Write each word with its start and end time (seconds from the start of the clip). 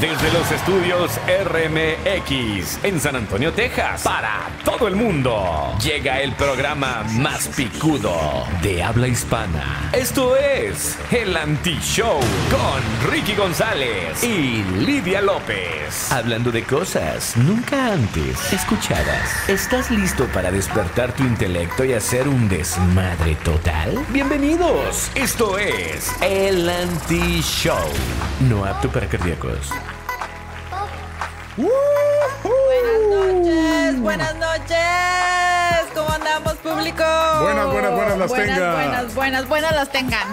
Desde 0.00 0.30
los 0.30 0.52
estudios 0.52 1.18
RMX 1.26 2.84
en 2.84 3.00
San 3.00 3.16
Antonio, 3.16 3.50
Texas, 3.54 4.02
para 4.02 4.50
todo 4.62 4.88
el 4.88 4.94
mundo, 4.94 5.74
llega 5.82 6.20
el 6.20 6.32
programa 6.32 7.02
más 7.12 7.48
picudo 7.48 8.44
de 8.60 8.82
habla 8.82 9.08
hispana. 9.08 9.88
Esto 9.94 10.36
es 10.36 10.98
El 11.10 11.34
Anti-Show 11.34 12.20
con 12.50 13.10
Ricky 13.10 13.34
González 13.36 14.22
y 14.22 14.62
Lidia 14.84 15.22
López. 15.22 16.12
Hablando 16.12 16.52
de 16.52 16.64
cosas 16.64 17.34
nunca 17.34 17.94
antes 17.94 18.52
escuchadas. 18.52 19.48
¿Estás 19.48 19.90
listo 19.90 20.26
para 20.26 20.50
despertar 20.50 21.12
tu 21.12 21.22
intelecto 21.22 21.86
y 21.86 21.94
hacer 21.94 22.28
un 22.28 22.50
desmadre 22.50 23.34
total? 23.36 23.98
Bienvenidos. 24.10 25.10
Esto 25.14 25.56
es 25.56 26.14
El 26.20 26.68
Anti-Show. 26.68 27.88
No 28.40 28.66
apto 28.66 28.90
para 28.90 29.06
cardíacos. 29.06 29.70
Buenas 31.56 33.00
noches, 33.10 34.00
buenas 34.00 34.34
noches. 34.36 34.76
¿Cómo 35.94 36.10
andamos, 36.10 36.52
público? 36.56 37.02
Buenas, 37.42 37.66
buenas, 37.72 37.92
buenas 37.92 38.18
las 38.18 38.28
buenas, 38.28 38.46
tengan. 38.48 38.72
Buenas, 38.74 39.14
buenas, 39.14 39.48
buenas 39.48 39.72
las 39.74 39.90
tengan. 39.90 40.28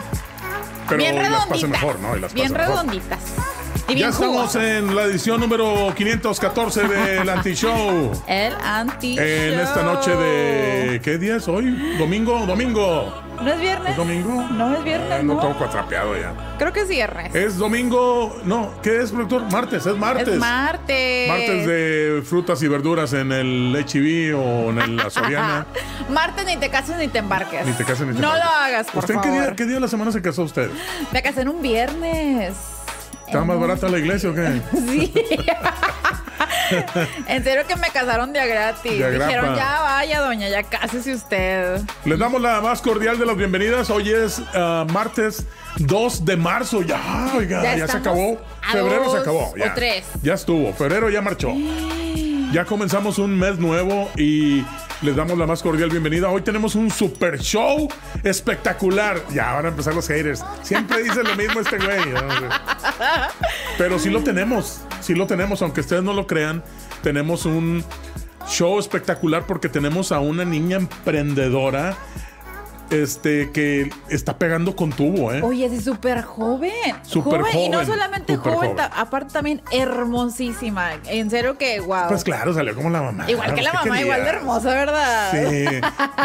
Pero 0.89 0.97
bien 0.97 1.15
las 1.15 1.23
redonditas. 1.23 1.47
pasen 1.49 1.71
mejor, 1.71 1.99
¿no? 1.99 2.17
Y 2.17 2.19
las 2.19 2.33
bien 2.33 2.51
pasen 2.51 2.67
mejor. 2.67 2.83
redonditas. 2.85 3.19
Y 3.87 3.95
Ya 3.95 4.09
estamos 4.09 4.55
en 4.55 4.95
la 4.95 5.03
edición 5.03 5.39
número 5.39 5.93
514 5.95 6.87
del 6.87 7.29
Anti-Show. 7.37 8.23
El 8.27 8.53
anti 8.61 9.17
En 9.17 9.59
esta 9.59 9.83
noche 9.83 10.11
de. 10.15 11.01
¿Qué 11.03 11.17
día 11.17 11.37
es 11.37 11.47
hoy? 11.47 11.95
¿Domingo? 11.97 12.45
¿Domingo? 12.45 13.13
¿No 13.41 13.51
es 13.51 13.59
viernes? 13.59 13.91
¿Es 13.91 13.97
domingo? 13.97 14.41
No 14.51 14.75
es 14.77 14.83
viernes, 14.83 15.11
Ando 15.11 15.33
¿no? 15.35 15.39
todo 15.41 15.57
cuatrapeado 15.57 16.15
ya. 16.17 16.33
Creo 16.57 16.71
que 16.71 16.81
es 16.81 16.87
viernes. 16.87 17.35
Es 17.35 17.57
domingo. 17.57 18.35
No, 18.45 18.71
¿qué 18.81 19.01
es, 19.01 19.11
productor? 19.11 19.51
Martes, 19.51 19.85
es 19.85 19.97
martes. 19.97 20.27
Es 20.29 20.39
martes. 20.39 21.27
Martes 21.29 21.67
de 21.67 22.21
frutas 22.25 22.61
y 22.63 22.67
verduras 22.67 23.11
en 23.13 23.31
el 23.31 23.75
HB 23.75 24.33
o 24.37 24.69
en 24.69 24.79
el- 24.79 24.95
la 24.97 25.09
Soriana. 25.09 25.65
Martes 26.09 26.45
ni 26.45 26.57
te 26.57 26.69
cases 26.69 26.97
ni 26.97 27.07
te 27.09 27.19
embarques. 27.19 27.65
Ni 27.65 27.73
te 27.73 27.83
cases 27.83 28.07
ni 28.07 28.13
te 28.13 28.21
No 28.21 28.27
embarques. 28.33 28.45
lo 28.45 28.51
hagas, 28.57 28.87
por 28.91 28.99
¿Usted 29.03 29.15
en 29.15 29.21
qué 29.21 29.27
favor. 29.29 29.43
día, 29.45 29.55
qué 29.55 29.65
día 29.65 29.75
de 29.75 29.81
la 29.81 29.87
semana 29.87 30.11
se 30.11 30.21
casó 30.21 30.43
usted? 30.43 30.69
Me 31.11 31.21
casé 31.21 31.41
en 31.41 31.49
un 31.49 31.61
viernes. 31.61 32.53
¿Está 33.33 33.45
más 33.45 33.59
barata 33.59 33.89
la 33.89 33.97
iglesia 33.97 34.29
o 34.29 34.33
qué? 34.35 34.61
Sí. 36.71 36.79
en 37.27 37.43
serio 37.43 37.63
que 37.67 37.75
me 37.75 37.89
casaron 37.89 38.31
de 38.31 38.39
a 38.39 38.45
gratis. 38.45 38.97
De. 38.97 39.11
Dijeron, 39.11 39.55
ya 39.55 39.81
vaya, 39.81 40.21
doña, 40.21 40.49
ya 40.49 40.63
cásese 40.63 41.13
usted. 41.15 41.81
Les 42.05 42.17
damos 42.17 42.41
la 42.41 42.61
más 42.61 42.81
cordial 42.81 43.17
de 43.19 43.25
las 43.25 43.35
bienvenidas. 43.35 43.89
Hoy 43.89 44.11
es 44.11 44.41
ah, 44.53 44.85
martes 44.91 45.45
2 45.77 46.25
de 46.25 46.37
marzo. 46.37 46.81
Ya, 46.81 47.31
oiga, 47.35 47.63
Ya 47.63 47.75
ya, 47.75 47.87
se 47.87 47.97
acabó. 47.97 48.39
Febrero 48.71 49.11
se 49.11 49.17
acabó. 49.17 49.51
o 49.51 49.57
Ya, 49.57 49.73
tres. 49.73 50.05
Ya 50.21 50.35
estuvo. 50.35 50.73
Febrero 50.73 51.09
ya 51.09 51.21
marchó. 51.21 51.53
Ya 52.53 52.65
comenzamos 52.65 53.17
un 53.17 53.35
mes 53.35 53.57
nuevo 53.57 54.11
y 54.15 54.63
les 55.01 55.15
damos 55.15 55.39
la 55.39 55.47
más 55.47 55.63
cordial 55.63 55.89
bienvenida. 55.89 56.29
Hoy 56.29 56.43
tenemos 56.43 56.75
un 56.75 56.91
super 56.91 57.39
show 57.39 57.89
espectacular. 58.23 59.19
Ya 59.33 59.53
van 59.53 59.65
a 59.65 59.69
empezar 59.69 59.95
los 59.95 60.07
haters. 60.07 60.45
Siempre 60.61 61.01
dice 61.01 61.23
lo 61.23 61.35
mismo 61.35 61.61
este 61.61 61.77
güey. 61.77 62.13
Pero 63.79 63.97
sí 63.97 64.11
lo 64.11 64.23
tenemos. 64.23 64.81
Sí 65.01 65.15
lo 65.15 65.25
tenemos, 65.25 65.63
aunque 65.63 65.81
ustedes 65.81 66.03
no 66.03 66.13
lo 66.13 66.27
crean. 66.27 66.63
Tenemos 67.01 67.47
un 67.47 67.83
show 68.47 68.77
espectacular 68.77 69.47
porque 69.47 69.67
tenemos 69.67 70.11
a 70.11 70.19
una 70.19 70.45
niña 70.45 70.77
emprendedora 70.77 71.97
este 72.89 73.51
que 73.51 73.89
está 74.09 74.37
pegando 74.37 74.75
con 74.75 74.91
tubo, 74.91 75.33
¿eh? 75.33 75.41
Oye, 75.41 75.65
es 75.65 75.83
súper 75.83 76.21
joven. 76.21 76.71
Súper 77.03 77.41
Y 77.53 77.69
no 77.69 77.77
joven, 77.79 77.87
solamente 77.87 78.35
joven, 78.37 78.53
joven. 78.55 78.75
ta- 78.75 78.91
aparte 78.95 79.33
también 79.33 79.61
hermosísima. 79.71 80.91
En 81.07 81.29
serio 81.29 81.57
que, 81.57 81.79
wow. 81.79 82.07
Pues 82.09 82.23
claro, 82.23 82.53
salió 82.53 82.75
como 82.75 82.89
la 82.89 83.01
mamá. 83.01 83.29
igual 83.29 83.53
que 83.55 83.61
la 83.61 83.71
¿Qué 83.71 83.77
mamá, 83.89 84.01
igual 84.01 84.23
de 84.23 84.29
hermosa, 84.29 84.69
¿verdad? 84.69 85.31
Sí. 85.31 85.65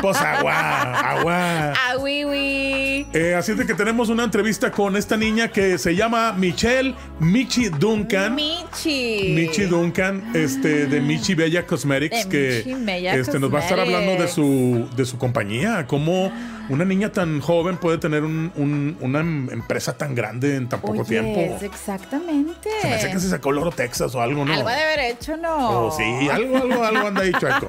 Pues 0.02 0.16
agua, 0.18 0.92
agua. 1.10 1.72
Ah, 1.88 1.96
oui. 2.00 3.06
Eh, 3.12 3.34
así 3.36 3.52
es 3.52 3.58
de 3.58 3.66
que 3.66 3.74
tenemos 3.74 4.08
una 4.08 4.24
entrevista 4.24 4.70
con 4.70 4.96
esta 4.96 5.16
niña 5.16 5.48
que 5.48 5.78
se 5.78 5.94
llama 5.94 6.32
Michelle 6.32 6.94
Michi 7.20 7.68
Duncan. 7.68 8.34
Michi. 8.34 9.32
Michi 9.34 9.62
Duncan, 9.64 10.30
este, 10.34 10.86
de 10.86 11.00
Michi 11.00 11.34
Bella 11.34 11.66
Cosmetics, 11.66 12.28
De 12.28 12.28
que 12.28 12.62
Michi 12.74 12.84
Bella 12.84 13.14
este, 13.14 13.38
nos 13.38 13.52
va 13.52 13.58
a 13.58 13.62
estar 13.62 13.80
hablando 13.80 14.12
de 14.12 14.26
Cosmetics. 14.26 14.34
su, 14.34 14.88
de 14.96 15.04
su 15.06 15.18
compañía, 15.18 15.86
cómo 15.86 16.30
una 16.68 16.84
niña 16.84 17.10
tan 17.12 17.40
joven 17.40 17.76
puede 17.78 17.98
tener 17.98 18.24
un- 18.24 18.52
un- 18.56 18.96
una 19.00 19.20
em- 19.20 19.48
empresa 19.50 19.96
tan 19.96 20.14
grande 20.14 20.56
en 20.56 20.68
tan 20.68 20.80
poco 20.80 21.00
Oye, 21.00 21.04
tiempo. 21.04 21.64
exactamente. 21.64 22.68
Se 22.82 22.88
me 22.88 22.94
hace 22.94 23.10
que 23.10 23.20
se 23.20 23.28
sacó 23.30 23.52
Loro 23.52 23.70
Texas 23.70 24.14
o 24.14 24.20
algo, 24.20 24.44
¿no? 24.44 24.52
Algo 24.52 24.68
de 24.68 24.74
haber 24.82 25.00
hecho, 25.00 25.36
¿no? 25.36 25.86
Oh, 25.86 25.90
sí, 25.96 26.28
algo, 26.30 26.56
algo, 26.58 26.84
algo 26.84 27.06
anda 27.08 27.22
ahí, 27.22 27.32
chueco. 27.32 27.66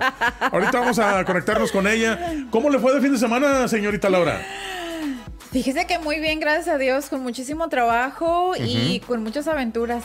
Ahorita 0.51 0.79
vamos 0.79 0.99
a 0.99 1.23
conectarnos 1.25 1.71
con 1.71 1.87
ella. 1.87 2.19
¿Cómo 2.51 2.69
le 2.69 2.79
fue 2.79 2.93
de 2.93 3.01
fin 3.01 3.11
de 3.13 3.17
semana, 3.19 3.67
señorita 3.67 4.09
Laura? 4.09 4.41
Fíjese 5.51 5.87
que 5.87 5.97
muy 5.97 6.19
bien, 6.19 6.39
gracias 6.39 6.67
a 6.67 6.77
Dios, 6.77 7.07
con 7.09 7.21
muchísimo 7.23 7.69
trabajo 7.69 8.53
y 8.59 8.99
con 9.07 9.23
muchas 9.23 9.47
aventuras. 9.47 10.03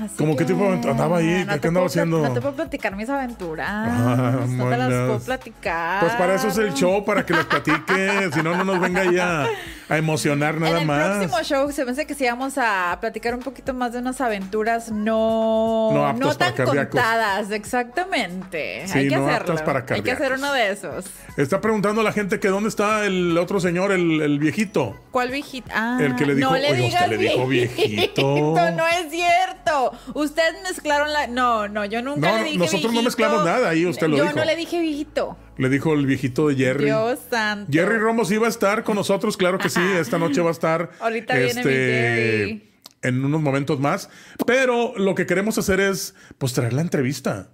Así 0.00 0.16
¿Cómo 0.16 0.36
qué 0.36 0.44
que 0.44 0.52
tipo 0.52 0.60
de 0.60 0.68
aventura? 0.68 0.92
Andaba 0.92 1.18
ahí, 1.18 1.44
no 1.44 1.52
¿qué 1.52 1.58
te 1.58 1.68
andaba 1.68 1.86
haciendo? 1.86 2.22
No 2.22 2.32
te 2.32 2.40
puedo 2.40 2.54
platicar 2.54 2.94
mis 2.94 3.08
aventuras. 3.08 3.68
Ah, 3.68 4.46
no 4.46 4.68
te 4.70 4.76
las 4.76 4.88
puedo 4.88 5.18
platicar. 5.20 6.00
Pues 6.00 6.12
para 6.14 6.34
eso 6.34 6.48
es 6.48 6.58
el 6.58 6.74
show, 6.74 7.04
para 7.04 7.26
que 7.26 7.32
las 7.32 7.46
platique. 7.46 8.30
Si 8.32 8.42
no, 8.42 8.56
no 8.56 8.64
nos 8.64 8.80
venga 8.80 9.10
ya 9.10 9.48
a 9.88 9.96
emocionar 9.96 10.56
nada 10.60 10.76
en 10.76 10.80
el 10.82 10.86
más. 10.86 11.16
próximo 11.28 11.42
show 11.42 11.72
se 11.72 11.84
me 11.84 11.92
hace 11.92 12.06
que 12.06 12.14
sí 12.14 12.24
vamos 12.26 12.54
a 12.58 12.98
platicar 13.00 13.34
un 13.34 13.40
poquito 13.40 13.72
más 13.74 13.92
de 13.92 13.98
unas 14.00 14.20
aventuras 14.20 14.90
no, 14.90 16.12
No 16.14 16.34
tan 16.36 16.54
contadas, 16.54 17.50
exactamente. 17.50 18.86
Sí, 18.86 18.98
Hay 18.98 19.08
que 19.08 19.16
no 19.16 19.28
hacerlo. 19.28 19.54
para 19.64 19.84
Hay 19.94 20.02
que 20.02 20.12
hacer 20.12 20.32
uno 20.32 20.52
de 20.52 20.70
esos. 20.70 21.06
Está 21.36 21.60
preguntando 21.60 22.02
la 22.02 22.12
gente 22.12 22.38
que 22.40 22.48
dónde 22.48 22.68
está 22.68 23.04
el 23.04 23.36
otro 23.38 23.60
señor, 23.60 23.92
el, 23.92 24.20
el 24.20 24.38
viejito. 24.38 24.96
¿Cuál 25.10 25.30
viejito? 25.30 25.70
Ah, 25.74 25.98
El 26.00 26.16
que 26.16 26.26
le 26.26 26.34
dijo- 26.34 26.50
no 26.50 26.56
le 26.56 26.68
usted 26.72 26.76
digas 26.82 27.08
le 27.08 27.16
dijo 27.18 27.46
viejito. 27.46 28.54
No 28.78 28.86
es 28.86 29.10
cierto. 29.10 29.92
Ustedes 30.14 30.54
mezclaron 30.62 31.12
la. 31.12 31.26
No, 31.26 31.68
no, 31.68 31.84
yo 31.84 32.02
nunca 32.02 32.30
No, 32.30 32.38
le 32.38 32.44
dije 32.44 32.58
nosotros 32.58 32.92
no 32.92 33.02
mezclamos 33.02 33.44
nada, 33.44 33.68
ahí 33.70 33.86
usted 33.86 34.08
lo 34.08 34.16
yo 34.18 34.24
dijo. 34.24 34.36
no 34.36 34.44
le 34.44 34.56
dije 34.56 34.80
viejito. 34.80 35.36
Le 35.58 35.68
dijo 35.68 35.92
el 35.94 36.06
viejito 36.06 36.48
de 36.48 36.54
Jerry. 36.56 36.84
Dios 36.86 37.18
santo. 37.28 37.70
Jerry 37.72 37.98
Romos 37.98 38.30
iba 38.30 38.46
a 38.46 38.50
estar 38.50 38.84
con 38.84 38.94
nosotros, 38.94 39.36
claro 39.36 39.58
que 39.58 39.68
sí. 39.68 39.80
Esta 39.98 40.18
noche 40.18 40.40
va 40.40 40.48
a 40.50 40.52
estar. 40.52 40.82
este, 40.92 41.02
Ahorita 41.04 41.34
viene 41.36 41.54
mi 41.64 41.70
Jerry. 41.70 42.64
En 43.02 43.24
unos 43.24 43.42
momentos 43.42 43.78
más. 43.80 44.08
Pero 44.46 44.94
lo 44.96 45.14
que 45.14 45.26
queremos 45.26 45.58
hacer 45.58 45.80
es 45.80 46.14
pues 46.38 46.52
traer 46.52 46.72
la 46.72 46.82
entrevista. 46.82 47.48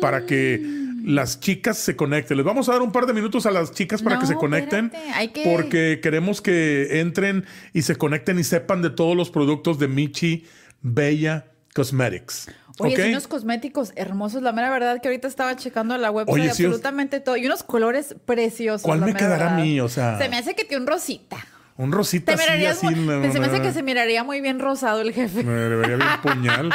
Para 0.00 0.26
que 0.26 0.60
las 1.04 1.40
chicas 1.40 1.78
se 1.78 1.96
conecten. 1.96 2.36
Les 2.36 2.46
vamos 2.46 2.68
a 2.68 2.72
dar 2.72 2.82
un 2.82 2.92
par 2.92 3.06
de 3.06 3.12
minutos 3.12 3.46
a 3.46 3.50
las 3.50 3.72
chicas 3.72 4.02
para 4.02 4.16
No, 4.16 4.20
que 4.20 4.26
se 4.26 4.34
conecten. 4.34 4.90
que- 5.32 5.42
Porque 5.44 6.00
queremos 6.02 6.40
que 6.42 7.00
entren 7.00 7.44
y 7.72 7.82
se 7.82 7.96
conecten 7.96 8.38
y 8.38 8.44
sepan 8.44 8.82
de 8.82 8.90
todos 8.90 9.16
los 9.16 9.30
productos 9.30 9.78
de 9.78 9.88
Michi 9.88 10.44
Bella 10.80 11.46
Cosmetics. 11.74 12.48
Oye, 12.78 12.94
¿Ok? 12.94 13.00
sí, 13.02 13.08
unos 13.10 13.26
cosméticos 13.28 13.92
hermosos. 13.96 14.42
La 14.42 14.52
mera 14.52 14.70
verdad 14.70 15.00
que 15.00 15.08
ahorita 15.08 15.28
estaba 15.28 15.56
checando 15.56 15.96
la 15.98 16.10
web 16.10 16.28
Oye, 16.28 16.44
de 16.48 16.54
sí, 16.54 16.64
absolutamente 16.64 17.20
todo. 17.20 17.36
Y 17.36 17.46
unos 17.46 17.62
colores 17.62 18.14
preciosos. 18.24 18.82
¿Cuál 18.82 19.00
la 19.00 19.06
me 19.06 19.12
mera 19.14 19.26
quedará 19.26 19.54
a 19.54 19.58
mí? 19.58 19.80
O 19.80 19.88
sea- 19.88 20.18
Se 20.18 20.28
me 20.28 20.38
hace 20.38 20.54
que 20.54 20.64
tiene 20.64 20.82
un 20.82 20.86
rosita. 20.86 21.36
Un 21.78 21.90
rosita 21.90 22.26
Te 22.26 22.32
así, 22.34 22.42
mirarías 22.42 22.76
así. 22.76 22.86
muy- 22.86 22.94
no, 22.94 23.32
se 23.32 23.40
me 23.40 23.46
hace 23.46 23.58
no. 23.58 23.62
que 23.64 23.72
se 23.72 23.82
miraría 23.82 24.24
muy 24.24 24.40
bien 24.40 24.58
rosado 24.60 25.00
el 25.00 25.12
jefe. 25.12 25.42
Me 25.42 25.52
debería 25.52 25.96
bien 25.96 26.08
puñal. 26.22 26.70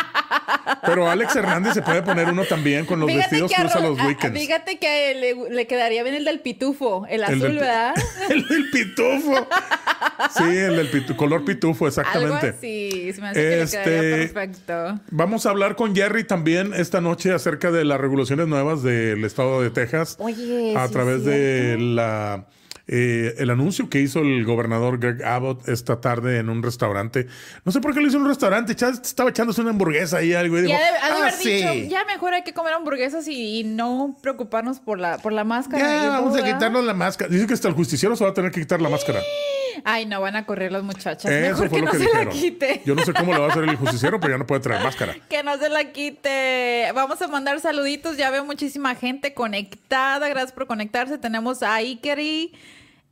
Pero 0.85 1.09
Alex 1.09 1.35
Hernández 1.35 1.73
se 1.75 1.81
puede 1.81 2.01
poner 2.01 2.27
uno 2.29 2.43
también 2.45 2.85
con 2.85 2.99
los 2.99 3.07
vestidos 3.13 3.51
que 3.51 3.61
a 3.61 3.65
usa 3.65 3.79
los 3.79 3.97
weekends. 4.03 4.37
Fíjate 4.39 4.79
que 4.79 5.13
le, 5.15 5.49
le 5.53 5.67
quedaría 5.67 6.01
bien 6.03 6.15
el 6.15 6.25
del 6.25 6.39
pitufo, 6.39 7.05
el 7.09 7.23
azul, 7.23 7.39
del, 7.39 7.55
¿verdad? 7.59 7.93
el 8.29 8.47
del 8.47 8.69
pitufo. 8.71 9.47
Sí, 10.35 10.43
el 10.43 10.75
del 10.77 10.91
pitu- 10.91 11.15
color 11.15 11.45
pitufo, 11.45 11.87
exactamente. 11.87 12.47
Algo 12.47 12.57
así, 12.57 13.13
se 13.13 13.21
me 13.21 13.27
hace 13.29 13.39
que 13.39 13.61
Este- 13.61 13.77
le 13.77 13.83
quedaría 13.85 14.33
perfecto. 14.33 14.99
Vamos 15.11 15.45
a 15.45 15.49
hablar 15.51 15.75
con 15.75 15.95
Jerry 15.95 16.23
también 16.23 16.73
esta 16.73 17.01
noche 17.01 17.31
acerca 17.33 17.71
de 17.71 17.85
las 17.85 17.99
regulaciones 18.01 18.47
nuevas 18.47 18.81
del 18.83 19.23
estado 19.25 19.61
de 19.61 19.69
Texas. 19.69 20.15
Oye, 20.19 20.73
a 20.75 20.87
sí 20.87 20.93
través 20.93 21.23
de 21.23 21.77
la 21.79 22.45
eh, 22.87 23.35
el 23.37 23.49
anuncio 23.49 23.89
que 23.89 23.99
hizo 23.99 24.19
el 24.19 24.45
gobernador 24.45 24.97
Greg 24.99 25.23
Abbott 25.25 25.67
esta 25.67 25.99
tarde 25.99 26.37
en 26.39 26.49
un 26.49 26.63
restaurante. 26.63 27.27
No 27.65 27.71
sé 27.71 27.81
por 27.81 27.93
qué 27.93 27.99
lo 28.01 28.07
hizo 28.07 28.17
en 28.17 28.23
un 28.23 28.29
restaurante. 28.29 28.73
estaba 28.73 29.29
echándose 29.29 29.61
una 29.61 29.71
hamburguesa 29.71 30.23
y 30.23 30.33
algo. 30.33 30.57
Y 30.57 30.61
dijo, 30.63 30.77
"Ah, 31.01 31.15
haber 31.21 31.33
sí". 31.33 31.51
dicho, 31.51 31.73
ya 31.89 32.05
mejor 32.05 32.33
hay 32.33 32.43
que 32.43 32.53
comer 32.53 32.73
hamburguesas 32.73 33.27
y, 33.27 33.59
y 33.59 33.63
no 33.63 34.15
preocuparnos 34.21 34.79
por 34.79 34.99
la, 34.99 35.17
por 35.17 35.33
la 35.33 35.43
máscara. 35.43 35.83
Ya, 36.03 36.09
vamos 36.09 36.39
a 36.39 36.43
quitarnos 36.43 36.83
la 36.85 36.93
máscara. 36.93 37.29
Dice 37.29 37.45
que 37.45 37.53
hasta 37.53 37.67
el 37.67 37.73
justiciero 37.73 38.15
se 38.15 38.23
va 38.23 38.29
a 38.29 38.33
tener 38.33 38.51
que 38.51 38.61
quitar 38.61 38.81
la 38.81 38.89
máscara. 38.89 39.19
Ay, 39.83 40.07
no, 40.07 40.19
van 40.21 40.35
a 40.35 40.45
correr 40.47 40.71
las 40.71 40.81
muchachas. 40.81 41.25
Eso 41.31 41.63
mejor 41.63 41.69
fue 41.69 41.77
que 41.77 41.79
lo 41.81 41.85
no 41.85 41.91
que 41.91 41.97
se 41.99 42.03
dijeron. 42.05 42.25
la 42.25 42.31
quite. 42.31 42.81
Yo 42.83 42.95
no 42.95 43.05
sé 43.05 43.13
cómo 43.13 43.33
lo 43.33 43.41
va 43.41 43.47
a 43.47 43.51
hacer 43.51 43.63
el 43.63 43.75
justiciero, 43.75 44.19
pero 44.19 44.33
ya 44.33 44.37
no 44.39 44.47
puede 44.47 44.61
traer 44.61 44.81
máscara. 44.81 45.15
Que 45.29 45.43
no 45.43 45.55
se 45.57 45.69
la 45.69 45.91
quite. 45.91 46.91
Vamos 46.95 47.21
a 47.21 47.27
mandar 47.27 47.59
saluditos. 47.59 48.17
Ya 48.17 48.31
veo 48.31 48.43
muchísima 48.43 48.95
gente 48.95 49.35
conectada. 49.35 50.27
Gracias 50.29 50.51
por 50.51 50.65
conectarse. 50.65 51.19
Tenemos 51.19 51.61
a 51.61 51.75
Ikeri. 51.81 52.53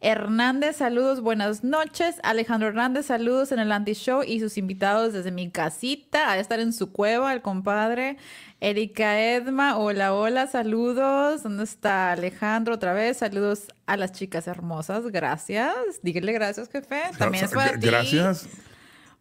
Hernández, 0.01 0.75
saludos, 0.75 1.21
buenas 1.21 1.63
noches. 1.63 2.17
Alejandro 2.23 2.67
Hernández, 2.67 3.07
saludos 3.07 3.51
en 3.51 3.59
el 3.59 3.71
anti-show 3.71 4.23
y 4.23 4.39
sus 4.39 4.57
invitados 4.57 5.13
desde 5.13 5.31
mi 5.31 5.49
casita, 5.49 6.31
a 6.31 6.37
estar 6.37 6.59
en 6.59 6.73
su 6.73 6.91
cueva, 6.91 7.33
el 7.33 7.41
compadre. 7.41 8.17
Erika 8.59 9.19
Edma, 9.19 9.77
hola, 9.77 10.13
hola, 10.13 10.47
saludos. 10.47 11.43
¿Dónde 11.43 11.63
está 11.63 12.11
Alejandro 12.11 12.75
otra 12.75 12.93
vez? 12.93 13.17
Saludos 13.17 13.67
a 13.85 13.97
las 13.97 14.11
chicas 14.11 14.47
hermosas, 14.47 15.07
gracias. 15.07 15.73
Dígale 16.03 16.33
gracias, 16.33 16.69
jefe. 16.69 17.01
También 17.17 17.45
es 17.45 17.51
para 17.51 17.79
ti. 17.79 17.87
Gracias. 17.87 18.47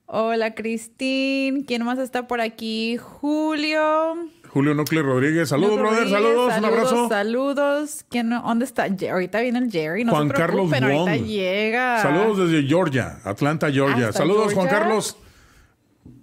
Hola, 0.07 0.55
Cristín. 0.55 1.65
¿Quién 1.65 1.83
más 1.85 1.99
está 1.99 2.27
por 2.27 2.41
aquí? 2.41 2.99
Julio. 2.99 4.29
Julio 4.55 4.73
Nucle 4.73 5.03
Rodríguez. 5.03 5.49
Saludos, 5.49 5.81
brother. 5.81 6.09
Saludos, 6.09 6.53
un 6.57 6.65
abrazo. 6.65 7.09
Saludos. 7.09 8.05
¿Quién, 8.09 8.31
¿Dónde 8.31 8.65
está? 8.65 8.87
Ahorita 9.11 9.41
viene 9.41 9.59
el 9.59 9.69
Jerry. 9.69 10.05
No 10.05 10.13
Juan 10.13 10.29
se 10.29 10.35
Carlos 10.35 10.73
ahorita 10.73 11.17
llega. 11.17 12.01
Saludos 12.01 12.49
desde 12.49 12.65
Georgia, 12.69 13.19
Atlanta, 13.25 13.69
Georgia. 13.73 14.11
Hasta 14.11 14.21
Saludos, 14.21 14.55
Juan. 14.55 14.69
Carlos. 14.69 15.17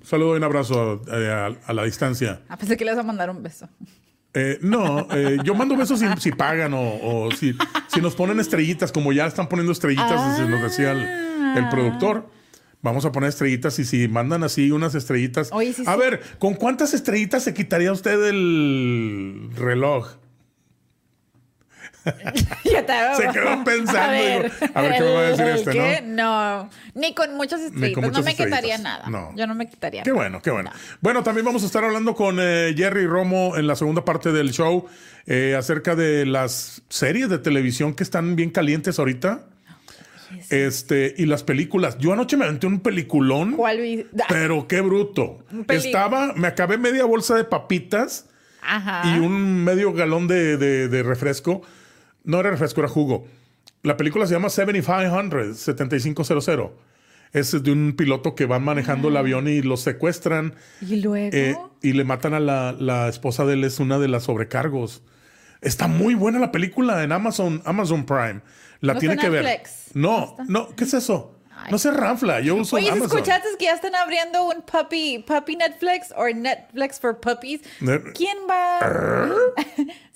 Saludo 0.02 0.36
y 0.36 0.38
un 0.38 0.46
abrazo 0.46 1.02
eh, 1.12 1.30
a, 1.30 1.70
a 1.70 1.74
la 1.74 1.84
distancia. 1.84 2.40
Ah, 2.48 2.56
pensé 2.56 2.78
que 2.78 2.86
le 2.86 2.92
vas 2.92 3.02
a 3.02 3.04
mandar 3.04 3.30
un 3.30 3.44
beso. 3.44 3.68
Eh, 4.34 4.60
no, 4.62 5.08
eh, 5.12 5.38
yo 5.44 5.54
mando 5.54 5.76
besos 5.76 6.00
si, 6.00 6.06
si 6.20 6.32
pagan 6.32 6.74
o, 6.74 6.80
o 6.82 7.32
si, 7.32 7.54
si 7.88 8.00
nos 8.00 8.16
ponen 8.16 8.40
estrellitas, 8.40 8.94
como 8.94 9.12
ya 9.12 9.26
están 9.26 9.50
poniendo 9.50 9.74
estrellitas, 9.74 10.38
desde 10.38 10.50
nos 10.50 10.62
decía 10.62 10.94
el, 10.94 11.02
el 11.58 11.68
productor. 11.70 12.30
Vamos 12.82 13.06
a 13.06 13.12
poner 13.12 13.30
estrellitas 13.30 13.78
y 13.80 13.86
si 13.86 14.08
mandan 14.08 14.44
así 14.44 14.72
unas 14.72 14.96
estrellitas. 14.96 15.50
Oye, 15.52 15.74
sí, 15.74 15.84
a 15.86 15.94
sí. 15.94 16.00
ver, 16.00 16.22
¿con 16.40 16.56
cuántas 16.56 16.94
estrellitas 16.94 17.44
se 17.44 17.54
quitaría 17.54 17.92
usted 17.92 18.24
el 18.28 19.52
reloj? 19.56 20.16
Se 22.04 23.28
quedó 23.32 23.64
pensando, 23.64 24.00
A 24.00 24.12
ver, 24.12 24.52
digo, 24.52 24.72
a 24.74 24.82
ver 24.82 24.92
qué 24.94 25.02
me 25.02 25.14
va 25.14 25.20
a 25.20 25.24
decir 25.24 25.46
¿el 25.46 25.56
este, 25.56 25.72
qué? 25.72 26.02
¿no? 26.04 26.70
Ni 26.96 27.14
con 27.14 27.36
muchas 27.36 27.62
estrellitas. 27.62 28.04
muchas 28.04 28.20
no 28.20 28.24
me 28.26 28.36
quitaría 28.36 28.78
nada. 28.80 29.08
No. 29.08 29.36
Yo 29.36 29.46
no 29.46 29.54
me 29.54 29.70
quitaría 29.70 30.02
Qué 30.04 30.10
nada. 30.10 30.22
bueno, 30.22 30.42
qué 30.42 30.50
bueno. 30.52 30.72
Bueno, 31.02 31.22
también 31.24 31.46
vamos 31.46 31.62
a 31.64 31.68
estar 31.68 31.84
hablando 31.84 32.16
con 32.16 32.38
eh, 32.40 32.74
Jerry 32.76 33.06
Romo 33.06 33.56
en 33.56 33.68
la 33.68 33.76
segunda 33.76 34.04
parte 34.04 34.32
del 34.32 34.52
show 34.52 34.88
eh, 35.28 35.56
acerca 35.56 35.96
de 35.96 36.26
las 36.26 36.82
series 36.90 37.30
de 37.30 37.38
televisión 37.38 37.94
que 37.94 38.04
están 38.04 38.36
bien 38.36 38.50
calientes 38.50 38.98
ahorita. 38.98 39.46
Este, 40.50 41.14
y 41.18 41.26
las 41.26 41.44
películas. 41.44 41.98
Yo 41.98 42.14
anoche 42.14 42.38
me 42.38 42.46
aventé 42.46 42.68
un 42.68 42.80
peliculón, 42.80 43.54
¿Cuál? 43.54 44.06
Ah, 44.20 44.26
pero 44.30 44.68
qué 44.68 44.82
bruto. 44.82 45.40
Estaba, 45.68 46.34
me 46.34 46.48
acabé 46.48 46.78
media 46.78 47.06
bolsa 47.06 47.36
de 47.36 47.44
papitas 47.44 48.28
Ajá. 48.62 49.04
y 49.16 49.20
un 49.20 49.64
medio 49.64 49.94
galón 49.94 50.28
de, 50.28 50.58
de- 50.58 50.88
de 50.88 51.04
refresco. 51.04 51.62
No 52.24 52.40
era 52.40 52.52
refresco, 52.52 52.82
era 52.82 52.88
jugo. 52.90 53.26
La 53.84 53.98
película 53.98 54.28
se 54.28 54.34
llama 54.34 54.50
7500, 54.50 55.58
7500. 55.58 56.72
Es 57.34 57.64
de 57.64 57.72
un 57.72 57.94
piloto 57.94 58.36
que 58.36 58.46
van 58.46 58.62
manejando 58.64 59.08
el 59.08 59.16
avión 59.18 59.48
y 59.48 59.62
lo 59.62 59.78
secuestran 59.78 60.54
Y 60.82 60.98
luego. 60.98 61.30
eh, 61.34 61.56
y 61.82 61.94
le 61.94 62.04
matan 62.04 62.34
a 62.34 62.40
la, 62.42 62.76
la 62.78 63.08
esposa 63.08 63.46
de 63.46 63.54
él, 63.54 63.64
es 63.64 63.80
una 63.80 64.00
de 64.00 64.10
las 64.10 64.24
sobrecargos. 64.24 65.02
Está 65.62 65.88
muy 65.88 66.14
buena 66.14 66.40
la 66.40 66.52
película 66.52 67.04
en 67.04 67.12
Amazon, 67.14 67.62
Amazon 67.66 68.06
Prime. 68.06 68.42
La 68.82 68.94
¿No 68.96 69.00
tiene 69.00 69.18
que 69.18 69.30
ver. 69.30 69.44
Netflix? 69.46 69.96
No, 69.96 70.36
no, 70.48 70.76
¿qué 70.76 70.84
es 70.84 70.94
eso? 70.94 71.38
No 71.70 71.78
se 71.78 71.92
ranfla, 71.92 72.40
yo 72.40 72.56
uso 72.56 72.78
Oye, 72.78 72.86
¿sí 72.86 72.92
Amazon. 72.92 73.20
¿escuchaste 73.20 73.48
que 73.60 73.66
ya 73.66 73.74
están 73.74 73.94
abriendo 73.94 74.46
un 74.46 74.64
puppy, 74.64 75.20
puppy 75.20 75.56
Netflix 75.58 76.12
o 76.18 76.26
Netflix 76.28 77.00
for 77.00 77.20
puppies? 77.20 77.62
¿Quién 78.16 78.36
va? 78.50 78.80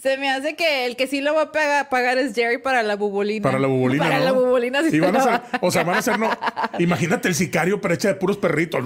Se 0.02 0.18
me 0.18 0.32
hace 0.32 0.56
que 0.56 0.88
el 0.88 0.96
que 0.96 1.06
sí 1.06 1.22
lo 1.22 1.36
va 1.36 1.44
a 1.44 1.90
pagar, 1.90 2.18
es 2.18 2.34
Jerry 2.34 2.58
para 2.58 2.82
la 2.82 2.96
bubolina. 2.96 3.44
Para 3.44 3.60
la 3.60 3.68
bubolina, 3.68 4.04
Para 4.06 4.20
¿no? 4.20 4.26
la 4.26 4.32
bubolina 4.32 4.82
sí 4.90 5.00
van 5.00 5.16
a 5.18 5.20
se 5.22 5.30
ser, 5.30 5.42
o 5.62 5.72
sea, 5.72 5.84
van 5.84 5.98
a 5.98 6.02
ser, 6.02 6.18
no. 6.18 6.32
Imagínate 6.80 7.28
el 7.28 7.36
sicario, 7.36 7.80
pero 7.80 7.94
hecha 7.94 8.08
de 8.08 8.16
puros 8.16 8.38
perritos. 8.38 8.84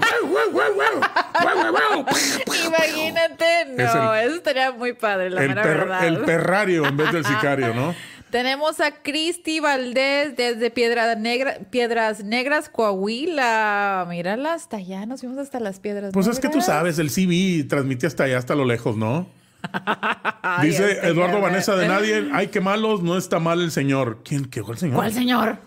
Imagínate, 2.66 3.66
no, 3.76 3.82
Es 3.84 3.94
el- 4.24 4.26
eso 4.28 4.36
estaría 4.36 4.72
muy 4.72 4.92
padre, 4.92 5.30
la 5.30 5.42
el, 5.42 5.48
mera 5.50 5.62
verdad. 5.62 6.06
el 6.06 6.18
perrario 6.20 6.86
en 6.86 6.96
vez 6.96 7.12
del 7.12 7.24
sicario, 7.24 7.74
¿no? 7.74 7.94
Tenemos 8.30 8.80
a 8.80 8.92
Cristi 9.02 9.58
Valdés 9.60 10.36
desde 10.36 10.70
Piedra 10.70 11.14
Negra, 11.16 11.58
Piedras 11.70 12.22
Negras, 12.22 12.68
Coahuila. 12.68 14.06
Mírala, 14.08 14.54
hasta 14.54 14.76
allá, 14.76 15.04
nos 15.06 15.20
fuimos 15.20 15.38
hasta 15.38 15.58
las 15.58 15.80
Piedras 15.80 16.12
Pues 16.12 16.26
Negras. 16.26 16.38
es 16.38 16.40
que 16.40 16.48
tú 16.56 16.60
sabes, 16.62 16.98
el 17.00 17.10
CB 17.10 17.66
transmite 17.68 18.06
hasta 18.06 18.24
allá, 18.24 18.38
hasta 18.38 18.54
lo 18.54 18.64
lejos, 18.64 18.96
¿no? 18.96 19.26
Dice 20.62 20.92
este 20.92 21.08
Eduardo 21.08 21.36
que- 21.36 21.42
Vanessa 21.42 21.74
de 21.76 21.88
nadie, 21.88 22.30
ay, 22.32 22.48
qué 22.48 22.60
malos, 22.60 23.02
no 23.02 23.16
está 23.18 23.40
mal 23.40 23.60
el 23.60 23.70
señor. 23.72 24.20
¿Quién? 24.24 24.44
¿Qué? 24.46 24.62
¿Cuál 24.62 24.78
señor? 24.78 24.96
¿Cuál 24.96 25.12
señor? 25.12 25.58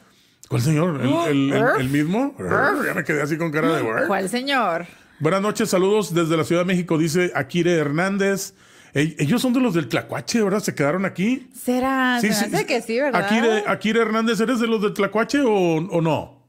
¿Cuál 0.47 0.61
señor? 0.61 1.01
¿El, 1.01 1.09
el- 1.09 1.53
el- 1.53 1.63
Urf. 1.63 1.79
el 1.79 1.89
mismo? 1.89 2.35
Ya 2.39 2.93
me 2.95 3.03
quedé 3.03 3.21
así 3.21 3.37
con 3.37 3.51
cara 3.51 3.75
de... 3.75 3.83
"Urf". 3.83 4.07
¿Cuál 4.07 4.29
señor? 4.29 4.85
Buenas 5.19 5.41
noches, 5.41 5.69
saludos 5.69 6.13
desde 6.13 6.35
la 6.37 6.43
Ciudad 6.43 6.61
de 6.61 6.65
México, 6.67 6.97
dice 6.97 7.31
Akire 7.35 7.73
Hernández. 7.75 8.53
Ellos 8.93 9.41
son 9.41 9.53
de 9.53 9.59
los 9.59 9.73
del 9.73 9.87
Tlacuache, 9.89 10.41
¿verdad? 10.43 10.59
¿Se 10.59 10.75
quedaron 10.75 11.05
aquí? 11.05 11.49
Será, 11.59 12.19
se 12.21 12.29
me 12.29 12.35
hace 12.35 12.65
que 12.65 12.81
sí, 12.81 12.99
¿verdad? 12.99 13.25
Akire, 13.25 13.63
Akire 13.65 14.01
Hernández, 14.01 14.39
¿eres 14.39 14.59
de 14.59 14.67
los 14.67 14.81
del 14.81 14.93
Tlacuache 14.93 15.41
o, 15.41 15.51
o 15.77 16.01
no? 16.01 16.43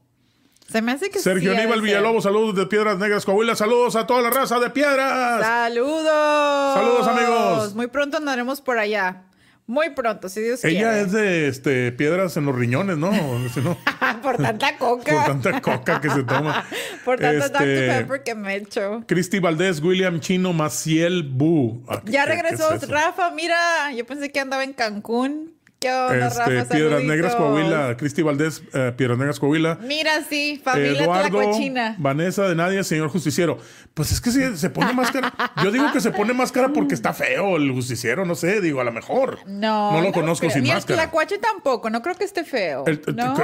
Se 0.69 0.81
me 0.81 0.91
hace 0.91 1.09
que 1.09 1.19
Sergio 1.19 1.53
sí. 1.53 1.57
Aníbal. 1.59 1.81
Villalobos, 1.81 2.23
saludos 2.23 2.55
de 2.55 2.65
Piedras 2.65 2.97
Negras, 2.97 3.23
Coahuila. 3.25 3.55
Saludos 3.55 3.95
a 3.95 4.05
toda 4.07 4.21
la 4.21 4.29
raza 4.29 4.59
de 4.59 4.69
Piedras. 4.71 5.41
¡Saludos! 5.41 6.73
Saludos, 6.73 7.07
amigos. 7.07 7.75
Muy 7.75 7.87
pronto 7.87 8.17
andaremos 8.17 8.61
por 8.61 8.77
allá. 8.79 9.23
Muy 9.67 9.91
pronto, 9.91 10.29
si 10.29 10.41
Dios 10.41 10.63
Ella 10.63 10.79
quiere. 10.91 11.01
es 11.01 11.11
de 11.11 11.47
este, 11.47 11.91
piedras 11.91 12.37
en 12.37 12.45
los 12.45 12.55
riñones, 12.55 12.97
¿no? 12.97 13.11
Si 13.53 13.61
no, 13.61 13.75
por 14.25 14.37
tanta 14.37 14.77
coca. 14.79 15.11
por 15.13 15.25
tanta 15.25 15.61
coca 15.61 16.01
que 16.01 16.09
se 16.09 16.23
toma. 16.23 16.65
Por 17.05 17.19
tanto 17.19 17.47
Dr. 17.49 17.61
Este, 17.67 17.87
Pepper 17.87 18.23
que 18.23 18.35
me 18.35 18.55
echo. 18.55 19.03
Cristi 19.07 19.39
Valdés, 19.39 19.79
William 19.81 20.19
Chino, 20.19 20.51
Maciel 20.53 21.23
Bu. 21.23 21.83
Ah, 21.87 22.01
¿qué- 22.05 22.11
Ya 22.11 22.25
regresó? 22.25 22.69
Rafa, 22.87 23.31
mira, 23.31 23.91
yo 23.95 24.05
pensé 24.05 24.31
que 24.31 24.39
andaba 24.39 24.63
en 24.63 24.73
Cancún. 24.73 25.54
¿Qué 25.85 25.93
onda, 25.93 26.27
Este, 26.27 26.39
Rafa? 26.55 26.69
Piedras. 26.73 27.03
Negras, 27.03 27.35
Coahuila. 27.35 27.95
Cristi 27.97 28.21
Valdés, 28.23 28.63
eh, 28.73 28.91
Piedras 28.97 29.17
Negras, 29.19 29.39
Coahuila. 29.39 29.77
Mira, 29.81 30.21
sí, 30.27 30.59
familia 30.63 31.03
Eduardo, 31.03 31.29
tlacuachina. 31.39 31.95
Vanessa 31.99 32.43
de 32.47 32.55
Nadia, 32.55 32.83
señor 32.83 33.09
justiciero. 33.09 33.57
Pues 33.93 34.11
es 34.11 34.19
que 34.19 34.31
se, 34.31 34.57
se 34.57 34.69
pone 34.69 34.93
máscara. 34.93 35.33
Yo 35.63 35.71
digo 35.71 35.91
que 35.93 36.01
se 36.01 36.11
pone 36.11 36.33
máscara 36.33 36.69
porque 36.73 36.95
está 36.95 37.13
feo 37.13 37.57
el 37.57 37.71
justiciero, 37.71 38.25
no 38.25 38.35
sé, 38.35 38.61
digo, 38.61 38.81
a 38.81 38.83
lo 38.83 38.91
mejor. 38.91 39.39
No, 39.45 39.91
No 39.93 40.01
lo 40.01 40.11
conozco 40.11 40.41
creo. 40.47 40.51
sin 40.51 40.63
Ni 40.63 40.69
máscara. 40.71 41.01
el 41.03 41.07
tlacuache 41.09 41.37
tampoco, 41.37 41.89
no 41.89 42.01
creo 42.01 42.15
que 42.15 42.23
esté 42.23 42.43
feo. 42.43 42.83
El- 42.87 43.01
¿no? 43.15 43.35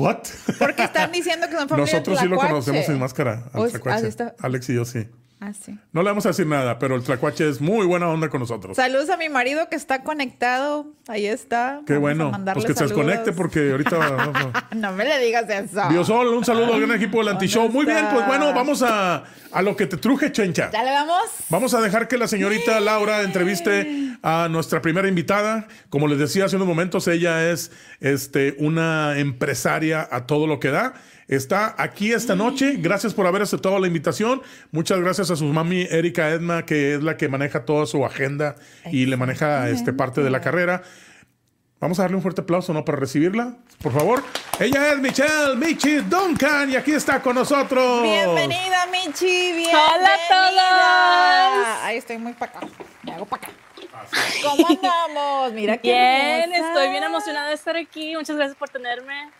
¿What? 0.00 0.18
Porque 0.58 0.84
están 0.84 1.12
diciendo 1.12 1.46
que 1.48 1.56
son 1.56 1.68
familia 1.68 1.92
Nosotros 1.92 2.18
sí 2.18 2.26
lo 2.26 2.36
conocemos 2.36 2.86
sin 2.86 2.98
máscara. 2.98 3.44
al 3.52 3.60
O- 3.60 3.66
está- 3.66 4.34
Alex 4.40 4.68
y 4.70 4.74
yo 4.74 4.84
sí. 4.84 5.06
Ah, 5.44 5.52
sí. 5.52 5.76
No 5.90 6.04
le 6.04 6.10
vamos 6.10 6.24
a 6.24 6.28
decir 6.28 6.46
nada, 6.46 6.78
pero 6.78 6.94
el 6.94 7.02
tlacuache 7.02 7.48
es 7.48 7.60
muy 7.60 7.84
buena 7.84 8.08
onda 8.08 8.28
con 8.28 8.38
nosotros. 8.38 8.76
Saludos 8.76 9.10
a 9.10 9.16
mi 9.16 9.28
marido 9.28 9.68
que 9.68 9.74
está 9.74 10.04
conectado. 10.04 10.86
Ahí 11.08 11.26
está. 11.26 11.80
Qué 11.84 11.94
Vamos 11.94 12.10
a 12.10 12.28
bueno. 12.28 12.52
Pues 12.54 12.64
que 12.64 12.74
se 12.74 12.84
desconecte 12.84 13.32
porque 13.32 13.72
ahorita. 13.72 14.62
No 14.76 14.92
me 14.92 15.04
le 15.04 15.18
digas 15.18 15.50
eso. 15.50 15.88
Biosol, 15.88 16.28
un 16.28 16.44
saludo 16.44 16.74
al 16.74 16.80
gran 16.80 16.96
equipo 16.96 17.18
del 17.18 17.28
Anti-Show. 17.28 17.68
Muy 17.70 17.84
bien, 17.84 18.06
pues 18.12 18.24
bueno, 18.26 18.54
vamos 18.54 18.82
a, 18.82 19.24
a 19.50 19.62
lo 19.62 19.76
que 19.76 19.86
te 19.86 19.96
truje, 19.96 20.30
Chencha. 20.30 20.70
¿Ya 20.70 20.84
le 20.84 20.92
vamos? 20.92 21.24
Vamos 21.48 21.74
a 21.74 21.80
dejar 21.80 22.06
que 22.06 22.16
la 22.16 22.28
señorita 22.28 22.78
Laura 22.78 23.22
entreviste 23.22 24.16
a 24.22 24.48
nuestra 24.48 24.80
primera 24.80 25.08
invitada. 25.08 25.66
Como 25.90 26.06
les 26.06 26.18
decía 26.18 26.44
hace 26.44 26.56
unos 26.56 26.68
momentos, 26.68 27.08
ella 27.08 27.50
es 27.50 27.72
este, 28.00 28.54
una 28.58 29.18
empresaria 29.18 30.08
a 30.10 30.26
todo 30.26 30.46
lo 30.46 30.60
que 30.60 30.70
da. 30.70 30.94
Está 31.28 31.74
aquí 31.78 32.12
esta 32.12 32.34
noche. 32.34 32.76
Gracias 32.78 33.14
por 33.14 33.26
haber 33.26 33.42
aceptado 33.42 33.78
la 33.78 33.86
invitación. 33.86 34.42
Muchas 34.70 35.00
gracias 35.00 35.30
a 35.30 35.36
su 35.36 35.44
mami 35.46 35.86
Erika 35.90 36.30
Edma, 36.30 36.64
que 36.66 36.94
es 36.94 37.02
la 37.02 37.16
que 37.16 37.28
maneja 37.28 37.64
toda 37.64 37.86
su 37.86 38.04
agenda 38.04 38.56
y 38.90 39.06
le 39.06 39.16
maneja 39.16 39.68
este, 39.70 39.92
parte 39.92 40.22
de 40.22 40.30
la 40.30 40.40
carrera. 40.40 40.82
Vamos 41.80 41.98
a 41.98 42.02
darle 42.02 42.16
un 42.16 42.22
fuerte 42.22 42.42
aplauso, 42.42 42.72
¿no? 42.72 42.84
Para 42.84 42.98
recibirla, 42.98 43.56
por 43.82 43.92
favor. 43.92 44.22
Ella 44.60 44.92
es 44.92 44.98
Michelle 45.00 45.56
Michi 45.56 45.96
Duncan 45.96 46.70
y 46.70 46.76
aquí 46.76 46.92
está 46.92 47.20
con 47.20 47.34
nosotros. 47.34 48.02
Bienvenida, 48.04 48.86
Michi. 48.86 49.26
Bienvenida. 49.52 49.78
Hola 49.96 50.10
a 50.14 50.28
todos. 50.28 51.84
Ahí 51.84 51.96
estoy 51.96 52.18
muy 52.18 52.34
para 52.34 52.52
acá. 52.58 52.68
Me 53.02 53.12
hago 53.12 53.26
para 53.26 53.48
acá. 53.48 53.52
¿Cómo 54.44 54.68
andamos? 54.68 55.52
Mira 55.54 55.76
qué 55.78 55.88
Bien, 55.92 56.52
hermosa. 56.52 56.68
estoy 56.68 56.90
bien 56.90 57.02
emocionada 57.02 57.48
de 57.48 57.54
estar 57.54 57.76
aquí. 57.76 58.14
Muchas 58.16 58.36
gracias 58.36 58.56
por 58.56 58.68
tenerme. 58.68 59.30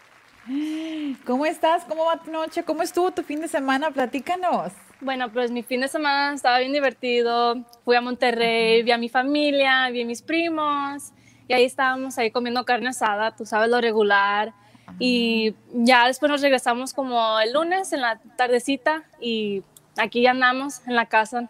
¿Cómo 1.24 1.46
estás? 1.46 1.84
¿Cómo 1.84 2.04
va 2.06 2.16
tu 2.22 2.30
noche? 2.30 2.64
¿Cómo 2.64 2.82
estuvo 2.82 3.10
tu 3.12 3.22
fin 3.22 3.40
de 3.40 3.48
semana? 3.48 3.90
Platícanos. 3.90 4.72
Bueno, 5.00 5.32
pues 5.32 5.50
mi 5.50 5.62
fin 5.62 5.80
de 5.80 5.88
semana 5.88 6.34
estaba 6.34 6.58
bien 6.58 6.72
divertido. 6.72 7.64
Fui 7.84 7.96
a 7.96 8.00
Monterrey, 8.00 8.82
vi 8.82 8.90
a 8.90 8.98
mi 8.98 9.08
familia, 9.08 9.88
vi 9.90 10.02
a 10.02 10.06
mis 10.06 10.22
primos 10.22 11.12
y 11.48 11.54
ahí 11.54 11.64
estábamos 11.64 12.18
ahí 12.18 12.30
comiendo 12.30 12.64
carne 12.64 12.88
asada, 12.88 13.34
tú 13.34 13.46
sabes 13.46 13.68
lo 13.68 13.80
regular. 13.80 14.52
Y 14.98 15.54
ya 15.72 16.06
después 16.06 16.30
nos 16.30 16.42
regresamos 16.42 16.92
como 16.92 17.40
el 17.40 17.52
lunes 17.52 17.92
en 17.92 18.00
la 18.00 18.20
tardecita 18.36 19.04
y 19.20 19.62
aquí 19.96 20.22
ya 20.22 20.32
andamos 20.32 20.82
en 20.86 20.96
la 20.96 21.06
casa. 21.06 21.48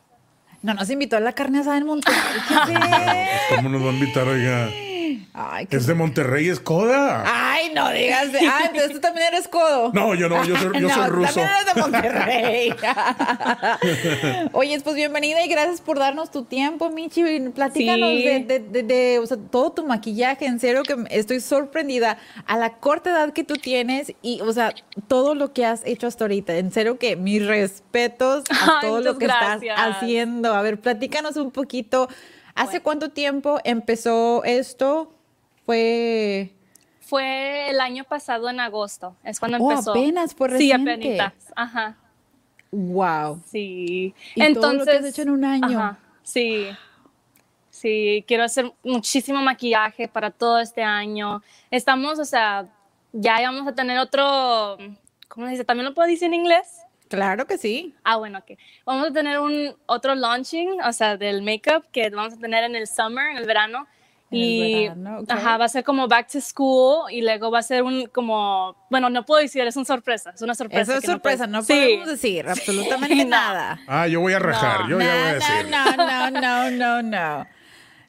No 0.63 0.75
nos 0.75 0.89
invitó 0.91 1.17
a 1.17 1.21
la 1.21 1.33
carne 1.33 1.61
asada 1.61 1.79
en 1.79 1.87
Monterrey. 1.87 2.19
¿qué? 2.67 3.29
¿Cómo 3.57 3.69
nos 3.69 3.83
va 3.83 3.91
a 3.91 3.93
invitar, 3.93 4.29
oiga? 4.29 4.69
Ay, 5.35 5.67
qué- 5.67 5.77
Es 5.77 5.87
de 5.87 5.95
Monterrey, 5.95 6.49
es 6.49 6.61
Coda. 6.61 7.25
Ay, 7.27 7.71
no 7.75 7.91
digas. 7.91 8.33
de- 8.33 8.41
Ah, 8.47 8.61
entonces 8.67 8.93
tú 8.93 9.01
también 9.01 9.27
eres 9.29 9.49
codo. 9.49 9.91
No, 9.95 10.15
yo 10.15 10.29
no, 10.29 10.45
yo 10.45 10.57
soy, 10.57 10.81
yo 10.81 10.89
No, 10.89 10.95
soy 10.95 11.07
ruso. 11.09 11.35
También 11.35 11.49
eres 11.63 11.75
de 11.75 11.81
Monterrey. 11.81 12.75
Oye, 14.53 14.81
pues 14.81 14.97
bienvenida 14.97 15.45
y 15.45 15.49
gracias 15.49 15.81
por 15.81 15.99
darnos 15.99 16.31
tu 16.31 16.45
tiempo, 16.45 16.91
Michi. 16.91 17.23
Platícanos 17.55 18.11
Sí. 18.11 18.23
de, 18.25 18.41
de- 18.41 18.59
de- 18.61 18.83
de, 18.83 19.19
o 19.19 19.27
sea, 19.27 19.37
todo 19.51 19.73
tu 19.73 19.87
maquillaje. 19.87 20.47
En 20.47 20.61
serio 20.61 20.83
que 20.83 20.97
estoy 21.11 21.41
sorprendida 21.41 22.19
a 22.47 22.57
la 22.57 22.75
corta 22.75 23.11
edad 23.11 23.33
que 23.33 23.45
tú 23.45 23.55
tienes 23.55 24.13
y, 24.23 24.41
o 24.41 24.53
sea, 24.53 24.75
todo 25.09 25.35
lo 25.35 25.53
que 25.53 25.65
has 25.67 25.83
hecho 25.85 26.07
hasta 26.07 26.25
ahorita. 26.25 26.57
En 26.57 26.73
serio 26.73 26.99
que 26.99 27.17
mis 27.17 27.45
respetos 27.47 28.45
a 28.51 28.79
Ay, 28.81 28.89
todo 28.89 29.01
lo 29.01 29.19
que 29.19 29.27
gracias. 29.27 29.63
estás 29.63 29.97
haciendo. 29.97 30.55
A 30.55 30.63
ver, 30.63 30.81
platícanos 30.81 31.37
un 31.37 31.51
poquito. 31.51 32.09
¿Hace 32.55 32.81
cuánto 32.81 33.11
tiempo 33.11 33.59
empezó 33.65 34.43
esto? 34.45 35.13
Fue... 35.67 36.53
Fue 37.01 37.69
el 37.71 37.81
año 37.81 38.05
pasado 38.05 38.49
en 38.49 38.59
agosto, 38.61 39.17
es 39.23 39.39
cuando 39.39 39.59
Oh, 39.61 39.71
empezó. 39.71 39.91
apenas, 39.91 40.31
Sí, 40.31 40.37
reciente. 40.47 40.93
apenitas, 40.93 41.33
ajá, 41.55 41.97
Wow. 42.71 43.43
sí. 43.47 44.15
Y 44.35 44.55
todo 44.55 44.73
lo 44.73 44.85
que 44.87 44.93
has 44.93 45.05
hecho 45.05 45.23
en 45.23 45.31
un 45.31 45.45
año. 45.45 45.79
Ajá, 45.79 45.99
sí, 46.23 46.69
sí, 47.69 48.25
quiero 48.27 48.45
hacer 48.45 48.73
muchísimo 48.83 49.43
maquillaje 49.43 50.09
para 50.09 50.31
todo 50.31 50.59
este 50.61 50.83
año. 50.83 51.43
Estamos, 51.71 52.19
o 52.19 52.25
sea, 52.25 52.67
ya 53.13 53.41
vamos 53.43 53.67
a 53.69 53.75
tener 53.75 53.99
otro, 53.99 54.79
¿cómo 55.29 55.47
se 55.47 55.53
dice? 55.53 55.65
¿También 55.65 55.85
lo 55.87 55.95
puedo 55.95 56.09
decir 56.09 56.29
en 56.29 56.35
inglés? 56.35 56.81
Claro 57.17 57.47
que 57.47 57.59
sí. 57.59 57.95
Ah, 58.05 58.17
bueno, 58.17 58.39
ok. 58.39 58.59
Vamos 58.87 59.09
a 59.09 59.13
tener 59.13 59.39
un 59.39 59.75
otro 59.87 60.15
launching, 60.15 60.81
o 60.83 60.93
sea, 60.93 61.17
del 61.17 61.43
makeup 61.43 61.85
que 61.93 62.11
vamos 62.11 62.35
a 62.35 62.37
tener 62.39 62.65
en 62.65 62.75
el 62.77 62.87
summer, 62.87 63.31
en 63.31 63.37
el 63.39 63.47
verano. 63.47 63.87
En 64.31 64.39
el 64.39 64.45
y 64.45 64.83
verano, 64.89 65.19
ok. 65.21 65.31
ajá, 65.31 65.59
va 65.59 65.67
a 65.67 65.69
ser 65.69 65.85
como 65.85 66.09
back 66.09 66.27
to 66.33 66.41
school 66.41 67.11
y 67.13 67.21
luego 67.21 67.51
va 67.51 67.59
a 67.59 67.63
ser 67.63 67.83
un 67.83 68.07
como, 68.07 68.75
bueno, 68.89 69.11
no 69.11 69.27
puedo 69.27 69.43
decir, 69.43 69.61
es 69.67 69.77
una 69.77 69.85
sorpresa, 69.85 70.31
es 70.35 70.41
una 70.41 70.55
sorpresa. 70.55 70.81
Eso 70.83 70.95
es 70.95 71.01
que 71.03 71.07
sorpresa, 71.07 71.47
no, 71.47 71.59
puedo- 71.63 71.67
Sí. 71.67 71.85
podemos 71.85 72.07
decir 72.09 72.49
absolutamente 72.49 73.25
No. 73.25 73.31
nada. 73.31 73.81
Ah, 73.87 74.07
yo 74.07 74.21
voy 74.21 74.33
a 74.33 74.39
rajar, 74.39 74.81
No, 74.83 74.89
yo 74.89 75.01
ya 75.01 75.05
voy 75.05 75.07
a 75.07 75.29
no, 75.29 75.35
decir. 75.35 75.71
no, 75.71 76.31
no, 76.31 76.31
no, 76.41 76.71
no, 76.71 77.03
no. 77.03 77.47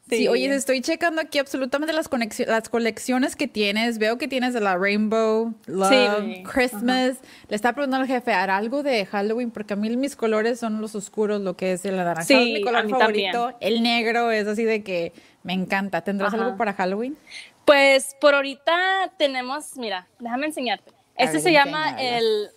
Sí. 0.10 0.18
Sí. 0.18 0.28
oye, 0.28 0.54
estoy 0.54 0.82
checando 0.82 1.22
aquí 1.22 1.40
absolutamente 1.40 1.94
las, 1.94 2.10
las 2.46 2.70
colecciones 2.70 3.36
que 3.36 3.48
tienes. 3.48 3.98
Veo 4.00 4.18
que 4.18 4.28
tienes 4.28 4.54
de 4.54 4.60
la 4.60 4.78
Rainbow, 4.78 5.54
Love, 5.66 5.90
Sí. 5.90 6.44
Christmas. 6.44 7.18
Le 7.48 7.56
estaba 7.56 7.74
preguntando 7.74 8.04
al 8.04 8.08
jefe, 8.08 8.34
¿hará 8.34 8.58
algo 8.58 8.84
de 8.84 9.06
Halloween? 9.06 9.50
Porque 9.50 9.74
a 9.74 9.78
mí 9.78 9.96
mis 9.96 10.16
colores 10.16 10.60
son 10.60 10.82
los 10.82 10.94
oscuros, 10.96 11.42
lo 11.42 11.56
que 11.56 11.72
es 11.74 11.86
el 11.86 11.96
anaranjado 11.96 12.28
Sí, 12.28 12.34
es 12.54 12.60
mi 12.60 12.62
color 12.62 12.90
favorito. 12.90 13.56
El 13.62 13.82
negro 13.82 14.30
es 14.30 14.46
así 14.48 14.64
de 14.66 14.84
que 14.84 15.14
me 15.44 15.54
encanta. 15.54 16.02
¿Tendrás 16.02 16.34
Ajá. 16.34 16.44
algo 16.44 16.58
para 16.58 16.74
Halloween? 16.74 17.18
Pues 17.66 18.16
por 18.20 18.36
ahorita 18.36 19.14
tenemos, 19.18 19.78
mira, 19.78 20.08
déjame 20.20 20.48
enseñarte. 20.48 20.92
Este 21.16 21.34
ver, 21.38 21.42
se 21.44 21.52
llama 21.54 21.96
el, 22.02 22.50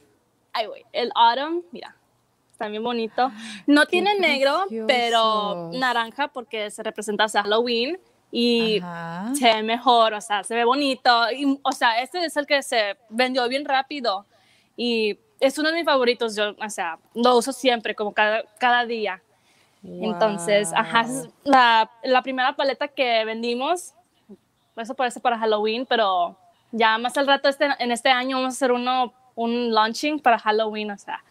ay, 0.52 0.66
el 0.92 1.12
autumn, 1.14 1.62
mira. 1.70 1.94
Bien 2.58 2.82
bonito. 2.82 3.30
No 3.66 3.86
tiene 3.86 4.18
negro, 4.18 4.64
pero 4.86 4.86
precioso. 4.86 5.70
naranja 5.74 6.28
porque 6.28 6.70
se 6.70 6.82
representa 6.82 7.24
hacia 7.24 7.42
Halloween 7.42 7.98
y 8.32 8.80
Ajá. 8.80 9.34
se 9.34 9.54
ve 9.54 9.62
mejor, 9.62 10.14
o 10.14 10.20
sea, 10.20 10.42
se 10.42 10.54
ve 10.54 10.64
bonito. 10.64 11.30
Y, 11.32 11.58
o 11.62 11.72
sea, 11.72 12.00
este 12.00 12.24
es 12.24 12.36
el 12.36 12.46
que 12.46 12.62
se 12.62 12.96
vendió 13.08 13.46
bien 13.48 13.64
rápido 13.64 14.26
y 14.76 15.18
es 15.40 15.58
uno 15.58 15.68
de 15.70 15.74
mis 15.76 15.84
favoritos. 15.84 16.34
Yo, 16.34 16.54
o 16.58 16.70
sea, 16.70 16.98
lo 17.14 17.36
uso 17.36 17.52
siempre, 17.52 17.94
como 17.94 18.12
cada, 18.12 18.42
cada 18.58 18.84
día. 18.84 19.22
Entonces, 19.84 20.72
ajá, 20.74 21.06
la, 21.44 21.88
la 22.02 22.22
primera 22.22 22.56
paleta 22.56 22.88
que 22.88 23.24
vendimos, 23.24 23.94
eso 24.76 24.94
parece 24.94 25.20
para 25.20 25.38
Halloween, 25.38 25.86
pero 25.86 26.36
ya 26.72 26.98
más 26.98 27.16
al 27.16 27.26
rato 27.28 27.48
este, 27.48 27.68
en 27.78 27.92
este 27.92 28.08
año 28.08 28.38
vamos 28.38 28.54
a 28.54 28.56
hacer 28.56 28.72
uno, 28.72 29.14
un 29.36 29.72
launching 29.72 30.18
para 30.18 30.38
Halloween, 30.38 30.90
o 30.90 30.98
sea. 30.98 31.22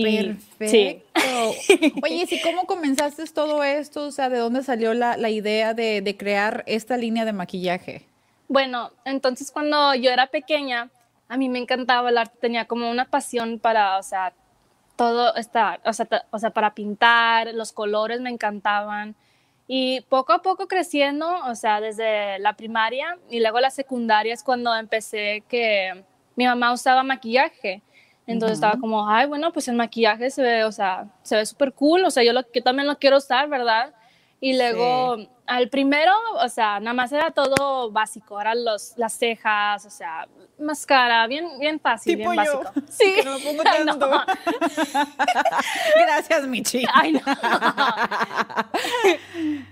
Y- 0.00 0.36
sí. 0.66 1.02
Perfecto. 1.12 2.00
Oye, 2.02 2.26
¿y 2.30 2.40
cómo 2.42 2.66
comenzaste 2.66 3.24
todo 3.26 3.64
esto? 3.64 4.04
O 4.04 4.10
sea, 4.12 4.28
¿de 4.28 4.38
dónde 4.38 4.62
salió 4.62 4.94
la, 4.94 5.16
la 5.16 5.30
idea 5.30 5.74
de, 5.74 6.00
de 6.02 6.16
crear 6.16 6.62
esta 6.66 6.96
línea 6.96 7.24
de 7.24 7.32
maquillaje? 7.32 8.06
Bueno, 8.48 8.92
entonces 9.04 9.50
cuando 9.50 9.94
yo 9.94 10.10
era 10.10 10.28
pequeña, 10.28 10.90
a 11.28 11.36
mí 11.36 11.48
me 11.48 11.58
encantaba 11.58 12.10
el 12.10 12.18
arte, 12.18 12.36
tenía 12.40 12.66
como 12.66 12.90
una 12.90 13.06
pasión 13.06 13.58
para, 13.58 13.98
o 13.98 14.02
sea, 14.02 14.32
todo 14.96 15.34
estar, 15.36 15.80
o 15.84 15.92
sea, 15.92 16.06
o 16.30 16.38
sea, 16.38 16.50
para 16.50 16.74
pintar, 16.74 17.52
los 17.54 17.72
colores 17.72 18.20
me 18.20 18.30
encantaban. 18.30 19.14
Y 19.68 20.02
poco 20.02 20.32
a 20.32 20.42
poco 20.42 20.68
creciendo, 20.68 21.28
o 21.44 21.54
sea, 21.56 21.80
desde 21.80 22.38
la 22.38 22.52
primaria 22.54 23.18
y 23.28 23.40
luego 23.40 23.58
la 23.58 23.70
secundaria 23.70 24.32
es 24.32 24.44
cuando 24.44 24.72
empecé 24.76 25.42
que 25.48 26.04
mi 26.36 26.46
mamá 26.46 26.72
usaba 26.72 27.02
maquillaje. 27.02 27.82
Entonces 28.26 28.56
estaba 28.56 28.78
como, 28.78 29.08
ay, 29.08 29.26
bueno, 29.26 29.52
pues 29.52 29.68
el 29.68 29.76
maquillaje 29.76 30.30
se 30.30 30.42
ve, 30.42 30.64
o 30.64 30.72
sea, 30.72 31.06
se 31.22 31.36
ve 31.36 31.46
súper 31.46 31.72
cool, 31.72 32.04
o 32.04 32.10
sea, 32.10 32.24
yo, 32.24 32.32
lo, 32.32 32.42
yo 32.52 32.62
también 32.62 32.88
lo 32.88 32.98
quiero 32.98 33.18
usar, 33.18 33.48
¿verdad? 33.48 33.94
Y 34.40 34.56
luego 34.56 35.16
al 35.46 35.68
primero, 35.68 36.12
o 36.40 36.48
sea, 36.48 36.80
nada 36.80 36.92
más 36.92 37.12
era 37.12 37.30
todo 37.30 37.90
básico, 37.90 38.40
eran 38.40 38.64
los, 38.64 38.94
las 38.96 39.12
cejas, 39.14 39.86
o 39.86 39.90
sea, 39.90 40.26
máscara, 40.58 41.26
bien, 41.28 41.58
bien 41.60 41.78
fácil, 41.78 42.16
Tipo 42.16 42.30
bien 42.30 42.44
yo, 42.44 42.62
básico. 42.62 42.86
Sí, 42.90 43.14
que 43.14 43.22
no 43.24 43.32
lo 43.32 43.38
pongo 43.38 43.62
Ay, 43.64 43.84
no. 43.84 43.98
tanto. 43.98 44.10
Gracias, 45.96 46.46
Michi. 46.46 46.84
Ay, 46.92 47.12
no. 47.12 47.20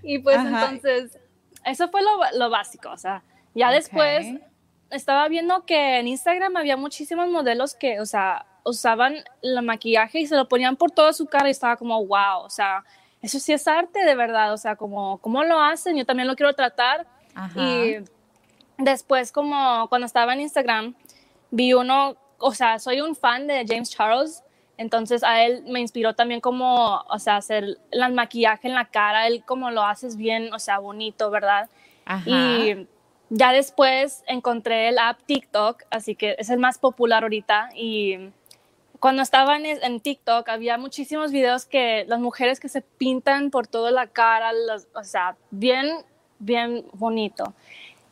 y 0.03 0.19
pues 0.21 0.39
Ajá. 0.39 0.49
entonces, 0.49 1.19
eso 1.65 1.89
fue 1.89 2.03
lo, 2.03 2.39
lo 2.39 2.51
básico, 2.51 2.91
o 2.91 2.99
sea, 2.99 3.23
ya 3.55 3.71
después 3.71 4.27
Ok. 4.27 4.54
Estaba 4.95 5.29
viendo 5.29 5.65
que 5.67 5.99
en 5.99 6.09
Instagram 6.09 6.57
había 6.57 6.77
muchísimos 6.77 7.29
modelos 7.29 7.75
que, 7.75 8.01
o 8.01 8.07
sea, 8.07 8.47
usaban 8.65 9.17
el 9.43 9.63
maquillaje 9.63 10.21
y 10.21 10.27
se 10.27 10.37
lo 10.37 10.49
ponían 10.49 10.77
por 10.77 10.91
toda 10.91 11.13
su 11.13 11.27
cara 11.27 11.49
y 11.49 11.51
estaba 11.51 11.77
como, 11.77 12.05
wow, 12.07 12.41
o 12.45 12.51
sea, 12.51 12.85
eso 13.21 13.39
sí 13.39 13.53
es 13.53 13.67
arte 13.69 14.05
de 14.05 14.15
verdad, 14.15 14.53
o 14.53 14.57
sea, 14.57 14.77
como, 14.77 15.19
¿cómo 15.19 15.45
lo 15.45 15.61
hacen? 15.61 15.97
Yo 15.97 16.05
también 16.05 16.29
lo 16.29 16.37
quiero 16.37 16.53
tratar. 16.55 17.07
Ajá. 17.35 17.61
Y 17.61 18.05
después, 18.79 19.33
como 19.33 19.89
cuando 19.89 20.07
estaba 20.07 20.33
en 20.35 20.41
Instagram, 20.41 20.95
vi 21.51 21.75
uno, 21.75 22.17
o 22.39 22.53
sea, 22.53 22.79
soy 22.79 23.01
un 23.01 23.15
fan 23.15 23.47
de 23.47 23.65
James 23.67 23.91
Charles, 23.91 24.43
entonces 24.77 25.23
a 25.23 25.45
él 25.45 25.63
me 25.67 25.81
inspiró 25.81 26.15
también 26.15 26.41
como, 26.41 27.03
o 27.09 27.19
sea, 27.19 27.37
hacer 27.37 27.79
el 27.91 28.13
maquillaje 28.13 28.69
en 28.69 28.75
la 28.75 28.87
cara, 28.87 29.27
él 29.27 29.45
como 29.45 29.71
lo 29.71 29.83
haces 29.83 30.17
bien, 30.17 30.53
o 30.53 30.59
sea, 30.59 30.79
bonito, 30.79 31.31
¿verdad? 31.31 31.69
Ajá. 32.05 32.29
Y 32.29 32.89
ya 33.37 33.53
después 33.53 34.23
encontré 34.29 34.89
el 34.89 34.99
app 34.99 35.19
TikTok, 35.27 35.83
así 35.91 36.15
que 36.15 36.37
es 36.39 36.51
el 36.51 36.59
más 36.59 36.79
popular 36.79 37.25
ahorita. 37.25 37.71
Y 37.75 38.31
cuando 39.01 39.23
estaba 39.23 39.57
en, 39.57 39.67
en 39.67 40.01
TikTok 40.01 40.49
había 40.49 40.79
muchísimos 40.79 41.33
videos 41.33 41.67
que 41.67 42.05
las 42.07 42.21
mujeres 42.21 42.61
que 42.61 42.69
se 42.69 42.81
pintan 42.81 43.51
por 43.51 43.67
toda 43.67 43.91
la 43.91 44.07
cara, 44.07 44.53
los- 44.53 44.87
o 44.95 45.03
sea, 45.03 45.37
bien, 45.51 45.89
bien 46.39 46.85
bonito. 46.93 47.53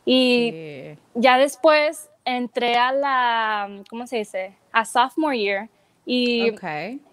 Y 0.05 0.51
Sí. 0.51 0.99
ya 1.15 1.37
después 1.37 2.09
entré 2.25 2.75
a 2.75 2.91
la, 2.91 3.69
¿cómo 3.89 4.05
se 4.07 4.17
dice? 4.17 4.53
A 4.73 4.83
sophomore 4.83 5.39
year. 5.39 5.69
Y 6.05 6.49
Ok. 6.49 6.63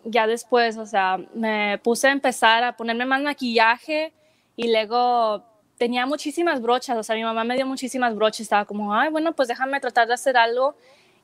ya 0.05 0.27
después, 0.27 0.77
o 0.77 0.85
sea, 0.85 1.19
me 1.33 1.79
puse 1.79 2.09
a 2.09 2.11
empezar 2.13 2.65
a 2.65 2.77
ponerme 2.77 3.05
más 3.05 3.23
maquillaje 3.23 4.13
y 4.57 4.73
luego 4.73 5.45
tenía 5.81 6.05
muchísimas 6.05 6.61
brochas, 6.61 6.99
o 6.99 7.03
sea, 7.03 7.17
mi 7.17 7.25
mamá 7.25 7.43
me 7.43 7.57
dio 7.57 7.65
muchísimas 7.65 8.15
brochas, 8.15 8.41
estaba 8.41 8.67
como, 8.67 8.95
ay, 8.95 9.09
bueno, 9.09 9.33
pues 9.33 9.49
déjame 9.49 9.81
tratar 9.81 10.07
de 10.07 10.13
hacer 10.13 10.37
algo 10.37 10.75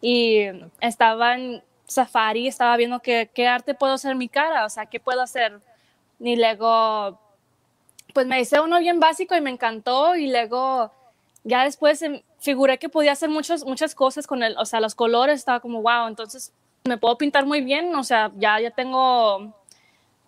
y 0.01 0.47
estaba 0.81 1.35
en 1.35 1.63
Safari, 1.87 2.49
estaba 2.49 2.75
viendo 2.79 3.01
qué, 3.01 3.29
qué 3.35 3.47
arte 3.47 3.75
puedo 3.75 3.93
hacer 3.93 4.13
en 4.13 4.19
mi 4.19 4.31
cara, 4.31 4.65
o 4.65 4.71
sea, 4.71 4.87
qué 4.87 4.99
puedo 4.99 5.21
hacer. 5.21 5.61
Y 6.19 6.37
luego, 6.37 7.21
pues 8.15 8.27
me 8.27 8.41
hice 8.41 8.59
uno 8.59 8.79
bien 8.79 8.99
básico 8.99 9.37
y 9.37 9.43
me 9.43 9.51
encantó 9.51 10.17
y 10.17 10.31
luego 10.31 10.91
ya 11.45 11.65
después 11.65 12.01
em, 12.01 12.23
figuré 12.39 12.79
que 12.79 12.89
podía 12.89 13.13
hacer 13.13 13.29
muchas, 13.29 13.63
muchas 13.63 13.95
cosas 13.95 14.27
con 14.27 14.43
el, 14.43 14.57
o 14.57 14.65
sea, 14.65 14.81
los 14.81 14.95
colores, 14.95 15.39
estaba 15.39 15.61
como, 15.61 15.83
wow, 15.83 16.09
entonces 16.09 16.55
me 16.85 16.97
puedo 16.97 17.19
pintar 17.19 17.45
muy 17.45 17.61
bien, 17.61 17.95
o 17.95 18.05
sea, 18.05 18.33
ya, 18.37 18.59
ya 18.59 18.71
tengo, 18.71 19.53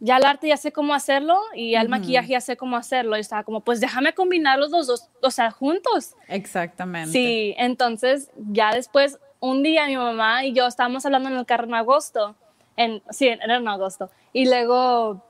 ya 0.00 0.16
el 0.18 0.24
arte 0.24 0.48
ya 0.48 0.56
sé 0.56 0.72
cómo 0.72 0.94
hacerlo 0.94 1.40
y 1.54 1.72
ya 1.72 1.80
el 1.80 1.88
maquillaje 1.88 2.28
ya 2.28 2.40
sé 2.40 2.56
cómo 2.56 2.76
hacerlo 2.76 3.16
y 3.16 3.20
estaba 3.20 3.42
como, 3.42 3.60
pues 3.60 3.80
déjame 3.80 4.14
combinar 4.14 4.58
los 4.58 4.70
dos, 4.70 4.86
dos, 4.86 5.08
o 5.22 5.30
sea, 5.30 5.50
juntos. 5.50 6.14
Exactamente. 6.28 7.10
Sí, 7.10 7.54
entonces 7.58 8.30
ya 8.36 8.72
después, 8.72 9.18
un 9.40 9.62
día 9.62 9.86
mi 9.86 9.96
mamá 9.96 10.44
y 10.44 10.52
yo 10.52 10.66
estábamos 10.66 11.04
hablando 11.04 11.28
en 11.28 11.36
el 11.36 11.46
carro 11.46 11.64
en 11.64 11.74
agosto, 11.74 12.36
en, 12.76 13.02
sí, 13.10 13.28
en 13.28 13.68
agosto, 13.68 14.10
y 14.32 14.46
luego 14.46 15.22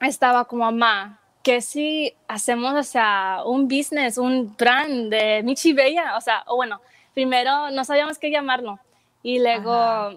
estaba 0.00 0.46
como, 0.46 0.64
mamá, 0.64 1.20
que 1.42 1.60
si 1.60 2.14
hacemos, 2.28 2.74
o 2.74 2.82
sea, 2.82 3.42
un 3.44 3.68
business, 3.68 4.18
un 4.18 4.54
brand 4.56 5.10
de 5.10 5.42
Michi 5.42 5.72
Bella, 5.72 6.16
o 6.16 6.20
sea, 6.20 6.44
o 6.46 6.56
bueno, 6.56 6.80
primero 7.12 7.70
no 7.70 7.84
sabíamos 7.84 8.18
qué 8.18 8.30
llamarlo, 8.30 8.78
y 9.22 9.38
luego 9.40 9.72
Ajá. 9.74 10.12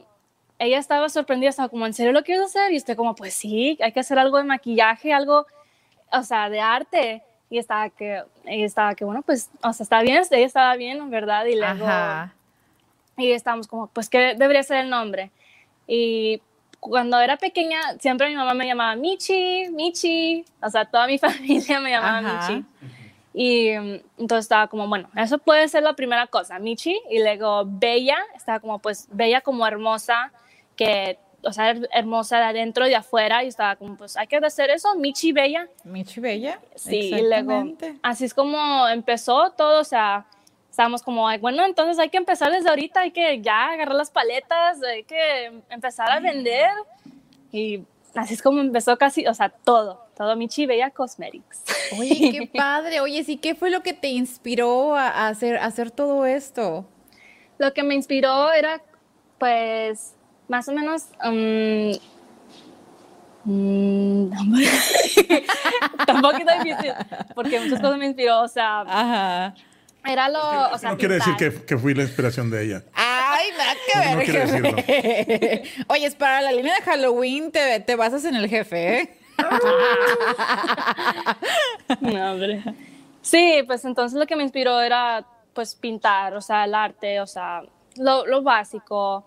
Ella 0.60 0.78
estaba 0.78 1.10
sorprendida, 1.10 1.50
estaba 1.50 1.70
como, 1.70 1.86
¿en 1.86 1.94
serio 1.94 2.12
lo 2.12 2.24
quieres 2.24 2.46
hacer? 2.46 2.72
Y 2.72 2.78
usted 2.78 2.96
como, 2.96 3.16
pues 3.16 3.34
sí, 3.34 3.78
hay 3.82 3.92
que 3.92 4.00
hacer 4.00 4.18
algo 4.20 4.38
de 4.38 4.44
maquillaje, 4.44 5.14
algo, 5.14 5.46
o 6.12 6.24
sea, 6.24 6.50
de 6.50 6.60
arte. 6.62 7.24
y 7.50 7.58
estaba 7.60 7.90
que, 7.90 8.24
y 8.46 8.64
estaba 8.64 8.96
que, 8.96 9.06
bueno, 9.06 9.22
pues, 9.22 9.50
o 9.62 9.74
sea, 9.74 9.84
estaba 9.84 10.02
bien, 10.02 10.24
ella 10.32 10.46
estaba 10.46 10.76
bien, 10.76 11.10
¿verdad? 11.10 11.46
Y 11.46 11.56
luego, 11.56 11.86
Ajá. 11.86 12.34
y 13.18 13.32
estábamos 13.32 13.68
como, 13.68 13.88
pues, 13.88 14.10
¿qué 14.10 14.36
debería 14.36 14.64
ser 14.64 14.78
el 14.78 14.90
nombre? 14.90 15.30
Y 15.86 16.42
cuando 16.80 17.20
era 17.20 17.38
pequeña, 17.38 17.80
siempre 18.00 18.28
mi 18.30 18.36
mamá 18.36 18.54
me 18.54 18.66
llamaba 18.66 18.96
Michi, 18.96 19.70
Michi, 19.70 20.46
o 20.62 20.70
sea, 20.70 20.86
toda 20.86 21.06
mi 21.08 21.18
familia 21.20 21.80
me 21.80 21.92
llamaba 21.92 22.18
Ajá. 22.20 22.52
Michi. 22.52 22.66
Y 23.36 23.70
entonces 23.70 24.46
estaba 24.46 24.68
como, 24.68 24.88
bueno, 24.88 25.10
eso 25.16 25.38
puede 25.40 25.68
ser 25.68 25.84
la 25.84 25.94
primera 25.94 26.28
cosa, 26.28 26.60
Michi. 26.60 27.00
Y 27.10 27.20
luego 27.20 27.64
Bella, 27.66 28.18
estaba 28.36 28.60
como, 28.60 28.80
pues, 28.80 29.08
Bella 29.12 29.42
como 29.42 29.66
hermosa, 29.66 30.32
que, 30.76 31.18
o 31.44 31.52
sea, 31.52 31.72
her- 31.74 31.90
hermosa 31.92 32.38
de 32.38 32.44
adentro 32.46 32.86
y 32.86 32.90
de 32.90 32.96
afuera. 32.96 33.44
Y 33.44 33.48
estaba 33.48 33.76
como, 33.76 33.96
pues, 33.98 34.16
hay 34.18 34.28
que 34.28 34.38
hacer 34.38 34.70
eso, 34.70 34.94
Michi 34.96 35.32
Bella. 35.32 35.68
Michi 35.84 36.20
Bella. 36.20 36.60
Sí, 36.76 37.12
y 37.14 37.22
luego, 37.22 37.76
así 38.02 38.26
es 38.26 38.34
como 38.34 38.88
empezó 38.88 39.52
todo, 39.52 39.82
o 39.82 39.84
sea, 39.84 40.26
estábamos 40.70 41.04
como, 41.04 41.28
"Ay, 41.28 41.38
bueno, 41.40 41.64
entonces 41.66 42.00
hay 42.00 42.10
que 42.10 42.18
empezar 42.18 42.52
desde 42.52 42.70
ahorita, 42.70 43.02
hay 43.02 43.12
que 43.12 43.42
ya 43.42 43.68
agarrar 43.72 43.96
las 43.96 44.10
paletas, 44.10 44.82
hay 44.84 45.04
que 45.04 45.52
empezar 45.70 46.10
a 46.10 46.20
vender. 46.20 46.70
Y 47.52 47.84
así 48.16 48.34
es 48.34 48.42
como 48.42 48.60
empezó 48.62 48.98
casi, 48.98 49.28
o 49.28 49.34
sea, 49.36 49.50
todo, 49.50 50.04
todo 50.18 50.36
Michi 50.36 50.66
Bella 50.66 50.90
Cosmetics. 50.90 51.64
Oye, 52.00 52.32
qué 52.32 52.48
padre. 52.58 53.02
Oye, 53.02 53.24
sí, 53.24 53.38
¿qué 53.38 53.54
fue 53.54 53.70
lo 53.70 53.84
que 53.84 53.94
te 53.94 54.08
inspiró 54.08 54.96
a 54.96 55.28
hacer, 55.28 55.58
a 55.58 55.66
hacer 55.66 55.92
todo 55.92 56.26
esto? 56.26 56.86
Lo 57.60 57.72
que 57.74 57.84
me 57.84 57.94
inspiró 57.94 58.52
era, 58.52 58.82
pues, 59.38 60.16
más 60.54 60.68
o 60.68 60.72
menos... 60.72 61.06
mm, 61.24 61.94
mm, 63.46 64.32
está 66.00 66.14
un 66.14 66.22
poquito 66.22 66.52
difícil, 66.62 66.92
porque 67.34 67.60
muchas 67.60 67.82
cosas 67.82 67.98
me 67.98 68.06
inspiró, 68.06 68.42
o 68.42 68.48
sea, 68.48 68.82
Ajá. 68.82 69.56
era 70.06 70.30
lo... 70.30 70.70
O 70.72 70.78
sea, 70.78 70.92
no 70.92 70.98
quiere 71.00 71.16
decir 71.16 71.36
pintar. 71.36 71.60
que, 71.60 71.66
que 71.66 71.76
fui 71.80 71.96
la 71.96 72.04
inspiración 72.04 72.52
de 72.52 72.66
ella. 72.66 72.84
Ay, 72.94 73.48
nada 73.58 73.74
que 73.84 73.98
No, 73.98 74.12
no 74.12 74.18
ver. 74.76 74.86
quiere. 74.86 75.64
Oye, 75.88 76.06
es 76.06 76.14
para 76.14 76.40
la 76.44 76.52
línea 76.52 76.76
de 76.76 76.82
Halloween, 76.84 77.52
te, 77.52 77.80
te 77.80 77.96
basas 77.96 78.24
en 78.26 78.36
el 78.36 78.48
jefe, 78.48 79.00
¿eh? 79.00 79.18
No, 82.00 82.32
hombre. 82.34 82.64
Sí, 83.24 83.64
pues 83.66 83.84
entonces 83.86 84.20
lo 84.20 84.28
que 84.28 84.36
me 84.36 84.44
inspiró 84.44 84.80
era 84.82 85.26
pues 85.56 85.74
pintar, 85.74 86.36
o 86.36 86.42
sea, 86.42 86.66
el 86.66 86.76
arte, 86.76 87.20
o 87.22 87.26
sea, 87.28 87.64
lo, 87.96 88.28
lo 88.28 88.44
básico. 88.44 89.26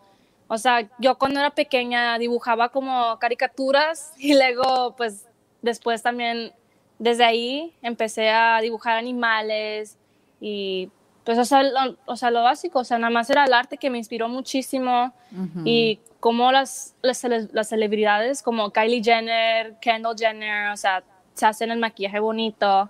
O 0.49 0.59
sea, 0.59 0.89
yo 0.99 1.19
cuando 1.19 1.41
era 1.41 1.51
pequeña 1.51 2.19
dibujaba 2.19 2.69
como 2.69 3.19
caricaturas 3.19 4.13
y 4.19 4.35
luego 4.35 4.95
pues 4.97 5.27
después 5.63 6.03
también 6.03 6.53
desde 6.99 7.25
ahí 7.25 7.75
empecé 7.83 8.31
a 8.31 8.61
dibujar 8.61 8.97
animales 8.97 9.99
y 10.41 10.91
pues 11.25 11.39
o 11.39 11.45
sea, 11.45 11.65
lo, 11.65 11.97
o 12.07 12.17
sea, 12.17 12.31
lo 12.31 12.45
básico, 12.45 12.79
o 12.79 12.85
sea, 12.85 12.99
nada 12.99 13.11
más 13.11 13.29
era 13.29 13.45
el 13.45 13.53
arte 13.53 13.79
que 13.79 13.91
me 13.91 13.99
inspiró 13.99 14.29
muchísimo 14.29 15.13
y 15.65 15.99
como 16.21 16.53
las, 16.53 16.95
las, 17.03 17.25
las 17.53 17.69
celebridades 17.69 18.43
como 18.43 18.71
Kylie 18.71 19.03
Jenner, 19.03 19.75
Kendall 19.81 20.17
Jenner, 20.17 20.71
o 20.71 20.77
sea, 20.77 21.03
se 21.35 21.45
hacen 21.45 21.73
el 21.73 21.81
maquillaje 21.81 22.21
bonito 22.21 22.89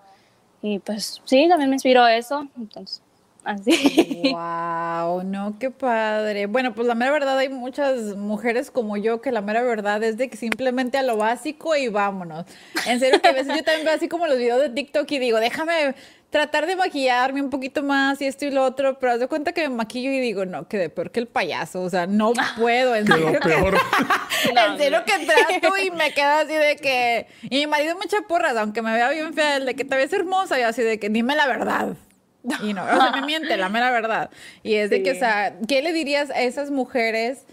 y 0.61 0.79
pues 0.81 1.23
sí, 1.25 1.49
también 1.49 1.71
me 1.71 1.77
inspiró 1.77 2.07
eso, 2.07 2.47
entonces, 2.59 3.03
así. 3.47 4.23
Wow, 4.37 5.23
no, 5.23 5.57
qué 5.59 5.71
padre. 5.71 6.47
Bueno, 6.47 6.75
pues 6.75 6.87
la 6.87 6.95
mera 6.95 7.13
verdad 7.13 7.39
hay 7.39 7.49
muchas 7.49 8.17
mujeres 8.17 8.71
como 8.71 8.97
yo 8.97 9.21
que 9.21 9.31
la 9.33 9.41
mera 9.41 9.63
verdad 9.63 10.03
es 10.03 10.17
de 10.17 10.29
que 10.29 10.37
simplemente 10.37 10.99
a 10.99 11.03
lo 11.03 11.17
básico 11.17 11.75
y 11.77 11.89
vámonos. 11.89 12.45
En 12.87 13.01
serio 13.01 13.21
que 13.23 13.29
a 13.29 13.33
veces 13.33 13.57
yo 13.57 13.63
también 13.63 13.87
veo 13.87 13.95
así 13.95 14.09
como 14.09 14.27
los 14.27 14.37
videos 14.37 14.61
de 14.61 14.71
TikTok 14.71 15.11
y 15.13 15.19
digo, 15.19 15.39
déjame 15.39 15.95
tratar 16.31 16.67
de 16.67 16.77
maquillarme 16.77 17.41
un 17.41 17.51
poquito 17.51 17.83
más 17.83 18.21
y 18.21 18.27
esto 18.27 18.45
y 18.45 18.51
lo 18.51 18.65
otro, 18.65 18.99
pero 18.99 19.13
haz 19.13 19.21
de 19.21 19.29
cuenta 19.29 19.53
que 19.53 19.69
me 19.69 19.77
maquillo 19.77 20.11
y 20.11 20.21
digo, 20.21 20.45
no, 20.45 20.69
que 20.69 20.77
de 20.77 20.91
peor 20.91 21.11
que 21.11 21.21
el 21.21 21.29
payaso, 21.29 21.83
o 21.83 21.89
sea, 21.89 22.07
no 22.07 22.33
puedo, 22.59 22.95
en 22.95 23.07
Quedó 23.07 23.17
serio 23.17 23.41
que 23.41 23.49
peor. 23.49 23.75
en 24.71 24.79
serio 24.79 25.03
que 25.05 25.27
trato 25.27 25.77
y 25.79 25.91
me 25.93 26.13
queda 26.13 26.41
así 26.41 26.55
de 26.55 26.77
que. 26.77 27.27
Y 27.43 27.61
mi 27.61 27.67
marido 27.67 27.97
me 27.97 28.05
echa 28.05 28.19
porras, 28.29 28.57
aunque 28.57 28.83
me 28.83 28.93
vea 28.93 29.09
bien 29.11 29.33
fea, 29.35 29.57
el 29.57 29.67
de 29.67 29.75
que 29.75 29.85
te 29.85 29.97
ves 29.97 30.13
hermosa, 30.13 30.59
y 30.59 30.63
así 30.63 30.83
de 30.83 30.99
que 30.99 31.09
dime 31.09 31.37
la 31.37 31.47
verdad. 31.47 31.97
Y 32.63 32.73
no, 32.75 32.85
o 32.85 32.87
sea, 32.89 33.11
me 33.13 33.23
miente, 33.23 33.57
la 33.57 33.69
mera 33.69 33.91
verdad. 33.91 34.31
Y 34.63 34.75
es 34.75 34.91
de 34.91 35.03
que, 35.03 35.13
o 35.13 35.15
sea, 35.15 35.57
¿qué 35.69 35.83
le 35.83 35.93
dirías 35.93 36.31
a 36.31 36.41
esas 36.43 36.71
mujeres 36.71 37.45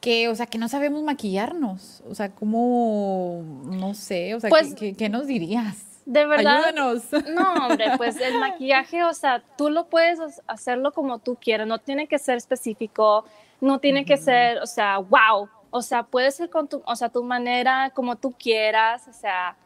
que, 0.00 0.28
o 0.28 0.34
sea, 0.34 0.46
que 0.46 0.58
no 0.58 0.68
sabemos 0.68 1.02
maquillarnos? 1.02 2.02
O 2.08 2.14
sea, 2.14 2.30
¿cómo, 2.30 3.42
no 3.64 3.94
sé, 3.94 4.34
o 4.34 4.40
sea, 4.40 4.50
Pues, 4.50 4.74
¿qué, 4.74 4.92
qué- 4.92 4.94
qué 4.96 5.08
nos 5.08 5.26
dirías? 5.26 5.84
De 6.06 6.24
verdad. 6.24 6.64
Ayúdanos. 6.64 7.02
No, 7.34 7.66
hombre, 7.66 7.86
pues 7.98 8.18
el 8.20 8.38
maquillaje, 8.38 9.04
o 9.04 9.12
sea, 9.12 9.42
tú 9.58 9.68
lo 9.70 9.86
puedes 9.88 10.18
ha- 10.20 10.52
hacerlo 10.52 10.92
como 10.92 11.18
tú 11.18 11.36
quieras, 11.40 11.66
no 11.66 11.78
tiene 11.78 12.06
que 12.06 12.18
ser 12.18 12.36
específico, 12.38 13.24
no 13.60 13.78
tiene 13.80 14.04
que 14.06 14.16
ser, 14.16 14.58
o 14.58 14.66
sea, 14.66 14.98
wow, 14.98 15.48
o 15.70 15.82
sea, 15.82 16.04
puede 16.04 16.30
ser 16.30 16.48
con 16.48 16.66
tu, 16.68 16.80
o 16.86 16.96
sea, 16.96 17.08
tu 17.10 17.22
manera, 17.24 17.90
como 17.94 18.16
tú 18.16 18.32
quieras, 18.38 19.06
o 19.08 19.12
sea, 19.12 19.56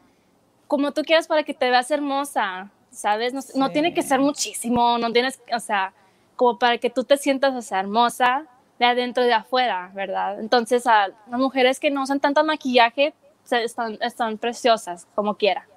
como 0.67 0.91
tú 0.91 1.03
quieras 1.03 1.27
para 1.27 1.43
que 1.43 1.53
te 1.53 1.69
veas 1.69 1.91
hermosa, 1.91 2.71
¿sabes? 2.93 3.33
No, 3.33 3.41
no 3.55 3.67
Sí. 3.67 3.73
tiene 3.73 3.93
que 3.93 4.03
ser 4.03 4.19
muchísimo, 4.19 4.97
no 4.97 5.11
tienes, 5.11 5.41
o 5.53 5.59
sea, 5.59 5.93
como 6.35 6.57
para 6.57 6.77
que 6.77 6.89
tú 6.89 7.03
te 7.03 7.17
sientas, 7.17 7.53
o 7.53 7.61
sea, 7.61 7.79
hermosa 7.79 8.45
de 8.79 8.85
adentro 8.85 9.23
y 9.23 9.27
de 9.27 9.33
afuera, 9.33 9.91
¿verdad? 9.93 10.39
Entonces, 10.39 10.87
a 10.87 11.07
las 11.09 11.39
mujeres 11.39 11.79
que 11.79 11.91
no 11.91 12.03
usan 12.03 12.19
tanto 12.19 12.43
maquillaje, 12.43 13.13
están, 13.49 13.97
están 14.01 14.37
preciosas, 14.37 15.07
como 15.15 15.35
quiera. 15.35 15.67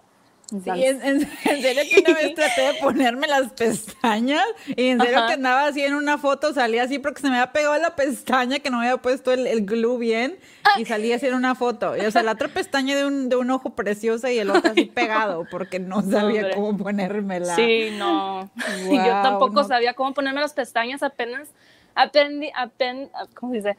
Sí, 0.48 0.70
en, 0.70 1.02
en- 1.04 1.22
en 1.44 1.62
serio 1.62 1.82
que 1.90 2.00
una 2.06 2.14
vez 2.14 2.35
traté 2.37 2.61
de 2.61 2.74
ponerme 2.74 3.26
las 3.26 3.50
pestañas 3.52 4.44
y 4.76 4.88
en 4.88 5.00
serio 5.00 5.18
Ajá. 5.18 5.26
que 5.26 5.32
andaba 5.35 5.66
así 5.66 5.82
en 5.82 5.94
una 5.94 6.18
foto, 6.18 6.52
salía 6.54 6.85
así 6.85 6.98
porque 7.00 7.20
se 7.20 7.28
me 7.28 7.37
había 7.38 7.52
pegado 7.52 7.76
la 7.78 7.96
pestaña 7.96 8.61
que 8.61 8.70
no 8.70 8.78
me 8.78 8.87
había 8.88 9.02
puesto 9.02 9.32
el, 9.32 9.46
el 9.48 9.66
glue 9.66 9.98
bien 9.98 10.38
y 10.78 10.85
salía 10.85 11.16
así 11.16 11.26
en 11.26 11.35
una 11.35 11.54
foto. 11.56 11.96
Y, 11.96 12.00
o 12.02 12.11
sea, 12.12 12.22
la 12.22 12.32
otra 12.32 12.46
pestaña 12.48 12.94
de 12.96 13.04
un, 13.06 13.28
de 13.28 13.35
un 13.37 13.50
ojo 13.50 13.70
preciosa 13.74 14.30
y 14.30 14.38
el 14.38 14.50
otro 14.50 14.70
así 14.70 14.85
pegado 14.85 15.46
porque 15.50 15.80
no 15.80 16.00
sabía 16.02 16.42
Hombre. 16.42 16.54
cómo 16.54 16.76
ponérmela. 16.78 17.54
Sí, 17.56 17.88
no. 17.98 18.48
Yo 18.85 18.90
Guau, 18.90 19.22
tampoco 19.22 19.62
no. 19.62 19.64
sabía 19.64 19.94
cómo 19.94 20.14
ponerme 20.14 20.40
las 20.40 20.52
pestañas, 20.54 21.02
apenas 21.02 21.48
aprendí, 21.96 22.50
apen, 22.54 23.11
¿cómo 23.35 23.52
se 23.52 23.56
dice? 23.59 23.70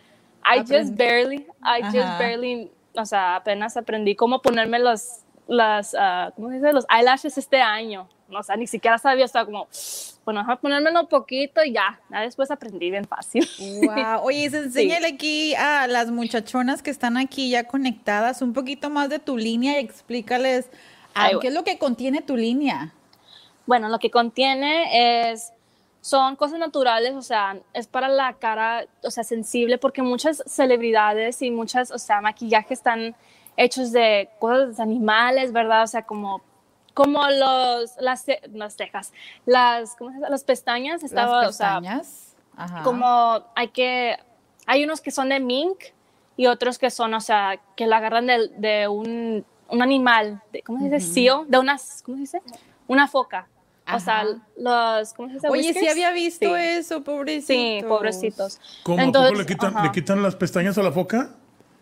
I 0.43 0.59
Aprendí. 0.59 0.77
just 0.77 0.97
barely, 0.97 1.47
I 1.63 1.81
just 1.83 2.19
barely, 2.19 2.71
o 2.93 3.05
sea, 3.05 3.35
apenas 3.37 3.77
aprendí 3.77 4.15
cómo 4.15 4.41
ponerme 4.41 4.79
los, 4.79 5.19
las, 5.47 5.95
ah, 5.97 6.31
¿cómo 6.35 6.49
se 6.49 6.55
dice? 6.55 6.73
Los 6.73 6.85
eyelashes 6.89 7.37
este 7.37 7.61
año. 7.61 8.07
O 8.29 8.43
sea, 8.43 8.57
ni 8.57 8.67
siquiera 8.67 8.97
sabía, 8.97 9.25
estaba 9.25 9.45
como, 9.45 9.67
bueno, 10.25 10.41
déjame 10.41 10.57
ponérmelo 10.57 11.01
un 11.01 11.07
poquito 11.07 11.63
y 11.63 11.71
ya. 11.71 11.99
Ya 12.11 12.21
después 12.21 12.51
aprendí 12.51 12.91
bien 12.91 13.05
fácil. 13.05 13.47
Wow. 13.83 14.23
Oye, 14.23 14.45
enséñale 14.53 15.07
aquí 15.07 15.55
a 15.55 15.87
las 15.87 16.11
muchachonas 16.11 16.83
que 16.83 16.91
están 16.91 17.17
aquí 17.17 17.49
ya 17.49 17.63
conectadas 17.63 18.41
un 18.41 18.53
poquito 18.53 18.89
más 18.89 19.09
de 19.09 19.19
tu 19.19 19.37
línea 19.37 19.79
y 19.79 19.83
explícales 19.83 20.69
ah, 21.13 21.25
Ahí 21.25 21.39
qué 21.39 21.47
es 21.47 21.53
lo 21.53 21.63
que 21.63 21.77
contiene 21.77 22.21
tu 22.21 22.35
línea. 22.35 22.93
Bueno, 23.65 23.89
lo 23.89 23.99
que 23.99 24.11
contiene 24.11 25.31
es, 25.31 25.53
son 26.01 26.35
cosas 26.35 26.59
naturales, 26.59 27.13
o 27.15 27.21
sea, 27.21 27.57
es 27.73 27.87
para 27.87 28.07
la 28.07 28.33
cara, 28.33 28.85
o 29.03 29.11
sea, 29.11 29.23
sensible, 29.23 29.77
porque 29.77 30.01
muchas 30.01 30.43
celebridades 30.45 31.41
y 31.41 31.51
muchas, 31.51 31.91
o 31.91 31.97
sea, 31.97 32.21
maquillajes 32.21 32.79
están 32.79 33.15
hechos 33.57 33.91
de 33.91 34.29
cosas 34.39 34.77
de 34.77 34.83
animales, 34.83 35.51
¿verdad? 35.51 35.83
O 35.83 35.87
sea, 35.87 36.03
como, 36.03 36.41
como 36.93 37.21
los, 37.29 37.95
las, 37.99 38.25
las 38.53 38.75
cejas, 38.75 39.11
las, 39.45 39.95
¿cómo 39.95 40.11
se 40.11 40.17
dice? 40.17 40.29
Las 40.29 40.43
pestañas, 40.43 41.03
estaba, 41.03 41.41
las 41.41 41.49
o 41.49 41.53
sea, 41.53 41.79
pestañas. 41.79 42.35
Ajá. 42.55 42.83
como 42.83 43.43
hay 43.55 43.67
que, 43.69 44.17
hay 44.65 44.83
unos 44.83 45.01
que 45.01 45.11
son 45.11 45.29
de 45.29 45.39
mink 45.39 45.77
y 46.37 46.47
otros 46.47 46.77
que 46.79 46.89
son, 46.89 47.13
o 47.13 47.19
sea, 47.21 47.59
que 47.75 47.85
la 47.87 47.97
agarran 47.97 48.27
de, 48.27 48.47
de 48.57 48.87
un, 48.87 49.45
un 49.69 49.81
animal, 49.81 50.41
de, 50.53 50.61
¿cómo 50.61 50.79
se 50.79 50.85
dice? 50.85 50.99
Seal, 50.99 51.45
de 51.47 51.57
unas, 51.59 52.01
¿cómo 52.03 52.17
se 52.17 52.21
dice? 52.21 52.41
Una 52.87 53.07
foca. 53.07 53.47
O 53.93 53.99
sea, 54.01 54.19
Ajá. 54.19 54.27
los, 54.57 55.13
¿cómo 55.13 55.29
se 55.29 55.35
dice? 55.35 55.47
Oye, 55.49 55.63
sí 55.63 55.69
Whiskers. 55.69 55.91
había 55.91 56.11
visto 56.11 56.45
Sí. 56.45 56.61
eso, 56.61 57.03
pobrecitos. 57.03 57.47
Sí, 57.47 57.79
pobrecitos. 57.87 58.59
¿Cómo? 58.83 58.99
¿A 58.99 59.03
Entonces, 59.03 59.31
poco 59.31 59.41
le 59.41 59.45
quitan, 59.47 59.75
ajá. 59.77 59.83
le 59.85 59.91
quitan 59.93 60.21
las 60.21 60.35
pestañas 60.35 60.77
a 60.77 60.83
la 60.83 60.91
foca? 60.91 61.36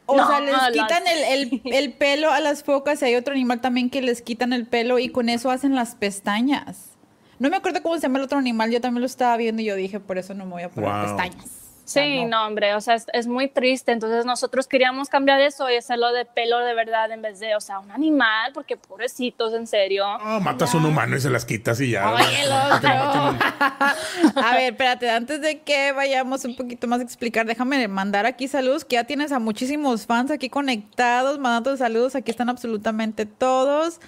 O 0.08 0.16
No, 0.18 0.28
sea, 0.28 0.40
les 0.40 0.56
quitan 0.72 1.04
el, 1.08 1.24
el- 1.24 1.62
el 1.74 1.94
pelo 1.94 2.32
a 2.32 2.40
las 2.40 2.64
focas 2.64 3.02
y 3.02 3.06
hay 3.06 3.16
otro 3.16 3.34
animal 3.34 3.62
también 3.62 3.90
que 3.90 4.02
les 4.02 4.22
quitan 4.22 4.54
el 4.54 4.68
pelo 4.68 5.00
y 5.00 5.10
con 5.10 5.30
eso 5.30 5.50
hacen 5.50 5.74
las 5.76 5.96
pestañas. 5.96 6.92
No 7.40 7.50
me 7.50 7.58
acuerdo 7.58 7.82
cómo 7.82 7.96
se 7.96 8.02
llama 8.04 8.20
el 8.20 8.26
otro 8.26 8.38
animal, 8.38 8.72
yo 8.72 8.80
también 8.82 9.02
lo 9.02 9.08
estaba 9.08 9.36
viendo 9.38 9.62
y 9.62 9.66
yo 9.66 9.76
dije, 9.76 10.00
por 10.00 10.18
eso 10.18 10.34
no 10.34 10.46
me 10.46 10.52
voy 10.52 10.64
a 10.64 10.70
poner 10.70 10.92
Wow. 10.92 11.02
pestañas. 11.02 11.65
Sí, 11.86 12.26
no. 12.26 12.48
hombre, 12.48 12.74
o 12.74 12.82
sea, 12.82 12.96
es, 12.96 13.06
es 13.14 13.28
muy 13.28 13.48
triste. 13.48 13.92
Entonces 13.92 14.26
nosotros 14.26 14.68
queríamos 14.68 15.08
cambiar 15.08 15.40
eso 15.40 15.70
y 15.70 15.78
hacerlo 15.78 16.12
de 16.12 16.26
pelo 16.26 16.60
de 16.60 16.74
verdad 16.74 17.12
en 17.12 17.22
vez 17.22 17.40
de, 17.40 17.56
o 17.56 17.62
sea, 17.62 17.80
un 17.80 17.92
animal, 17.92 18.52
porque 18.54 18.76
pobrecitos, 18.76 19.54
en 19.54 19.68
serio. 19.68 20.06
No, 20.18 20.40
matas 20.40 20.74
a 20.74 20.78
un 20.78 20.86
humano 20.86 21.16
y 21.16 21.22
se 21.22 21.30
las 21.30 21.46
quitas 21.46 21.80
y 21.80 21.92
ya. 21.92 22.12
Oye. 22.12 22.26
A 24.36 24.56
ver, 24.56 24.74
espérate, 24.74 25.10
antes 25.10 25.42
de 25.42 25.62
que 25.62 25.92
vayamos 25.92 26.44
un 26.46 26.56
poquito 26.56 26.88
más 26.88 27.00
a 27.00 27.04
explicar, 27.04 27.46
déjame 27.46 27.88
mandar 27.88 28.26
aquí 28.26 28.48
saludos, 28.48 28.84
que 28.84 28.96
ya 28.96 29.04
tienes 29.04 29.32
a 29.32 29.40
muchísimos 29.40 30.06
fans 30.06 30.32
aquí 30.32 30.50
conectados, 30.50 31.40
mandando 31.40 31.78
saludos, 31.78 32.16
aquí 32.16 32.32
están 32.32 32.50
absolutamente 32.50 33.26
todos. 33.26 34.00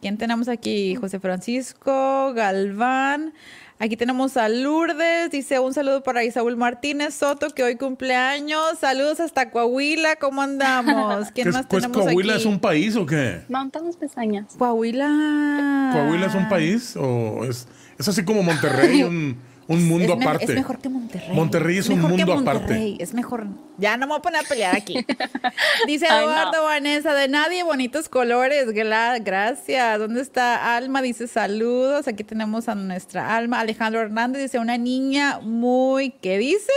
¿Quién 0.00 0.16
tenemos 0.16 0.48
aquí? 0.48 0.94
José 0.94 1.20
Francisco 1.20 2.32
Galván. 2.32 3.34
Aquí 3.82 3.96
tenemos 3.96 4.36
a 4.36 4.50
Lourdes, 4.50 5.30
dice 5.30 5.58
un 5.58 5.72
saludo 5.72 6.02
para 6.02 6.22
Isaúl 6.22 6.54
Martínez 6.54 7.14
Soto, 7.14 7.48
que 7.48 7.62
hoy 7.62 7.76
cumpleaños. 7.76 8.78
Saludos 8.78 9.20
hasta 9.20 9.50
Coahuila, 9.50 10.16
¿cómo 10.16 10.42
andamos? 10.42 11.28
¿Quién 11.34 11.46
¿Qué- 11.46 11.52
más 11.52 11.64
pues, 11.66 11.82
tenemos 11.84 12.04
¿Coahuila 12.04 12.34
aquí? 12.34 12.42
es 12.42 12.46
un 12.46 12.58
país 12.60 12.94
o 12.96 13.06
qué? 13.06 13.40
Mountains 13.48 13.96
pestañas. 13.96 14.54
Coahuila. 14.58 15.90
¿Coahuila 15.94 16.26
es 16.26 16.34
un 16.34 16.48
país 16.50 16.94
o 16.96 17.42
es, 17.46 17.66
es 17.98 18.06
así 18.06 18.22
como 18.22 18.42
Monterrey, 18.42 19.02
un, 19.02 19.38
un 19.70 19.86
mundo 19.86 20.14
es 20.14 20.20
aparte? 20.20 20.44
Es 20.44 20.54
mejor 20.54 20.78
que 20.78 20.88
Monterrey. 20.88 21.32
Monterrey 21.32 21.78
es 21.78 21.88
un 21.88 22.00
mundo 22.00 22.32
aparte. 22.32 22.96
Es 22.98 23.14
mejor. 23.14 23.46
Ya 23.78 23.96
no 23.96 24.06
me 24.06 24.10
voy 24.10 24.18
a 24.18 24.22
poner 24.22 24.44
a 24.44 24.48
pelear 24.48 24.74
aquí. 24.74 25.06
Dice 25.86 26.08
no. 26.08 26.20
Eduardo 26.20 26.64
Vanessa, 26.64 27.14
de 27.14 27.28
nadie, 27.28 27.62
bonitos 27.62 28.08
colores. 28.08 28.66
Gracias. 28.72 29.98
¿Dónde 29.98 30.22
está 30.22 30.76
Alma? 30.76 31.02
Dice 31.02 31.28
saludos. 31.28 32.08
Aquí 32.08 32.24
tenemos 32.24 32.68
a 32.68 32.74
nuestra 32.74 33.36
Alma. 33.36 33.60
Alejandro 33.60 34.00
Hernández 34.00 34.42
dice 34.42 34.58
una 34.58 34.76
niña 34.76 35.38
muy, 35.40 36.10
¿qué 36.10 36.36
dice? 36.38 36.72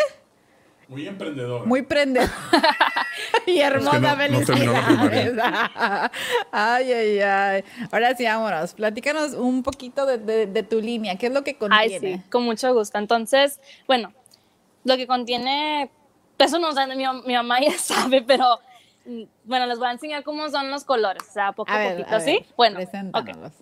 Muy 0.94 1.08
emprendedor. 1.08 1.66
Muy 1.66 1.82
prendedora. 1.82 2.32
y 3.48 3.60
hermosa 3.62 4.00
no- 4.00 4.10
no 4.10 4.16
felicidades. 4.16 5.34
ay, 6.52 6.94
ay, 6.94 7.20
ay. 7.20 7.64
Ahora 7.92 8.16
sí, 8.16 8.26
vámonos. 8.26 8.76
Platícanos 8.76 9.34
un 9.34 9.64
poquito 9.64 10.06
de, 10.06 10.20
de- 10.20 10.46
de 10.46 10.62
tu 10.64 10.80
línea. 10.80 11.18
¿Qué 11.18 11.28
es 11.28 11.34
lo 11.34 11.44
que 11.44 11.58
Ay, 11.72 11.90
contiene? 11.90 12.18
sí, 12.18 12.30
con 12.30 12.44
mucho 12.44 12.72
gusto. 12.76 13.00
Entonces, 13.00 13.60
bueno, 13.88 14.14
lo 14.84 14.96
que 14.96 15.08
contiene, 15.08 15.90
eso 16.38 16.60
no 16.60 16.72
sé, 16.74 16.86
mi, 16.88 17.06
mi 17.26 17.34
mamá 17.34 17.60
ya 17.60 17.72
sabe, 17.80 18.22
pero 18.22 18.60
mm, 19.06 19.24
bueno, 19.46 19.66
les 19.66 19.80
voy 19.80 19.88
a 19.88 19.92
enseñar 19.94 20.24
cómo 20.24 20.48
son 20.52 20.70
los 20.70 20.84
colores, 20.84 21.24
o 21.28 21.34
sea, 21.34 21.54
poco 21.54 21.72
A 21.72 21.76
a, 21.76 21.78
ver, 21.80 21.92
poquito, 21.98 22.16
a 22.16 22.20
ver, 22.20 22.22
¿sí? 22.28 22.40
Bueno, 22.56 22.78
ok. 22.78 22.84
preséntanoslos. 22.84 23.54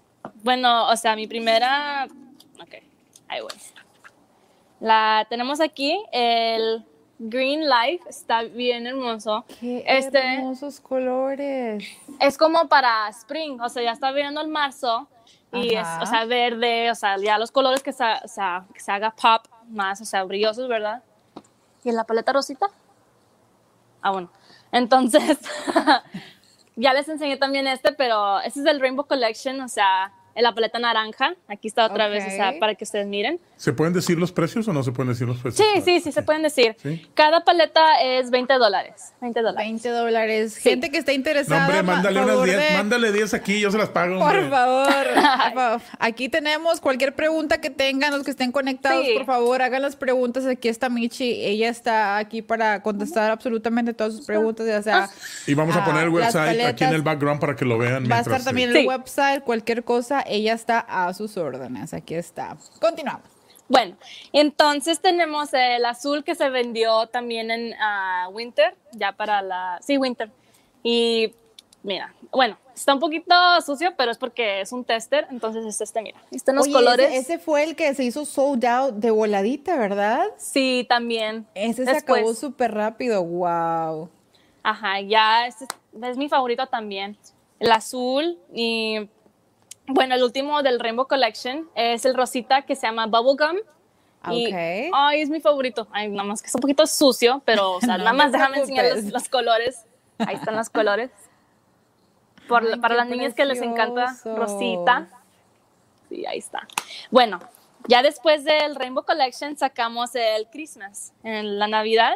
Bueno, 0.43 0.89
o 0.89 0.97
sea, 0.97 1.15
mi 1.15 1.27
primera, 1.27 2.07
ok, 2.61 2.73
ahí 3.29 3.39
voy. 3.39 3.53
La 4.81 5.25
tenemos 5.29 5.61
aquí, 5.61 6.03
el 6.11 6.83
Green 7.23 7.69
Life, 7.69 8.09
está 8.09 8.41
bien 8.41 8.87
hermoso. 8.87 9.45
Qué 9.59 9.83
este 9.85 10.17
hermosos 10.17 10.79
colores. 10.79 11.83
es 12.19 12.35
como 12.35 12.67
para 12.67 13.07
spring, 13.09 13.61
o 13.61 13.69
sea, 13.69 13.83
ya 13.83 13.91
está 13.91 14.11
viendo 14.11 14.41
el 14.41 14.47
marzo 14.47 15.07
y 15.53 15.75
es, 15.75 15.87
o 16.01 16.05
sea, 16.07 16.25
verde, 16.25 16.89
o 16.89 16.95
sea, 16.95 17.17
ya 17.17 17.37
los 17.37 17.51
colores 17.51 17.83
que 17.83 17.93
se, 17.93 18.03
o 18.03 18.27
sea, 18.27 18.65
que 18.73 18.79
se 18.79 18.91
haga 18.91 19.11
pop 19.11 19.45
más, 19.69 20.01
o 20.01 20.05
sea, 20.05 20.23
brillosos, 20.23 20.67
¿verdad? 20.67 21.03
¿Y 21.83 21.89
en 21.89 21.95
la 21.95 22.05
paleta 22.05 22.33
rosita? 22.33 22.65
Ah, 24.01 24.09
bueno. 24.09 24.31
Entonces, 24.71 25.37
ya 26.75 26.91
les 26.93 27.07
enseñé 27.07 27.37
también 27.37 27.67
este, 27.67 27.91
pero 27.91 28.39
este 28.39 28.61
es 28.61 28.65
el 28.65 28.79
Rainbow 28.79 29.05
Collection, 29.05 29.61
o 29.61 29.67
sea, 29.67 30.11
en 30.35 30.43
la 30.43 30.53
paleta 30.53 30.79
naranja. 30.79 31.35
Aquí 31.47 31.67
está 31.67 31.85
otra 31.85 32.07
vez, 32.07 32.25
o 32.25 32.29
sea, 32.29 32.53
para 32.59 32.75
que 32.75 32.83
ustedes 32.83 33.07
miren. 33.07 33.39
¿Se 33.57 33.73
pueden 33.73 33.93
decir 33.93 34.17
los 34.17 34.31
precios 34.31 34.67
o 34.67 34.73
no 34.73 34.83
se 34.83 34.91
pueden 34.91 35.11
decir 35.13 35.27
los 35.27 35.37
precios? 35.37 35.67
Sí, 35.75 35.81
sí, 35.81 35.99
sí, 35.99 36.11
se 36.11 36.23
pueden 36.23 36.41
decir. 36.41 36.75
Sí. 36.81 37.05
Cada 37.13 37.43
paleta 37.43 38.01
es 38.01 38.31
20 38.31 38.53
dólares. 38.55 39.13
20 39.21 39.41
dólares. 39.41 39.57
20 39.67 39.89
dólares. 39.89 40.53
Sí. 40.53 40.61
Gente 40.69 40.89
que 40.89 40.97
esté 40.97 41.11
No, 41.11 41.17
interesada. 41.17 41.65
hombre, 41.65 41.83
ma- 41.83 41.93
mándale 41.95 42.21
unas 42.21 42.43
10, 42.43 42.57
de- 42.57 42.77
mándale 42.77 43.11
10 43.11 43.33
aquí, 43.33 43.59
yo 43.59 43.69
se 43.71 43.77
las 43.77 43.89
pago. 43.89 44.19
Por 44.19 44.29
hombre. 44.35 44.49
favor, 44.49 44.87
por 45.13 45.53
favor. 45.53 45.81
Aquí 45.99 46.29
tenemos 46.29 46.79
cualquier 46.81 47.13
pregunta 47.13 47.59
que 47.61 47.69
tengan, 47.69 48.11
los 48.11 48.23
que 48.23 48.31
estén 48.31 48.51
conectados, 48.51 49.05
Sí. 49.05 49.13
por 49.15 49.25
favor, 49.25 49.61
hagan 49.61 49.81
las 49.81 49.95
preguntas. 49.95 50.45
Aquí 50.45 50.67
está 50.69 50.89
Michi, 50.89 51.43
ella 51.45 51.69
está 51.69 52.17
aquí 52.17 52.41
para 52.41 52.81
contestar 52.81 53.31
absolutamente 53.31 53.93
todas 53.93 54.15
sus 54.15 54.25
preguntas, 54.25 54.65
ya 54.65 54.81
sea. 54.81 55.09
Y 55.47 55.53
vamos 55.53 55.75
a 55.75 55.83
ah, 55.83 55.85
poner 55.85 56.03
el 56.05 56.13
las 56.13 56.33
website 56.33 56.61
aquí 56.65 56.83
en 56.83 56.93
el 56.93 57.01
background 57.01 57.39
para 57.39 57.55
que 57.55 57.65
lo 57.65 57.77
vean. 57.77 58.09
Va 58.09 58.17
a 58.17 58.21
estar 58.21 58.43
también 58.43 58.75
el 58.75 58.87
website, 58.87 59.43
cualquier 59.43 59.83
cosa, 59.83 60.20
ella 60.27 60.53
está 60.53 60.79
a 60.79 61.13
sus 61.13 61.37
órdenes. 61.37 61.93
Aquí 61.93 62.15
está. 62.15 62.57
Continuamos. 62.79 63.27
Bueno, 63.71 63.95
entonces 64.33 64.99
tenemos 64.99 65.53
el 65.53 65.85
azul 65.85 66.25
que 66.25 66.35
se 66.35 66.49
vendió 66.49 67.07
también 67.07 67.51
en 67.51 67.73
ah, 67.79 68.27
Winter, 68.29 68.75
ya 68.91 69.13
para 69.13 69.41
la... 69.41 69.79
Sí, 69.81 69.97
Winter. 69.97 70.29
Y 70.83 71.33
mira, 71.81 72.13
bueno, 72.31 72.57
está 72.75 72.93
un 72.93 72.99
poquito 72.99 73.33
sucio, 73.65 73.93
pero 73.97 74.11
es 74.11 74.17
porque 74.17 74.59
es 74.59 74.73
un 74.73 74.83
tester, 74.83 75.25
entonces 75.31 75.65
es 75.65 75.79
este, 75.79 76.01
mira. 76.01 76.19
Están 76.31 76.57
los 76.57 76.65
Oye, 76.65 76.73
colores. 76.73 77.07
Ese, 77.07 77.17
ese 77.17 77.39
fue 77.39 77.63
el 77.63 77.77
que 77.77 77.93
se 77.93 78.03
hizo 78.03 78.25
sold 78.25 78.65
out 78.65 78.95
de 78.95 79.09
voladita, 79.09 79.77
¿verdad? 79.77 80.25
Sí, 80.35 80.85
también. 80.89 81.47
Ese 81.55 81.85
se 81.85 81.91
acabó 81.91 82.33
súper 82.33 82.73
rápido. 82.73 83.23
Wow. 83.23 84.09
Ajá, 84.63 84.99
ya 84.99 85.47
es, 85.47 85.55
es 86.03 86.17
mi 86.17 86.27
favorito 86.27 86.67
también. 86.67 87.17
El 87.59 87.71
azul 87.71 88.37
y 88.53 89.07
bueno, 89.93 90.15
el 90.15 90.23
último 90.23 90.61
del 90.63 90.79
Rainbow 90.79 91.07
Collection 91.07 91.69
es 91.75 92.05
el 92.05 92.15
rosita 92.15 92.63
que 92.63 92.75
se 92.75 92.87
llama 92.87 93.07
Bubblegum. 93.07 93.57
Y, 94.31 94.47
Ok. 94.47 94.91
ay, 94.93 95.21
es 95.21 95.29
mi 95.29 95.41
favorito. 95.41 95.87
Ay, 95.91 96.07
nada 96.09 96.23
más 96.23 96.41
que 96.41 96.47
es 96.47 96.55
un 96.55 96.61
poquito 96.61 96.85
sucio, 96.85 97.41
pero, 97.45 97.73
o 97.73 97.79
sea, 97.81 97.97
No 97.97 98.03
nada 98.03 98.13
más 98.13 98.31
déjame 98.31 98.59
enseñar 98.59 98.85
los, 98.95 99.05
los 99.05 99.29
colores. 99.29 99.85
Ahí 100.19 100.35
están 100.35 100.55
los 100.55 100.69
colores. 100.69 101.09
Por- 102.47 102.65
Ay, 102.65 102.79
para 102.79 102.95
las 102.95 103.07
niñas 103.07 103.33
que 103.33 103.45
les 103.45 103.61
encanta 103.61 104.05
precioso. 104.07 104.35
rosita. 104.35 105.07
Sí, 106.09 106.25
ahí 106.25 106.37
está. 106.39 106.67
Bueno, 107.09 107.39
ya 107.87 108.03
después 108.03 108.43
del 108.43 108.75
Rainbow 108.75 109.03
Collection 109.05 109.57
sacamos 109.57 110.13
el 110.15 110.47
Christmas, 110.51 111.13
en 111.23 111.57
la 111.57 111.67
Navidad, 111.67 112.13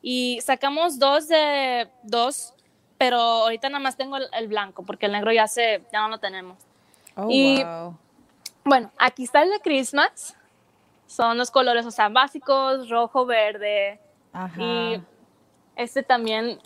y 0.00 0.40
sacamos 0.42 0.98
dos 0.98 1.28
de 1.28 1.88
dos, 2.02 2.54
pero 2.96 3.16
ahorita 3.18 3.68
nada 3.68 3.82
más 3.82 3.96
tengo 3.96 4.16
el, 4.16 4.28
el 4.32 4.48
blanco, 4.48 4.84
porque 4.84 5.06
el 5.06 5.12
negro 5.12 5.32
ya 5.32 5.46
se, 5.48 5.82
ya 5.92 6.00
no 6.00 6.08
lo 6.08 6.18
tenemos. 6.18 6.56
Oh, 7.16 7.28
Y- 7.30 7.62
wow. 7.62 7.96
Bueno, 8.64 8.92
aquí 8.98 9.24
está 9.24 9.42
el 9.42 9.50
de 9.50 9.60
Christmas. 9.60 10.36
Son 11.06 11.36
los 11.36 11.50
colores, 11.50 11.84
o 11.84 11.90
sea, 11.90 12.08
básicos, 12.08 12.88
rojo, 12.88 13.26
verde. 13.26 14.00
Ajá. 14.32 14.62
Y 14.62 15.02
este 15.76 16.02
también, 16.02 16.58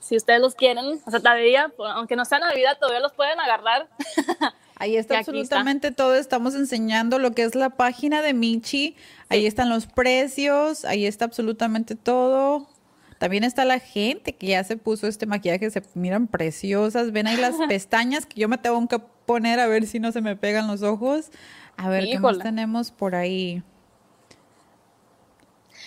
si 0.00 0.16
ustedes 0.16 0.40
los 0.40 0.54
quieren, 0.54 1.00
o 1.06 1.10
sea, 1.10 1.20
todavía, 1.20 1.72
aunque 1.94 2.16
no 2.16 2.24
sea 2.24 2.38
Navidad, 2.38 2.76
todavía 2.78 3.00
los 3.00 3.12
pueden 3.12 3.38
agarrar. 3.40 3.88
Ahí 4.80 4.96
está 4.96 5.18
absolutamente 5.18 5.90
todo. 5.90 6.14
Estamos 6.14 6.54
enseñando 6.54 7.18
lo 7.18 7.32
que 7.32 7.42
es 7.42 7.54
la 7.56 7.70
página 7.70 8.22
de 8.22 8.32
Michi. 8.32 8.94
Ahí 9.28 9.44
están 9.46 9.68
los 9.70 9.86
precios. 9.86 10.84
Ahí 10.84 11.04
está 11.04 11.24
absolutamente 11.24 11.96
todo. 11.96 12.68
También 13.18 13.42
está 13.42 13.64
la 13.64 13.80
gente 13.80 14.36
que 14.36 14.46
ya 14.48 14.62
se 14.62 14.76
puso 14.76 15.08
este 15.08 15.26
maquillaje. 15.26 15.68
Se 15.70 15.82
miran 15.94 16.28
preciosas. 16.28 17.10
Ven 17.10 17.26
ahí 17.26 17.36
las 17.36 17.56
pestañas 17.68 18.24
que 18.26 18.40
yo 18.40 18.48
me 18.48 18.56
tengo 18.58 18.86
que 18.86 19.00
poner 19.28 19.60
a 19.60 19.66
ver 19.66 19.86
si 19.86 20.00
no 20.00 20.10
se 20.10 20.22
me 20.22 20.36
pegan 20.36 20.66
los 20.66 20.82
ojos. 20.82 21.30
A 21.76 21.90
ver 21.90 22.06
qué 22.06 22.18
más 22.18 22.38
tenemos 22.38 22.90
por 22.90 23.14
ahí. 23.14 23.62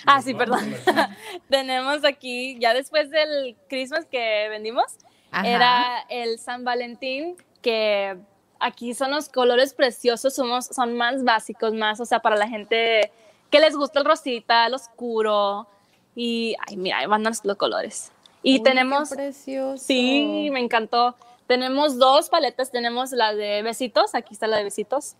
Ah, 0.06 0.22
sí, 0.22 0.36
perdón. 0.36 0.74
Tenemos 1.50 2.06
aquí, 2.06 2.58
ya 2.60 2.74
después 2.74 3.10
del 3.10 3.58
Christmas 3.68 4.06
que 4.06 4.48
vendimos, 4.50 4.86
Ajá. 5.32 5.48
era 5.48 6.06
el 6.10 6.38
San 6.38 6.64
Valentín, 6.64 7.36
que 7.62 8.16
aquí 8.60 8.94
son 8.94 9.12
los 9.12 9.28
colores 9.28 9.74
preciosos, 9.74 10.36
somos, 10.36 10.68
son 10.68 10.96
más 10.96 11.24
básicos, 11.24 11.74
más, 11.74 12.00
o 12.00 12.06
sea, 12.06 12.20
para 12.20 12.36
la 12.36 12.48
gente 12.48 13.12
que 13.50 13.60
les 13.60 13.76
gusta 13.76 14.00
el 14.00 14.06
rosita, 14.06 14.68
el 14.68 14.76
oscuro. 14.76 15.68
Y, 16.16 16.56
ay, 16.68 16.78
mira, 16.78 17.00
ahí 17.00 17.08
van 17.08 17.24
los, 17.24 17.44
los 17.44 17.58
colores. 17.58 18.12
Y 18.44 18.54
Uy, 18.54 18.60
qué 18.60 18.70
tenemos, 18.70 19.10
precioso. 19.10 19.84
sí, 19.84 20.50
me 20.52 20.60
encantó. 20.60 21.16
Tenemos 21.52 22.00
dos 22.00 22.30
paletas, 22.30 22.72
tenemos 22.72 23.12
la 23.12 23.36
de 23.36 23.62
besitos, 23.62 24.16
aquí 24.16 24.34
está 24.34 24.48
la 24.48 24.56
de 24.56 24.64
besitos. 24.64 25.18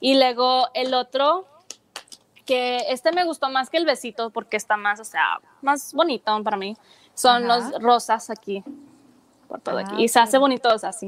Y 0.00 0.16
luego 0.16 0.66
el 0.74 0.92
otro, 0.92 1.46
que 2.44 2.78
este 2.88 3.12
me 3.12 3.22
gustó 3.22 3.48
más 3.48 3.70
que 3.70 3.76
el 3.76 3.86
besito 3.86 4.30
porque 4.30 4.56
está 4.56 4.76
más, 4.76 4.98
o 4.98 5.04
sea, 5.04 5.38
más 5.60 5.94
bonito 5.94 6.42
para 6.42 6.56
mí. 6.56 6.76
Son 7.14 7.48
Ajá. 7.48 7.70
los 7.70 7.80
rosas 7.80 8.28
aquí, 8.28 8.64
por 9.46 9.60
todo 9.60 9.78
Ah, 9.78 9.84
aquí. 9.86 10.02
Y 10.02 10.08
se 10.08 10.18
hace 10.18 10.36
bonitos 10.36 10.82
así. 10.82 11.06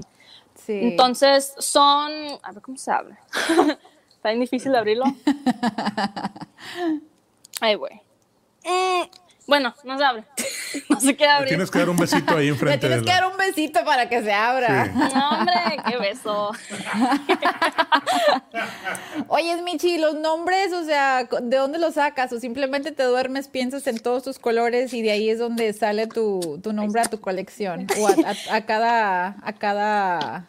Sí. 0.55 0.79
Entonces 0.85 1.53
son, 1.59 2.13
a 2.41 2.53
ver 2.53 2.63
cómo 2.63 2.79
se 2.79 2.93
abre. 2.93 3.17
está 4.09 4.29
bien 4.29 4.39
difícil 4.39 4.71
de 4.71 4.79
abrirlo. 4.79 5.07
Ay, 7.61 7.75
güey. 7.75 8.01
Bueno, 9.47 9.75
no 9.85 9.99
se 9.99 10.05
abre. 10.05 10.25
no 10.89 10.99
se 11.01 11.17
qué 11.17 11.25
Le 11.25 11.31
abrir. 11.31 11.49
tienes 11.49 11.71
que 11.71 11.79
dar 11.79 11.91
un 11.91 11.97
besito 11.99 12.35
ahí 12.37 12.47
Le 12.47 12.53
enfrente 12.53 12.79
tienes 12.79 12.99
de 13.01 13.05
que 13.05 13.11
la- 13.13 13.21
dar 13.21 13.31
un 13.31 13.37
besito 13.37 13.85
para 13.85 14.09
que 14.09 14.23
se 14.23 14.33
abra. 14.33 14.87
Sí. 14.87 14.93
No, 15.15 15.29
hombre, 15.31 15.55
qué 15.87 15.99
beso. 15.99 16.53
Oye, 19.29 19.61
Michi, 19.63 19.99
los 19.99 20.15
nombres, 20.15 20.73
o 20.73 20.85
sea, 20.85 21.25
¿de 21.43 21.57
dónde 21.57 21.79
los 21.79 21.95
sacas? 21.95 22.33
¿O 22.33 22.41
simplemente 22.41 22.93
te 22.93 23.03
duermes, 23.03 23.49
piensas 23.49 23.87
en 23.87 23.99
todos 23.99 24.23
tus 24.23 24.39
colores 24.39 24.93
y 24.95 25.03
de 25.03 25.13
ahí 25.13 25.31
es 25.31 25.39
donde 25.39 25.73
sale 25.73 26.07
tu, 26.07 26.61
tu 26.63 26.73
nombre 26.73 27.03
a 27.03 27.05
tu 27.05 27.21
colección? 27.21 27.87
¿O 27.99 28.09
a, 28.09 28.13
a- 28.13 28.57
a 28.57 28.67
cada... 28.67 29.37
A 29.43 29.53
cada 29.53 30.47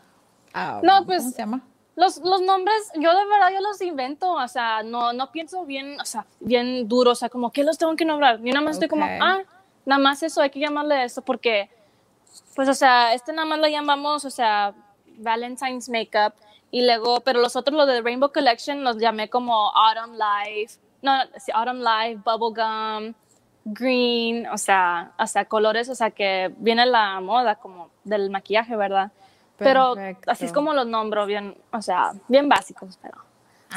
a- 0.54 0.80
No, 0.84 1.06
pues- 1.06 1.20
¿Cómo 1.24 1.32
se 1.32 1.38
llama? 1.38 1.62
Los, 1.96 2.18
los 2.18 2.42
nombres, 2.42 2.92
yo 2.96 3.16
de 3.16 3.26
verdad, 3.26 3.52
yo 3.54 3.62
los 3.62 3.82
invento, 3.82 4.34
o 4.34 4.48
sea, 4.48 4.84
no, 4.84 5.14
no 5.14 5.32
pienso 5.32 5.66
bien, 5.66 6.00
o 6.00 6.06
sea, 6.06 6.26
bien 6.42 6.90
duro, 6.90 7.12
o 7.12 7.16
sea, 7.16 7.30
como, 7.30 7.52
¿qué 7.52 7.64
los 7.64 7.78
tengo 7.78 7.96
que 7.96 8.04
nombrar? 8.04 8.40
Yo 8.42 8.52
nada 8.54 8.66
más 8.66 8.76
estoy 8.76 8.90
como, 8.90 9.06
ah, 9.06 9.40
nada 9.86 10.00
más 10.00 10.22
eso, 10.22 10.42
hay 10.42 10.50
que 10.50 10.60
llamarle 10.60 11.06
eso, 11.06 11.22
porque, 11.22 11.70
pues, 12.54 12.68
o 12.68 12.74
sea, 12.74 13.14
este 13.14 13.32
nada 13.32 13.48
más 13.48 13.60
lo 13.60 13.68
llamamos, 13.68 14.26
o 14.26 14.30
sea, 14.30 14.74
Valentine's 15.18 15.90
Makeup. 15.90 16.34
Y 16.72 16.86
luego, 16.86 17.22
pero 17.22 17.40
los 17.40 17.56
otros, 17.56 17.78
los 17.78 17.88
de 17.88 18.02
Rainbow 18.02 18.32
Collection, 18.32 18.84
los 18.84 18.98
llamé 18.98 19.30
como 19.30 19.72
Autumn 19.74 20.18
Life. 20.18 20.78
No, 21.02 21.14
sí, 21.38 21.52
Autumn 21.54 21.80
Life, 21.80 22.22
Bubblegum, 22.26 23.14
Green, 23.64 24.48
o 24.48 24.58
sea, 24.58 25.14
o 25.18 25.26
sea, 25.28 25.46
colores, 25.46 25.88
o 25.90 25.96
sea, 25.96 26.12
que 26.12 26.54
viene 26.58 26.86
la 26.86 27.20
moda 27.22 27.56
como 27.56 27.90
del 28.04 28.30
maquillaje, 28.30 28.76
¿verdad? 28.76 29.12
Pero 29.58 29.96
así 30.28 30.46
es 30.46 30.52
como 30.52 30.74
los 30.74 30.86
nombro, 30.88 31.26
bien, 31.26 31.56
o 31.72 31.82
sea, 31.82 32.12
bien 32.28 32.50
básicos, 32.50 33.00
pero. 33.02 33.18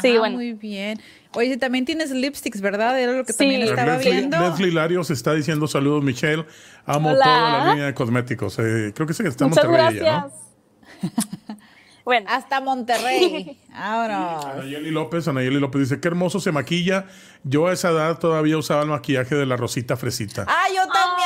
Sí, 0.03 0.15
Ah, 0.17 0.19
bueno. 0.21 0.37
Muy 0.37 0.53
bien. 0.53 1.01
Oye, 1.35 1.57
también 1.57 1.85
tienes 1.85 2.11
lipsticks, 2.11 2.61
¿verdad? 2.61 3.01
Era 3.01 3.13
lo 3.13 3.25
que 3.25 3.33
Sí. 3.33 3.39
también 3.39 3.63
estaba 3.63 3.97
Leslie, 3.97 4.13
viendo. 4.13 4.39
Leslie 4.39 4.71
Larios 4.71 5.11
está 5.11 5.33
diciendo 5.35 5.67
saludos, 5.67 6.05
Michelle. 6.05 6.45
Amo 6.87 7.11
Hola. 7.11 7.25
toda 7.25 7.59
la 7.65 7.71
línea 7.71 7.87
de 7.87 7.95
cosméticos. 7.95 8.59
Eh, 8.59 8.93
creo 8.95 9.07
que 9.07 9.15
sí, 9.15 9.23
está 9.25 9.45
en 9.45 9.51
Muchas 9.51 9.65
Monterrey 9.65 9.97
ella, 9.99 10.29
gracias. 10.29 11.59
bueno, 12.05 12.27
Hasta 12.31 12.61
Monterrey. 12.61 13.59
Vámonos. 13.71 14.45
Anayeli 14.45 14.91
López, 14.91 15.27
Anayeli 15.27 15.59
López 15.59 15.81
dice, 15.83 16.01
qué 16.01 16.09
hermoso 16.09 16.39
se 16.41 16.53
maquilla. 16.53 17.07
Yo 17.45 17.67
a 17.67 17.73
esa 17.73 17.91
edad 17.91 18.19
todavía 18.19 18.57
usaba 18.57 18.83
el 18.83 18.89
maquillaje 18.89 19.35
de 19.35 19.47
la 19.47 19.57
Rosita 19.57 19.97
Fresita. 19.97 20.45
Ah, 20.49 20.67
yo 20.69 20.83
también. 20.93 21.18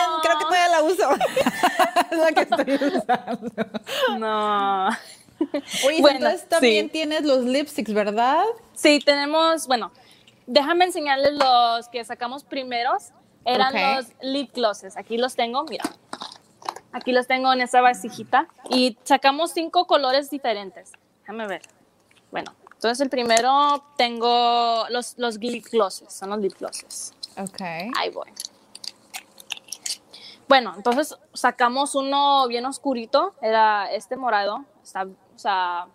La 0.83 0.93
uso. 0.93 1.11
es 2.11 2.19
la 2.19 2.33
que 2.33 2.41
estoy 2.43 2.99
usando. 2.99 3.51
no. 4.19 4.89
Oye, 5.87 6.01
Bueno, 6.01 6.19
entonces 6.19 6.49
también 6.49 6.87
sí. 6.87 6.93
tienes 6.93 7.23
los 7.25 7.45
lipsticks, 7.45 7.93
¿verdad? 7.93 8.45
Sí, 8.75 9.01
tenemos, 9.05 9.67
bueno, 9.67 9.91
déjame 10.47 10.85
enseñarles 10.85 11.33
los 11.35 11.89
que 11.89 12.05
sacamos 12.05 12.45
primeros. 12.45 13.11
Eran 13.45 13.75
los 13.97 14.07
lip 14.23 14.55
glosses. 14.55 14.97
Aquí 14.97 15.17
los 15.19 15.35
tengo, 15.35 15.65
mira. 15.65 15.85
Aquí 16.93 17.11
los 17.11 17.27
tengo 17.27 17.53
en 17.53 17.61
esa 17.61 17.81
vasijita. 17.81 18.47
Y 18.71 18.97
sacamos 19.03 19.51
cinco 19.53 19.87
colores 19.89 20.31
diferentes. 20.31 20.93
Déjame 21.23 21.49
ver. 21.49 21.63
Bueno, 22.31 22.55
entonces 22.75 23.01
el 23.01 23.11
primero 23.11 23.85
tengo 23.97 24.85
los, 24.91 25.19
los 25.19 25.39
lip 25.39 25.67
glosses. 25.73 26.13
Son 26.13 26.31
los 26.31 26.39
lip 26.39 26.57
glosses. 26.57 27.15
Ok. 27.37 27.61
Ahí 27.97 28.11
voy. 28.15 28.31
Bueno, 30.49 30.75
entonces 30.77 31.17
sacamos 31.33 31.95
uno 31.95 32.47
bien 32.49 32.67
oscurito. 32.67 33.35
Era 33.41 33.91
este 33.93 34.17
morado. 34.17 34.65
Está, 34.83 35.05
o 35.05 35.39
sea, 35.39 35.87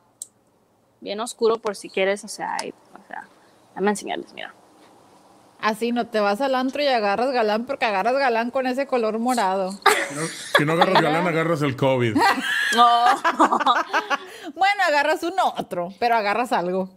bien 1.02 1.20
oscuro 1.20 1.58
por 1.58 1.76
si 1.76 1.90
quieres, 1.90 2.24
o 2.24 2.28
sea, 2.28 2.56
ahí, 2.60 2.74
o 2.94 3.08
sea, 3.08 3.28
déjame 3.70 3.92
enseñarles, 3.92 4.34
mira. 4.34 4.54
Así 5.60 5.92
no 5.92 6.08
te 6.08 6.20
vas 6.20 6.40
al 6.42 6.54
antro 6.54 6.84
y 6.84 6.88
agarras 6.88 7.32
galán 7.32 7.66
porque 7.66 7.86
agarras 7.86 8.14
galán 8.14 8.52
con 8.52 8.68
ese 8.68 8.86
color 8.86 9.18
morado. 9.18 9.72
Si 9.72 10.16
no, 10.16 10.22
si 10.58 10.66
no 10.66 10.74
agarras 10.74 11.02
galán, 11.02 11.28
agarras 11.28 11.62
el 11.62 11.76
COVID. 11.76 12.16
Bueno, 14.56 14.84
agarras 14.88 15.24
uno 15.24 15.54
otro, 15.58 15.94
pero 16.00 16.16
agarras 16.16 16.52
algo. 16.52 16.90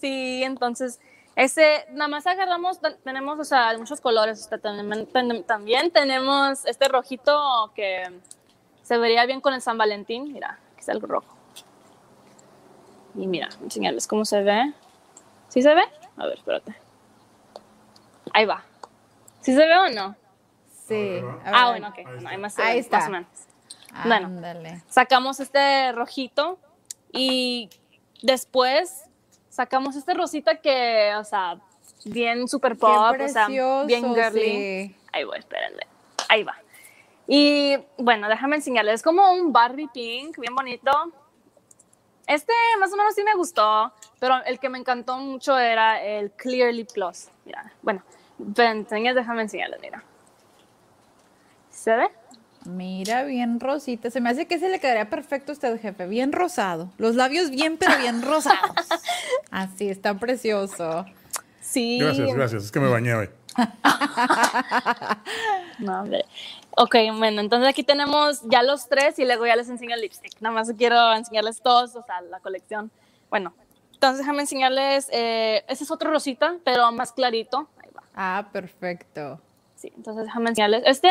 Sí, 0.00 0.42
entonces, 0.44 1.00
ese, 1.36 1.86
nada 1.90 2.08
más 2.08 2.26
agarramos, 2.26 2.80
ten- 2.80 2.96
tenemos, 3.04 3.38
o 3.38 3.44
sea, 3.44 3.76
muchos 3.78 4.00
colores. 4.00 4.44
sea, 4.46 4.58
también, 4.58 5.06
ten- 5.06 5.44
también 5.44 5.90
tenemos 5.90 6.64
este 6.66 6.88
rojito 6.88 7.70
que 7.74 8.02
se 8.82 8.98
vería 8.98 9.24
bien 9.26 9.40
con 9.40 9.54
el 9.54 9.60
San 9.62 9.78
Valentín. 9.78 10.32
Mira, 10.32 10.58
aquí 10.72 10.80
está 10.80 10.92
el 10.92 11.00
rojo. 11.02 11.36
Y 13.14 13.26
mira, 13.26 13.48
enseñarles 13.62 14.06
cómo 14.06 14.24
se 14.24 14.42
ve. 14.42 14.72
¿Sí 15.48 15.62
se 15.62 15.74
ve? 15.74 15.82
A 16.16 16.26
ver, 16.26 16.38
espérate. 16.38 16.74
Ahí 18.32 18.44
va. 18.44 18.64
¿Sí 19.40 19.52
se 19.54 19.58
ve 19.66 19.78
o 19.78 19.88
no? 19.88 20.16
Sí. 20.86 21.20
Ah, 21.44 21.70
bueno, 21.70 21.88
ok. 21.88 21.98
Ahí 21.98 22.36
No, 22.36 22.38
más, 22.42 22.58
Ahí 22.58 22.78
está. 22.78 22.98
más 22.98 23.08
o 23.08 23.10
menos. 23.10 23.28
Bueno. 24.04 24.26
Ándale. 24.26 24.82
sacamos 24.88 25.40
este 25.40 25.90
rojito 25.92 26.58
y 27.12 27.70
después 28.22 29.04
sacamos 29.56 29.96
este 29.96 30.12
rosita 30.12 30.60
que, 30.60 31.14
o 31.18 31.24
sea, 31.24 31.58
bien 32.04 32.46
super 32.46 32.76
pop, 32.76 33.16
Bien 33.16 33.30
o 33.30 33.32
sea, 33.32 33.48
bien 33.86 34.14
girly. 34.14 34.40
sí. 34.40 34.96
Ahí 35.12 35.24
voy, 35.24 35.38
espérenme. 35.38 35.86
Ahí 36.28 36.42
va. 36.44 36.56
Y 37.26 37.78
bueno, 37.96 38.28
déjame 38.28 38.56
enseñarles. 38.56 38.96
Es 38.96 39.02
como 39.02 39.32
un 39.32 39.54
Barbie 39.54 39.88
pink, 39.88 40.38
bien 40.38 40.54
bonito. 40.54 40.92
Este 42.26 42.52
más 42.78 42.92
o 42.92 42.96
menos 42.96 43.14
sí 43.14 43.22
me 43.24 43.34
gustó, 43.34 43.92
pero 44.18 44.44
el 44.44 44.58
que 44.58 44.68
me 44.68 44.76
encantó 44.76 45.16
mucho 45.16 45.58
era 45.58 46.02
el 46.02 46.32
Clear 46.32 46.74
Lip 46.74 46.90
Gloss. 46.94 47.30
Mira, 47.46 47.72
bueno, 47.80 48.02
ven, 48.36 48.86
déjame 48.90 49.42
enseñarles, 49.42 49.80
mira. 49.80 50.04
¿Se 51.70 51.96
ve? 51.96 52.10
Mira, 52.66 53.24
bien 53.24 53.60
rosita. 53.60 54.10
Se 54.10 54.20
me 54.20 54.30
hace 54.30 54.46
que 54.46 54.58
se 54.58 54.68
le 54.68 54.80
quedaría 54.80 55.08
perfecto 55.08 55.52
a 55.52 55.54
usted, 55.54 55.80
jefe. 55.80 56.06
Bien 56.06 56.32
rosado. 56.32 56.90
Los 56.98 57.14
labios 57.14 57.50
bien, 57.50 57.76
pero 57.76 57.96
bien 57.98 58.22
rosados. 58.22 58.74
Así, 59.50 59.88
está 59.88 60.14
precioso. 60.14 61.06
Sí. 61.60 61.98
Gracias, 62.00 62.34
gracias. 62.34 62.64
Es 62.64 62.72
que 62.72 62.80
me 62.80 62.88
bañé 62.88 63.14
hoy. 63.14 63.30
No, 65.78 66.00
hombre. 66.00 66.24
Ok, 66.70 66.96
bueno, 67.18 67.40
entonces 67.40 67.68
aquí 67.68 67.82
tenemos 67.82 68.40
ya 68.44 68.62
los 68.62 68.88
tres 68.88 69.18
y 69.18 69.24
luego 69.24 69.46
ya 69.46 69.56
les 69.56 69.68
enseño 69.68 69.94
el 69.94 70.00
lipstick. 70.00 70.40
Nada 70.40 70.54
más 70.54 70.72
quiero 70.76 71.12
enseñarles 71.12 71.60
todos, 71.60 71.94
o 71.96 72.02
sea, 72.02 72.22
la 72.22 72.40
colección. 72.40 72.90
Bueno, 73.28 73.54
entonces 73.92 74.18
déjame 74.20 74.42
enseñarles, 74.42 75.08
eh, 75.12 75.64
ese 75.68 75.84
es 75.84 75.90
otro 75.90 76.10
rosita, 76.10 76.56
pero 76.64 76.90
más 76.92 77.12
clarito. 77.12 77.68
Ahí 77.82 77.90
va. 77.94 78.02
Ah, 78.14 78.48
perfecto. 78.52 79.40
Sí, 79.74 79.92
entonces 79.96 80.24
déjame 80.24 80.50
enseñarles. 80.50 80.82
Este, 80.86 81.08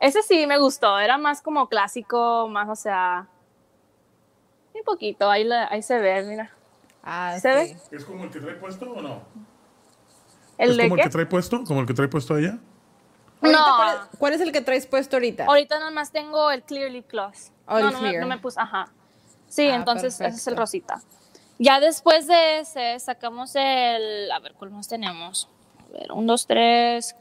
ese 0.00 0.22
sí 0.22 0.46
me 0.46 0.58
gustó, 0.58 0.98
era 0.98 1.18
más 1.18 1.42
como 1.42 1.68
clásico, 1.68 2.48
más, 2.48 2.68
o 2.68 2.76
sea, 2.76 3.26
un 4.74 4.82
poquito, 4.84 5.30
ahí, 5.30 5.44
la- 5.44 5.68
ahí 5.70 5.82
se 5.82 5.98
ve, 5.98 6.22
mira. 6.22 6.50
Ah, 7.02 7.38
¿Se 7.40 7.52
ve? 7.52 7.76
¿Es 7.90 8.04
como 8.04 8.24
el 8.24 8.30
que 8.30 8.40
trae 8.40 8.54
puesto 8.54 8.90
o 8.90 9.00
no? 9.02 9.22
¿El 10.56 10.70
¿Es 10.70 10.76
de 10.76 10.82
como 10.84 10.96
el 10.96 11.02
que 11.02 11.08
trae 11.10 11.26
puesto? 11.26 11.64
¿Como 11.64 11.80
el 11.80 11.86
que 11.86 11.94
trae 11.94 12.08
puesto 12.08 12.36
ella? 12.36 12.58
Ahorita, 13.40 13.58
No. 13.70 13.76
¿cuál, 13.76 13.94
es, 13.94 14.18
cuál 14.18 14.32
es 14.34 14.40
el 14.40 14.52
que 14.52 14.60
traes 14.60 14.86
puesto 14.86 15.16
ahorita? 15.16 15.44
Ahorita 15.46 15.78
nada 15.78 15.90
más 15.90 16.10
tengo 16.10 16.50
el 16.50 16.62
Clear 16.64 16.90
Lip 16.90 17.10
Gloss. 17.10 17.52
Oh, 17.66 17.78
no, 17.78 17.90
no, 17.90 18.00
me- 18.00 18.08
clear. 18.08 18.22
no 18.22 18.26
me 18.28 18.38
puse, 18.38 18.60
ajá. 18.60 18.92
Sí, 19.48 19.68
Ah, 19.70 19.76
entonces 19.76 20.20
ese 20.20 20.28
es 20.36 20.46
el 20.48 20.56
rosita. 20.56 21.00
Ya 21.58 21.80
después 21.80 22.26
de 22.26 22.60
ese 22.60 22.98
sacamos 23.00 23.54
el, 23.54 24.30
a 24.30 24.38
ver, 24.40 24.54
¿cuál 24.54 24.70
más 24.70 24.88
tenemos? 24.88 25.48
A 25.78 25.92
ver, 25.92 26.12
un, 26.12 26.26
dos, 26.26 26.46
tres. 26.46 27.14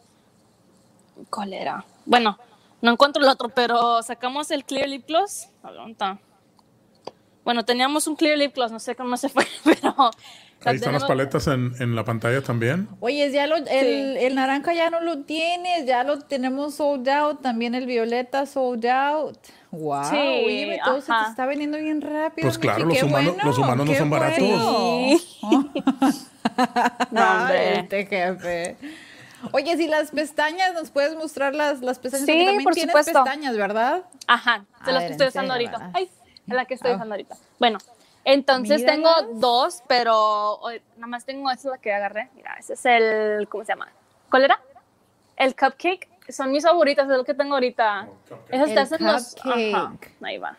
¿Cuál 1.30 1.54
era? 1.54 1.86
Bueno, 2.06 2.38
no 2.82 2.92
encuentro 2.92 3.22
el 3.24 3.30
otro, 3.30 3.50
pero 3.50 4.02
sacamos 4.04 4.52
el 4.52 4.64
Clear 4.66 4.90
Lip 4.90 5.08
Gloss. 5.08 5.48
A 5.64 5.68
ver, 5.68 5.76
¿dónde 5.78 5.92
está? 5.94 6.20
Bueno, 7.44 7.64
teníamos 7.66 8.08
un 8.08 8.16
Clear 8.16 8.38
Lip 8.38 8.54
Gloss, 8.56 8.72
no 8.72 8.80
sé 8.80 8.96
cómo 8.96 9.16
se 9.18 9.30
fue, 9.30 9.46
pero... 9.64 10.12
Ahí 10.66 10.78
están 10.78 10.94
las 10.94 11.06
paletas 11.06 11.46
en, 11.48 11.76
en 11.80 11.96
la 11.96 12.04
pantalla 12.04 12.42
también. 12.42 12.90
Oye, 13.00 13.32
ya 13.32 13.46
lo, 13.46 13.58
el, 13.58 14.18
el 14.18 14.34
naranja 14.36 14.74
ya 14.74 14.90
no 14.90 15.00
lo 15.02 15.20
tienes, 15.20 15.86
ya 15.86 16.04
lo 16.04 16.18
tenemos 16.22 16.74
sold 16.76 17.08
out, 17.08 17.42
también 17.44 17.76
el 17.76 17.86
violeta 17.86 18.48
sold 18.48 18.84
out. 18.88 19.38
Wow, 19.70 20.04
Sí, 20.06 20.18
oye, 20.18 20.80
todo 20.84 21.00
se 21.00 21.06
te 21.08 21.14
ajá. 21.14 21.30
está 21.30 21.46
vendiendo 21.46 21.78
bien 21.78 22.02
rápido. 22.02 22.48
Pues 22.48 22.58
claro, 22.58 22.88
Michi, 22.88 23.02
los 23.02 23.08
qué 23.08 23.14
humanos- 23.14 23.34
bueno, 23.36 23.50
los 23.50 23.58
humanos 23.60 23.86
no 23.86 23.94
son 23.94 24.10
baratos. 24.10 24.40
bueno. 24.40 25.18
Sí. 25.20 25.38
No, 27.12 27.22
Ay, 27.22 27.38
hombre. 27.42 27.80
este 27.80 28.06
jefe. 28.08 28.78
Oye, 29.52 29.78
si 29.78 29.88
las 29.88 30.12
pestañas, 30.12 30.74
¿nos 30.74 30.90
puedes 30.90 31.16
mostrar 31.16 31.54
las, 31.56 31.82
las 31.82 32.00
pestañas? 32.00 32.26
Sí, 32.26 32.46
también 32.46 32.64
por 32.64 32.74
tienes 32.74 32.92
supuesto. 32.92 33.24
pestañas, 33.24 33.56
¿verdad? 33.58 34.04
Ajá, 34.28 34.66
de 34.86 34.92
las 34.92 35.02
ver, 35.04 35.08
que 35.08 35.12
estoy 35.14 35.28
usando 35.28 35.54
ahorita. 35.54 35.92
Ay, 35.94 36.10
es 36.48 36.54
la 36.54 36.66
que 36.66 36.74
estoy 36.74 36.94
usando 36.94 37.14
ahorita. 37.14 37.36
Bueno, 37.60 37.78
entonces 38.24 38.86
tengo 38.86 39.10
dos, 39.36 39.84
pero 39.88 40.60
nada 40.96 41.08
más 41.08 41.26
tengo 41.26 41.50
esa 41.50 41.60
es 41.60 41.72
la 41.72 41.78
que 41.78 41.94
agarré. 41.94 42.30
Mira, 42.36 42.56
ese 42.60 42.74
es 42.74 42.86
el, 42.86 43.48
¿cómo 43.48 43.64
se 43.64 43.74
llama? 43.74 43.90
¿Cuál 44.30 44.46
era? 44.46 44.60
El 45.36 45.56
cupcake. 45.56 46.10
Son 46.30 46.52
mis 46.52 46.64
favoritas, 46.64 47.10
es 47.10 47.16
lo 47.16 47.24
que 47.24 47.34
tengo 47.34 47.54
ahorita. 47.54 48.08
Esas 48.50 48.68
El 48.70 48.74
te 48.74 48.80
hacen 48.82 49.06
los... 49.06 49.36
Ajá, 49.46 49.94
ahí 50.22 50.38
va. 50.38 50.58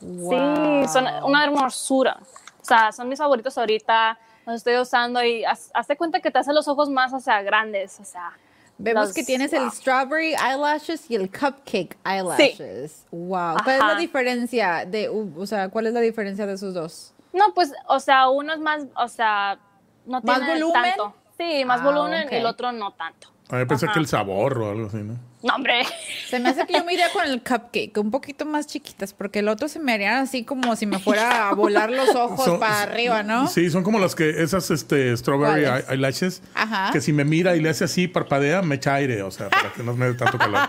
Wow. 0.00 0.82
Sí, 0.86 0.92
son 0.92 1.06
una 1.24 1.44
hermosura. 1.44 2.18
O 2.62 2.64
sea, 2.64 2.90
son 2.90 3.08
mis 3.10 3.18
favoritos 3.18 3.58
ahorita. 3.58 4.18
Los 4.46 4.56
estoy 4.56 4.76
usando 4.78 5.22
y 5.24 5.44
haz- 5.44 5.70
hazte 5.74 5.96
cuenta 5.96 6.20
que 6.20 6.30
te 6.30 6.38
hacen 6.38 6.54
los 6.54 6.68
ojos 6.68 6.90
más, 6.90 7.12
o 7.12 7.20
sea, 7.20 7.42
grandes, 7.42 7.98
o 8.00 8.04
sea... 8.04 8.32
Vemos 8.76 9.06
los- 9.06 9.14
que 9.14 9.22
tienes 9.22 9.52
el 9.52 9.70
strawberry 9.70 10.34
eyelashes 10.34 11.08
y 11.08 11.14
el 11.14 11.30
cupcake 11.30 11.96
eyelashes. 12.04 13.06
Wow. 13.12 13.56
¿Cuál 13.62 13.76
es 13.76 13.82
la 13.82 13.94
diferencia 13.94 14.84
de, 14.84 15.08
uh, 15.08 15.32
o 15.40 15.46
sea, 15.46 15.68
cuál 15.68 15.86
es 15.86 15.94
la 15.94 16.00
diferencia 16.00 16.44
de 16.44 16.54
esos 16.54 16.74
dos? 16.74 17.14
No, 17.32 17.54
pues, 17.54 17.72
o 17.86 18.00
sea, 18.00 18.28
uno 18.30 18.52
es 18.52 18.58
más, 18.58 18.84
o 18.96 19.06
sea, 19.08 19.58
no 20.06 20.20
¿Más 20.22 20.38
tiene 20.40 20.54
volumen? 20.60 20.82
tanto. 20.96 21.14
Sí, 21.38 21.64
más 21.64 21.80
Ah, 21.80 21.84
volumen 21.84 22.28
y 22.30 22.34
el 22.34 22.46
otro 22.46 22.72
no 22.72 22.92
tanto. 22.92 23.28
A 23.50 23.56
mí 23.56 23.64
pensé 23.64 23.86
Ajá. 23.86 23.94
que 23.94 24.00
el 24.00 24.06
sabor 24.08 24.58
o 24.58 24.70
algo 24.70 24.86
así, 24.88 24.98
¿no? 24.98 25.18
No, 25.44 25.54
hombre. 25.56 25.84
Se 26.30 26.40
me 26.40 26.48
hace 26.48 26.66
que 26.66 26.72
yo 26.72 26.84
me 26.84 26.94
iría 26.94 27.10
con 27.12 27.22
el 27.24 27.42
cupcake, 27.42 27.96
un 27.98 28.10
poquito 28.10 28.46
más 28.46 28.66
chiquitas, 28.66 29.12
porque 29.12 29.40
el 29.40 29.48
otro 29.48 29.68
se 29.68 29.78
me 29.78 29.92
harían 29.92 30.14
así 30.14 30.42
como 30.42 30.74
si 30.74 30.86
me 30.86 30.98
fuera 30.98 31.50
a 31.50 31.54
volar 31.54 31.90
los 31.90 32.08
ojos 32.16 32.44
Son- 32.46 32.58
para 32.58 32.80
arriba, 32.82 33.22
¿no? 33.22 33.46
Sí, 33.46 33.68
son 33.70 33.82
como 33.84 33.98
las 33.98 34.14
que, 34.14 34.42
esas 34.42 34.70
este, 34.70 35.14
strawberry 35.16 35.66
eyelashes, 35.88 36.42
Ajá. 36.54 36.90
que 36.92 37.00
si 37.02 37.12
me 37.12 37.24
mira 37.24 37.54
y 37.56 37.60
le 37.60 37.68
hace 37.68 37.84
así, 37.84 38.08
parpadea, 38.08 38.62
me 38.62 38.76
echa 38.76 38.94
aire, 38.94 39.22
o 39.22 39.30
sea, 39.30 39.50
para 39.50 39.70
que 39.72 39.82
no 39.82 39.94
me 39.94 40.06
dé 40.06 40.14
tanto 40.14 40.38
calor. 40.38 40.60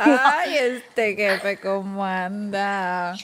Ay, 0.00 0.56
este 0.58 1.14
jefe, 1.16 1.58
¿cómo 1.60 2.04
anda? 2.04 3.12
Ay, 3.12 3.18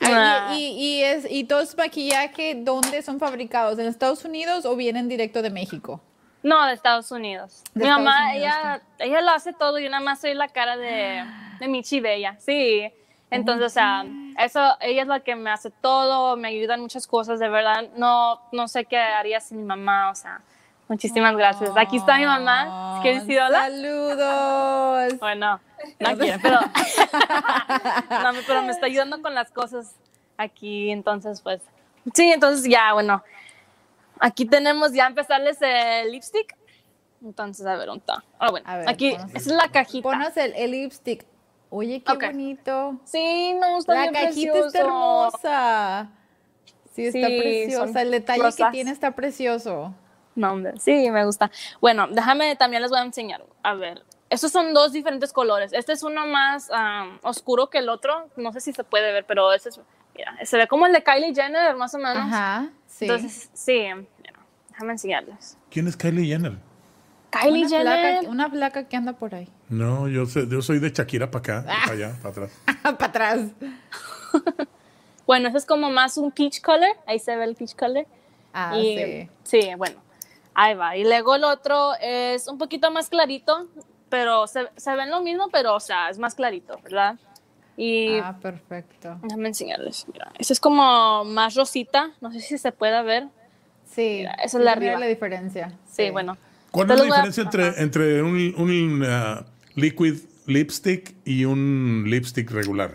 Ah. 0.00 0.54
y, 0.56 0.64
y, 0.66 0.98
y 0.98 1.02
es, 1.02 1.26
¿Y 1.28 1.44
todo 1.44 1.60
es 1.60 1.76
maquillaje 1.76 2.54
dónde 2.56 3.02
son 3.02 3.18
fabricados? 3.18 3.78
¿En 3.78 3.86
Estados 3.86 4.24
Unidos 4.24 4.64
o 4.64 4.76
vienen 4.76 5.08
directo 5.08 5.42
de 5.42 5.50
México? 5.50 6.00
No, 6.42 6.66
de 6.66 6.72
Estados 6.72 7.10
Unidos. 7.10 7.62
De 7.74 7.84
Mi 7.84 7.88
Estados 7.88 8.04
mamá, 8.04 8.30
Unidos, 8.30 8.36
ella, 8.36 8.82
ella 8.98 9.20
lo 9.20 9.30
hace 9.30 9.52
todo 9.52 9.78
y 9.78 9.84
yo 9.84 9.90
nada 9.90 10.02
más 10.02 10.20
soy 10.20 10.34
la 10.34 10.48
cara 10.48 10.76
de, 10.76 11.24
de 11.58 11.68
Michi 11.68 12.00
Bella. 12.00 12.36
Sí. 12.38 12.92
Entonces, 13.30 13.66
o 13.66 13.68
sea, 13.68 14.06
eso, 14.38 14.60
ella 14.80 15.02
es 15.02 15.08
la 15.08 15.20
que 15.20 15.36
me 15.36 15.50
hace 15.50 15.70
todo, 15.70 16.36
me 16.36 16.48
ayuda 16.48 16.74
en 16.74 16.80
muchas 16.80 17.06
cosas, 17.06 17.38
de 17.38 17.48
verdad. 17.48 17.88
No, 17.96 18.40
no 18.52 18.68
sé 18.68 18.86
qué 18.86 18.98
haría 18.98 19.40
sin 19.40 19.58
mi 19.58 19.64
mamá, 19.64 20.10
o 20.10 20.14
sea, 20.14 20.40
muchísimas 20.88 21.36
gracias. 21.36 21.70
Aquí 21.76 21.98
está 21.98 22.16
mi 22.16 22.24
mamá. 22.24 23.00
¿Quieres 23.02 23.26
decir 23.26 23.40
hola? 23.40 23.64
Saludos. 23.64 25.18
Bueno, 25.18 25.60
no 26.00 26.16
quiere, 26.16 26.38
pero, 26.38 26.60
no, 28.10 28.30
pero 28.46 28.62
me 28.62 28.72
está 28.72 28.86
ayudando 28.86 29.20
con 29.20 29.34
las 29.34 29.50
cosas 29.50 29.94
aquí, 30.38 30.90
entonces 30.90 31.42
pues, 31.42 31.60
sí, 32.14 32.32
entonces 32.32 32.64
ya, 32.64 32.94
bueno, 32.94 33.22
aquí 34.20 34.44
tenemos 34.46 34.92
ya 34.92 35.06
empezarles 35.06 35.58
el 35.60 36.12
lipstick, 36.12 36.56
entonces 37.22 37.66
a 37.66 37.76
ver, 37.76 37.86
¿dónde 37.86 38.00
está? 38.00 38.24
Ah, 38.38 38.50
bueno, 38.50 38.66
ver, 38.70 38.88
aquí, 38.88 39.16
es 39.34 39.46
la 39.46 39.68
cajita. 39.70 40.02
Ponos 40.08 40.36
el, 40.36 40.54
el 40.54 40.70
lipstick. 40.70 41.26
Oye, 41.70 42.02
qué 42.02 42.14
bonito. 42.14 42.98
Sí, 43.04 43.54
no, 43.60 43.78
está 43.78 44.06
La 44.06 44.12
cajita 44.12 44.52
precioso. 44.52 44.66
está 44.68 44.78
hermosa. 44.80 46.10
Sí, 46.94 47.06
está 47.06 47.26
Sí, 47.28 47.38
preciosa. 47.40 48.02
El 48.02 48.10
detalle 48.10 48.42
que 48.56 48.64
tiene 48.70 48.90
está 48.90 49.10
precioso. 49.14 49.94
No, 50.34 50.52
hombre, 50.52 50.74
sí, 50.78 51.10
me 51.10 51.24
gusta. 51.24 51.50
Bueno, 51.80 52.06
déjame, 52.08 52.56
también 52.56 52.80
les 52.82 52.90
voy 52.90 53.00
a 53.00 53.02
enseñar. 53.02 53.44
A 53.62 53.74
ver, 53.74 54.02
estos 54.30 54.50
son 54.52 54.72
dos 54.72 54.92
diferentes 54.92 55.32
colores. 55.32 55.72
Este 55.72 55.92
es 55.92 56.02
uno 56.02 56.26
más 56.26 56.70
am, 56.70 57.18
oscuro 57.22 57.68
que 57.70 57.78
el 57.78 57.88
otro. 57.88 58.28
No 58.36 58.52
sé 58.52 58.60
si 58.60 58.72
se 58.72 58.84
puede 58.84 59.12
ver, 59.12 59.26
pero 59.26 59.52
ese 59.52 59.68
es, 59.70 59.80
mira, 60.18 60.36
se 60.44 60.56
ve 60.58 60.66
como 60.68 60.84
el 60.86 60.92
de 60.92 61.02
Kylie 61.02 61.34
Jenner, 61.34 61.74
más 61.76 61.94
o 61.94 61.98
menos. 61.98 62.16
Ajá, 62.18 62.68
sí. 62.86 63.06
Entonces, 63.06 63.48
sí, 63.54 63.78
mira, 64.18 64.34
déjame 64.70 64.92
enseñarles. 64.92 65.56
¿Quién 65.70 65.88
es 65.88 65.96
Kylie 65.96 66.26
Jenner? 66.26 66.58
Kylie 67.30 67.60
una, 67.66 67.68
Jenner. 67.68 68.00
placa, 68.20 68.28
una 68.30 68.50
placa 68.50 68.88
que 68.88 68.96
anda 68.96 69.12
por 69.14 69.34
ahí. 69.34 69.48
No, 69.68 70.08
yo, 70.08 70.26
sé- 70.26 70.46
yo 70.48 70.60
soy 70.62 70.78
de 70.80 70.90
Shakira 70.90 71.30
para 71.30 71.40
acá, 71.60 71.64
para 71.84 71.92
allá, 71.92 72.12
para 72.22 72.28
atrás. 72.30 72.50
Para 72.82 73.04
atrás. 73.06 73.40
Bueno, 75.26 75.48
ese 75.48 75.58
es 75.58 75.66
como 75.66 75.90
más 75.90 76.16
un 76.16 76.32
peach 76.32 76.62
color. 76.62 76.88
Ahí 77.06 77.18
se 77.18 77.36
ve 77.36 77.44
el 77.44 77.54
peach 77.54 77.74
color. 77.76 78.06
Ah, 78.54 78.74
y, 78.78 78.96
sí. 78.96 79.28
sí, 79.44 79.70
bueno, 79.76 80.00
ahí 80.54 80.74
va. 80.74 80.96
Y 80.96 81.04
luego 81.04 81.34
el 81.34 81.44
otro 81.44 81.92
es 82.00 82.48
un 82.48 82.56
poquito 82.56 82.90
más 82.90 83.10
clarito, 83.10 83.68
pero 84.08 84.46
se, 84.46 84.70
se 84.76 84.94
ven 84.96 85.10
lo 85.10 85.20
mismo, 85.20 85.48
pero, 85.52 85.74
o 85.74 85.80
sea, 85.80 86.08
es 86.08 86.18
más 86.18 86.34
clarito, 86.34 86.78
¿verdad? 86.82 87.16
Y 87.80 88.18
Ah, 88.18 88.36
perfecto. 88.42 89.18
déjame 89.22 89.48
enseñarles. 89.48 90.04
Mira, 90.12 90.32
ese 90.36 90.52
es 90.52 90.58
como 90.58 91.24
más 91.24 91.54
rosita. 91.54 92.10
No 92.20 92.32
sé 92.32 92.40
si 92.40 92.58
se 92.58 92.72
puede 92.72 93.00
ver. 93.04 93.28
Sí. 93.88 94.16
Mira, 94.18 94.32
esa 94.42 94.58
es 94.58 94.64
la 94.64 94.74
sí, 94.74 94.80
mira 94.80 94.92
arriba. 94.94 94.98
la 95.00 95.06
diferencia. 95.06 95.72
Sí, 95.90 96.10
bueno. 96.10 96.36
¿Cuál 96.72 96.88
Te 96.88 96.94
es 96.94 96.98
la 96.98 97.04
voy 97.04 97.12
a- 97.12 97.14
diferencia 97.22 97.42
entre, 97.44 97.82
entre 97.82 98.22
un, 98.22 98.54
un, 98.58 99.02
uh, 99.02 99.44
liquid 99.76 100.16
lipstick 100.46 101.14
y 101.24 101.44
un 101.44 102.04
lipstick 102.08 102.50
regular? 102.50 102.94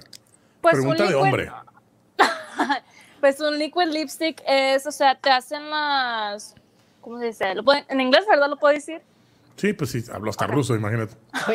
Pues 0.62 0.76
un 0.76 0.82
Pregunta 0.82 1.04
de 1.06 1.10
liquid- 1.16 1.22
hombre. 1.22 1.52
Pues 3.22 3.40
un 3.40 3.58
liquid 3.58 3.88
lipstick 3.88 4.44
es, 4.46 4.86
o 4.86 4.92
sea, 4.92 5.16
te 5.16 5.30
hacen 5.30 5.70
las. 5.70 6.56
¿Cómo 7.00 7.20
se 7.20 7.28
dice? 7.28 7.56
¿Lo 7.56 7.64
pueden- 7.64 7.86
en 7.88 8.02
inglés, 8.02 8.26
¿verdad? 8.30 8.50
¿Lo 8.50 8.58
puedo 8.58 8.74
decir? 8.74 9.02
Sí, 9.56 9.72
pues 9.72 9.92
sí, 9.92 10.04
hablo 10.14 10.30
hasta 10.30 10.46
ruso, 10.46 10.76
imagínate. 10.76 11.16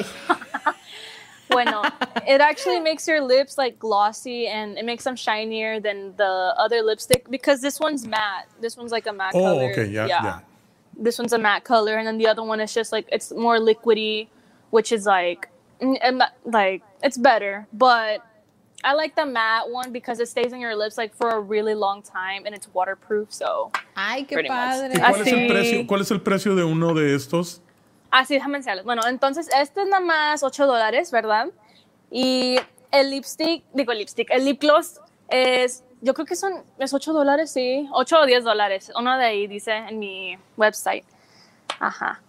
Uy. 1.51 1.55
Bueno, 1.65 1.83
it 2.27 2.41
actually 2.41 2.81
makes 2.81 3.07
your 3.09 3.21
lips 3.21 3.57
like 3.59 3.79
glossy 3.79 4.47
and 4.47 4.77
it 4.79 4.85
makes 4.85 5.05
them 5.05 5.17
shinier 5.17 5.81
than 5.81 6.15
the 6.17 6.55
other 6.59 6.83
lipstick 6.83 7.29
because 7.31 7.61
this 7.61 7.81
one's 7.81 8.07
matte. 8.07 8.47
This 8.61 8.77
one's 8.77 8.93
like 8.93 9.07
a 9.07 9.13
matte 9.13 9.33
Oh, 9.35 9.43
color. 9.45 9.71
okay, 9.73 9.87
ya, 9.87 10.07
ya. 10.07 10.41
This 11.01 11.19
one's 11.19 11.33
a 11.33 11.39
matte 11.39 11.63
color, 11.65 11.97
and 11.97 12.07
then 12.07 12.19
the 12.19 12.27
other 12.27 12.43
one 12.43 12.61
is 12.61 12.75
just 12.75 12.91
like 12.93 13.07
it's 13.13 13.31
more 13.33 13.59
liquidy, 13.59 14.29
which 14.71 14.91
is 14.91 15.07
like, 15.07 15.49
like 16.45 16.83
it's 17.03 17.17
better. 17.17 17.67
But 17.73 18.21
I 18.85 18.95
like 18.95 19.15
the 19.15 19.25
matte 19.27 19.71
one 19.71 19.93
because 19.93 20.19
it 20.21 20.29
stays 20.29 20.53
in 20.53 20.61
your 20.61 20.75
lips 20.77 20.99
like 20.99 21.15
for 21.15 21.31
a 21.31 21.41
really 21.41 21.75
long 21.75 22.03
time 22.03 22.47
and 22.47 22.55
it's 22.55 22.69
waterproof. 22.75 23.33
So 23.33 23.71
Ay, 23.97 24.25
qué 24.29 24.35
Pretty 24.35 24.49
much. 24.49 24.57
padre. 24.57 24.91
¿Y 24.95 24.99
cuál, 24.99 25.21
es 25.21 25.27
el 25.27 25.39
Así. 25.39 25.49
precio, 25.49 25.87
¿Cuál 25.87 26.01
es 26.01 26.11
el 26.11 26.21
precio 26.21 26.55
de 26.57 26.65
uno 26.65 26.95
de 26.95 27.15
estos? 27.15 27.61
Así, 28.11 28.35
déjame 28.35 28.59
enseñarles. 28.59 28.85
Bueno, 28.85 29.03
entonces 29.07 29.49
este 29.55 29.83
es 29.83 29.89
nada 29.89 30.01
más 30.01 30.43
8 30.43 30.67
dólares, 30.67 31.11
¿verdad? 31.11 31.49
Y 32.11 32.57
el 32.91 33.11
lipstick, 33.11 33.65
digo 33.73 33.93
el 33.93 33.99
lipstick, 33.99 34.31
el 34.31 34.45
lip 34.45 34.61
gloss 34.61 35.01
es, 35.29 35.85
yo 36.01 36.15
creo 36.15 36.27
que 36.27 36.37
son, 36.37 36.65
es 36.79 36.95
8 36.95 37.13
dólares, 37.13 37.51
sí, 37.51 37.89
8 37.93 38.21
o 38.21 38.27
10 38.27 38.45
dólares. 38.45 38.91
Uno 38.97 39.19
de 39.19 39.25
ahí 39.25 39.47
dice 39.47 39.73
en 39.73 39.99
mi 39.99 40.39
website. 40.57 41.05
Ajá. 41.79 42.23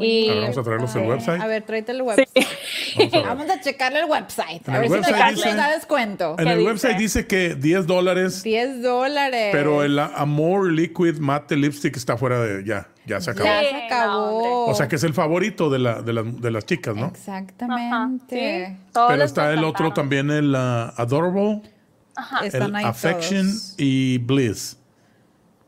Y, 0.00 0.28
A 0.28 0.34
ver, 0.34 0.42
vamos 0.42 0.58
a 0.58 0.62
traerlos 0.62 0.94
el 0.94 1.02
Eh, 1.02 1.08
website. 1.08 1.40
A 1.40 1.46
ver, 1.48 1.62
tráete 1.64 1.90
el 1.92 2.02
website. 2.02 2.28
Vamos 2.96 3.12
a 3.14 3.16
ver. 3.18 3.26
Vamos 3.26 3.50
a 3.50 3.60
checarle 3.60 3.98
el 4.00 4.04
website. 4.04 4.68
En 4.68 4.74
a 4.74 4.76
el 4.76 4.82
ver 4.82 4.90
website 5.00 5.36
si 5.36 5.44
nos, 5.48 5.56
da 5.56 5.70
descuento. 5.70 6.36
En 6.38 6.44
¿Qué 6.44 6.52
el 6.52 6.58
dice? 6.58 6.70
website 6.70 6.96
dice 6.98 7.26
que 7.26 7.54
10 7.56 7.86
dólares, 7.88 8.42
10 8.44 8.82
dólares. 8.82 9.48
pero 9.52 9.82
el 9.82 9.98
Amor 9.98 10.70
Liquid 10.70 11.18
Matte 11.18 11.56
Lipstick 11.56 11.96
está 11.96 12.16
fuera 12.16 12.40
de. 12.40 12.64
Ya, 12.64 12.88
ya 13.06 13.20
se 13.20 13.30
acabó. 13.32 13.46
Ya 13.48 13.60
se 13.68 13.76
acabó. 13.86 14.66
O 14.66 14.74
sea 14.74 14.86
que 14.86 14.94
es 14.96 15.02
el 15.04 15.12
favorito 15.14 15.70
de, 15.70 15.78
la, 15.80 16.02
de, 16.02 16.12
las- 16.12 16.40
de 16.40 16.50
las 16.52 16.66
chicas, 16.66 16.94
¿no? 16.94 17.06
Ajá, 17.06 17.12
Exactamente. 17.16 18.66
sí, 18.68 18.76
Pero 19.08 19.22
está 19.24 19.52
el 19.52 19.64
otro 19.64 19.92
también, 19.92 20.30
el 20.30 20.54
uh, 20.54 20.92
Adorable, 21.00 21.62
Están 22.44 22.62
el 22.70 22.76
ahí 22.76 22.84
Affection 22.84 23.46
todos. 23.48 23.74
y 23.78 24.18
Bliss. 24.18 24.76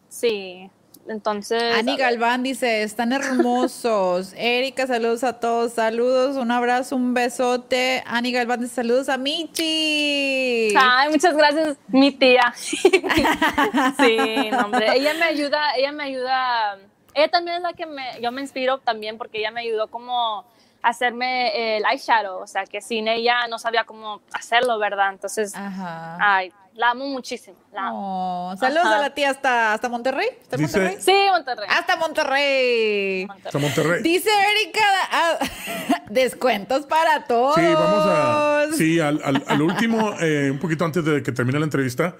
Sí, 0.09 0.62
entonces... 1.09 1.75
Ani. 1.77 1.97
Galván 1.97 2.43
dice, 2.43 2.83
están 2.83 3.13
hermosos. 3.13 4.33
Erika, 4.37 4.87
saludos 4.87 5.25
a 5.25 5.41
todos. 5.41 5.73
Saludos, 5.73 6.37
un 6.37 6.51
abrazo, 6.51 6.97
un 6.97 7.15
besote. 7.15 8.03
Ani 8.07 8.33
Galván 8.33 8.61
dice, 8.61 8.75
saludos 8.75 9.09
a 9.09 9.19
Michi. 9.19 10.75
Ay, 10.77 11.11
muchas 11.11 11.37
gracias, 11.37 11.77
mi 11.89 12.13
tía. 12.13 12.53
sí, 12.57 14.51
no, 14.51 14.67
hombre. 14.67 14.97
Ella 14.97 15.15
me 15.15 15.25
ayuda, 15.25 15.75
ella 15.77 15.93
me 15.93 16.05
ayuda. 16.05 16.79
Ella 17.15 17.29
también 17.29 17.57
es 17.59 17.63
la 17.63 17.73
que 17.73 17.87
me, 17.87 18.21
yo 18.21 18.33
me 18.33 18.41
inspiro 18.41 18.79
también 18.79 19.19
porque 19.19 19.39
ella 19.39 19.51
me 19.51 19.61
ayudó 19.61 19.89
como 19.89 20.45
a 20.83 20.89
hacerme 20.89 21.77
el 21.77 21.85
eyeshadow, 21.85 22.41
o 22.41 22.47
sea, 22.47 22.65
que 22.65 22.81
sin 22.81 23.07
ella 23.07 23.47
no 23.49 23.59
sabía 23.59 23.85
cómo 23.85 24.21
hacerlo, 24.33 24.79
¿verdad? 24.79 25.11
Entonces, 25.13 25.55
Ajá. 25.55 26.17
ay, 26.21 26.53
la 26.75 26.91
amo 26.91 27.07
muchísimo. 27.07 27.57
La 27.73 27.89
amo. 27.89 28.51
Oh, 28.53 28.57
saludos 28.57 28.85
Ajá. 28.87 28.99
a 28.99 29.01
la 29.03 29.15
tía 29.15 29.31
hasta, 29.31 29.73
hasta 29.75 29.89
Monterrey. 29.89 30.27
¿Hasta 30.43 30.57
Dice- 30.57 30.79
Monterrey? 30.81 31.03
Sí, 31.03 31.15
Monterrey. 31.31 31.67
Hasta 31.71 31.97
Monterrey. 31.97 33.29
Está 33.45 33.59
Monterrey. 33.59 34.03
Dice 34.03 34.31
Erika, 34.51 34.85
ah, 35.11 35.39
descuentos 36.11 36.87
para 36.87 37.25
todos. 37.25 37.55
Sí, 37.57 37.63
vamos 37.63 38.05
a. 38.07 38.67
Sí, 38.77 39.01
al, 39.01 39.21
al- 39.25 39.45
al 39.47 39.63
último, 39.63 40.15
eh, 40.21 40.51
un 40.51 40.59
poquito 40.59 40.85
antes 40.85 41.05
de 41.05 41.23
que 41.23 41.33
termine 41.33 41.59
la 41.59 41.65
entrevista, 41.65 42.17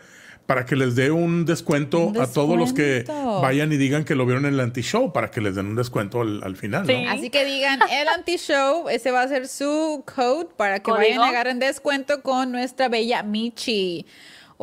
para 0.47 0.67
que 0.67 0.75
les 0.75 0.97
dé 0.97 1.11
un 1.13 1.45
descuento, 1.47 1.99
Un 2.07 2.21
a 2.21 2.27
todos 2.27 2.59
los 2.59 2.73
que 2.73 2.83
descuento. 3.05 3.41
vayan 3.41 3.73
y 3.73 3.77
digan 3.77 4.05
que 4.05 4.15
lo 4.17 4.27
vieron 4.27 4.45
en 4.45 4.55
el 4.55 4.61
anti-show, 4.61 5.13
para 5.13 5.31
que 5.31 5.41
les 5.41 5.55
den 5.55 5.67
un 5.67 5.77
descuento 5.77 6.21
al, 6.21 6.43
al 6.43 6.57
final, 6.57 6.85
Sí. 6.87 7.05
¿no? 7.05 7.11
Así 7.13 7.31
que 7.31 7.45
digan 7.45 7.79
el 7.91 8.09
anti-show, 8.09 8.89
ese 8.89 9.13
va 9.13 9.23
a 9.23 9.29
ser 9.29 9.47
su 9.47 10.03
code 10.15 10.49
para 10.57 10.79
que 10.81 10.91
Código. 10.91 10.99
vayan 10.99 11.21
a 11.23 11.29
agarren 11.29 11.59
descuento 11.61 12.23
con 12.23 12.51
nuestra 12.51 12.89
bella 12.89 13.23
Michi. 13.23 14.05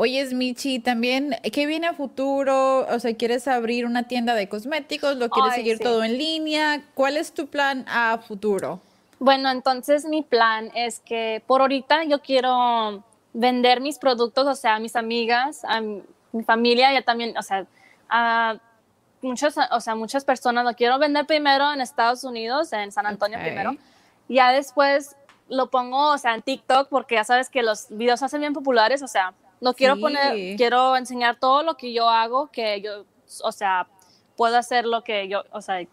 Oye, 0.02 0.26
Michi, 0.34 0.80
también, 0.80 1.36
¿qué 1.52 1.66
viene 1.66 1.88
a 1.88 1.94
futuro? 1.94 2.88
O 2.88 3.00
sea, 3.00 3.14
¿quieres 3.16 3.50
abrir 3.50 3.86
una 3.86 4.04
tienda 4.04 4.34
de 4.34 4.48
cosméticos? 4.48 5.18
¿Lo 5.18 5.30
quieres 5.30 5.52
Ay, 5.52 5.58
seguir 5.58 5.78
sí. 5.78 5.84
todo 5.84 6.04
en 6.04 6.18
línea? 6.18 6.84
¿Cuál 6.94 7.18
es 7.18 7.34
tu 7.34 7.48
plan 7.48 7.86
a 7.90 8.18
futuro? 8.20 8.80
Bueno, 9.20 9.52
entonces 9.52 10.06
mi 10.06 10.22
plan 10.22 10.72
es 10.74 11.02
que 11.02 11.44
por 11.46 11.60
ahorita 11.60 12.06
yo 12.06 12.22
quiero 12.22 13.04
vender 13.34 13.82
mis 13.82 13.98
productos, 13.98 14.48
o 14.48 14.56
sea, 14.56 14.76
a 14.76 14.80
mis 14.80 14.96
amigas, 14.96 15.66
a 15.66 15.82
mi 15.82 16.02
mi 16.32 16.44
familia, 16.44 16.94
ya 16.94 17.02
también, 17.02 17.38
o 17.38 17.42
sea, 17.42 17.66
a 18.10 18.58
muchas, 19.22 19.56
o 19.72 19.80
sea, 19.80 19.96
muchas 19.96 20.26
personas 20.26 20.64
lo 20.64 20.74
quiero 20.74 21.00
vender 21.00 21.26
primero 21.26 21.72
en 21.74 21.82
Estados 21.82 22.24
Unidos, 22.24 22.72
en 22.74 22.92
San 22.92 23.06
Antonio 23.06 23.40
primero. 23.40 23.76
Ya 24.28 24.52
después 24.52 25.16
lo 25.48 25.70
pongo, 25.70 26.12
o 26.12 26.18
sea, 26.18 26.36
en 26.36 26.42
TikTok, 26.42 26.90
porque 26.90 27.16
ya 27.16 27.24
sabes 27.24 27.50
que 27.50 27.64
los 27.64 27.88
videos 27.90 28.20
se 28.20 28.26
hacen 28.26 28.42
bien 28.42 28.54
populares, 28.54 29.02
o 29.02 29.08
sea, 29.08 29.34
lo 29.62 29.74
quiero 29.74 29.96
Sí. 29.96 30.02
poner, 30.02 30.58
quiero 30.58 30.96
enseñar 30.96 31.38
todo 31.40 31.64
lo 31.64 31.76
que 31.76 31.94
yo 31.94 32.10
hago, 32.10 32.48
que 32.48 32.82
yo, 32.82 33.06
o 33.44 33.52
sea, 33.52 33.88
puedo 34.36 34.58
hacer 34.58 34.86
lo 34.86 35.04
que 35.04 35.28
yo, 35.28 35.44
o 35.52 35.62
sea, 35.62 35.86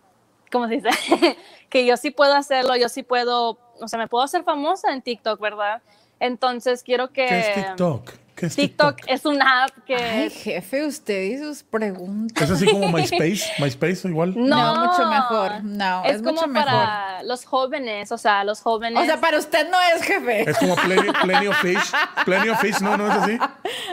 ¿cómo 0.50 0.68
se 0.68 0.74
dice? 0.80 0.88
que 1.68 1.84
yo 1.86 1.96
sí 1.96 2.10
puedo 2.10 2.34
hacerlo, 2.34 2.76
yo 2.76 2.88
sí 2.88 3.02
puedo, 3.02 3.58
o 3.80 3.88
sea, 3.88 3.98
me 3.98 4.08
puedo 4.08 4.24
hacer 4.24 4.44
famosa 4.44 4.92
en 4.92 5.02
TikTok, 5.02 5.40
¿verdad? 5.40 5.82
Entonces 6.20 6.82
quiero 6.82 7.08
que... 7.08 7.26
¿Qué 7.26 7.38
es 7.40 7.54
TikTok? 7.66 8.25
¿Qué 8.36 8.46
es 8.46 8.54
TikTok, 8.54 8.96
TikTok? 8.96 9.10
es 9.12 9.24
una 9.24 9.64
app 9.64 9.70
que... 9.86 9.96
Ay, 9.96 10.30
jefe, 10.30 10.86
usted 10.86 11.22
y 11.22 11.38
sus 11.38 11.62
preguntas. 11.62 12.44
¿Es 12.44 12.50
así 12.50 12.66
como 12.70 12.88
MySpace? 12.92 13.42
¿MySpace 13.58 14.06
igual? 14.08 14.34
No, 14.36 14.86
mucho 14.86 15.08
mejor. 15.08 15.64
No, 15.64 16.04
es 16.04 16.20
como 16.20 16.42
mucho 16.42 16.52
para 16.52 17.22
los 17.22 17.46
jóvenes, 17.46 18.12
o 18.12 18.18
sea, 18.18 18.44
los 18.44 18.60
jóvenes. 18.60 19.02
O 19.02 19.06
sea, 19.06 19.18
para 19.20 19.38
usted 19.38 19.68
no 19.70 19.78
es 19.94 20.02
jefe. 20.02 20.50
Es 20.50 20.58
como 20.58 20.76
Plenty, 20.76 21.12
Plenty 21.22 21.46
of 21.46 21.56
Fish. 21.62 21.92
Plenty 22.26 22.48
of 22.50 22.60
Fish, 22.60 22.80
¿no? 22.80 22.96
¿No 22.98 23.06
es 23.06 23.12
así? 23.14 23.38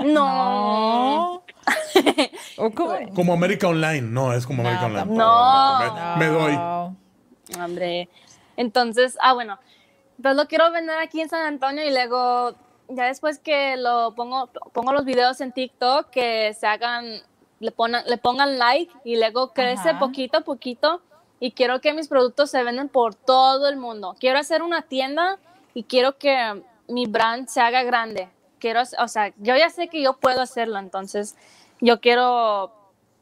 no. 0.03 1.43
¿O 2.57 2.71
cómo? 2.71 2.95
Como 3.15 3.33
América 3.33 3.69
Online. 3.69 4.01
No, 4.01 4.33
es 4.33 4.45
como 4.45 4.61
No, 4.61 4.69
América 4.69 4.85
Online. 4.87 5.17
No. 5.17 6.15
Me, 6.17 6.25
me 6.25 6.25
doy. 6.27 6.53
No. 6.53 6.97
Hombre. 7.63 8.09
Entonces, 8.57 9.17
ah, 9.21 9.33
bueno. 9.33 9.57
Entonces 10.17 10.37
lo 10.37 10.47
quiero 10.47 10.71
vender 10.71 10.97
aquí 10.99 11.21
en 11.21 11.29
San 11.29 11.45
Antonio 11.45 11.83
y 11.83 11.91
luego, 11.91 12.55
ya 12.95 13.05
después 13.05 13.39
que 13.39 13.77
lo 13.77 14.13
pongo, 14.15 14.49
pongo 14.73 14.93
los 14.93 15.05
videos 15.05 15.41
en 15.41 15.51
TikTok, 15.51 16.09
que 16.09 16.53
se 16.53 16.67
hagan, 16.67 17.21
le, 17.59 17.71
pongan, 17.71 18.03
le 18.07 18.17
pongan 18.17 18.57
like 18.57 18.93
y 19.03 19.17
luego 19.17 19.53
crece 19.53 19.89
Ajá. 19.89 19.99
poquito 19.99 20.37
a 20.37 20.41
poquito. 20.41 21.01
Y 21.39 21.51
quiero 21.51 21.81
que 21.81 21.93
mis 21.93 22.07
productos 22.07 22.51
se 22.51 22.63
venden 22.63 22.87
por 22.87 23.15
todo 23.15 23.67
el 23.67 23.75
mundo. 23.75 24.15
Quiero 24.19 24.39
hacer 24.39 24.61
una 24.61 24.83
tienda 24.83 25.37
y 25.73 25.83
quiero 25.83 26.17
que 26.17 26.63
mi 26.87 27.05
brand 27.05 27.47
se 27.47 27.59
haga 27.59 27.83
grande. 27.83 28.29
Quiero, 28.59 28.81
o 28.99 29.07
sea, 29.07 29.33
yo 29.37 29.55
ya 29.57 29.69
sé 29.69 29.89
que 29.89 30.01
yo 30.01 30.13
puedo 30.13 30.41
hacerlo, 30.41 30.79
entonces 30.79 31.35
yo 31.81 31.99
quiero, 31.99 32.71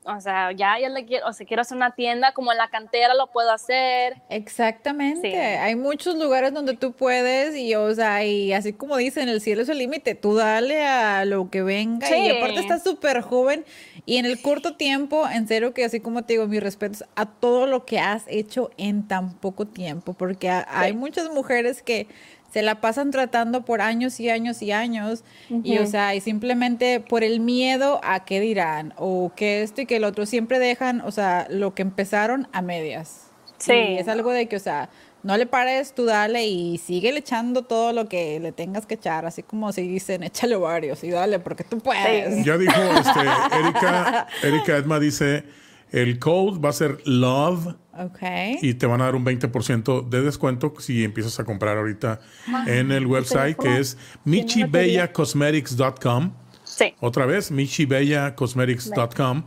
o 0.04 0.20
sea, 0.20 0.52
ya, 0.52 0.80
ya 0.80 0.90
le 0.90 1.06
quiero, 1.06 1.28
o 1.28 1.34
sea, 1.34 1.46
quiero 1.46 1.62
hacer 1.62 1.78
una 1.78 1.92
tienda 1.92 2.34
como 2.34 2.52
en 2.52 2.58
la 2.58 2.70
cantera 2.70 3.14
lo 3.14 3.28
puedo 3.28 3.52
hacer. 3.52 4.16
Exactamente. 4.30 5.30
Sí. 5.32 5.36
Hay 5.38 5.76
muchos 5.76 6.16
lugares 6.16 6.54
donde 6.54 6.76
tú 6.76 6.92
puedes 6.94 7.56
y, 7.56 7.76
o 7.76 7.94
sea, 7.94 8.24
y 8.26 8.52
así 8.54 8.74
como 8.74 8.98
dicen, 8.98 9.30
el 9.30 9.42
cielo 9.42 9.62
es 9.62 9.70
el 9.70 9.78
límite. 9.78 10.16
Tú 10.16 10.36
dale 10.36 10.84
a 10.86 11.26
lo 11.26 11.50
que 11.50 11.62
venga 11.62 12.08
y 12.18 12.30
aparte 12.30 12.60
estás 12.60 12.84
súper 12.84 13.22
joven 13.22 13.64
y 14.06 14.18
en 14.18 14.26
el 14.26 14.42
corto 14.42 14.76
tiempo, 14.76 15.28
en 15.30 15.48
serio 15.48 15.74
que 15.74 15.86
así 15.86 16.00
como 16.00 16.24
te 16.24 16.34
digo, 16.34 16.48
mis 16.48 16.62
respetos 16.64 17.04
a 17.16 17.26
todo 17.28 17.68
lo 17.68 17.86
que 17.86 18.00
has 18.00 18.24
hecho 18.28 18.72
en 18.78 19.08
tan 19.08 19.36
poco 19.36 19.68
tiempo, 19.68 20.14
porque 20.14 20.50
ha- 20.50 20.66
hay 20.70 20.94
muchas 20.94 21.30
mujeres 21.32 21.84
que 21.84 22.08
se 22.52 22.62
la 22.62 22.82
pasan 22.82 23.12
tratando 23.12 23.64
por 23.64 23.82
años 23.82 24.20
y 24.20 24.30
años 24.30 24.62
y 24.62 24.72
años 24.72 25.24
y 25.50 25.78
o 25.78 25.88
sea, 25.88 26.16
y 26.16 26.22
simplemente 26.22 27.00
por 27.00 27.24
el 27.24 27.40
miedo 27.40 28.02
a 28.04 28.26
qué 28.26 28.40
dirán 28.40 28.94
o 28.98 29.32
que 29.36 29.64
esto 29.64 29.82
y 29.82 29.86
que 29.86 29.98
el 29.98 30.04
otro 30.04 30.26
siempre 30.26 30.60
dejan, 30.60 31.02
o 31.02 31.12
sea, 31.12 31.48
lo 31.50 31.74
que 31.74 31.82
empezaron 31.82 32.48
a 32.52 32.62
medias. 32.62 33.32
Sí. 33.58 33.74
Y 33.74 33.98
es 33.98 34.08
algo 34.08 34.32
de 34.32 34.48
que, 34.48 34.58
o 34.58 34.60
sea, 34.60 34.90
no 35.24 35.38
le 35.38 35.46
pares, 35.46 35.94
tú 35.94 36.06
dale 36.06 36.46
y 36.46 36.78
sigue 36.80 37.16
echando 37.16 37.64
todo 37.64 37.94
lo 37.94 38.10
que 38.10 38.40
le 38.40 38.52
tengas 38.52 38.86
que 38.86 38.96
echar, 38.96 39.26
así 39.26 39.44
como 39.44 39.72
si 39.72 39.88
dicen, 39.88 40.24
échale 40.24 40.56
varios 40.56 41.04
y 41.04 41.12
dale, 41.12 41.40
porque 41.40 41.64
tú 41.64 41.78
puedes. 41.80 42.44
Ya 42.44 42.58
dijo 42.58 42.82
este, 42.82 43.20
Erika, 43.60 44.28
Erika 44.44 44.78
Edma 44.78 45.00
dice, 45.00 45.46
el 45.92 46.20
code 46.20 46.60
va 46.60 46.70
a 46.70 46.74
ser 46.74 46.98
LOVE 47.06 47.76
Ok. 47.98 48.20
y 48.62 48.74
te 48.76 48.86
van 48.86 49.02
a 49.02 49.06
dar 49.06 49.16
un 49.16 49.26
20% 49.26 50.08
de 50.08 50.22
descuento 50.22 50.74
si 50.80 51.04
empiezas 51.04 51.40
a 51.40 51.44
comprar 51.44 51.78
ahorita 51.78 52.22
en 52.68 52.92
el 52.92 53.06
website 53.06 53.58
que 53.58 53.80
es 53.80 53.98
michibellacosmetics.com. 54.24 56.32
Sí. 56.64 56.94
Otra 57.02 57.26
vez, 57.26 57.52
michibellacosmetics.com. 57.52 59.44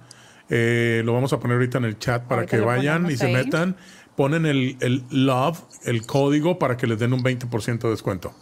Eh, 0.51 1.01
lo 1.05 1.15
vamos 1.15 1.33
a 1.33 1.41
poner 1.41 1.55
ahorita 1.57 1.79
en 1.79 1.85
el 1.85 1.99
chat 1.99 2.25
para 2.25 2.43
Ahorita 2.43 2.57
que 2.59 2.63
vayan 2.63 3.11
y 3.11 3.17
se 3.17 3.27
ahí. 3.27 3.33
metan. 3.33 3.77
Ponen 4.15 4.45
el, 4.47 4.77
el 4.81 5.03
love, 5.11 5.59
el 5.87 6.07
código 6.07 6.59
para 6.59 6.77
que 6.77 6.87
les 6.87 6.99
den 6.99 7.15
un 7.15 7.23
20% 7.25 7.79
de 7.81 7.89
descuento. 7.91 8.35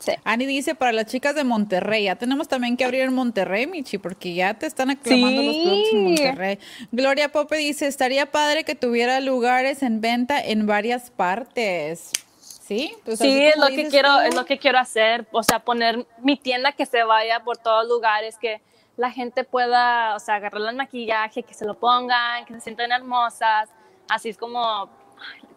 Sí. 0.00 0.12
Ani 0.24 0.46
dice 0.46 0.74
para 0.74 0.92
las 0.92 1.06
chicas 1.06 1.34
de 1.34 1.44
Monterrey, 1.44 2.04
ya 2.04 2.16
tenemos 2.16 2.48
también 2.48 2.76
que 2.76 2.84
abrir 2.84 3.02
en 3.02 3.12
Monterrey, 3.12 3.66
Michi, 3.66 3.98
porque 3.98 4.34
ya 4.34 4.54
te 4.54 4.66
están 4.66 4.90
aclamando 4.90 5.42
los 5.42 5.56
productos 5.56 5.92
en. 5.92 6.04
Monterrey. 6.04 6.58
Gloria 6.90 7.30
Pope 7.30 7.56
dice, 7.58 7.86
estaría 7.86 8.26
padre 8.32 8.64
que 8.64 8.74
tuviera 8.74 9.20
lugares 9.20 9.82
en 9.82 10.00
venta 10.00 10.40
en 10.42 10.66
varias 10.66 11.10
partes. 11.10 12.10
¿Sí? 12.40 12.94
Pues 13.04 13.18
Sí, 13.18 13.46
es 13.46 13.56
lo 13.56 13.66
que 13.68 13.88
quiero, 13.88 14.14
tú. 14.14 14.20
es 14.20 14.34
lo 14.34 14.44
que 14.46 14.58
quiero 14.58 14.78
hacer, 14.78 15.26
o 15.32 15.42
sea, 15.42 15.58
poner 15.58 16.06
mi 16.22 16.36
tienda 16.36 16.72
que 16.72 16.86
se 16.86 17.02
vaya 17.02 17.40
por 17.40 17.58
todos 17.58 17.86
lugares, 17.86 18.38
que 18.38 18.62
la 18.96 19.10
gente 19.10 19.44
pueda, 19.44 20.14
o 20.14 20.20
sea, 20.20 20.36
agarrar 20.36 20.62
el 20.62 20.76
maquillaje, 20.76 21.42
que 21.42 21.52
se 21.52 21.66
lo 21.66 21.78
pongan, 21.78 22.44
que 22.46 22.54
se 22.54 22.60
sientan 22.60 22.92
hermosas, 22.92 23.68
así 24.08 24.28
es 24.30 24.38
como 24.38 24.88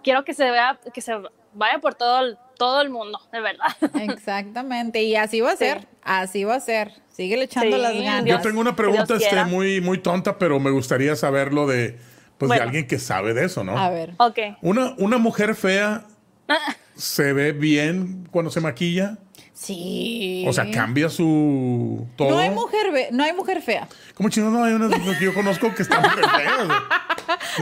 quiero 0.03 0.25
que 0.25 0.33
se 0.33 0.49
vea, 0.51 0.79
que 0.93 1.01
se 1.01 1.13
vaya 1.53 1.79
por 1.79 1.95
todo 1.95 2.19
el, 2.19 2.37
todo 2.57 2.81
el 2.81 2.89
mundo, 2.89 3.19
de 3.31 3.39
verdad. 3.41 3.67
Exactamente, 4.01 5.03
y 5.03 5.15
así 5.15 5.41
va 5.41 5.51
a 5.51 5.55
ser, 5.57 5.81
Sí. 5.81 5.87
así 6.03 6.43
va 6.43 6.55
a 6.55 6.59
ser. 6.59 6.91
Sigue 7.09 7.41
echando 7.43 7.75
Sí, 7.77 7.81
las 7.81 7.93
ganas. 7.93 8.25
Yo 8.25 8.41
tengo 8.41 8.59
una 8.59 8.75
pregunta 8.75 9.15
este, 9.15 9.45
muy, 9.45 9.81
muy 9.81 9.99
tonta, 9.99 10.39
pero 10.39 10.59
me 10.59 10.71
gustaría 10.71 11.15
saberlo 11.15 11.67
de, 11.67 11.99
pues, 12.39 12.49
de 12.51 12.57
alguien 12.57 12.87
que 12.87 12.97
sabe 12.97 13.33
de 13.35 13.45
eso, 13.45 13.63
¿no? 13.63 13.77
A 13.77 13.89
ver. 13.91 14.13
ok. 14.17 14.39
Una, 14.61 14.95
una 14.97 15.17
mujer 15.19 15.53
fea 15.53 16.05
se 16.95 17.33
ve 17.33 17.51
bien 17.51 18.27
cuando 18.31 18.49
se 18.49 18.61
maquilla. 18.61 19.17
Sí. 19.53 20.45
O 20.47 20.53
sea, 20.53 20.69
cambia 20.71 21.09
su 21.09 22.07
todo. 22.15 22.31
No 22.31 22.39
hay 22.39 22.49
mujer, 22.49 23.09
no 23.11 23.23
hay 23.23 23.33
mujer 23.33 23.61
fea. 23.61 23.87
¿Cómo 24.15 24.29
chino 24.29 24.49
no 24.49 24.63
hay 24.63 24.73
unas 24.73 24.91
que 25.17 25.25
yo 25.25 25.33
conozco 25.33 25.73
que 25.75 25.83
están 25.83 26.01
muy 26.01 26.11
feas? 26.11 26.67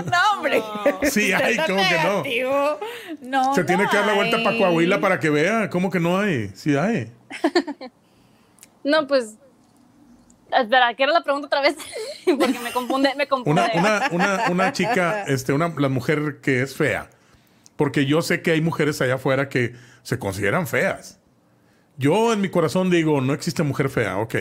No, 0.06 0.18
hombre. 0.38 0.64
Sí 1.04 1.32
hay, 1.32 1.56
¿cómo 1.58 1.68
que 1.68 1.98
no? 1.98 2.24
negativo. 2.24 2.80
No, 3.22 3.54
Se 3.54 3.62
no 3.62 3.66
tiene 3.68 3.88
que 3.88 3.98
dar 3.98 4.08
la 4.08 4.14
vuelta 4.14 4.38
hay. 4.38 4.44
para 4.44 4.58
Coahuila 4.58 5.00
para 5.00 5.20
que 5.20 5.30
vea. 5.30 5.70
¿Cómo 5.70 5.92
que 5.92 6.00
no 6.00 6.18
hay? 6.20 6.50
Sí 6.56 6.76
hay. 6.76 7.12
No, 8.84 9.06
pues, 9.06 9.36
espera, 10.60 10.94
¿qué 10.96 11.04
era 11.04 11.12
la 11.14 11.24
pregunta 11.24 11.46
otra 11.46 11.62
vez? 11.62 11.76
Porque 12.26 12.60
me 12.60 12.72
confunde, 12.72 13.14
me 13.16 13.28
confunde. 13.28 13.62
Una, 13.76 14.10
una, 14.10 14.10
una, 14.12 14.50
una 14.50 14.74
chica, 14.74 15.24
este, 15.28 15.54
una, 15.54 15.72
la 15.78 15.88
mujer 15.88 16.39
que 16.42 16.64
es 16.64 16.76
fea. 16.76 17.08
Porque 17.76 18.08
yo 18.08 18.24
sé 18.24 18.42
que 18.42 18.50
hay 18.50 18.62
mujeres 18.62 19.00
allá 19.02 19.16
afuera 19.16 19.50
que 19.50 19.76
se 20.02 20.18
consideran 20.18 20.66
feas. 20.66 21.21
Yo 22.02 22.34
en 22.34 22.41
mi 22.41 22.49
corazón 22.49 22.89
digo, 22.89 23.22
no 23.22 23.32
existe 23.32 23.62
mujer 23.62 23.88
fea, 23.88 24.18
ok. 24.18 24.36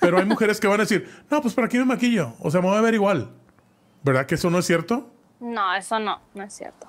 Pero 0.00 0.18
hay 0.18 0.24
mujeres 0.24 0.60
que 0.60 0.68
van 0.68 0.78
a 0.78 0.84
decir, 0.84 1.10
no, 1.28 1.42
pues 1.42 1.52
¿para 1.52 1.68
qué 1.68 1.76
me 1.78 1.84
maquillo? 1.84 2.34
O 2.38 2.52
sea, 2.52 2.60
me 2.60 2.68
voy 2.68 2.76
a 2.76 2.80
ver 2.80 2.94
igual. 2.94 3.32
¿Verdad 4.04 4.26
que 4.26 4.36
eso 4.36 4.48
no 4.48 4.60
es 4.60 4.66
cierto? 4.66 5.10
No, 5.40 5.74
eso 5.74 5.98
no, 5.98 6.20
no 6.34 6.44
es 6.44 6.54
cierto. 6.54 6.86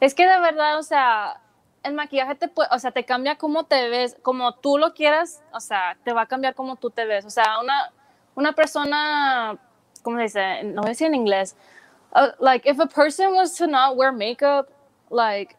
Es 0.00 0.14
que 0.14 0.26
de 0.26 0.40
verdad, 0.40 0.76
o 0.76 0.82
sea, 0.82 1.40
el 1.84 1.94
maquillaje 1.94 2.34
te 2.34 2.48
puede, 2.48 2.68
o 2.72 2.78
sea, 2.80 2.90
te 2.90 3.04
cambia 3.04 3.38
cómo 3.38 3.64
te 3.66 3.88
ves, 3.88 4.16
como 4.22 4.56
tú 4.56 4.76
lo 4.76 4.92
quieras, 4.92 5.40
o 5.52 5.60
sea, 5.60 5.96
te 6.02 6.12
va 6.12 6.22
a 6.22 6.26
cambiar 6.26 6.56
cómo 6.56 6.74
tú 6.74 6.90
te 6.90 7.04
ves. 7.04 7.24
O 7.24 7.30
sea, 7.30 7.60
una, 7.60 7.92
una 8.34 8.52
persona, 8.54 9.56
¿cómo 10.02 10.16
se 10.16 10.22
dice? 10.24 10.64
No 10.64 10.82
voy 10.82 10.88
a 10.88 10.94
decir 10.94 11.06
en 11.06 11.14
inglés. 11.14 11.54
Uh, 12.12 12.26
like, 12.40 12.68
if 12.68 12.80
a 12.80 12.86
person 12.86 13.34
was 13.34 13.54
to 13.54 13.68
not 13.68 13.96
wear 13.96 14.12
makeup, 14.12 14.68
like, 15.10 15.54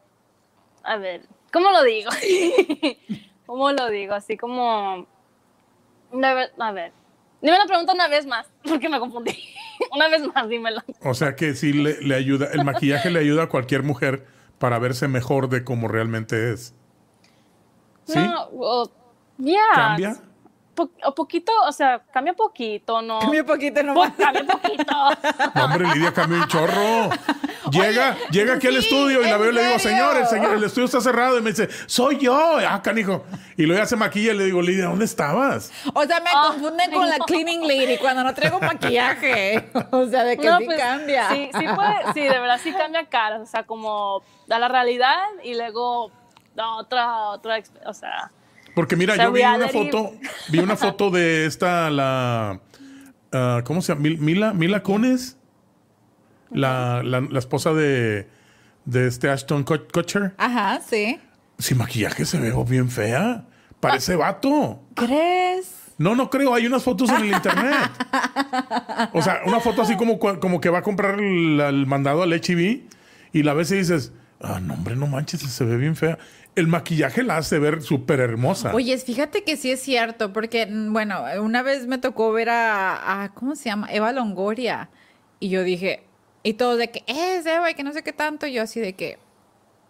a 0.83 0.97
ver, 0.97 1.21
¿cómo 1.53 1.71
lo 1.71 1.81
digo? 1.81 2.11
¿Cómo 3.45 3.71
lo 3.71 3.89
digo? 3.89 4.13
Así 4.13 4.37
como, 4.37 5.05
a 6.11 6.71
ver, 6.71 6.91
dime 7.41 7.57
la 7.57 7.65
pregunta 7.65 7.93
una 7.93 8.07
vez 8.07 8.25
más, 8.25 8.47
porque 8.67 8.89
me 8.89 8.99
confundí. 8.99 9.37
una 9.91 10.07
vez 10.07 10.21
más, 10.33 10.47
dímela. 10.47 10.83
O 11.03 11.13
sea 11.13 11.35
que 11.35 11.55
sí 11.55 11.73
le, 11.73 12.01
le 12.01 12.15
ayuda, 12.15 12.47
el 12.53 12.63
maquillaje 12.63 13.09
le 13.09 13.19
ayuda 13.19 13.43
a 13.43 13.49
cualquier 13.49 13.83
mujer 13.83 14.25
para 14.59 14.79
verse 14.79 15.07
mejor 15.07 15.49
de 15.49 15.63
como 15.63 15.87
realmente 15.87 16.53
es. 16.53 16.73
¿Sí? 18.05 18.19
No, 18.19 18.47
well, 18.51 18.89
yeah. 19.37 19.61
¿Cambia? 19.73 20.17
Po- 20.75 20.89
o 21.05 21.13
poquito, 21.15 21.51
o 21.67 21.71
sea, 21.71 22.03
cambia 22.11 22.33
poquito, 22.33 23.01
¿no? 23.01 23.19
Cambia 23.19 23.45
poquito 23.45 23.81
Po- 23.81 23.85
nomás. 23.87 24.13
cambia 24.17 24.43
poquito. 24.45 24.93
No, 25.55 25.65
hombre, 25.65 25.87
Lidia 25.93 26.13
cambió 26.13 26.37
un 26.39 26.47
chorro. 26.47 27.09
Llega, 27.71 28.17
llega 28.31 28.53
aquí 28.55 28.67
al 28.67 28.75
estudio 28.77 29.21
y 29.21 29.23
la 29.23 29.31
¿en 29.35 29.41
veo 29.41 29.51
y 29.51 29.53
le 29.53 29.63
digo, 29.67 29.79
señor, 29.79 30.17
el, 30.17 30.27
señor, 30.27 30.53
el 30.55 30.63
estudio 30.63 30.85
está 30.85 31.01
cerrado. 31.01 31.37
Y 31.37 31.41
me 31.41 31.51
dice, 31.51 31.69
soy 31.85 32.17
yo. 32.19 32.57
Ah, 32.67 32.81
canijo. 32.81 33.23
Y 33.57 33.63
luego 33.65 33.81
ya 33.81 33.87
se 33.87 33.95
maquilla 33.95 34.33
y 34.33 34.37
le 34.37 34.45
digo, 34.45 34.61
Lidia, 34.61 34.85
¿dónde 34.85 35.05
estabas? 35.05 35.71
O 35.93 36.03
sea, 36.05 36.19
me 36.19 36.29
Ah, 36.33 36.47
confunden 36.49 36.91
con 36.91 37.07
la 37.07 37.17
cleaning 37.19 37.61
lady 37.67 37.97
cuando 37.97 38.23
no 38.23 38.33
traigo 38.33 38.59
maquillaje. 38.59 39.69
O 39.91 40.07
sea, 40.07 40.23
de 40.23 40.37
que 40.37 40.47
No, 40.49 40.57
sí 40.59 40.65
pues, 40.65 40.77
cambia. 40.79 41.29
Sí, 41.29 41.49
sí 41.57 41.65
puede, 41.75 42.13
sí, 42.13 42.21
de 42.21 42.39
verdad 42.39 42.59
sí 42.61 42.71
cambia 42.73 43.05
caras, 43.07 43.41
o 43.41 43.45
sea, 43.45 43.63
como 43.63 44.23
a 44.49 44.59
la 44.59 44.67
realidad 44.67 45.17
y 45.43 45.53
luego 45.55 46.11
a 46.57 46.75
otra, 46.77 47.17
otra, 47.29 47.57
o 47.85 47.93
sea, 47.93 48.31
Porque 48.75 48.95
mira, 48.95 49.13
O 49.13 49.15
sea, 49.15 49.25
yo 49.25 49.31
vi 49.31 49.41
una 49.43 49.67
foto, 49.69 50.11
vi 50.49 50.59
una 50.59 50.75
foto 50.75 51.09
de 51.11 51.45
esta, 51.45 51.89
la, 51.89 52.59
ah, 53.31 53.61
¿cómo 53.65 53.81
se 53.81 53.89
llama? 53.93 54.01
Mil- 54.01 54.17
Mila, 54.19 54.53
Mila 54.53 54.81
Kunis, 54.83 55.37
la, 56.53 57.01
la, 57.03 57.21
la 57.21 57.39
esposa 57.39 57.73
de, 57.73 58.27
de 58.85 59.07
este 59.07 59.29
Ashton 59.29 59.65
Kut- 59.65 59.91
Kutcher. 59.91 60.33
Ajá, 60.37 60.79
sí. 60.87 61.19
Sin 61.57 61.77
maquillaje 61.77 62.25
se 62.25 62.39
ve 62.39 62.53
bien 62.67 62.89
fea. 62.89 63.45
Parece 63.79 64.15
vato. 64.15 64.81
¿Crees? 64.95 65.93
No, 65.97 66.15
no 66.15 66.29
creo. 66.29 66.53
Hay 66.55 66.65
unas 66.65 66.83
fotos 66.83 67.09
en 67.09 67.17
el 67.17 67.31
internet. 67.33 67.75
O 69.13 69.21
sea, 69.21 69.41
una 69.45 69.59
foto 69.59 69.81
así 69.81 69.95
como, 69.95 70.17
como 70.19 70.59
que 70.61 70.69
va 70.69 70.79
a 70.79 70.81
comprar 70.81 71.19
el, 71.19 71.59
el 71.59 71.85
mandado 71.85 72.23
al 72.23 72.31
HB 72.33 72.81
y 73.33 73.43
la 73.43 73.53
ves 73.53 73.71
y 73.71 73.77
dices, 73.77 74.11
Ah, 74.41 74.59
no, 74.59 74.73
hombre, 74.73 74.95
no 74.97 75.07
manches, 75.07 75.41
se 75.41 75.63
ve 75.63 75.77
bien 75.77 75.95
fea. 75.95 76.17
El 76.55 76.67
maquillaje 76.67 77.23
la 77.23 77.37
hace 77.37 77.59
ver 77.59 77.81
súper 77.81 78.19
hermosa. 78.19 78.73
Oye, 78.75 78.97
fíjate 78.97 79.43
que 79.45 79.55
sí 79.55 79.71
es 79.71 79.79
cierto, 79.81 80.33
porque, 80.33 80.65
mm, 80.65 80.91
bueno, 80.91 81.23
una 81.41 81.61
vez 81.63 81.87
me 81.87 81.97
tocó 81.97 82.31
ver 82.33 82.49
a, 82.49 83.23
a- 83.23 83.29
¿cómo 83.33 83.55
se 83.55 83.69
llama? 83.69 83.87
Eva 83.91 84.11
Longoria. 84.11 84.89
Y 85.39 85.47
yo 85.49 85.63
dije, 85.63 86.03
y 86.43 86.53
todos 86.53 86.77
de 86.77 86.91
que 86.91 87.03
es 87.07 87.45
Eva 87.45 87.71
y 87.71 87.73
que 87.75 87.83
no 87.83 87.93
sé 87.93 88.03
qué 88.03 88.13
tanto. 88.13 88.45
Y 88.47 88.53
yo 88.53 88.61
así 88.63 88.79
de 88.79 88.93
que, 88.93 89.17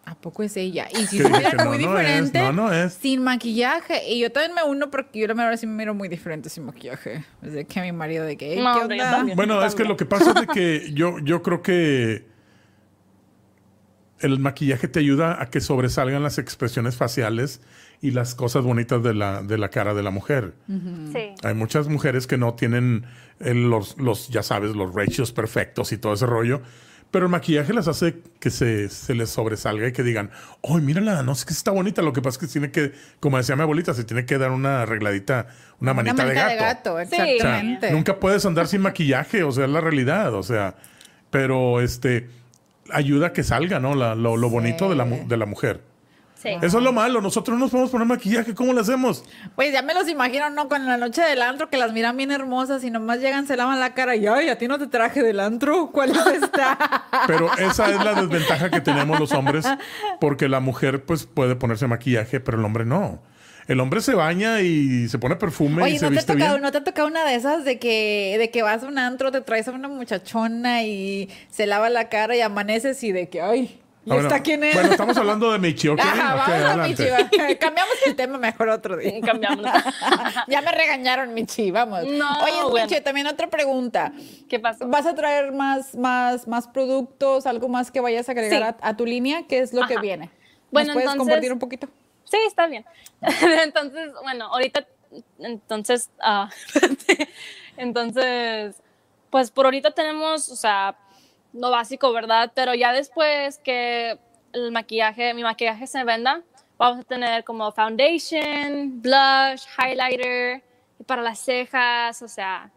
¿a 0.04 0.14
poco 0.14 0.42
es 0.42 0.56
ella? 0.56 0.86
Y 0.92 1.06
si 1.06 1.18
se 1.18 1.28
mira 1.28 1.52
no, 1.52 1.64
muy 1.66 1.78
no 1.78 1.98
es, 1.98 2.04
diferente, 2.06 2.38
no, 2.40 2.52
no 2.52 2.72
es. 2.72 2.94
sin 2.94 3.22
maquillaje. 3.22 4.08
Y 4.08 4.20
yo 4.20 4.30
también 4.30 4.54
me 4.54 4.62
uno 4.62 4.90
porque 4.90 5.18
yo 5.20 5.26
la 5.26 5.34
verdad 5.34 5.56
sí 5.58 5.66
me 5.66 5.74
miro 5.74 5.94
muy 5.94 6.08
diferente 6.08 6.48
sin 6.48 6.64
maquillaje. 6.64 7.24
Desde 7.42 7.64
que 7.64 7.80
mi 7.80 7.92
marido 7.92 8.24
de 8.24 8.36
que, 8.36 8.52
"Ey, 8.54 8.62
No, 8.62 8.74
¿qué 8.74 8.80
onda? 8.94 9.10
también. 9.10 9.36
Bueno, 9.36 9.64
es 9.64 9.74
que 9.74 9.84
lo 9.84 9.96
que 9.96 10.06
pasa 10.06 10.30
es 10.30 10.34
de 10.36 10.46
que 10.46 10.92
yo, 10.92 11.18
yo 11.20 11.42
creo 11.42 11.62
que 11.62 12.26
el 14.20 14.38
maquillaje 14.38 14.88
te 14.88 15.00
ayuda 15.00 15.42
a 15.42 15.50
que 15.50 15.60
sobresalgan 15.60 16.22
las 16.22 16.38
expresiones 16.38 16.96
faciales 16.96 17.60
y 18.06 18.10
las 18.10 18.34
cosas 18.34 18.64
bonitas 18.64 19.02
de 19.02 19.14
la, 19.14 19.42
de 19.42 19.56
la 19.56 19.70
cara 19.70 19.94
de 19.94 20.02
la 20.02 20.10
mujer. 20.10 20.54
Sí. 20.68 21.30
Hay 21.42 21.54
muchas 21.54 21.88
mujeres 21.88 22.26
que 22.26 22.36
no 22.36 22.54
tienen 22.54 23.06
el- 23.40 23.70
los, 23.70 23.96
los, 23.98 24.28
ya 24.28 24.42
sabes, 24.42 24.76
los 24.76 24.94
ratios 24.94 25.32
perfectos 25.32 25.90
y 25.92 25.98
todo 25.98 26.12
ese 26.12 26.26
rollo. 26.26 26.60
Pero 27.10 27.26
el 27.26 27.30
maquillaje 27.30 27.72
las 27.72 27.86
hace 27.86 28.22
que 28.40 28.50
se, 28.50 28.88
se 28.88 29.14
les 29.14 29.30
sobresalga 29.30 29.86
y 29.86 29.92
que 29.92 30.02
digan, 30.02 30.30
¡ay, 30.64 30.80
mírala! 30.82 31.22
No 31.22 31.34
sé 31.36 31.46
que 31.46 31.52
está 31.52 31.70
bonita. 31.70 32.02
Lo 32.02 32.12
que 32.12 32.20
pasa 32.20 32.36
es 32.36 32.38
que 32.38 32.46
tiene 32.52 32.70
que, 32.72 32.92
como 33.20 33.36
decía 33.38 33.54
mi 33.54 33.62
abuelita, 33.62 33.94
se 33.94 34.02
tiene 34.04 34.26
que 34.26 34.36
dar 34.36 34.50
una 34.50 34.82
arregladita, 34.82 35.46
una 35.80 35.92
Una 35.92 35.94
manita, 35.94 36.24
manita 36.24 36.48
de 36.48 36.56
gato. 36.56 36.96
Sí. 36.98 37.04
O 37.04 37.08
sea, 37.16 37.24
exactamente. 37.30 37.90
nunca 37.92 38.18
puedes 38.18 38.44
andar 38.44 38.66
sin 38.66 38.80
maquillaje, 38.82 39.44
o 39.44 39.52
sea, 39.52 39.64
es 39.66 39.70
la 39.70 39.80
realidad, 39.80 40.34
o 40.34 40.42
sea, 40.42 40.74
pero 41.30 41.80
este 41.80 42.28
ayuda 42.90 43.28
a 43.28 43.32
que 43.32 43.44
salga, 43.44 43.78
¿no? 43.80 43.94
La- 43.94 44.14
lo, 44.14 44.36
lo 44.36 44.50
bonito 44.50 44.90
de 44.90 44.96
la, 44.96 45.04
de 45.04 45.36
la 45.36 45.46
mujer. 45.46 45.80
Sí. 46.44 46.50
Eso 46.60 46.76
es 46.76 46.84
lo 46.84 46.92
malo, 46.92 47.22
nosotros 47.22 47.56
no 47.56 47.64
nos 47.64 47.70
podemos 47.70 47.90
poner 47.90 48.06
maquillaje, 48.06 48.54
¿cómo 48.54 48.74
lo 48.74 48.82
hacemos? 48.82 49.24
Pues 49.56 49.72
ya 49.72 49.80
me 49.80 49.94
los 49.94 50.06
imagino, 50.10 50.50
¿no? 50.50 50.68
Con 50.68 50.84
la 50.84 50.98
noche 50.98 51.22
del 51.22 51.40
antro 51.40 51.70
que 51.70 51.78
las 51.78 51.94
miran 51.94 52.18
bien 52.18 52.30
hermosas 52.30 52.84
y 52.84 52.90
nomás 52.90 53.20
llegan, 53.20 53.46
se 53.46 53.56
lavan 53.56 53.80
la 53.80 53.94
cara 53.94 54.14
y 54.14 54.26
ay, 54.26 54.50
a 54.50 54.58
ti 54.58 54.68
no 54.68 54.78
te 54.78 54.86
traje 54.86 55.22
del 55.22 55.40
antro. 55.40 55.90
¿Cuál 55.90 56.10
es 56.10 56.42
esta? 56.42 56.78
Pero 57.26 57.50
esa 57.56 57.88
es 57.90 58.04
la 58.04 58.12
desventaja 58.12 58.68
que 58.70 58.82
tenemos 58.82 59.18
los 59.18 59.32
hombres, 59.32 59.64
porque 60.20 60.50
la 60.50 60.60
mujer 60.60 61.06
pues 61.06 61.24
puede 61.24 61.56
ponerse 61.56 61.86
maquillaje, 61.86 62.40
pero 62.40 62.58
el 62.58 62.64
hombre 62.66 62.84
no. 62.84 63.22
El 63.66 63.80
hombre 63.80 64.02
se 64.02 64.14
baña 64.14 64.60
y 64.60 65.08
se 65.08 65.18
pone 65.18 65.36
perfume 65.36 65.88
y 65.88 65.98
se 65.98 66.04
¿no 66.04 66.10
te, 66.10 66.16
ha 66.16 66.18
viste 66.18 66.32
tocado, 66.34 66.52
bien. 66.52 66.62
¿no 66.62 66.72
te 66.72 66.78
ha 66.78 66.84
tocado 66.84 67.08
una 67.08 67.24
de 67.24 67.34
esas 67.34 67.64
de 67.64 67.78
que, 67.78 68.36
de 68.38 68.50
que 68.50 68.62
vas 68.62 68.82
a 68.82 68.86
un 68.86 68.98
antro, 68.98 69.32
te 69.32 69.40
traes 69.40 69.66
a 69.68 69.72
una 69.72 69.88
muchachona 69.88 70.82
y 70.82 71.30
se 71.48 71.66
lava 71.66 71.88
la 71.88 72.10
cara 72.10 72.36
y 72.36 72.42
amaneces 72.42 73.02
y 73.02 73.12
de 73.12 73.30
que, 73.30 73.40
ay, 73.40 73.80
¿y 74.06 74.10
Ah, 74.10 74.14
bueno, 74.14 74.28
esta 74.28 74.42
quién 74.42 74.62
es? 74.64 74.74
Bueno, 74.74 74.90
estamos 74.90 75.16
hablando 75.16 75.50
de 75.52 75.58
Michi, 75.58 75.88
¿ok? 75.88 75.98
Ajá, 76.02 76.34
Ok, 76.36 76.48
vamos 76.62 76.84
a. 76.84 76.88
Michi. 76.88 77.56
Cambiamos 77.60 77.94
el 78.06 78.16
tema 78.16 78.38
mejor 78.38 78.68
otro 78.68 78.96
día. 78.96 79.20
Cambiamos. 79.20 79.64
ya 80.48 80.60
me 80.62 80.72
regañaron, 80.72 81.32
Michi, 81.34 81.70
vamos. 81.70 82.04
No, 82.04 82.42
Oye, 82.42 82.62
bueno. 82.70 82.86
Michi, 82.86 83.00
también 83.02 83.26
otra 83.26 83.48
pregunta. 83.48 84.12
¿Qué 84.48 84.60
pasó? 84.60 84.86
¿Vas 84.88 85.06
a 85.06 85.14
traer 85.14 85.52
más, 85.52 85.94
más, 85.94 86.46
más 86.48 86.68
productos, 86.68 87.46
algo 87.46 87.68
más 87.68 87.90
que 87.90 88.00
vayas 88.00 88.28
a 88.28 88.32
agregar 88.32 88.74
Sí. 88.74 88.78
a, 88.82 88.88
a 88.88 88.96
tu 88.96 89.06
línea? 89.06 89.44
¿Qué 89.48 89.60
es 89.60 89.72
lo 89.72 89.86
que 89.86 89.98
viene? 89.98 90.30
Bueno, 90.70 90.88
¿Nos 90.88 90.94
puedes 90.94 91.06
entonces- 91.10 91.18
compartir 91.18 91.52
un 91.52 91.58
poquito? 91.58 91.88
Sí, 92.24 92.38
está 92.46 92.66
bien. 92.66 92.84
entonces, 93.62 94.10
bueno, 94.22 94.46
ahorita, 94.46 94.86
entonces, 95.38 96.10
ah, 96.20 96.48
entonces, 97.76 98.76
pues 99.30 99.50
por 99.50 99.66
ahorita 99.66 99.90
tenemos, 99.92 100.48
o 100.48 100.56
sea, 100.56 100.96
lo 101.54 101.70
básico, 101.70 102.12
¿verdad? 102.12 102.52
Pero 102.54 102.74
ya 102.74 102.92
después 102.92 103.58
que 103.58 104.18
el 104.52 104.72
maquillaje, 104.72 105.34
mi 105.34 105.42
maquillaje 105.42 105.86
se 105.86 106.04
venda, 106.04 106.42
vamos 106.76 107.00
a 107.00 107.02
tener 107.04 107.44
como 107.44 107.72
foundation, 107.72 109.00
blush, 109.00 109.64
highlighter, 109.78 110.62
y 110.98 111.04
para 111.04 111.22
las 111.22 111.38
cejas, 111.38 112.20
o 112.22 112.28
sea, 112.28 112.70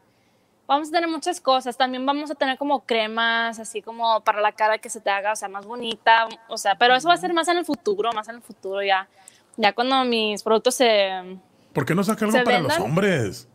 vamos 0.68 0.90
a 0.90 0.92
tener 0.92 1.10
muchas 1.10 1.42
cosas. 1.42 1.78
También 1.78 2.06
vamos 2.06 2.30
a 2.32 2.36
tener 2.36 2.58
como 2.58 2.82
cremas, 2.86 3.60
así 3.60 3.82
como 3.82 4.22
para 4.22 4.42
la 4.42 4.52
cara 4.52 4.78
que 4.78 4.90
se 4.90 5.02
te 5.02 5.10
haga, 5.10 5.34
o 5.34 5.36
sea, 5.36 5.50
más 5.50 5.66
bonita, 5.66 6.28
o 6.48 6.58
sea, 6.58 6.76
pero 6.76 6.96
eso 6.96 7.08
va 7.08 7.16
a 7.16 7.18
ser 7.18 7.34
más 7.34 7.48
en 7.48 7.58
el 7.58 7.66
futuro, 7.66 8.12
más 8.14 8.30
en 8.30 8.36
el 8.36 8.42
futuro 8.42 8.84
ya. 8.84 9.08
Ya 9.58 9.74
cuando 9.74 10.06
mis 10.06 10.44
productos 10.44 10.76
se... 10.76 11.40
¿Por 11.74 11.86
qué 11.86 11.96
no 11.96 12.04
saca 12.04 12.26
algo 12.26 12.38
¿Se 12.38 12.44
para 12.44 12.60
los 12.60 12.78
hombres? 12.78 13.48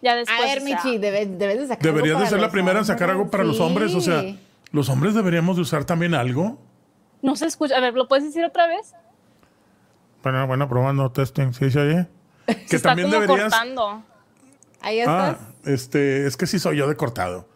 Ya 0.00 0.16
después, 0.16 0.38
a 0.38 0.42
ver, 0.42 0.58
o 0.58 0.66
sea, 0.66 0.76
Michi, 0.76 0.98
debes, 0.98 1.38
debes 1.38 1.60
de 1.60 1.66
sacar 1.66 1.86
algo 1.86 1.96
Deberías 1.96 2.20
de 2.20 2.26
ser 2.26 2.40
la 2.40 2.50
primera 2.50 2.78
en 2.78 2.84
sacar 2.84 3.10
algo 3.10 3.30
para 3.30 3.44
los 3.44 3.60
hombres, 3.60 3.94
o 3.94 4.00
sea, 4.00 4.22
los 4.74 4.88
hombres 4.88 5.14
deberíamos 5.14 5.56
de 5.56 5.62
usar 5.62 5.84
también 5.84 6.14
algo. 6.14 6.58
No 7.22 7.36
se 7.36 7.46
escucha. 7.46 7.76
A 7.76 7.80
ver, 7.80 7.94
¿lo 7.94 8.08
puedes 8.08 8.24
decir 8.24 8.44
otra 8.44 8.66
vez? 8.66 8.92
Bueno, 10.22 10.46
bueno, 10.46 10.68
probando 10.68 11.10
testing, 11.12 11.52
¿sí 11.52 11.70
se 11.70 11.78
oye? 11.80 12.06
Se 12.46 12.54
Que 12.66 12.76
está 12.76 12.90
también 12.90 13.08
como 13.08 13.20
deberías... 13.22 13.52
cortando. 13.52 14.02
Ahí 14.82 15.00
Ah, 15.00 15.36
estás. 15.38 15.68
este, 15.68 16.26
es 16.26 16.36
que 16.36 16.46
sí 16.46 16.58
soy 16.58 16.76
yo 16.76 16.88
de 16.88 16.96
cortado. 16.96 17.48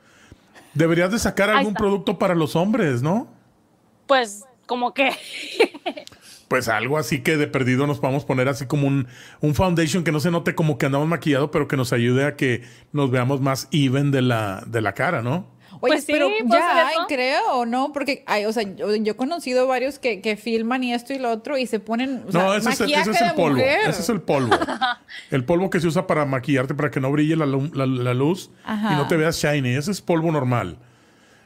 Deberías 0.75 1.11
de 1.11 1.19
sacar 1.19 1.51
algún 1.51 1.75
producto 1.75 2.19
para 2.19 2.35
los 2.35 2.57
hombres, 2.57 3.03
¿no? 3.03 3.29
Pues, 4.07 4.45
como 4.67 4.95
que... 4.95 5.11
Pues 6.49 6.69
algo 6.71 6.97
así 6.97 7.21
que 7.21 7.37
de 7.37 7.47
perdido 7.47 7.87
nos 7.87 7.99
podamos 7.99 8.25
poner 8.25 8.49
así 8.49 8.65
como 8.65 8.87
un, 8.87 9.07
un 9.43 9.55
foundation 9.55 10.03
que 10.03 10.13
no 10.13 10.19
se 10.19 10.31
note 10.31 10.55
como 10.55 10.79
que 10.79 10.87
andamos 10.87 11.07
maquillado, 11.07 11.51
pero 11.51 11.69
que 11.69 11.77
nos 11.77 11.93
ayude 11.93 12.25
a 12.25 12.37
que 12.37 12.63
nos 12.91 13.11
veamos 13.11 13.43
más 13.43 13.69
even 13.71 14.11
de 14.13 14.23
la, 14.23 14.63
de 14.67 14.81
la 14.81 14.95
cara, 14.95 15.21
¿no? 15.21 15.45
Oye, 15.81 15.93
Pues 15.93 16.05
sí, 16.05 16.13
pero 16.13 16.29
¿puedo 16.29 16.49
ya 16.61 16.71
hacer 16.71 16.87
hay, 16.87 16.93
eso? 16.97 17.07
creo, 17.09 17.53
¿o 17.53 17.67
no? 17.67 17.93
Porque, 17.93 18.25
hay, 18.27 18.45
o 18.47 18.53
sea, 18.53 18.63
yo, 18.65 18.95
yo 18.97 19.13
he 19.13 19.17
conocido 19.17 19.67
varios 19.67 19.99
que, 19.99 20.21
que 20.21 20.37
filman 20.37 20.83
y 20.85 20.93
esto 20.95 21.13
y 21.13 21.19
lo 21.19 21.31
otro 21.31 21.57
y 21.59 21.67
se 21.67 21.81
ponen, 21.81 22.25
o 22.29 22.33
sea, 22.33 22.43
no, 22.43 22.55
ese 22.55 22.71
es, 22.71 22.81
ese 22.81 23.11
es 23.11 23.21
el 23.23 23.33
polvo. 23.35 23.57
mujer. 23.57 23.81
Ese 23.89 24.03
es 24.03 24.09
el 24.09 24.21
polvo. 24.21 24.57
el 25.31 25.45
polvo 25.45 25.71
que 25.71 25.81
se 25.81 25.87
usa 25.87 26.07
para 26.07 26.25
maquillarte, 26.25 26.75
para 26.75 26.91
que 26.91 27.01
no 27.01 27.11
brille 27.13 27.37
la, 27.37 27.47
la- 27.47 27.87
la 27.87 28.15
luz 28.15 28.51
Ajá. 28.65 28.93
y 28.93 28.97
no 28.97 29.07
te 29.09 29.17
veas 29.17 29.37
shiny. 29.41 29.71
Ese 29.77 29.91
es 29.91 30.01
polvo 30.01 30.31
normal. 30.33 30.79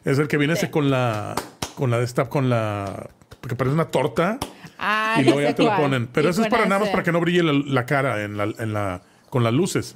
Es 0.05 0.19
el 0.19 0.29
que 0.29 0.37
viene 0.39 0.55
ese 0.55 0.71
con 0.71 0.91
la, 0.91 1.35
con 1.77 1.91
la 1.91 1.99
de 1.99 2.05
esta, 2.05 2.29
con 2.29 2.49
la, 2.51 3.09
que 3.49 3.55
parece 3.55 3.75
una 3.75 3.87
torta. 3.91 4.39
Ah, 4.79 5.17
y 5.21 5.25
luego 5.25 5.41
ya 5.41 5.55
te 5.55 5.63
lo 5.63 5.77
ponen. 5.77 6.09
Pero 6.09 6.31
eso 6.31 6.43
es 6.43 6.49
para 6.49 6.65
nada 6.65 6.81
más 6.81 6.89
ese. 6.89 6.93
para 6.93 7.05
que 7.05 7.13
no 7.13 7.21
brille 7.21 7.43
la, 7.45 7.53
la 7.53 7.87
cara 7.87 8.23
en 8.25 8.37
la, 8.37 8.45
en 8.45 8.73
la, 8.73 9.03
con 9.31 9.45
las 9.45 9.53
luces. 9.53 9.95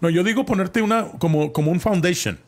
No, 0.00 0.10
yo 0.10 0.22
digo 0.22 0.44
ponerte 0.44 0.82
una 0.82 1.08
como, 1.18 1.52
como 1.52 1.70
un 1.72 1.80
foundation. 1.80 2.38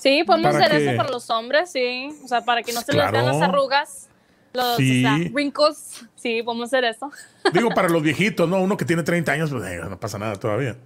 Sí, 0.00 0.24
podemos 0.24 0.54
hacer 0.54 0.70
que- 0.70 0.86
eso 0.88 0.96
para 0.96 1.10
los 1.10 1.28
hombres, 1.30 1.70
sí. 1.70 2.08
O 2.24 2.28
sea, 2.28 2.44
para 2.44 2.62
que 2.62 2.72
no 2.72 2.80
se 2.80 2.92
Claro. 2.92 3.12
les 3.12 3.22
vean 3.22 3.26
las 3.38 3.48
arrugas, 3.48 4.08
los 4.54 4.76
Sí. 4.78 5.04
o 5.04 5.08
sea, 5.08 5.30
wrinkles. 5.32 6.04
Sí, 6.16 6.42
podemos 6.42 6.66
hacer 6.68 6.84
eso. 6.84 7.10
Digo 7.52 7.70
para 7.70 7.88
los 7.88 8.02
viejitos, 8.02 8.48
¿no? 8.48 8.60
Uno 8.60 8.76
que 8.76 8.84
tiene 8.84 9.02
30 9.02 9.32
años, 9.32 9.50
pues 9.50 9.64
eh, 9.70 9.80
no 9.88 9.98
pasa 10.00 10.18
nada 10.18 10.36
todavía. 10.36 10.76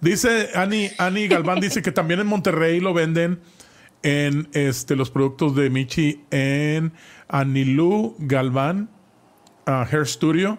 Dice 0.00 0.50
Ani, 0.54 0.90
Ani 0.98 1.26
Galván, 1.28 1.60
dice 1.60 1.82
que 1.82 1.90
también 1.92 2.20
en 2.20 2.26
Monterrey 2.26 2.78
lo 2.78 2.94
venden 2.94 3.40
en 4.04 4.48
este, 4.52 4.94
los 4.94 5.10
productos 5.10 5.56
de 5.56 5.70
Michi 5.70 6.22
en 6.30 6.92
Anilú 7.28 8.14
Galván 8.18 8.88
ah, 9.66 9.86
Hair 9.90 10.06
Studio. 10.06 10.56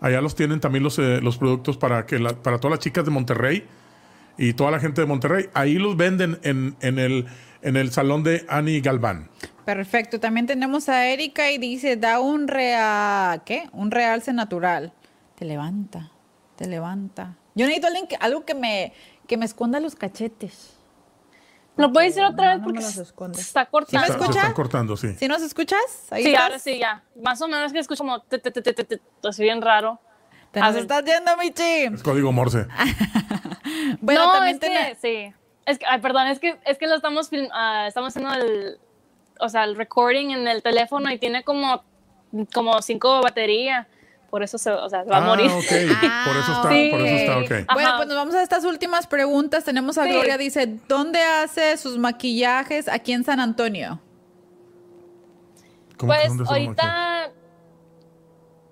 Allá 0.00 0.20
los 0.20 0.34
tienen 0.34 0.60
también 0.60 0.82
los, 0.82 0.98
eh, 0.98 1.20
los 1.22 1.36
productos 1.38 1.76
para, 1.76 2.04
que 2.06 2.18
la- 2.18 2.34
para 2.42 2.58
todas 2.58 2.72
las 2.78 2.80
chicas 2.80 3.04
de 3.04 3.10
Monterrey 3.10 3.64
y 4.38 4.54
toda 4.54 4.70
la 4.70 4.80
gente 4.80 5.00
de 5.02 5.06
Monterrey. 5.06 5.48
Ahí 5.54 5.74
los 5.74 5.96
venden 5.96 6.38
en, 6.42 6.74
en 6.80 6.98
el, 6.98 7.26
en 7.62 7.76
el 7.76 7.92
salón 7.92 8.22
de 8.22 8.44
Ani 8.48 8.80
Galván. 8.80 9.28
Perfecto. 9.64 10.18
También 10.20 10.46
tenemos 10.46 10.88
a 10.88 11.06
Erika 11.06 11.50
y 11.50 11.58
dice, 11.58 11.96
da 11.96 12.20
un. 12.20 12.50
Un 13.72 13.90
realce 13.90 14.32
natural. 14.32 14.92
Te 15.36 15.44
levanta, 15.44 16.10
te 16.56 16.66
levanta. 16.66 17.36
Yo 17.54 17.66
necesito 17.66 17.86
alguien 17.88 18.06
que- 18.06 18.16
algo 18.16 18.44
que 18.44 18.54
me, 18.54 18.92
que 19.26 19.36
me 19.36 19.44
esconda 19.44 19.80
los 19.80 19.94
cachetes. 19.94 20.76
¿Lo 21.76 21.92
puedes 21.92 22.14
decir 22.14 22.28
otra 22.30 22.44
No, 22.46 22.50
vez? 22.50 22.60
no 22.60 22.66
me 22.66 22.72
Porque 22.74 22.84
los 22.84 22.92
se 22.94 23.02
está 23.02 23.60
¿Sí 23.64 23.66
me 23.66 23.70
cortando. 23.70 24.06
Está- 24.06 24.06
se 24.06 24.12
escucha? 24.20 24.38
están 24.40 24.52
cortando, 24.54 24.96
sí. 24.96 25.14
¿Sí 25.18 25.28
nos 25.28 25.40
escuchas? 25.42 25.78
¿Ahí 26.10 26.24
Sí, 26.24 26.28
estás? 26.30 26.42
ahora 26.44 26.58
sí, 26.58 26.78
ya. 26.78 27.02
Más 27.22 27.40
o 27.40 27.48
menos 27.48 27.72
que 27.72 27.78
escucho 27.78 27.98
como... 28.04 28.20
te, 28.22 28.38
te, 28.38 28.50
te, 28.50 28.60
te, 28.60 28.74
te, 28.74 28.84
te, 28.84 29.00
así 29.26 29.42
bien 29.42 29.62
raro. 29.62 29.98
Te 30.50 30.60
A 30.60 30.64
nos 30.66 30.76
estás 30.76 31.04
yendo, 31.04 31.36
Michi. 31.38 31.94
Es 31.94 32.02
código 32.02 32.32
Morse. 32.32 32.66
Bueno, 34.00 34.26
no, 34.26 34.32
también 34.32 34.58
es 34.60 34.98
que, 35.00 35.30
sí. 35.30 35.34
Es 35.70 35.78
que, 35.78 35.86
ay, 35.86 36.00
perdón, 36.00 36.26
es 36.26 36.38
que, 36.40 36.58
es 36.64 36.78
que 36.78 36.86
lo 36.86 36.96
estamos, 36.96 37.30
film- 37.30 37.48
ah, 37.52 37.86
estamos 37.86 38.08
haciendo 38.16 38.32
el, 38.34 38.78
o 39.38 39.48
sea, 39.48 39.64
el 39.64 39.76
recording 39.76 40.30
en 40.30 40.46
el 40.48 40.62
teléfono 40.62 41.10
y 41.10 41.18
tiene 41.18 41.42
como, 41.44 41.82
como 42.52 42.80
cinco 42.82 43.20
baterías. 43.22 43.86
Por 44.30 44.42
eso 44.44 44.58
se, 44.58 44.70
o 44.70 44.88
sea, 44.88 45.02
se 45.04 45.10
va 45.10 45.16
a 45.18 45.22
Ah, 45.22 45.26
morir. 45.26 45.50
ok. 45.50 45.58
por 46.24 46.36
eso 46.36 46.52
está, 46.52 46.68
Sí. 46.70 46.88
por 46.90 47.00
eso 47.00 47.16
está, 47.16 47.38
ok. 47.38 47.64
Ah. 47.68 47.74
Bueno, 47.74 47.90
pues 47.96 48.08
nos 48.08 48.16
vamos 48.16 48.34
a 48.36 48.42
estas 48.42 48.64
últimas 48.64 49.06
preguntas. 49.06 49.64
Tenemos 49.64 49.98
a 49.98 50.04
Sí. 50.04 50.10
Gloria, 50.12 50.38
dice, 50.38 50.78
¿dónde 50.88 51.20
hace 51.22 51.76
sus 51.76 51.98
maquillajes 51.98 52.86
aquí 52.88 53.12
en 53.12 53.24
San 53.24 53.40
Antonio? 53.40 54.00
¿Cómo 55.96 56.12
que 56.12 56.28
Pues 56.28 56.48
ahorita, 56.48 57.30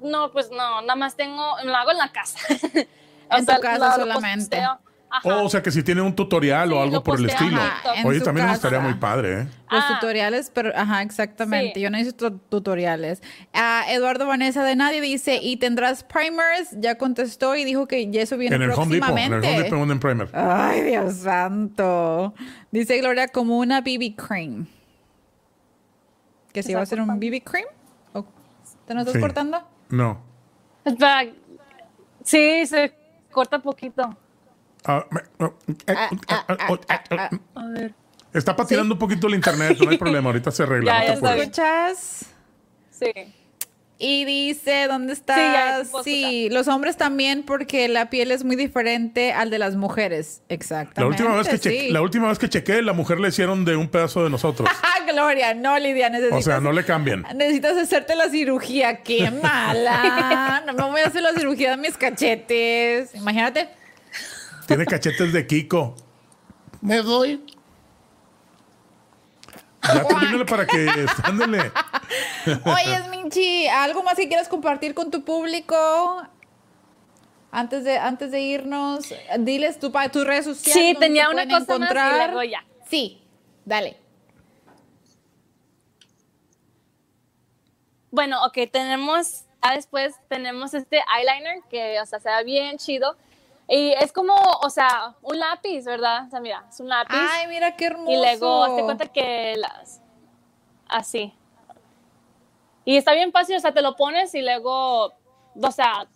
no, 0.00 0.30
pues 0.32 0.50
no, 0.50 0.80
nada 0.82 0.94
más 0.96 1.16
tengo, 1.16 1.56
lo 1.64 1.74
hago 1.76 1.90
en 1.90 1.98
la 1.98 2.10
casa. 2.12 2.38
En 3.30 3.44
tu 3.44 3.60
casa 3.60 3.98
lo- 3.98 4.06
lo 4.06 4.12
solamente. 4.14 4.56
posteo. 4.56 4.78
Ajá. 5.10 5.22
Oh, 5.24 5.44
o 5.44 5.48
sea 5.48 5.62
que 5.62 5.70
si 5.70 5.82
tiene 5.82 6.02
un 6.02 6.14
tutorial 6.14 6.70
o 6.72 6.76
Sí, 6.76 6.82
algo 6.82 6.96
lo 6.96 7.02
por 7.02 7.18
el 7.18 7.30
estilo. 7.30 7.58
Ajá, 7.60 8.06
Oye, 8.06 8.20
también 8.20 8.46
casa. 8.46 8.56
estaría 8.56 8.80
muy 8.80 8.92
padre, 8.94 9.40
¿eh? 9.40 9.46
Los 9.70 9.84
Ah. 9.84 9.94
tutoriales, 9.98 10.50
pero 10.54 10.70
ajá, 10.76 11.00
exactamente. 11.02 11.72
Sí. 11.76 11.80
Yo 11.80 11.90
no 11.90 11.96
necesito 11.96 12.32
tutoriales. 12.32 13.22
Ah, 13.54 13.84
Eduardo 13.88 14.26
Vanessa 14.26 14.62
de 14.64 14.76
Nadie 14.76 15.00
dice, 15.00 15.38
¿y 15.42 15.56
tendrás 15.56 16.04
primers? 16.04 16.70
Ya 16.72 16.98
contestó 16.98 17.56
y 17.56 17.64
dijo 17.64 17.86
que 17.88 18.10
ya 18.10 18.20
eso 18.20 18.36
viene 18.36 18.56
En 18.56 18.62
el 18.62 18.70
Home 18.72 18.96
Depot. 18.96 19.08
En 19.10 19.18
el 19.18 19.28
próximamente. 19.30 19.48
Home 19.48 19.62
Depot 19.64 19.78
venden 19.78 20.00
primer. 20.00 20.28
Ay, 20.34 20.82
Dios 20.82 21.14
santo. 21.16 22.34
Dice 22.70 22.98
Gloria 22.98 23.28
como 23.28 23.58
una 23.58 23.80
BB 23.80 24.14
cream. 24.14 24.66
¿Que 26.52 26.62
si 26.62 26.74
va 26.74 26.82
a 26.82 26.86
ser 26.86 27.00
un 27.00 27.18
BB 27.18 27.42
cream? 27.42 27.66
¿O 28.12 28.24
¿Te 28.86 28.94
nos 28.94 29.02
estás 29.02 29.14
Sí. 29.14 29.20
cortando? 29.20 29.62
No. 29.90 30.20
Espera. 30.84 31.24
Sí, 32.24 32.66
se 32.66 32.92
corta 33.30 33.58
poquito. 33.58 34.16
A 34.84 35.04
ver. 37.72 37.94
Está 38.32 38.54
patinando 38.54 38.94
un 38.94 38.98
poquito 38.98 39.26
el 39.26 39.34
internet, 39.34 39.78
no 39.82 39.90
hay 39.90 39.98
problema, 39.98 40.28
ahorita 40.28 40.50
se 40.50 40.62
arregla. 40.62 41.04
Ya, 41.06 41.16
no. 41.16 41.28
¿Escuchas? 41.30 42.26
Sí. 42.90 43.12
Y 44.00 44.24
dice, 44.26 44.86
¿dónde 44.86 45.16
Sí, 45.16 45.22
ya, 45.26 45.70
estás? 45.80 45.88
puedo 45.88 46.04
Sí, 46.04 46.48
los 46.52 46.68
hombres 46.68 46.96
también 46.96 47.42
porque 47.42 47.88
la 47.88 48.10
piel 48.10 48.30
es 48.30 48.44
muy 48.44 48.54
diferente 48.54 49.32
al 49.32 49.50
de 49.50 49.58
las 49.58 49.74
mujeres. 49.74 50.42
Exactamente. 50.48 51.00
La 51.00 51.06
última, 51.08 51.36
vez 51.36 51.48
que 51.48 51.56
cheque- 51.58 51.80
sí. 51.86 51.90
la 51.90 52.00
última 52.00 52.28
vez 52.28 52.38
que 52.38 52.48
chequé, 52.48 52.80
la 52.82 52.92
mujer 52.92 53.18
le 53.18 53.28
hicieron 53.28 53.64
de 53.64 53.74
un 53.74 53.88
pedazo 53.88 54.22
de 54.22 54.30
nosotros. 54.30 54.68
Ah, 54.82 55.10
Gloria, 55.10 55.54
no, 55.54 55.76
Lidia, 55.78 56.10
necesitas... 56.10 56.38
O 56.38 56.42
sea, 56.42 56.60
no 56.60 56.70
le 56.70 56.84
cambian. 56.84 57.24
Necesitas 57.34 57.76
hacerte 57.78 58.14
la 58.14 58.28
cirugía. 58.28 59.02
¡Qué 59.02 59.30
mala! 59.30 60.62
No 60.66 60.74
me 60.74 60.82
voy 60.82 61.00
a 61.00 61.06
hacer 61.06 61.22
la 61.22 61.32
cirugía 61.32 61.70
de 61.72 61.76
mis 61.78 61.96
cachetes. 61.96 63.14
Imagínate. 63.14 63.68
Tiene 64.68 64.84
cachetes 64.84 65.32
de 65.32 65.46
Kiko. 65.46 65.94
Me 66.82 66.98
doy. 66.98 67.42
Ya 69.82 70.04
termínale 70.06 70.44
para 70.44 70.66
que 70.66 71.06
ándele. 71.24 71.72
Oye, 72.66 73.08
Minchi, 73.10 73.66
¿algo 73.68 74.02
más 74.02 74.16
que 74.16 74.28
quieras 74.28 74.46
compartir 74.46 74.94
con 74.94 75.10
tu 75.10 75.24
público? 75.24 75.74
Antes 77.50 77.84
de, 77.84 77.96
antes 77.96 78.30
de 78.30 78.40
irnos, 78.42 79.06
diles 79.38 79.78
tu, 79.80 79.90
pa- 79.90 80.10
tus 80.10 80.26
redes 80.26 80.44
sociales. 80.44 80.84
Sí, 80.88 80.94
tenía 81.00 81.28
te 81.28 81.32
una 81.34 81.48
cosa 81.48 81.78
más 81.78 81.90
y 81.90 81.94
luego 82.26 82.42
ya. 82.42 82.62
Sí, 82.90 83.22
dale. 83.64 83.96
Bueno, 88.10 88.44
ok, 88.44 88.58
tenemos, 88.70 89.44
ya 89.62 89.74
después 89.76 90.14
tenemos 90.28 90.74
este 90.74 91.00
eyeliner 91.16 91.62
que, 91.70 91.98
o 92.02 92.04
sea, 92.06 92.20
se 92.20 92.28
ve 92.28 92.44
bien 92.44 92.76
chido. 92.76 93.16
Y 93.68 93.92
es 93.92 94.12
como, 94.12 94.34
o 94.34 94.70
sea, 94.70 95.14
un 95.22 95.38
lápiz, 95.38 95.84
¿verdad? 95.84 96.26
O 96.26 96.30
sea, 96.30 96.40
mira, 96.40 96.64
es 96.68 96.80
un 96.80 96.88
lápiz. 96.88 97.14
Ay, 97.14 97.46
mira 97.48 97.76
qué 97.76 97.86
hermoso. 97.86 98.10
y 98.10 98.16
luego, 98.16 98.64
hazte 98.64 98.82
cuenta 98.82 99.06
que 99.06 99.56
las, 99.56 100.00
así. 100.88 101.34
Y 102.86 102.96
está 102.96 103.12
bien 103.12 103.30
fácil, 103.32 103.56
o 103.56 103.60
sea, 103.60 103.72
te 103.74 103.82
lo 103.82 103.94
pones 103.96 104.34
y 104.34 104.40
luego, 104.40 105.12
o 105.62 105.70
sea, 105.70 106.06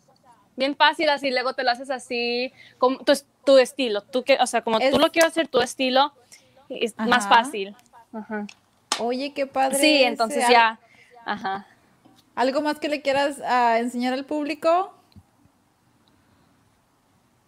bien 0.57 0.74
fácil 0.74 1.11
así, 1.11 1.30
luego 1.30 1.53
te 1.53 1.64
lo 1.64 1.70
haces 1.70 1.90
así, 1.90 2.50
como 2.78 2.98
tu, 3.00 3.12
tu 3.44 3.59
estilo, 3.59 4.03
tú 4.03 4.24
que, 4.24 4.38
o 4.40 4.46
sea, 4.46 4.62
como 4.62 4.78
Es- 4.78 4.90
tú 4.90 4.98
lo 4.98 5.12
quieres 5.12 5.32
hacer 5.32 5.48
tu 5.48 5.61
estilo, 5.61 6.14
es 6.70 6.96
más 6.96 7.28
fácil. 7.28 7.76
Ajá. 8.14 8.46
Oye, 8.98 9.34
qué 9.34 9.46
padre. 9.46 9.78
Sí, 9.78 10.03
entonces 10.03 10.48
ya, 10.48 10.78
ajá. 11.26 11.66
¿Algo 12.34 12.62
más 12.62 12.78
que 12.78 12.88
le 12.88 13.03
quieras 13.03 13.42
ah, 13.44 13.76
enseñar 13.78 14.14
al 14.14 14.24
público? 14.24 14.94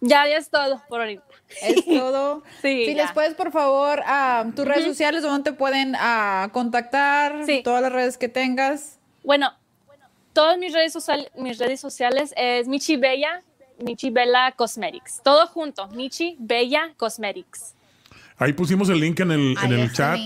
Ya, 0.01 0.27
ya 0.27 0.37
es 0.37 0.49
todo 0.49 0.81
por 0.89 0.99
ahorita. 1.01 1.23
Es 1.61 1.85
todo. 1.99 2.43
Sí, 2.61 2.85
Si 2.85 2.95
ya. 2.95 3.03
les 3.03 3.11
puedes, 3.13 3.33
por 3.33 3.51
favor, 3.51 4.01
ah, 4.05 4.45
tus 4.55 4.65
redes 4.65 4.85
sociales, 4.85 5.23
donde 5.23 5.49
te 5.51 5.55
pueden 5.57 5.95
ah, 5.97 6.49
contactar, 6.51 7.45
Sí. 7.45 7.61
todas 7.63 7.81
las 7.81 7.91
redes 7.91 8.17
que 8.17 8.27
tengas. 8.29 8.99
Bueno, 9.23 9.51
todas 10.33 10.57
mis 10.57 10.73
redes, 10.73 10.93
social- 10.93 11.29
mis 11.37 11.57
redes 11.57 11.79
sociales 11.79 12.33
es 12.37 12.67
Michi 12.67 12.97
Bella, 12.97 13.41
Michi 13.83 14.09
Bella 14.09 14.51
Cosmetics. 14.55 15.21
Todo 15.23 15.47
junto, 15.47 15.87
Michi 15.89 16.35
Bella 16.39 16.93
Cosmetics. 16.97 17.73
Ahí 18.37 18.53
pusimos 18.53 18.89
el 18.89 18.99
link 18.99 19.19
en 19.21 19.31
el, 19.31 19.55
en 19.63 19.71
el 19.73 19.91
chat. 19.93 20.19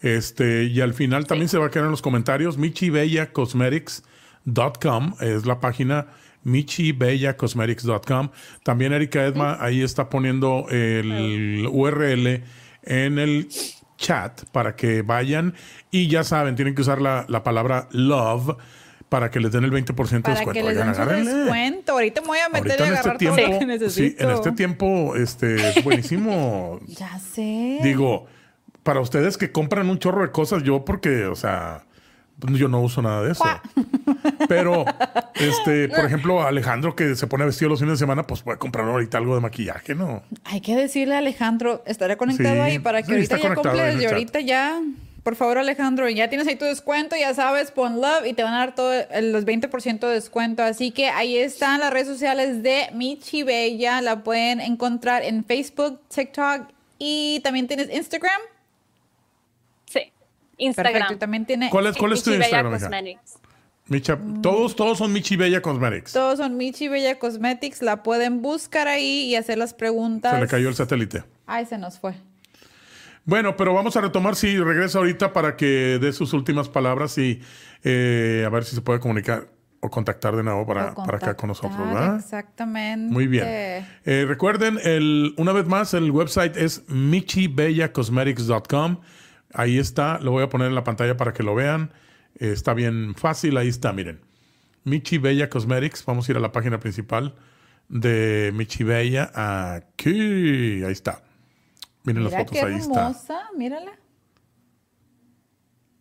Este, 0.00 0.64
y 0.64 0.80
al 0.80 0.94
final 0.94 1.26
también 1.26 1.48
se 1.48 1.58
va 1.58 1.66
a 1.66 1.70
quedar 1.70 1.86
en 1.86 1.90
los 1.90 2.02
comentarios. 2.02 2.56
michibellacosmetics.com 2.58 5.14
es 5.20 5.46
la 5.46 5.58
página 5.60 6.06
michibellacosmetics.com. 6.44 8.30
También 8.62 8.92
Erika 8.92 9.24
Edma 9.24 9.58
ahí 9.60 9.82
está 9.82 10.08
poniendo 10.08 10.66
el 10.70 11.68
URL 11.70 12.42
en 12.82 13.18
el 13.18 13.48
chat 13.96 14.44
para 14.52 14.76
que 14.76 15.02
vayan 15.02 15.54
y 15.90 16.08
ya 16.08 16.24
saben, 16.24 16.54
tienen 16.54 16.74
que 16.74 16.82
usar 16.82 17.00
la, 17.00 17.26
la 17.28 17.42
palabra 17.42 17.88
love 17.90 18.56
para 19.08 19.30
que 19.30 19.40
les 19.40 19.52
den 19.52 19.64
el 19.64 19.72
20% 19.72 19.86
de 19.86 20.20
Para 20.20 20.34
descuento. 20.34 20.52
que 20.52 20.62
les 20.62 20.76
den 20.76 21.24
descuento. 21.24 21.92
Ahorita 21.92 22.20
me 22.20 22.26
voy 22.26 22.38
a 22.38 22.48
meter 22.48 22.78
y 22.78 22.82
en 22.82 22.94
este 22.94 23.08
agarrar 23.08 23.18
todo 23.18 23.28
lo 23.30 23.36
que 23.36 23.42
tiempo, 23.42 23.60
sí, 23.60 23.66
necesito. 23.66 24.24
en 24.24 24.30
este 24.30 24.52
tiempo, 24.52 25.16
este, 25.16 25.68
es 25.68 25.84
buenísimo 25.84 26.78
Ya 26.86 27.18
sé. 27.18 27.78
Digo, 27.82 28.26
para 28.82 29.00
ustedes 29.00 29.38
que 29.38 29.50
compran 29.50 29.88
un 29.88 29.98
chorro 29.98 30.22
de 30.22 30.30
cosas, 30.30 30.62
yo 30.62 30.84
porque, 30.84 31.24
o 31.26 31.34
sea, 31.34 31.86
yo 32.40 32.68
no 32.68 32.80
uso 32.80 33.02
nada 33.02 33.22
de 33.22 33.32
eso. 33.32 33.44
Pero, 34.48 34.84
este, 35.34 35.88
por 35.88 36.04
ejemplo, 36.04 36.42
Alejandro 36.42 36.94
que 36.94 37.14
se 37.16 37.26
pone 37.26 37.44
vestido 37.44 37.68
los 37.68 37.80
fines 37.80 37.94
de 37.94 37.98
semana, 37.98 38.26
pues 38.26 38.42
puede 38.42 38.58
comprar 38.58 38.86
ahorita 38.88 39.18
algo 39.18 39.34
de 39.34 39.40
maquillaje, 39.40 39.94
¿no? 39.94 40.22
Hay 40.44 40.60
que 40.60 40.76
decirle 40.76 41.14
a 41.14 41.18
Alejandro, 41.18 41.82
estaré 41.86 42.16
conectado 42.16 42.54
Sí, 42.54 42.60
ahí 42.60 42.78
para 42.78 43.02
que 43.02 43.06
sí, 43.06 43.12
ahorita 43.34 43.36
ya 43.74 43.90
el 43.90 44.02
y 44.02 44.06
ahorita 44.06 44.40
ya. 44.40 44.80
Por 45.24 45.36
favor, 45.36 45.58
Alejandro, 45.58 46.08
ya 46.08 46.28
tienes 46.30 46.46
ahí 46.48 46.56
tu 46.56 46.64
descuento, 46.64 47.14
ya 47.14 47.34
sabes, 47.34 47.70
pon 47.70 48.00
love 48.00 48.24
y 48.26 48.32
te 48.32 48.42
van 48.44 48.54
a 48.54 48.58
dar 48.58 48.74
todo 48.74 48.94
el- 48.94 49.32
los 49.32 49.44
20% 49.44 50.06
de 50.06 50.14
descuento. 50.14 50.62
Así 50.62 50.90
que 50.90 51.08
ahí 51.08 51.36
están 51.36 51.80
las 51.80 51.92
redes 51.92 52.06
sociales 52.08 52.62
de 52.62 52.86
Michi 52.94 53.42
Bella. 53.42 54.00
La 54.00 54.22
pueden 54.24 54.60
encontrar 54.60 55.22
en 55.24 55.44
Facebook, 55.44 56.00
TikTok 56.14 56.68
y 56.98 57.40
también 57.44 57.66
tienes 57.66 57.94
Instagram. 57.94 58.40
Sí, 60.58 60.64
Instagram. 60.64 60.92
Perfecto. 60.92 61.14
Y 61.14 61.18
también 61.18 61.46
tiene. 61.46 61.70
¿Cuál 61.70 61.86
es, 61.86 61.96
cuál 61.96 62.12
es 62.12 62.22
tu 62.22 62.30
Instagram? 62.32 62.72
Cosmetics. 62.72 63.38
Micha, 63.86 64.18
todos, 64.42 64.76
todos 64.76 64.98
son 64.98 65.14
Michi 65.14 65.36
Bella 65.36 65.62
Cosmetics. 65.62 66.12
Todos 66.12 66.36
son 66.38 66.58
Michi 66.58 66.88
Bella 66.88 67.18
Cosmetics. 67.18 67.80
La 67.80 68.02
pueden 68.02 68.42
buscar 68.42 68.86
ahí 68.86 69.24
y 69.24 69.34
hacer 69.34 69.56
las 69.56 69.72
preguntas. 69.72 70.34
Se 70.34 70.40
le 70.40 70.46
cayó 70.46 70.68
el 70.68 70.74
satélite. 70.74 71.24
Ay, 71.46 71.64
se 71.64 71.78
nos 71.78 71.98
fue. 71.98 72.12
Bueno, 73.24 73.56
pero 73.56 73.72
vamos 73.74 73.96
a 73.96 74.02
retomar 74.02 74.36
si 74.36 74.58
regresa 74.58 74.98
ahorita 74.98 75.32
para 75.32 75.56
que 75.56 75.98
dé 76.00 76.12
sus 76.12 76.34
últimas 76.34 76.68
palabras 76.68 77.16
y 77.18 77.40
eh, 77.82 78.44
a 78.46 78.50
ver 78.50 78.64
si 78.64 78.74
se 78.74 78.82
puede 78.82 79.00
comunicar 79.00 79.48
o 79.80 79.90
contactar 79.90 80.34
de 80.34 80.42
nuevo 80.42 80.66
para, 80.66 80.92
para 80.94 81.18
acá 81.18 81.36
con 81.36 81.48
nosotros, 81.48 81.78
¿verdad? 81.78 82.16
Exactamente. 82.16 83.12
Muy 83.12 83.26
bien. 83.26 83.44
Eh, 83.46 84.24
recuerden, 84.26 84.80
el, 84.82 85.34
una 85.36 85.52
vez 85.52 85.66
más, 85.66 85.92
el 85.94 86.10
website 86.10 86.56
es 86.56 86.82
michibellacosmetics.com. 86.88 88.96
Ahí 89.54 89.78
está, 89.78 90.18
lo 90.20 90.32
voy 90.32 90.42
a 90.42 90.48
poner 90.48 90.68
en 90.68 90.74
la 90.74 90.84
pantalla 90.84 91.16
para 91.16 91.32
que 91.32 91.42
lo 91.42 91.54
vean. 91.54 91.90
Eh, 92.38 92.52
está 92.52 92.74
bien 92.74 93.14
fácil, 93.14 93.56
ahí 93.56 93.68
está, 93.68 93.92
miren. 93.92 94.20
Michi 94.84 95.18
Bella 95.18 95.48
Cosmetics, 95.48 96.04
vamos 96.04 96.28
a 96.28 96.32
ir 96.32 96.36
a 96.36 96.40
la 96.40 96.52
página 96.52 96.78
principal 96.80 97.34
de 97.88 98.52
Michi 98.54 98.84
Bella. 98.84 99.30
Aquí, 99.34 100.82
ahí 100.82 100.92
está. 100.92 101.22
Miren 102.04 102.24
Mira 102.24 102.36
las 102.38 102.46
fotos, 102.46 102.58
qué 102.58 102.66
ahí 102.66 102.76
está. 102.76 103.00
hermosa, 103.00 103.40
mírala. 103.56 103.92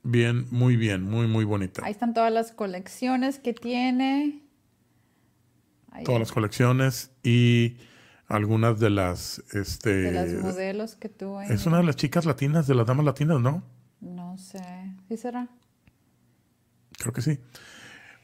Bien, 0.04 0.48
muy 0.52 0.78
bien, 0.78 1.04
muy, 1.04 1.28
muy 1.28 1.44
bonita. 1.44 1.82
Ahí 1.84 1.92
están 1.92 2.14
todas 2.14 2.32
las 2.32 2.52
colecciones 2.52 3.40
que 3.40 3.54
tiene. 3.54 4.42
Ahí 5.92 6.04
Todas 6.06 6.20
las 6.20 6.32
colecciones 6.32 7.12
y 7.24 7.76
algunas 8.28 8.80
de 8.80 8.90
las, 8.90 9.44
este, 9.54 9.90
de 9.90 10.12
las 10.12 10.34
modelos 10.34 10.96
que 10.96 11.10
tuvo 11.10 11.40
ahí. 11.40 11.48
es 11.50 11.66
una 11.66 11.78
de 11.78 11.84
las 11.84 11.96
chicas 11.96 12.26
latinas, 12.26 12.68
de 12.68 12.76
las 12.76 12.86
damas 12.86 13.06
latinas, 13.06 13.40
¿no? 13.40 13.64
No 14.02 14.38
sé. 14.38 14.62
¿Sí 15.08 15.18
será? 15.18 15.48
Creo 16.98 17.14
que 17.14 17.22
sí. 17.22 17.40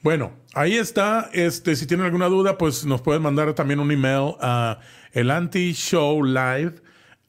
Bueno, 0.01 0.33
ahí 0.53 0.75
está. 0.75 1.29
Este, 1.31 1.75
si 1.75 1.87
tienen 1.87 2.05
alguna 2.05 2.27
duda, 2.27 2.57
pues 2.57 2.85
nos 2.85 3.01
pueden 3.01 3.21
mandar 3.21 3.53
también 3.53 3.79
un 3.79 3.91
email 3.91 4.35
a 4.41 4.79
elantishowlive 5.13 6.75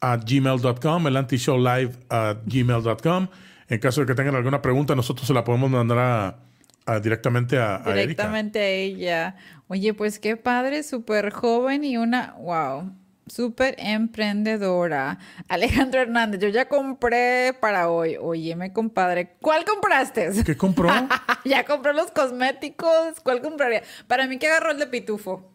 at 0.00 0.24
gmail.com, 0.26 1.06
elantishowlive 1.06 1.92
at 2.08 2.38
gmail.com. 2.46 3.28
En 3.68 3.78
caso 3.78 4.00
de 4.00 4.06
que 4.08 4.14
tengan 4.14 4.34
alguna 4.34 4.60
pregunta, 4.60 4.94
nosotros 4.96 5.26
se 5.26 5.32
la 5.32 5.44
podemos 5.44 5.70
mandar 5.70 5.98
a, 5.98 6.38
a- 6.86 7.00
directamente 7.00 7.58
a, 7.58 7.76
a 7.76 7.78
Erika. 7.78 7.94
Directamente 7.94 8.58
a 8.60 8.68
ella. 8.68 9.36
Oye, 9.68 9.94
pues 9.94 10.18
qué 10.18 10.36
padre, 10.36 10.82
súper 10.82 11.30
joven 11.32 11.84
y 11.84 11.96
una, 11.96 12.34
wow, 12.38 12.92
súper 13.26 13.74
emprendedora. 13.78 15.18
Alejandro 15.48 16.00
Hernández, 16.02 16.40
yo 16.40 16.48
ya 16.48 16.68
compré 16.68 17.54
para 17.60 17.88
hoy. 17.90 18.16
Óyeme, 18.20 18.72
compadre, 18.72 19.36
¿cuál 19.40 19.64
compraste? 19.64 20.30
¿Qué 20.44 20.56
compró? 20.56 20.90
ya 21.44 21.64
compré 21.64 21.94
los 21.94 22.10
cosméticos. 22.10 23.20
¿Cuál 23.22 23.40
compraría? 23.40 23.82
Para 24.06 24.26
mí 24.26 24.38
que 24.38 24.46
agarró 24.48 24.70
el 24.72 24.78
de 24.78 24.86
pitufo. 24.86 25.50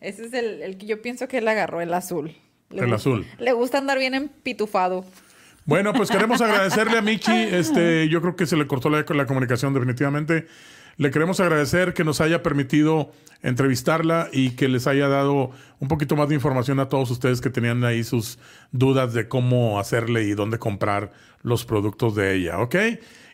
Ese 0.00 0.26
es 0.26 0.32
el, 0.34 0.62
el 0.62 0.76
que 0.76 0.86
yo 0.86 1.00
pienso 1.00 1.28
que 1.28 1.38
él 1.38 1.48
agarró, 1.48 1.80
el 1.80 1.94
azul. 1.94 2.34
Le 2.70 2.80
El 2.80 2.86
gusta- 2.86 2.96
azul. 2.96 3.26
Le 3.38 3.52
gusta 3.52 3.78
andar 3.78 3.98
bien 3.98 4.14
empitufado. 4.14 5.04
Bueno, 5.66 5.92
pues 5.94 6.10
queremos 6.10 6.40
agradecerle 6.40 6.98
a 6.98 7.02
Michi. 7.02 7.32
Este, 7.32 8.08
yo 8.08 8.20
creo 8.20 8.36
que 8.36 8.46
se 8.46 8.56
le 8.56 8.66
cortó 8.66 8.90
la, 8.90 9.04
la 9.08 9.26
comunicación 9.26 9.72
definitivamente. 9.72 10.46
Le 10.96 11.10
queremos 11.10 11.40
agradecer 11.40 11.94
que 11.94 12.04
nos 12.04 12.20
haya 12.20 12.42
permitido 12.42 13.10
entrevistarla 13.42 14.28
y 14.32 14.50
que 14.50 14.68
les 14.68 14.86
haya 14.86 15.08
dado 15.08 15.50
un 15.80 15.88
poquito 15.88 16.16
más 16.16 16.28
de 16.28 16.36
información 16.36 16.78
a 16.80 16.88
todos 16.88 17.10
ustedes 17.10 17.40
que 17.40 17.50
tenían 17.50 17.82
ahí 17.84 18.04
sus 18.04 18.38
dudas 18.72 19.12
de 19.12 19.26
cómo 19.26 19.80
hacerle 19.80 20.24
y 20.24 20.34
dónde 20.34 20.58
comprar 20.58 21.12
los 21.42 21.64
productos 21.64 22.14
de 22.14 22.34
ella, 22.36 22.58
¿ok? 22.60 22.76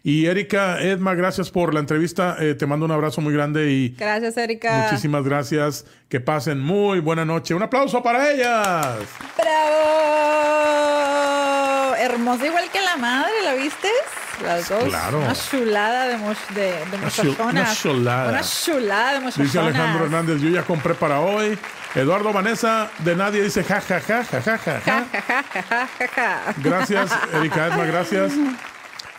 Y 0.03 0.27
Erika, 0.27 0.81
Edma, 0.83 1.15
gracias 1.15 1.51
por 1.51 1.75
la 1.75 1.81
entrevista. 1.81 2.37
Eh, 2.41 2.55
te 2.55 2.67
mando 2.67 2.87
un 2.87 2.93
abrazo 2.93 3.21
muy 3.21 3.35
grande 3.35 3.71
y 3.71 3.91
Gracias, 3.91 4.37
Erika. 4.39 4.85
muchísimas 4.85 5.25
gracias. 5.25 5.85
Que 6.09 6.21
pasen 6.21 6.59
muy 6.59 7.01
buena 7.01 7.27
noche. 7.27 7.55
Un 7.55 7.63
aplauso 7.63 8.03
para 8.03 8.33
ellas. 8.33 8.99
¡Bravo! 9.37 11.40
Hermosa 12.01 12.47
igual 12.47 12.71
que 12.71 12.81
la 12.81 12.97
madre, 12.97 13.31
¿la 13.45 13.55
viste? 13.55 13.89
Las 14.45 14.69
dos. 14.69 14.85
Claro. 14.85 15.19
Una 15.19 15.35
chulada 15.35 16.09
de, 16.09 16.17
de, 16.17 16.63
de 16.63 16.97
Una 16.97 17.09
chul- 17.11 17.25
muchachonas. 17.27 17.51
una 17.53 17.75
chulada. 17.75 18.29
Una 18.31 18.43
chulada 18.43 19.13
de 19.13 19.21
muchachonas. 19.21 19.47
Dice 19.53 19.59
Alejandro 19.59 20.05
Hernández, 20.07 20.41
yo 20.41 20.49
ya 20.49 20.63
compré 20.63 20.95
para 20.95 21.21
hoy. 21.21 21.59
Eduardo 21.95 22.33
Vanessa 22.33 22.89
de 23.01 23.17
Nadie 23.17 23.43
dice 23.43 23.65
ja, 23.65 23.81
ja, 23.81 24.01
ja, 24.01 24.25
ja, 24.25 24.41
ja, 24.41 24.59
ja, 24.59 24.81
ja. 24.81 25.03
Ja. 26.15 26.55
Gracias, 26.59 27.11
Erika 27.35 27.67
Edma, 27.67 27.85
gracias. 27.85 28.33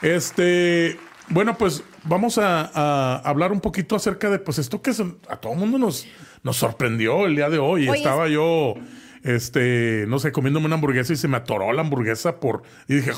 Este, 0.01 0.99
bueno, 1.29 1.57
pues 1.57 1.83
vamos 2.03 2.37
a, 2.37 2.71
a 2.73 3.17
hablar 3.23 3.51
un 3.51 3.61
poquito 3.61 3.95
acerca 3.95 4.29
de 4.29 4.39
pues 4.39 4.57
esto 4.57 4.81
que 4.81 4.91
a 5.29 5.35
todo 5.37 5.53
el 5.53 5.59
mundo 5.59 5.77
nos, 5.77 6.07
nos 6.43 6.57
sorprendió 6.57 7.25
el 7.25 7.35
día 7.35 7.49
de 7.49 7.59
hoy. 7.59 7.87
Oye, 7.89 7.99
Estaba 7.99 8.27
yo, 8.27 8.75
este, 9.23 10.05
no 10.07 10.19
sé, 10.19 10.31
comiéndome 10.31 10.65
una 10.65 10.75
hamburguesa 10.75 11.13
y 11.13 11.15
se 11.15 11.27
me 11.27 11.37
atoró 11.37 11.71
la 11.73 11.81
hamburguesa 11.81 12.39
por... 12.39 12.63
Y 12.87 12.95
dije, 12.95 13.11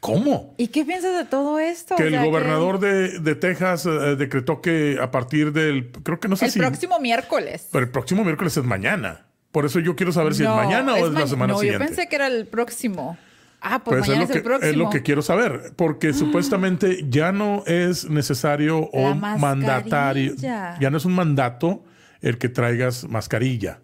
¿cómo? 0.00 0.54
¿Y 0.58 0.68
qué 0.68 0.84
piensas 0.84 1.16
de 1.16 1.24
todo 1.24 1.58
esto? 1.58 1.96
Que 1.96 2.04
O 2.04 2.06
el 2.06 2.24
gobernador 2.24 2.78
de, 2.80 3.18
de 3.20 3.34
Texas 3.34 3.86
eh, 3.86 4.16
decretó 4.16 4.60
que 4.60 4.98
a 5.00 5.10
partir 5.10 5.52
del, 5.52 5.90
creo 6.02 6.20
que 6.20 6.28
no 6.28 6.36
sé 6.36 6.46
El 6.46 6.50
si... 6.52 6.58
próximo 6.58 6.98
miércoles. 7.00 7.68
Pero 7.72 7.84
el 7.84 7.90
próximo 7.90 8.24
miércoles 8.24 8.56
es 8.56 8.64
mañana. 8.64 9.26
Por 9.52 9.64
eso 9.64 9.80
yo 9.80 9.96
quiero 9.96 10.12
saber 10.12 10.34
si 10.34 10.42
No, 10.42 10.50
es 10.60 10.66
mañana 10.66 10.94
o 10.94 11.06
es 11.06 11.12
la 11.12 11.20
ma- 11.20 11.26
semana 11.26 11.52
no, 11.54 11.58
siguiente. 11.60 11.82
yo 11.84 11.86
pensé 11.88 12.08
que 12.08 12.16
era 12.16 12.26
el 12.26 12.46
próximo. 12.46 13.16
Ah, 13.60 13.82
pues, 13.82 13.98
Pues 13.98 14.08
mañana 14.08 14.24
es 14.24 14.30
es, 14.30 14.36
lo, 14.36 14.36
el 14.36 14.42
que, 14.42 14.48
próximo. 14.48 14.70
es 14.70 14.76
lo 14.76 14.90
que 14.90 15.02
quiero 15.02 15.22
saber, 15.22 15.72
porque 15.74 16.12
supuestamente 16.12 17.04
ya 17.08 17.32
no 17.32 17.64
es 17.66 18.08
necesario 18.08 18.78
o 18.92 19.14
mandatario, 19.14 20.34
ya 20.36 20.90
no 20.90 20.96
es 20.96 21.04
un 21.04 21.14
mandato 21.14 21.84
el 22.20 22.38
que 22.38 22.48
traigas 22.48 23.08
mascarilla. 23.08 23.80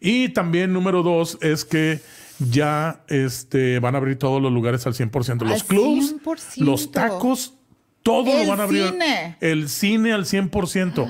Y 0.00 0.30
también 0.30 0.72
número 0.72 1.02
dos 1.02 1.38
es 1.42 1.64
que 1.64 2.00
ya 2.38 3.02
este, 3.08 3.78
van 3.80 3.94
a 3.94 3.98
abrir 3.98 4.18
todos 4.18 4.40
los 4.40 4.50
lugares 4.52 4.86
al 4.86 4.94
100%. 4.94 5.42
Los 5.42 5.60
Al 5.60 5.66
clubs, 5.66 6.14
100%. 6.24 6.56
los 6.64 6.90
tacos, 6.90 7.54
todo 8.02 8.32
El 8.32 8.44
lo 8.44 8.50
van 8.50 8.60
a 8.60 8.62
abrir. 8.64 8.88
cine. 8.88 9.36
El 9.40 9.68
cine 9.68 10.12
al 10.12 10.24
100%. 10.24 11.06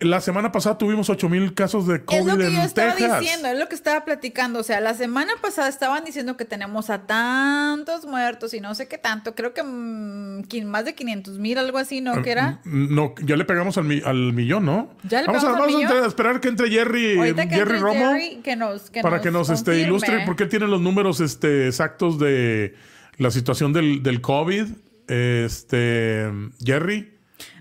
La 0.00 0.22
semana 0.22 0.50
pasada 0.50 0.78
tuvimos 0.78 1.10
8 1.10 1.28
mil 1.28 1.52
casos 1.52 1.86
de 1.86 1.96
Es 1.96 2.00
COVID 2.06 2.26
lo 2.26 2.36
que 2.38 2.46
en 2.46 2.52
yo 2.54 2.62
estaba 2.62 2.94
Texas. 2.94 3.20
diciendo, 3.20 3.48
es 3.48 3.58
lo 3.58 3.68
que 3.68 3.74
estaba 3.74 4.02
platicando. 4.06 4.58
O 4.60 4.62
sea, 4.62 4.80
la 4.80 4.94
semana 4.94 5.32
pasada 5.42 5.68
estaban 5.68 6.04
diciendo 6.06 6.38
que 6.38 6.46
tenemos 6.46 6.88
a 6.88 7.06
tantos 7.06 8.06
muertos 8.06 8.54
y 8.54 8.60
no 8.60 8.74
sé 8.74 8.88
qué 8.88 8.96
tanto. 8.96 9.34
Creo 9.34 9.52
que 9.52 9.62
mm, 9.62 10.64
más 10.64 10.86
de 10.86 10.94
500 10.94 11.38
mil, 11.38 11.58
algo 11.58 11.76
así, 11.76 12.00
¿no? 12.00 12.22
¿Qué 12.22 12.30
era? 12.30 12.60
No, 12.64 13.14
ya 13.22 13.36
le 13.36 13.44
pegamos 13.44 13.76
al, 13.76 13.84
mi- 13.84 14.00
al 14.02 14.32
millón, 14.32 14.64
¿no? 14.64 14.88
¿Ya 15.02 15.20
le 15.20 15.26
vamos 15.26 15.44
a, 15.44 15.46
pegamos 15.46 15.46
al 15.46 15.52
vamos 15.52 15.66
a 15.66 15.76
millón? 15.76 15.82
entre- 15.92 16.04
a 16.04 16.08
esperar 16.08 16.40
que 16.40 16.48
entre 16.48 16.70
Jerry, 16.70 17.18
Ahorita 17.18 17.42
que 17.48 17.54
Jerry 17.56 17.60
entre 17.76 17.78
Romo 17.78 18.12
Jerry, 18.12 18.36
que 18.42 18.56
nos, 18.56 18.88
que 18.90 19.02
para 19.02 19.20
que 19.20 19.30
nos 19.30 19.50
este, 19.50 19.80
ilustre, 19.80 20.22
porque 20.24 20.44
él 20.44 20.48
tiene 20.48 20.66
los 20.66 20.80
números 20.80 21.20
este, 21.20 21.66
exactos 21.68 22.18
de 22.18 22.74
la 23.18 23.30
situación 23.30 23.74
del, 23.74 24.02
del 24.02 24.22
COVID. 24.22 24.64
Este, 25.08 26.26
Jerry. 26.64 27.18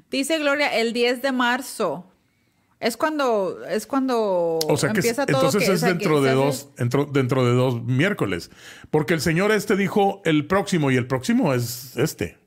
Dice 0.09 0.39
Gloria, 0.39 0.69
el 0.75 0.93
10 0.93 1.21
de 1.21 1.31
marzo. 1.33 2.05
Es 2.79 2.95
cuando, 2.95 3.59
es 3.67 3.85
cuando 3.85 4.57
O 4.65 4.77
sea 4.77 4.91
que 4.93 4.99
empieza 4.99 5.25
todo. 5.25 5.37
entonces 5.47 5.67
que- 5.67 5.73
es 5.73 5.77
o 5.83 5.85
sea, 5.85 5.89
que 5.89 5.93
dentro 5.95 6.21
de 6.21 6.29
hace- 6.29 6.35
dos, 6.37 6.69
dentro, 6.77 7.05
dentro 7.05 7.45
de 7.45 7.51
dos 7.51 7.83
miércoles. 7.83 8.51
Porque 8.89 9.13
el 9.13 9.19
señor 9.21 9.51
este 9.51 9.75
dijo 9.75 10.21
el 10.23 10.47
próximo 10.47 10.89
y 10.89 10.95
el 10.95 11.05
próximo 11.05 11.53
es 11.53 11.97
este. 11.97 12.37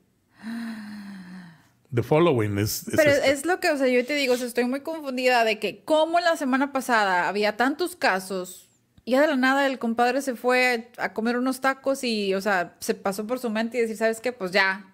The 1.93 2.01
following 2.01 2.57
es, 2.57 2.87
es 2.87 2.95
Pero 2.95 3.11
este. 3.11 3.31
es 3.31 3.45
lo 3.45 3.59
que, 3.59 3.69
o 3.69 3.77
sea, 3.77 3.87
yo 3.87 4.03
te 4.03 4.15
digo, 4.15 4.33
o 4.33 4.37
sea, 4.37 4.47
estoy 4.47 4.65
muy 4.65 4.79
confundida 4.81 5.43
de 5.43 5.59
que 5.59 5.83
como 5.83 6.19
la 6.19 6.35
semana 6.37 6.71
pasada 6.73 7.27
había 7.29 7.55
tantos 7.55 7.95
casos, 7.95 8.67
y 9.05 9.11
ya 9.11 9.21
de 9.21 9.27
la 9.27 9.35
nada 9.35 9.67
el 9.67 9.77
compadre 9.77 10.23
se 10.23 10.35
fue 10.35 10.89
a 10.97 11.13
comer 11.13 11.37
unos 11.37 11.61
tacos 11.61 12.03
y, 12.03 12.33
o 12.33 12.41
sea, 12.41 12.75
se 12.79 12.95
pasó 12.95 13.27
por 13.27 13.37
su 13.37 13.51
mente 13.51 13.77
y 13.77 13.81
decir, 13.81 13.97
¿sabes 13.97 14.19
qué? 14.21 14.31
Pues 14.31 14.49
ya. 14.51 14.89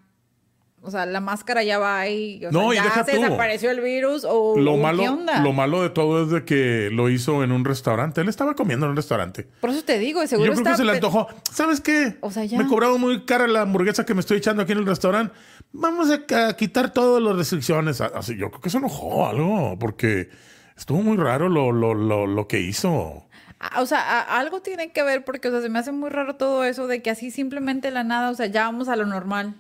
O 0.82 0.92
sea, 0.92 1.06
la 1.06 1.20
máscara 1.20 1.62
ya 1.64 1.78
va 1.78 2.00
ahí. 2.00 2.44
O 2.46 2.52
No, 2.52 2.72
y 2.72 2.76
sea, 2.78 2.84
ya 2.86 2.90
deja 2.90 3.04
se 3.06 3.12
tú. 3.16 3.22
desapareció 3.22 3.70
el 3.70 3.82
virus 3.82 4.26
o 4.28 4.58
lo 4.58 4.78
malo, 4.78 5.04
¿qué 5.04 5.10
onda? 5.10 5.42
lo 5.42 5.52
malo 5.52 5.82
de 5.82 5.90
todo 5.90 6.24
es 6.24 6.30
de 6.32 6.46
que 6.46 6.90
lo 6.92 7.10
hizo 7.10 7.44
en 7.44 7.52
un 7.52 7.66
restaurante. 7.66 8.22
Él 8.22 8.30
estaba 8.30 8.56
comiendo 8.56 8.86
en 8.86 8.92
un 8.92 8.96
restaurante. 8.96 9.48
Por 9.60 9.70
eso 9.72 9.84
te 9.84 10.00
digo, 10.00 10.24
Y 10.24 10.28
seguro 10.28 10.48
yo 10.48 10.52
creo 10.54 10.62
está 10.62 10.72
que 10.72 10.78
se 10.78 10.86
le 10.86 10.94
antojó. 10.94 11.28
¿Sabes 11.52 11.82
qué? 11.82 12.18
O 12.22 12.32
sea, 12.32 12.46
ya. 12.46 12.58
Me 12.58 12.66
cobraron 12.68 13.00
muy 13.02 13.26
cara 13.26 13.48
la 13.48 13.62
hamburguesa 13.62 14.06
que 14.06 14.14
me 14.14 14.22
estoy 14.22 14.38
echando 14.38 14.64
aquí 14.64 14.72
en 14.72 14.78
el 14.80 14.86
restaurante. 14.86 15.34
Vamos 15.72 16.10
a, 16.10 16.54
quitar 16.56 16.94
todas 16.94 17.22
las 17.22 17.36
restricciones. 17.36 18.00
Así, 18.02 18.38
yo 18.38 18.50
creo 18.50 18.62
que 18.62 18.70
se 18.70 18.78
enojó 18.78 19.28
algo, 19.28 19.78
porque 19.78 20.30
estuvo 20.78 21.02
muy 21.02 21.18
raro 21.18 21.50
lo, 21.50 21.72
lo, 21.72 21.94
lo, 21.94 22.26
lo 22.26 22.48
que 22.48 22.62
hizo. 22.62 23.26
Ah, 23.60 23.82
O 23.82 23.86
sea, 23.86 24.22
algo 24.22 24.62
tiene 24.62 24.92
que 24.94 25.04
ver 25.04 25.26
porque, 25.26 25.50
o 25.50 25.52
sea, 25.52 25.62
se 25.62 25.68
me 25.68 25.78
hace 25.80 25.92
muy 25.92 26.10
raro 26.10 26.38
todo 26.38 26.64
eso 26.64 26.88
de 26.88 27.02
que 27.02 27.10
así 27.10 27.30
simplemente 27.32 27.92
la 27.92 28.06
nada, 28.06 28.30
o 28.30 28.34
sea, 28.34 28.46
ya 28.46 28.64
vamos 28.64 28.88
a 28.88 28.96
lo 28.96 29.06
normal. 29.06 29.56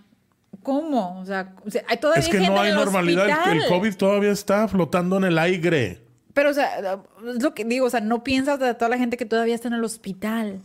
¿Cómo? 0.63 1.19
O 1.19 1.25
sea, 1.25 1.53
todavía 1.99 2.19
Es 2.21 2.27
que 2.27 2.37
gente 2.39 2.47
no 2.49 2.57
en 2.57 2.63
hay 2.63 2.69
el 2.71 2.75
normalidad. 2.75 3.51
El-. 3.51 3.65
COVID 3.67 3.95
todavía 3.95 4.31
está 4.31 4.67
flotando 4.67 5.17
en 5.17 5.23
el 5.23 5.37
aire. 5.39 6.01
Pero, 6.33 6.51
o 6.51 6.53
sea, 6.53 6.99
es 7.35 7.41
lo 7.43 7.53
que 7.53 7.65
digo, 7.65 7.85
o 7.87 7.89
sea, 7.89 8.01
no 8.01 8.23
piensas 8.23 8.59
de 8.59 8.73
toda 8.73 8.89
la 8.89 8.97
gente 8.97 9.17
que 9.17 9.25
todavía 9.25 9.55
está 9.55 9.67
en 9.67 9.73
el 9.73 9.83
hospital. 9.83 10.61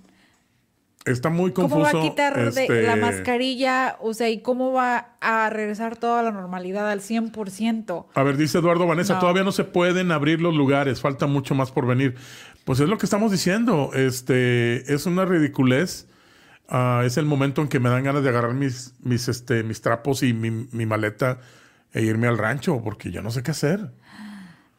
Está 1.04 1.28
muy 1.28 1.52
¿Cómo 1.52 1.68
confuso. 1.68 1.98
va 1.98 2.02
a 2.04 2.08
quitar 2.10 2.52
de 2.52 2.62
este, 2.62 2.82
la 2.82 2.96
mascarilla? 2.96 3.96
O 4.00 4.14
sea, 4.14 4.30
¿y 4.30 4.40
cómo 4.40 4.72
va 4.72 5.16
a 5.20 5.50
regresar 5.50 5.96
toda 5.96 6.22
la 6.22 6.30
normalidad 6.30 6.90
al 6.90 7.00
100%? 7.00 8.06
A 8.14 8.22
ver, 8.22 8.36
dice 8.38 8.58
Eduardo 8.58 8.86
Vanessa, 8.86 9.14
No. 9.14 9.20
todavía 9.20 9.44
no 9.44 9.52
se 9.52 9.64
pueden 9.64 10.12
abrir 10.12 10.40
los 10.40 10.54
lugares, 10.54 11.00
falta 11.02 11.26
mucho 11.26 11.54
más 11.54 11.70
por 11.72 11.86
venir. 11.86 12.14
Pues 12.64 12.80
es 12.80 12.88
lo 12.88 12.96
que 12.96 13.04
estamos 13.04 13.30
diciendo, 13.32 13.90
este, 13.94 14.92
es 14.94 15.04
una 15.04 15.26
ridiculez. 15.26 16.06
Ah, 16.68 17.02
es 17.04 17.16
el 17.16 17.26
momento 17.26 17.60
en 17.62 17.68
que 17.68 17.78
me 17.80 17.90
dan 17.90 18.04
ganas 18.04 18.22
de 18.22 18.28
agarrar 18.30 18.54
mis, 18.54 18.94
mis, 19.00 19.28
este, 19.28 19.62
mis 19.62 19.80
trapos 19.80 20.22
y 20.22 20.32
mi, 20.32 20.50
mi 20.50 20.86
maleta 20.86 21.38
e 21.92 22.02
irme 22.02 22.26
al 22.26 22.38
rancho, 22.38 22.80
porque 22.82 23.10
ya 23.10 23.22
no 23.22 23.30
sé 23.30 23.42
qué 23.42 23.50
hacer. 23.50 23.90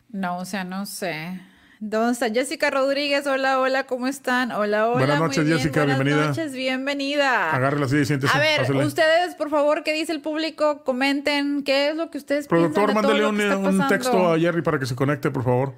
No, 0.10 0.38
o 0.38 0.46
sea, 0.46 0.64
no 0.64 0.86
sé. 0.86 1.42
¿Dónde 1.80 2.14
está 2.14 2.30
Jessica 2.30 2.70
Rodríguez? 2.72 3.28
Hola, 3.28 3.60
hola, 3.60 3.86
¿cómo 3.86 4.08
están? 4.08 4.52
Hola, 4.52 4.88
hola. 4.88 4.98
Buenas 4.98 5.20
muy 5.20 5.28
noches, 5.28 5.46
bien, 5.46 5.58
Jessica, 5.58 5.82
buenas 5.82 6.00
bienvenida. 6.00 6.28
noches, 6.30 6.54
bienvenida. 6.54 7.52
Agarre 7.54 7.80
la 7.80 7.88
silla 7.88 8.02
y 8.02 8.06
siéntese. 8.06 8.36
A 8.36 8.40
ver, 8.40 8.72
ustedes, 8.72 9.36
por 9.36 9.50
favor, 9.50 9.84
¿qué 9.84 9.94
dice 9.94 10.12
el 10.14 10.22
público? 10.22 10.84
Comenten 10.84 11.64
qué 11.64 11.90
es 11.90 11.96
lo 11.96 12.10
que 12.10 12.18
ustedes 12.18 12.48
Productor, 12.48 12.86
piensan 12.86 12.96
de 12.96 13.02
todo 13.02 13.14
mándele 13.14 13.22
lo 13.22 13.30
un, 13.30 13.38
que 13.38 13.44
está 13.44 13.84
un 13.84 13.88
texto 13.90 14.34
a 14.34 14.40
Jerry 14.40 14.62
para 14.62 14.80
que 14.80 14.86
se 14.86 14.96
conecte, 14.96 15.30
por 15.32 15.44
favor. 15.44 15.74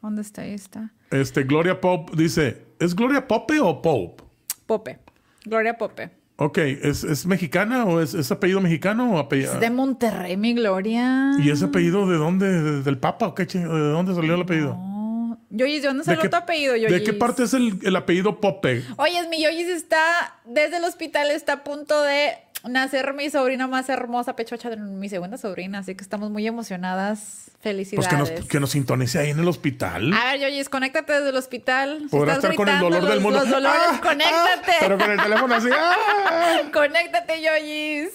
¿Dónde 0.00 0.22
está? 0.22 0.42
Ahí 0.42 0.54
está. 0.54 0.90
Este, 1.10 1.44
Gloria 1.44 1.80
Pop 1.80 2.10
dice, 2.14 2.64
¿es 2.78 2.94
Gloria 2.94 3.28
Pope 3.28 3.60
o 3.60 3.82
Pope? 3.82 4.24
Pope. 4.66 4.98
Gloria 5.48 5.76
Pope. 5.78 6.10
Ok, 6.36 6.58
¿es, 6.58 7.02
es 7.02 7.26
mexicana 7.26 7.84
o 7.84 8.00
es, 8.00 8.14
es 8.14 8.30
apellido 8.30 8.60
mexicano 8.60 9.14
o 9.14 9.18
apellido? 9.18 9.54
Es 9.54 9.60
de 9.60 9.70
Monterrey, 9.70 10.36
mi 10.36 10.54
Gloria. 10.54 11.32
¿Y 11.42 11.50
ese 11.50 11.64
apellido 11.64 12.08
de 12.08 12.16
dónde? 12.16 12.46
¿De- 12.62 12.82
¿Del 12.82 12.98
Papa 12.98 13.26
o 13.26 13.34
qué? 13.34 13.44
¿De 13.46 13.64
dónde 13.64 14.14
salió 14.14 14.34
el 14.36 14.42
apellido? 14.42 14.74
No. 14.76 15.40
Yoyis, 15.50 15.82
¿de 15.82 15.88
dónde 15.88 16.04
¿De 16.04 16.14
salió 16.14 16.30
tu 16.30 16.36
apellido, 16.36 16.74
¿De 16.74 17.02
qué 17.02 17.12
parte 17.14 17.42
es 17.44 17.54
el, 17.54 17.78
el 17.82 17.96
apellido 17.96 18.38
Pope? 18.38 18.84
Oye, 18.98 19.26
mi 19.30 19.42
Yoyis 19.42 19.66
está 19.68 19.98
desde 20.44 20.76
el 20.76 20.84
hospital, 20.84 21.30
está 21.30 21.54
a 21.54 21.64
punto 21.64 22.02
de 22.02 22.32
nacer 22.64 23.14
mi 23.14 23.30
sobrina 23.30 23.66
más 23.66 23.88
hermosa, 23.88 24.34
pechocha 24.36 24.70
de 24.70 24.76
mi 24.76 25.08
segunda 25.08 25.38
sobrina, 25.38 25.78
así 25.80 25.94
que 25.94 26.02
estamos 26.02 26.30
muy 26.30 26.46
emocionadas. 26.46 27.44
Pues 27.60 27.74
Felicidades. 27.74 28.08
que 28.08 28.16
nos, 28.16 28.30
que 28.48 28.60
nos 28.60 28.70
sintonice 28.70 29.18
ahí 29.18 29.30
en 29.30 29.40
el 29.40 29.48
hospital. 29.48 30.12
A 30.12 30.32
ver, 30.32 30.40
Yoyis, 30.42 30.68
conéctate 30.68 31.12
desde 31.12 31.30
el 31.30 31.36
hospital. 31.36 31.98
Si 32.02 32.08
Podrá 32.08 32.34
estás 32.34 32.50
estar 32.52 32.56
con 32.56 32.68
el 32.68 32.78
dolor 32.78 33.08
del 33.08 33.20
mundo. 33.20 33.40
Los 33.40 33.50
dolores, 33.50 33.80
¡Ah! 33.90 34.00
conéctate. 34.00 34.70
¡Ah! 34.72 34.76
Pero 34.80 34.96
con 34.98 35.10
el 35.10 35.20
teléfono 35.20 35.54
así. 35.54 35.68
¡ah! 35.72 36.58
Conéctate, 36.72 37.42
Yoyis. 37.42 38.10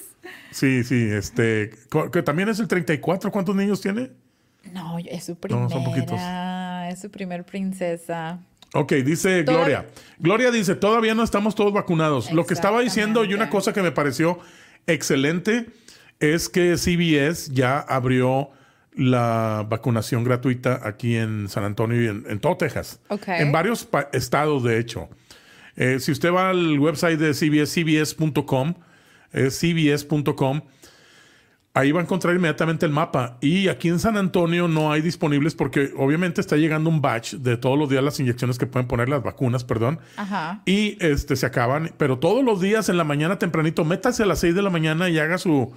Sí, 0.52 0.84
sí, 0.86 1.10
este. 1.12 1.72
Que 2.14 2.22
también 2.24 2.48
es 2.48 2.60
el 2.60 2.68
34. 2.70 3.32
¿Cuántos 3.32 3.54
niños 3.56 3.82
tiene? 3.82 4.12
No, 4.72 4.98
es 4.98 5.26
su 5.26 5.34
No, 5.34 5.40
primera. 5.40 5.70
son 5.70 5.84
poquitos. 5.84 6.20
Es 6.90 7.02
su 7.02 7.12
primer 7.12 7.44
princesa. 7.44 8.40
Ok, 8.74 8.94
dice 8.94 9.44
Gloria. 9.44 9.86
Gloria 10.20 10.52
dice, 10.52 10.76
todavía 10.76 11.14
no 11.14 11.24
estamos 11.24 11.56
todos 11.56 11.74
vacunados. 11.74 12.32
Lo 12.32 12.46
que 12.46 12.54
estaba 12.54 12.82
diciendo 12.82 13.24
y 13.24 13.34
una 13.34 13.50
cosa 13.50 13.74
que 13.74 13.82
me 13.82 13.92
pareció 13.92 14.40
excelente 14.88 15.68
es 16.20 16.50
que 16.50 16.78
CBS 16.78 17.52
ya 17.54 17.80
abrió 17.80 18.50
la 18.96 19.66
vacunación 19.70 20.24
gratuita 20.24 20.80
aquí 20.84 21.16
en 21.16 21.50
San 21.50 21.64
Antonio 21.64 22.02
y 22.02 22.08
en, 22.08 22.26
en 22.28 22.40
todo 22.40 22.58
Texas. 22.58 23.00
Ok. 23.10 23.28
En 23.28 23.52
varios 23.52 23.88
estados, 24.12 24.64
de 24.64 24.80
hecho. 24.80 25.10
Eh, 25.76 26.00
si 26.00 26.12
usted 26.12 26.32
va 26.32 26.50
al 26.50 26.80
website 26.80 27.20
de 27.20 27.34
CBS, 27.34 27.74
cbs.com, 27.74 28.76
es 29.32 29.60
cbs.com, 29.60 30.62
ahí 31.74 31.92
va 31.92 32.02
a 32.02 32.04
encontrar 32.04 32.36
inmediatamente 32.36 32.86
el 32.86 32.92
mapa. 32.92 33.38
Y 33.42 33.68
aquí 33.68 33.90
en 33.90 34.00
San 34.00 34.18
Antonio 34.18 34.68
no 34.68 34.92
hay 34.92 35.02
disponibles 35.02 35.56
porque 35.56 35.92
obviamente 35.98 36.40
está 36.40 36.56
llegando 36.56 36.90
un 36.90 37.02
batch 37.02 37.36
de 37.36 37.58
todos 37.58 37.78
los 37.78 37.90
días 37.90 38.04
las 38.04 38.20
inyecciones 38.20 38.58
que 38.58 38.68
pueden 38.68 38.88
poner, 38.88 39.10
las 39.10 39.24
vacunas, 39.24 39.64
perdón. 39.64 40.00
Ajá. 40.16 40.62
Y 40.66 40.98
este 41.04 41.36
se 41.36 41.46
acaban, 41.46 41.94
pero 41.98 42.20
todos 42.20 42.44
los 42.44 42.62
días 42.62 42.90
en 42.90 42.98
la 42.98 43.04
mañana 43.04 43.40
tempranito, 43.40 43.86
métase 43.86 44.24
a 44.24 44.26
las 44.26 44.40
6 44.40 44.56
de 44.56 44.62
la 44.62 44.70
mañana 44.70 45.10
y 45.10 45.18
haga 45.20 45.38
su. 45.38 45.74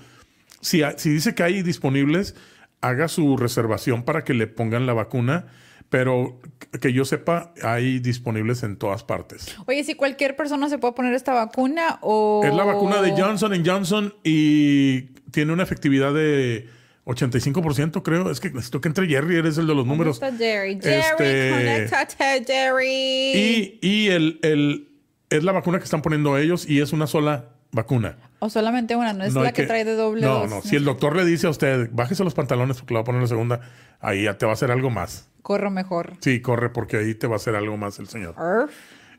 Si, 0.61 0.83
si 0.97 1.11
dice 1.11 1.35
que 1.35 1.43
hay 1.43 1.63
disponibles, 1.63 2.35
haga 2.81 3.09
su 3.09 3.37
reservación 3.37 4.03
para 4.03 4.25
que 4.25 4.35
le 4.35 4.47
pongan 4.47 4.87
la 4.87 4.93
vacuna. 4.93 5.47
Pero 5.89 6.41
que 6.81 6.93
yo 6.93 7.05
sepa, 7.05 7.55
hay 7.63 8.01
disponibles 8.01 8.65
en 8.65 8.77
todas 8.77 9.05
partes. 9.05 9.57
Oye, 9.67 9.85
si 9.85 9.95
cualquier 9.95 10.35
persona 10.35 10.69
se 10.69 10.79
puede 10.79 10.95
poner 10.95 11.15
esta 11.15 11.33
vacuna 11.33 12.01
o... 12.01 12.43
Es 12.45 12.53
la 12.53 12.65
vacuna 12.65 13.01
de 13.03 13.13
Johnson 13.13 13.53
Johnson 13.65 14.13
y 14.25 15.16
tiene 15.31 15.53
una 15.53 15.63
efectividad 15.63 16.13
de 16.15 16.69
85%, 17.05 18.03
creo. 18.03 18.31
Es 18.31 18.41
que 18.41 18.51
necesito 18.51 18.81
que 18.81 18.89
entre 18.89 19.07
Jerry, 19.07 19.37
eres 19.37 19.59
el 19.59 19.67
de 19.67 19.75
los 19.75 19.87
¿Dónde 19.87 19.91
números. 19.93 20.17
está 20.23 20.37
Jerry? 20.37 20.79
Jerry, 20.83 21.25
Este- 21.25 22.45
Jerry. 22.47 22.87
Y, 23.35 23.79
y 23.81 24.09
el, 24.09 24.39
el- 24.43 24.89
es 25.31 25.43
la 25.45 25.53
vacuna 25.53 25.79
que 25.79 25.85
están 25.85 26.03
poniendo 26.03 26.37
ellos 26.39 26.69
y 26.69 26.81
es 26.81 26.93
una 26.93 27.07
sola 27.07 27.47
vacuna. 27.73 28.17
O 28.39 28.49
solamente 28.51 28.95
una, 28.97 29.13
no 29.13 29.25
es 29.25 29.35
No 29.35 29.43
la 29.43 29.53
que, 29.53 29.65
trae 29.65 29.85
de 29.85 29.95
doble 29.95 30.23
No, 30.23 30.41
dos. 30.41 30.51
no. 30.51 30.63
Si 30.63 30.77
el 30.77 30.85
doctor 30.85 31.17
le 31.17 31.25
dice 31.25 31.47
a 31.47 31.51
usted, 31.51 31.89
bájese 31.93 32.23
los 32.25 32.35
pantalones 32.35 32.77
porque 32.79 32.95
le 32.95 32.99
va 32.99 33.03
a 33.03 33.05
poner 33.05 33.23
la 33.23 33.29
segunda, 33.29 33.61
ahí 34.01 34.25
ya 34.25 34.39
te 34.39 34.47
va 34.47 34.53
a 34.53 34.55
hacer 34.55 34.71
algo 34.71 34.91
más. 34.91 35.29
Corro 35.43 35.71
mejor. 35.71 36.15
Sí, 36.21 36.41
corre 36.41 36.71
porque 36.71 36.97
ahí 36.99 37.15
te 37.15 37.27
va 37.27 37.35
a 37.35 37.37
hacer 37.37 37.55
algo 37.57 37.77
más 37.77 37.99
el 37.99 38.09
señor. 38.09 38.35
Arf. 38.39 38.71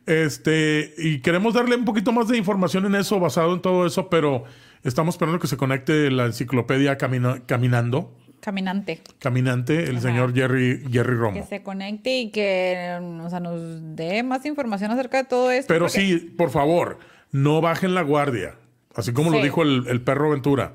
Este, 0.08 0.94
y 0.98 1.20
queremos 1.20 1.54
darle 1.54 1.76
un 1.76 1.86
poquito 1.86 2.12
más 2.14 2.28
de 2.30 2.38
información 2.38 2.86
en 2.86 2.96
eso, 2.96 3.20
basado 3.20 3.54
en 3.54 3.62
todo 3.62 3.86
eso, 3.86 4.10
pero 4.10 4.46
estamos 4.84 5.16
esperando 5.16 5.38
que 5.40 5.48
se 5.48 5.58
conecte 5.58 6.10
la 6.10 6.26
enciclopedia 6.26 6.98
Camina- 6.98 7.44
Caminando, 7.46 8.16
Caminante. 8.40 9.02
Caminante, 9.20 9.84
el 9.86 9.98
Ajá. 9.98 10.08
señor 10.08 10.34
Jerry, 10.34 10.82
Jerry 10.90 11.14
Que 11.14 11.20
Romo. 11.20 11.46
se 11.50 11.62
conecte 11.62 12.18
y 12.20 12.32
que 12.32 12.98
o 13.22 13.30
sea, 13.30 13.42
nos 13.42 13.60
dé 13.98 14.24
más 14.24 14.46
información 14.46 14.92
acerca 14.92 15.18
de 15.18 15.24
todo 15.28 15.52
esto. 15.52 15.68
Pero 15.74 15.88
porque- 15.88 16.00
sí, 16.00 16.34
por 16.38 16.52
favor, 16.52 17.00
no 17.34 17.60
bajen 17.60 17.94
la 17.94 18.04
guardia, 18.04 18.56
así 18.96 19.12
como 19.12 19.30
lo 19.32 19.42
dijo 19.44 19.62
el, 19.64 19.88
el 19.88 20.02
perro 20.02 20.30
Ventura. 20.30 20.74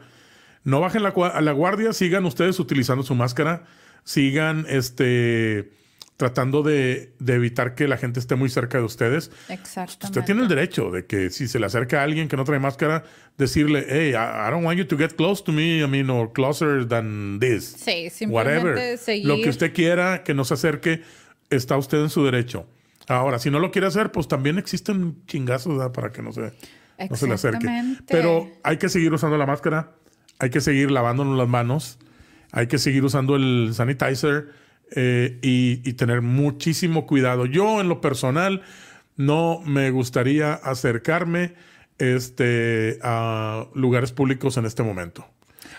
No 0.64 0.80
bajen 0.80 1.02
la, 1.02 1.14
la 1.40 1.52
guardia, 1.52 1.92
sigan 1.94 2.26
ustedes 2.26 2.60
utilizando 2.60 3.02
su 3.02 3.14
máscara, 3.14 3.64
sigan 4.04 4.66
este 4.68 5.72
tratando 6.22 6.62
de, 6.62 7.14
de 7.18 7.34
evitar 7.34 7.74
que 7.74 7.88
la 7.88 7.96
gente 7.96 8.20
esté 8.20 8.36
muy 8.36 8.48
cerca 8.48 8.78
de 8.78 8.84
ustedes. 8.84 9.32
Exactamente. 9.48 10.06
Usted 10.06 10.24
tiene 10.24 10.42
el 10.42 10.48
derecho 10.48 10.92
de 10.92 11.04
que 11.04 11.30
si 11.30 11.48
se 11.48 11.58
le 11.58 11.66
acerca 11.66 11.98
a 11.98 12.04
alguien 12.04 12.28
que 12.28 12.36
no 12.36 12.44
trae 12.44 12.60
máscara, 12.60 13.02
decirle, 13.36 13.84
hey, 13.88 14.10
I, 14.10 14.14
I 14.14 14.50
don't 14.52 14.64
want 14.64 14.78
you 14.78 14.86
to 14.86 14.96
get 14.96 15.16
close 15.16 15.42
to 15.42 15.50
me, 15.50 15.80
I 15.80 15.88
mean, 15.88 16.08
or 16.10 16.32
closer 16.32 16.86
than 16.86 17.40
this. 17.40 17.74
Sí, 17.76 18.08
simplemente 18.08 18.30
Whatever. 18.30 18.98
seguir. 18.98 19.26
Lo 19.26 19.34
que 19.38 19.48
usted 19.48 19.74
quiera 19.74 20.22
que 20.22 20.32
no 20.32 20.44
se 20.44 20.54
acerque, 20.54 21.02
está 21.50 21.76
usted 21.76 21.98
en 21.98 22.08
su 22.08 22.24
derecho. 22.24 22.68
Ahora, 23.08 23.40
si 23.40 23.50
no 23.50 23.58
lo 23.58 23.72
quiere 23.72 23.88
hacer, 23.88 24.12
pues 24.12 24.28
también 24.28 24.58
existen 24.58 25.24
chingazos 25.26 25.76
¿verdad? 25.76 25.90
para 25.90 26.12
que 26.12 26.22
no 26.22 26.30
se, 26.30 26.52
no 27.10 27.16
se 27.16 27.26
le 27.26 27.34
acerque. 27.34 27.66
Pero 28.06 28.48
hay 28.62 28.76
que 28.76 28.88
seguir 28.88 29.12
usando 29.12 29.36
la 29.36 29.46
máscara, 29.46 29.90
hay 30.38 30.50
que 30.50 30.60
seguir 30.60 30.92
lavándonos 30.92 31.36
las 31.36 31.48
manos, 31.48 31.98
hay 32.52 32.68
que 32.68 32.78
seguir 32.78 33.04
usando 33.04 33.34
el 33.34 33.72
sanitizer 33.74 34.61
eh, 34.94 35.38
y, 35.42 35.80
y 35.88 35.92
tener 35.94 36.22
muchísimo 36.22 37.06
cuidado. 37.06 37.46
Yo, 37.46 37.80
en 37.80 37.88
lo 37.88 38.00
personal, 38.00 38.62
no 39.16 39.60
me 39.64 39.90
gustaría 39.90 40.54
acercarme 40.54 41.54
este, 41.98 42.98
a 43.02 43.66
lugares 43.74 44.12
públicos 44.12 44.56
en 44.56 44.66
este 44.66 44.82
momento. 44.82 45.26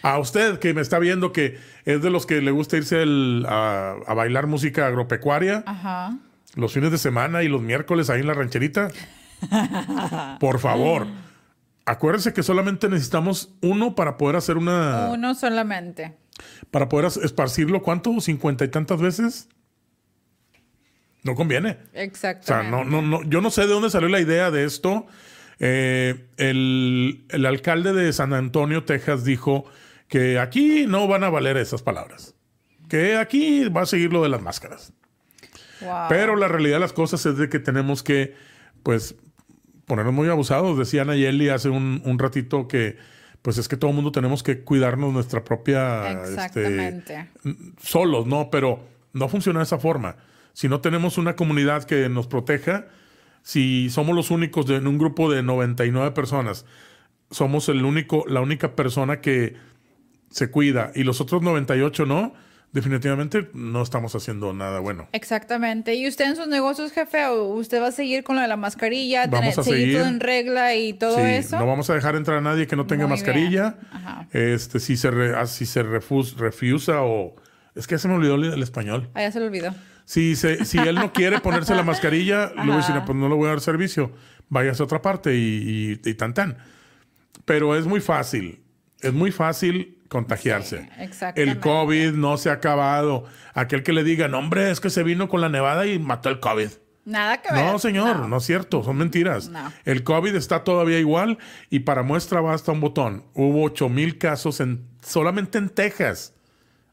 A 0.01 0.19
usted 0.19 0.59
que 0.59 0.73
me 0.73 0.81
está 0.81 0.99
viendo 0.99 1.31
que 1.31 1.57
es 1.85 2.01
de 2.01 2.09
los 2.09 2.25
que 2.25 2.41
le 2.41 2.51
gusta 2.51 2.77
irse 2.77 3.01
el- 3.01 3.45
a, 3.47 3.95
a 4.05 4.13
bailar 4.13 4.47
música 4.47 4.87
agropecuaria 4.87 5.63
Ajá. 5.65 6.17
los 6.55 6.73
fines 6.73 6.91
de 6.91 6.97
semana 6.97 7.43
y 7.43 7.47
los 7.47 7.61
miércoles 7.61 8.09
ahí 8.09 8.19
en 8.21 8.27
la 8.27 8.33
rancherita. 8.33 8.89
Por 10.39 10.59
favor, 10.59 11.07
acuérdense 11.85 12.33
que 12.33 12.43
solamente 12.43 12.89
necesitamos 12.89 13.53
uno 13.61 13.95
para 13.95 14.17
poder 14.17 14.35
hacer 14.35 14.57
una. 14.57 15.09
Uno 15.11 15.35
solamente. 15.35 16.17
Para 16.71 16.89
poder 16.89 17.11
esparcirlo, 17.23 17.81
¿cuánto? 17.81 18.19
¿Cincuenta 18.19 18.65
y 18.65 18.67
tantas 18.67 18.99
veces? 18.99 19.49
No 21.23 21.35
conviene. 21.35 21.77
O 21.95 22.43
sea, 22.43 22.63
no, 22.63 22.83
no, 22.83 23.01
no, 23.01 23.23
yo 23.23 23.39
no 23.39 23.49
sé 23.49 23.61
de 23.61 23.67
dónde 23.67 23.89
salió 23.89 24.09
la 24.09 24.19
idea 24.19 24.51
de 24.51 24.65
esto. 24.65 25.05
Eh, 25.59 26.27
el, 26.37 27.25
el 27.29 27.45
alcalde 27.45 27.93
de 27.93 28.11
San 28.11 28.33
Antonio, 28.33 28.83
Texas, 28.83 29.23
dijo 29.23 29.65
que 30.09 30.39
aquí 30.39 30.85
no 30.87 31.07
van 31.07 31.23
a 31.23 31.29
valer 31.29 31.57
esas 31.57 31.81
palabras. 31.81 32.35
Que 32.89 33.15
aquí 33.15 33.69
va 33.69 33.81
a 33.81 33.85
seguir 33.85 34.11
lo 34.11 34.21
de 34.21 34.29
las 34.29 34.41
máscaras. 34.41 34.91
Wow. 35.79 36.07
Pero 36.09 36.35
la 36.35 36.47
realidad 36.47 36.75
de 36.75 36.81
las 36.81 36.93
cosas 36.93 37.25
es 37.25 37.37
de 37.37 37.47
que 37.47 37.59
tenemos 37.59 38.03
que, 38.03 38.35
pues, 38.83 39.15
ponernos 39.93 40.15
muy 40.15 40.27
abusados. 40.27 40.75
Decía 40.75 41.05
Nayeli 41.05 41.49
hace 41.49 41.69
un, 41.69 42.01
un 42.03 42.17
ratito 42.17 42.67
que, 42.67 42.97
pues, 43.43 43.59
es 43.59 43.67
que 43.67 43.77
todo 43.77 43.91
el 43.91 43.95
mundo 43.95 44.11
tenemos 44.11 44.41
que 44.41 44.61
cuidarnos 44.61 45.13
nuestra 45.13 45.43
propia... 45.43 46.13
este, 46.13 46.31
Exactamente. 46.31 47.29
solos, 47.79 48.25
¿no? 48.25 48.49
Pero 48.49 48.83
no 49.13 49.29
funciona 49.29 49.59
de 49.59 49.65
esa 49.65 49.77
forma. 49.77 50.15
Si 50.53 50.67
no 50.67 50.81
tenemos 50.81 51.19
una 51.19 51.35
comunidad 51.35 51.83
que 51.83 52.09
nos 52.09 52.25
proteja, 52.25 52.87
si 53.43 53.91
somos 53.91 54.15
los 54.15 54.31
únicos 54.31 54.65
de, 54.65 54.77
en 54.77 54.87
un 54.87 54.97
grupo 54.97 55.31
de 55.31 55.43
99 55.43 56.09
personas, 56.09 56.65
somos 57.29 57.69
el 57.69 57.85
único, 57.85 58.23
la 58.27 58.41
única 58.41 58.75
persona 58.75 59.21
que 59.21 59.57
se 60.31 60.49
cuida 60.49 60.91
y 60.95 61.03
los 61.03 61.21
otros 61.21 61.43
98 61.43 62.07
no, 62.07 62.33
definitivamente 62.73 63.49
no 63.53 63.81
estamos 63.81 64.15
haciendo 64.15 64.51
nada 64.53 64.79
bueno. 64.79 65.07
Exactamente. 65.13 65.93
¿Y 65.95 66.07
usted 66.07 66.25
en 66.25 66.35
sus 66.35 66.47
negocios, 66.47 66.91
jefe, 66.91 67.25
o 67.27 67.45
usted 67.53 67.81
va 67.81 67.87
a 67.87 67.91
seguir 67.91 68.23
con 68.23 68.35
lo 68.35 68.41
de 68.41 68.47
la 68.47 68.57
mascarilla, 68.57 69.27
Vamos 69.27 69.39
tener- 69.39 69.59
a 69.59 69.63
seguir, 69.63 69.79
seguir. 69.81 69.97
todo 69.99 70.07
en 70.07 70.19
regla 70.19 70.75
y 70.75 70.93
todo 70.93 71.15
Sí, 71.15 71.21
eso? 71.23 71.59
no 71.59 71.67
vamos 71.67 71.89
a 71.89 71.93
dejar 71.95 72.15
entrar 72.15 72.39
a 72.39 72.41
nadie 72.41 72.67
que 72.67 72.75
no 72.75 72.85
tenga 72.87 73.05
Muy 73.07 73.11
mascarilla. 73.11 73.77
Ajá. 73.91 74.27
Este, 74.33 74.79
si 74.79 74.97
se, 74.97 75.11
re- 75.11 75.35
ah, 75.35 75.45
si 75.45 75.65
se 75.65 75.83
refus- 75.85 76.35
refusa 76.35 77.01
o... 77.03 77.35
Es 77.75 77.87
que 77.87 77.95
ya 77.95 77.99
se 77.99 78.07
me 78.07 78.15
olvidó 78.15 78.35
el, 78.35 78.45
el 78.53 78.61
español. 78.63 79.09
Ah, 79.13 79.21
ya 79.21 79.31
se 79.31 79.39
lo 79.39 79.45
olvidó. 79.47 79.73
Si, 80.05 80.35
se, 80.35 80.65
si 80.65 80.77
él 80.79 80.95
no 80.95 81.13
quiere 81.13 81.39
ponerse 81.39 81.73
la 81.75 81.83
mascarilla, 81.83 82.45
Ajá. 82.57 83.05
pues 83.05 83.17
no 83.17 83.29
le 83.29 83.35
voy 83.35 83.45
a 83.45 83.49
dar 83.49 83.61
servicio. 83.61 84.11
Váyase 84.49 84.83
a 84.83 84.85
otra 84.85 85.01
parte 85.01 85.35
y, 85.35 85.99
y, 86.03 86.09
y 86.09 86.13
tan 86.15 86.33
tan. 86.33 86.57
Pero 87.45 87.75
es 87.75 87.85
muy 87.85 87.99
fácil. 87.99 88.59
Es 89.01 89.11
muy 89.13 89.31
fácil 89.31 89.97
contagiarse. 90.13 90.81
Sí, 90.81 90.89
exactamente. 90.99 91.41
el 91.41 91.59
COVID 91.59 92.11
no 92.11 92.37
se 92.37 92.51
ha 92.51 92.53
acabado. 92.53 93.25
Aquel 93.55 93.81
que 93.81 93.93
le 93.93 94.03
diga, 94.03 94.27
no, 94.27 94.37
hombre, 94.37 94.69
es 94.69 94.79
que 94.79 94.91
se 94.91 95.01
vino 95.01 95.27
con 95.27 95.41
la 95.41 95.49
nevada 95.49 95.87
y 95.87 95.97
mató 95.97 96.29
el 96.29 96.39
COVID. 96.39 96.69
Nada 97.05 97.41
que 97.41 97.51
ver. 97.51 97.65
No, 97.65 97.79
señor, 97.79 98.29
no. 98.29 98.37
es 98.37 98.45
cierto, 98.45 98.83
son 98.83 98.97
mentiras. 98.97 99.49
No. 99.49 99.73
El 99.85 100.03
COVID 100.03 100.35
está 100.35 100.63
todavía 100.63 100.99
igual 100.99 101.39
y 101.71 101.79
para 101.79 102.03
muestra 102.03 102.39
basta 102.41 102.71
un 102.71 102.79
botón. 102.79 103.25
Hubo 103.33 103.63
8 103.63 103.89
mil 103.89 104.19
casos 104.19 104.59
en, 104.59 104.87
solamente 105.01 105.57
en 105.57 105.69
Texas 105.69 106.33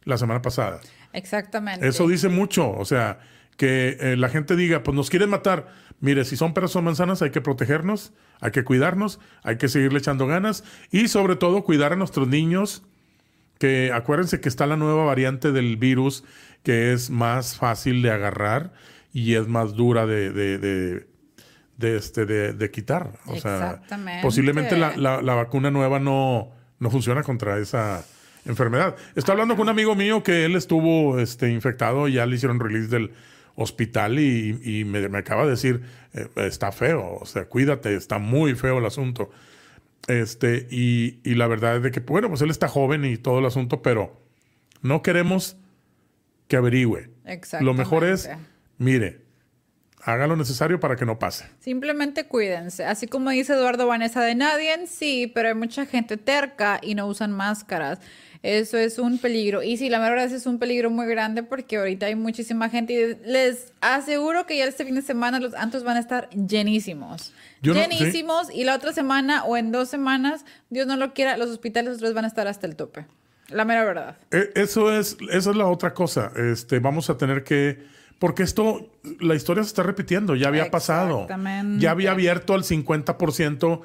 la 0.05 0.17
semana 0.17 0.41
pasada. 0.41 0.81
Exactamente. 1.13 1.87
Eso 1.87 2.09
dice 2.09 2.29
mucho, 2.29 2.71
o 2.71 2.85
sea, 2.87 3.21
que 3.57 3.99
eh, 4.01 4.17
la 4.17 4.31
gente 4.31 4.57
diga, 4.57 4.83
pues 4.83 4.97
nos 4.97 5.11
quieren 5.11 5.29
matar. 5.29 5.67
Mire, 6.01 6.25
si 6.25 6.37
son 6.37 6.55
peras 6.55 6.75
o 6.75 6.83
manzanas, 6.83 7.21
hay 7.21 7.31
que 7.31 7.43
protegernos, 7.43 8.15
hay 8.41 8.53
que 8.53 8.65
cuidarnos, 8.65 9.21
hay 9.43 9.59
que 9.59 9.69
seguirle 9.69 9.99
echando 9.99 10.27
ganas 10.27 10.65
y 10.91 11.09
sobre 11.09 11.37
todo 11.37 11.63
cuidar 11.63 11.93
a 11.93 11.97
nuestros 11.97 12.27
niños, 12.27 12.85
que 13.61 13.93
acuérdense 13.93 14.41
que 14.41 14.49
está 14.49 14.67
la 14.67 14.77
nueva 14.77 15.05
variante 15.05 15.53
del 15.53 15.77
virus 15.77 16.25
que 16.65 16.93
es 16.93 17.11
más 17.11 17.57
fácil 17.57 18.01
de 18.03 18.11
agarrar 18.11 18.73
y 19.13 19.35
es 19.35 19.47
más 19.47 19.75
dura 19.75 20.07
de, 20.07 20.33
de, 20.33 20.59
de, 20.59 21.07
de, 21.77 21.97
este, 21.97 22.25
de, 22.27 22.53
de 22.55 22.71
quitar. 22.71 23.13
O 23.27 23.37
sea, 23.37 23.83
posiblemente 24.23 24.77
la, 24.81 24.97
la- 24.97 25.23
la 25.23 25.35
vacuna 25.35 25.71
nueva 25.71 26.01
no, 26.01 26.51
no 26.79 26.91
funciona 26.91 27.23
contra 27.23 27.59
esa 27.59 28.05
enfermedad. 28.47 28.97
Estoy 29.15 29.33
hablando 29.33 29.55
con 29.57 29.65
un 29.65 29.69
amigo 29.69 29.95
mío 29.95 30.23
que 30.23 30.47
él 30.47 30.57
estuvo 30.57 31.19
este, 31.21 31.51
infectado 31.51 32.09
y 32.09 32.15
ya 32.15 32.25
le 32.27 32.37
hicieron 32.37 32.59
release 32.61 32.89
del 32.89 33.13
hospital 33.57 34.19
y, 34.19 34.59
y 34.65 34.85
me, 34.87 35.07
me 35.11 35.19
acaba 35.19 35.45
de 35.45 35.51
decir, 35.51 35.83
eh, 36.15 36.29
está 36.37 36.73
feo, 36.73 37.19
o 37.21 37.27
sea, 37.27 37.45
cuídate, 37.45 37.95
está 37.95 38.19
muy 38.19 38.55
feo 38.55 38.79
el 38.79 38.87
asunto. 38.87 39.31
Este, 40.11 40.67
y, 40.71 41.21
y 41.25 41.35
la 41.35 41.47
verdad 41.47 41.77
es 41.77 41.83
de 41.83 41.91
que, 41.91 42.01
bueno, 42.01 42.29
pues 42.29 42.43
él 42.43 42.51
está 42.51 42.69
joven 42.69 43.05
y 43.05 43.17
todo 43.17 43.39
el 43.39 43.47
asunto, 43.47 43.81
pero 43.83 44.21
no 44.83 45.03
queremos 45.03 45.57
que 46.49 46.57
averigüe. 46.57 47.11
Lo 47.61 47.75
mejor 47.75 48.05
es, 48.05 48.29
mire, 48.79 49.21
haga 50.03 50.27
lo 50.27 50.37
necesario 50.37 50.81
para 50.81 50.97
que 50.97 51.07
no 51.07 51.19
pase. 51.19 51.47
Simplemente 51.61 52.25
cuídense. 52.25 52.85
Así 52.85 53.07
como 53.07 53.31
dice 53.31 53.53
Eduardo 53.53 53.87
Vanessa 53.87 54.23
de 54.23 54.35
nadie 54.35 54.75
en 54.75 54.87
sí, 54.87 55.31
pero 55.33 55.49
hay 55.49 55.55
mucha 55.55 55.87
gente 55.87 56.17
terca 56.17 56.81
y 56.83 56.95
no 56.95 57.07
usan 57.07 57.33
máscaras. 57.33 58.01
Eso 58.43 58.79
es 58.79 58.99
un 58.99 59.19
peligro. 59.19 59.63
Y 59.63 59.77
sí, 59.77 59.91
la 59.91 59.99
verdad 59.99 60.25
es 60.25 60.47
un 60.47 60.59
peligro 60.59 60.91
muy 60.91 61.07
grande 61.07 61.43
porque 61.43 61.77
ahorita 61.77 62.07
hay 62.07 62.15
muchísima 62.15 62.71
gente 62.71 62.95
y 62.95 63.29
les 63.31 63.73
aseguro 63.81 64.47
que 64.47 64.57
ya 64.57 64.65
este 64.65 64.85
fin 64.85 64.95
de 64.95 65.03
semana 65.03 65.39
los 65.39 65.55
antos 65.55 65.85
van 65.85 65.99
a 65.99 66.01
estar 66.01 66.31
llenísimos. 66.31 67.35
Llenísimos. 67.63 68.49
Y 68.53 68.65
la 68.65 68.75
otra 68.75 68.93
semana 68.93 69.45
o 69.45 69.57
en 69.57 69.73
dos 69.73 69.89
semanas, 69.89 70.45
Dios 70.71 70.87
no 70.87 70.97
lo 70.97 71.13
quiera, 71.15 71.37
los 71.37 71.51
hospitales 71.51 71.97
otros 71.97 72.15
van 72.15 72.25
a 72.25 72.29
estar 72.29 72.47
hasta 72.47 72.67
el 72.67 72.77
tope. 72.77 73.07
La 73.49 73.65
mera 73.65 73.85
verdad. 73.85 74.17
E, 74.31 74.51
eso 74.55 74.93
es, 74.93 75.17
esa 75.31 75.51
es 75.51 75.57
la 75.57 75.67
otra 75.67 75.93
cosa. 75.95 76.33
Este, 76.37 76.79
vamos 76.79 77.11
a 77.11 77.17
tener 77.17 77.43
que 77.45 77.79
porque 78.21 78.43
esto, 78.43 78.91
la 79.19 79.35
historia 79.35 79.65
se 79.65 79.69
está 79.69 79.83
repitiendo, 79.83 80.37
ya 80.37 80.49
había 80.49 80.71
pasado. 80.71 81.27
Ya 81.79 81.91
había 81.91 82.11
abierto 82.11 82.53
al 82.53 82.65
50% 82.65 83.81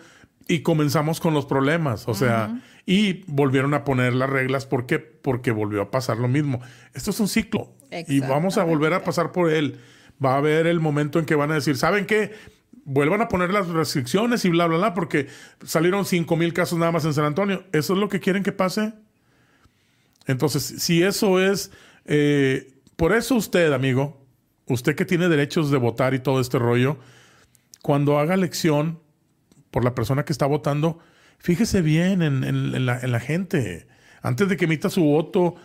y 0.50 0.60
comenzamos 0.60 1.22
con 1.22 1.34
los 1.34 1.46
problemas. 1.46 2.06
O 2.10 2.14
sea, 2.14 2.62
y 2.86 3.24
volvieron 3.28 3.74
a 3.74 3.86
poner 3.86 4.14
las 4.14 4.30
reglas. 4.30 4.66
¿Por 4.66 4.88
qué? 4.88 5.00
Porque 5.00 5.52
volvió 5.52 5.82
a 5.82 5.90
pasar 5.90 6.18
lo 6.18 6.28
mismo. 6.28 6.60
Esto 6.94 7.12
es 7.12 7.20
un 7.22 7.30
ciclo. 7.30 7.72
Y 8.10 8.20
vamos 8.20 8.58
a 8.58 8.66
volver 8.66 8.94
a 8.94 9.06
pasar 9.06 9.32
por 9.32 9.50
él. 9.50 9.80
Va 10.24 10.34
a 10.34 10.38
haber 10.40 10.68
el 10.68 10.82
momento 10.82 11.18
en 11.18 11.26
que 11.26 11.36
van 11.36 11.52
a 11.52 11.56
decir, 11.56 11.78
¿saben 11.78 12.06
qué? 12.06 12.34
Vuelvan 12.86 13.22
a 13.22 13.28
poner 13.28 13.52
las 13.52 13.68
restricciones 13.68 14.46
y 14.46 14.50
bla, 14.50 14.68
bla, 14.68 14.78
bla, 14.78 14.94
porque 14.94 15.28
salieron 15.66 16.06
5 16.06 16.36
mil 16.38 16.54
casos 16.54 16.80
nada 16.80 16.92
más 16.92 17.04
en 17.04 17.14
San 17.14 17.26
Antonio. 17.26 17.66
¿Eso 17.74 17.94
es 17.94 18.00
lo 18.00 18.10
que 18.10 18.20
quieren 18.20 18.44
que 18.44 18.52
pase? 18.52 18.94
Entonces, 20.28 20.64
si 20.64 21.04
eso 21.04 21.40
es... 21.40 21.72
Eh, 22.06 22.72
por 22.96 23.12
eso 23.12 23.36
usted, 23.36 23.74
amigo, 23.74 24.26
usted 24.68 24.96
que 24.96 25.06
tiene 25.06 25.28
derechos 25.28 25.72
de 25.72 25.78
votar 25.78 26.14
y 26.14 26.20
todo 26.20 26.40
este 26.40 26.60
rollo, 26.60 26.98
cuando 27.82 28.20
haga 28.20 28.34
elección 28.34 29.00
por 29.72 29.84
la 29.84 29.94
persona 29.94 30.26
que 30.26 30.34
está 30.34 30.46
votando, 30.46 31.00
fíjese 31.38 31.82
bien 31.82 32.22
en, 32.22 32.86
la, 32.86 33.20
gente. 33.20 33.88
Antes 34.22 34.50
de 34.50 34.58
que 34.58 34.66
emita 34.66 34.90
su 34.90 35.04
voto, 35.04 35.56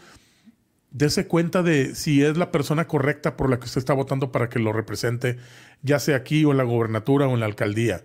dése 0.91 1.26
cuenta 1.26 1.62
de 1.62 1.95
si 1.95 2.22
es 2.22 2.36
la 2.36 2.51
persona 2.51 2.86
correcta 2.86 3.36
por 3.36 3.51
la 3.51 3.59
que 3.59 3.66
usted 3.66 3.78
está 3.78 3.95
votando 3.95 4.32
para 4.32 4.49
que 4.49 4.59
lo 4.59 4.72
represente, 4.72 5.36
ya 5.82 5.99
sea 5.99 6.16
aquí 6.16 6.45
o 6.45 6.51
en 6.51 6.57
la 6.57 6.64
gobernatura 6.64 7.26
o 7.26 7.34
en 7.34 7.41
la 7.41 7.47
alcaldía. 7.47 8.05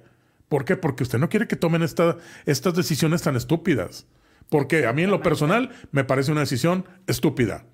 ¿Por 0.49 0.65
qué? 0.65 0.75
Porque 0.75 1.03
usted 1.03 1.19
no 1.19 1.29
quiere 1.29 1.47
que 1.47 1.55
tomen 1.55 1.81
estas 1.83 2.15
decisiones 2.75 3.21
tan 3.23 3.36
estúpidas. 3.36 4.05
Porque 4.49 4.86
a 4.86 4.93
mí 4.93 5.03
en 5.03 5.09
lo 5.09 5.21
personal 5.21 5.71
me 5.91 6.03
parece 6.03 6.31
una 6.31 6.41
decisión 6.41 6.86
estúpida. 7.07 7.65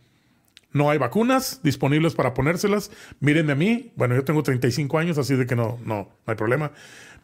No 0.73 0.89
hay 0.89 0.97
vacunas 0.97 1.59
disponibles 1.63 2.15
para 2.15 2.33
ponérselas. 2.33 2.91
Mírenme 3.19 3.51
a 3.51 3.55
mí. 3.55 3.91
Bueno, 3.97 4.15
yo 4.15 4.23
tengo 4.23 4.41
35 4.41 4.97
años, 4.97 5.17
así 5.17 5.35
de 5.35 5.45
que 5.45 5.55
no, 5.55 5.79
no, 5.83 5.95
no 5.95 6.09
hay 6.25 6.35
problema. 6.35 6.71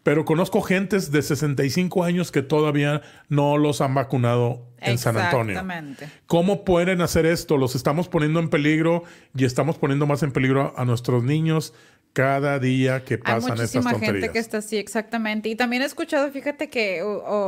Pero 0.07 0.23
conozco 0.23 0.61
gentes 0.61 1.11
de 1.11 1.21
65 1.21 2.05
años 2.05 2.31
que 2.31 2.41
todavía 2.41 3.01
no 3.27 3.57
los 3.57 3.81
han 3.81 3.93
vacunado 3.93 4.65
en 4.79 4.97
San 4.97 5.17
Antonio. 5.17 5.51
Exactamente. 5.51 6.09
¿Cómo 6.27 6.63
pueden 6.63 7.01
hacer 7.01 7.25
esto? 7.25 7.57
Los 7.57 7.75
estamos 7.75 8.07
poniendo 8.07 8.39
en 8.39 8.49
peligro 8.49 9.03
y 9.35 9.43
estamos 9.43 9.77
poniendo 9.77 10.07
más 10.07 10.23
en 10.23 10.31
peligro 10.31 10.73
a 10.77 10.85
nuestros 10.85 11.25
niños 11.25 11.73
cada 12.13 12.57
día 12.57 13.03
que 13.03 13.17
pasan 13.17 13.51
Hay 13.51 13.57
muchísima 13.57 13.99
gente 13.99 14.29
que 14.29 14.39
está 14.39 14.59
así, 14.59 14.77
exactamente. 14.77 15.49
Y 15.49 15.57
también 15.57 15.81
he 15.81 15.85
escuchado, 15.85 16.31
fíjate 16.31 16.69
que 16.69 17.03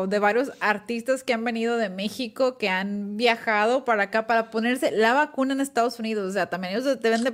de 0.09 0.19
varios 0.19 0.51
artistas 0.59 1.23
que 1.23 1.31
han 1.31 1.45
venido 1.45 1.77
de 1.77 1.87
México, 1.87 2.57
que 2.57 2.67
han 2.67 3.15
viajado 3.15 3.85
para 3.85 4.03
acá 4.03 4.27
para 4.27 4.49
ponerse 4.51 4.91
la 4.91 5.13
vacuna 5.13 5.53
en 5.53 5.61
Estados 5.61 5.97
Unidos. 5.97 6.29
O 6.29 6.33
sea, 6.33 6.49
también 6.49 6.73
ellos 6.73 6.99
deben 6.99 7.23
de 7.23 7.33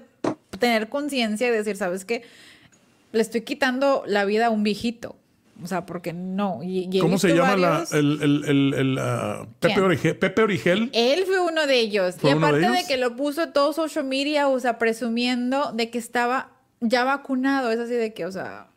tener 0.60 0.88
conciencia 0.88 1.48
y 1.48 1.50
decir, 1.50 1.78
¿sabes 1.78 2.06
qué? 2.06 2.22
Le 3.16 3.22
estoy 3.22 3.42
quitando 3.42 4.04
la 4.06 4.26
vida 4.26 4.48
a 4.48 4.50
un 4.50 4.64
viejito. 4.64 5.16
O 5.64 5.68
sea, 5.68 5.86
porque 5.86 6.12
no. 6.12 6.60
¿Cómo 7.00 7.18
se 7.18 7.34
llama 7.34 7.86
el, 7.94 9.00
uh, 9.00 9.48
Pepe, 9.60 10.42
Origel, 10.42 10.90
Él 10.94 11.24
fue 11.26 11.40
uno 11.40 11.66
de 11.66 11.80
ellos. 11.80 12.16
y 12.22 12.30
aparte 12.30 12.60
de, 12.60 12.70
de, 12.70 12.86
que 12.86 12.98
lo 12.98 13.16
puso 13.16 13.50
todo 13.50 13.72
social 13.72 14.04
media, 14.04 14.50
o 14.50 14.60
sea, 14.60 14.78
presumiendo 14.78 15.72
de 15.72 15.90
que 15.90 15.98
estaba 15.98 16.52
ya 16.82 17.06
vacunado, 17.06 17.72
es 17.72 17.80
así 17.80 17.94
de 17.94 18.14
que, 18.14 18.26
o 18.26 18.32
sea, 18.34 18.68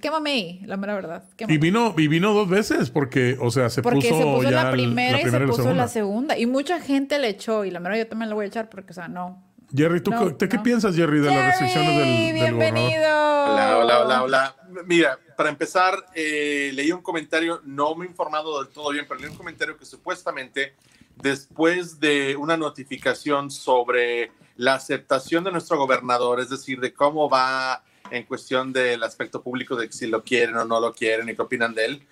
quémame 0.00 0.30
ahí, 0.30 0.60
la 0.64 0.76
mera 0.76 0.94
verdad. 0.94 1.24
Y 1.48 1.58
vino, 1.58 1.94
y 1.98 2.08
vino 2.08 2.32
dos 2.32 2.48
veces 2.48 2.90
porque, 2.90 3.36
o 3.40 3.50
sea, 3.50 3.68
se 3.68 3.82
puso, 3.82 4.00
se 4.00 4.10
puso 4.10 4.50
la, 4.50 4.70
primera 4.70 5.20
y 5.20 5.28
se 5.28 5.40
puso 5.40 5.74
la 5.74 5.88
segunda. 5.88 6.38
Y 6.38 6.46
mucha 6.46 6.80
gente 6.80 7.18
le 7.18 7.28
echó, 7.28 7.64
y 7.64 7.70
la 7.70 7.80
mera 7.80 7.98
yo 7.98 8.06
también 8.06 8.28
la 8.28 8.34
voy 8.34 8.44
a 8.44 8.48
echar 8.48 8.68
porque, 8.68 8.92
o 8.92 8.94
sea, 8.94 9.08
no. 9.08 9.42
Jerry, 9.74 10.02
¿tú 10.02 10.12
qué 10.38 10.58
piensas, 10.58 10.94
Jerry, 10.94 11.20
de 11.20 11.28
las 11.28 11.46
restricciones 11.46 11.96
del, 11.96 12.32
bienvenido. 12.34 13.02
hola, 13.02 13.78
hola, 13.78 14.00
hola, 14.04 14.22
hola. 14.22 14.56
Mira, 14.84 15.18
para 15.36 15.48
empezar, 15.48 16.06
eh, 16.14 16.70
leí 16.74 16.92
un 16.92 17.00
comentario, 17.00 17.60
no 17.64 17.94
me 17.94 18.04
he 18.04 18.08
informado 18.08 18.62
del 18.62 18.72
todo 18.72 18.90
bien, 18.90 19.06
pero 19.08 19.20
leí 19.20 19.30
un 19.30 19.36
comentario 19.36 19.78
que 19.78 19.86
supuestamente 19.86 20.74
después 21.16 22.00
de 22.00 22.36
una 22.36 22.56
notificación 22.56 23.50
sobre 23.50 24.30
la 24.56 24.74
aceptación 24.74 25.44
de 25.44 25.52
nuestro 25.52 25.78
gobernador, 25.78 26.40
es 26.40 26.50
decir, 26.50 26.78
de 26.80 26.92
cómo 26.92 27.30
va 27.30 27.82
en 28.10 28.24
cuestión 28.24 28.72
del 28.72 29.02
aspecto 29.02 29.42
público, 29.42 29.74
de 29.76 29.90
si 29.90 30.06
lo 30.06 30.22
quieren 30.22 30.56
o 30.56 30.64
no 30.66 30.80
lo 30.80 30.92
quieren 30.92 31.28
y 31.30 31.34
qué 31.34 31.42
opinan 31.42 31.74
de 31.74 31.84
él, 31.86 32.06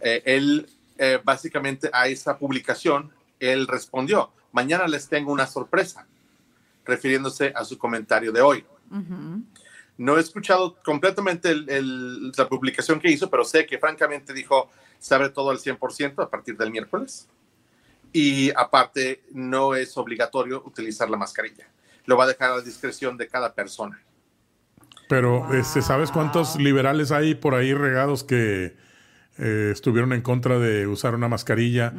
eh, 0.00 0.22
él 0.26 0.68
eh, 0.98 1.18
básicamente 1.22 1.88
a 1.92 2.08
esa 2.08 2.38
publicación, 2.38 3.10
él 3.40 3.66
respondió, 3.66 4.32
mañana 4.52 4.86
les 4.86 5.08
tengo 5.08 5.32
una 5.32 5.46
sorpresa, 5.46 6.06
refiriéndose 6.86 7.52
a 7.54 7.64
su 7.64 7.78
comentario 7.78 8.32
de 8.32 8.40
hoy. 8.40 8.64
No 9.98 10.18
he 10.18 10.20
escuchado 10.20 10.76
completamente 10.84 11.54
la 11.54 12.48
publicación 12.48 13.00
que 13.00 13.10
hizo, 13.10 13.30
pero 13.30 13.44
sé 13.44 13.66
que 13.66 13.78
francamente 13.78 14.32
dijo, 14.32 14.70
sabe 14.98 15.30
todo 15.30 15.50
al 15.50 15.58
100% 15.58 16.22
a 16.22 16.30
partir 16.30 16.56
del 16.56 16.70
miércoles. 16.70 17.28
Y 18.12 18.50
aparte, 18.56 19.24
no 19.32 19.74
es 19.74 19.96
obligatorio 19.96 20.62
utilizar 20.64 21.10
la 21.10 21.16
mascarilla 21.16 21.66
lo 22.06 22.16
va 22.16 22.24
a 22.24 22.28
dejar 22.28 22.52
a 22.52 22.56
la 22.56 22.62
discreción 22.62 23.16
de 23.16 23.28
cada 23.28 23.54
persona. 23.54 24.00
Pero, 25.08 25.52
este, 25.54 25.82
¿sabes 25.82 26.10
cuántos 26.10 26.56
liberales 26.56 27.12
hay 27.12 27.34
por 27.34 27.54
ahí 27.54 27.74
regados 27.74 28.24
que 28.24 28.76
eh, 29.38 29.70
estuvieron 29.72 30.12
en 30.12 30.22
contra 30.22 30.58
de 30.58 30.86
usar 30.86 31.14
una 31.14 31.28
mascarilla? 31.28 31.92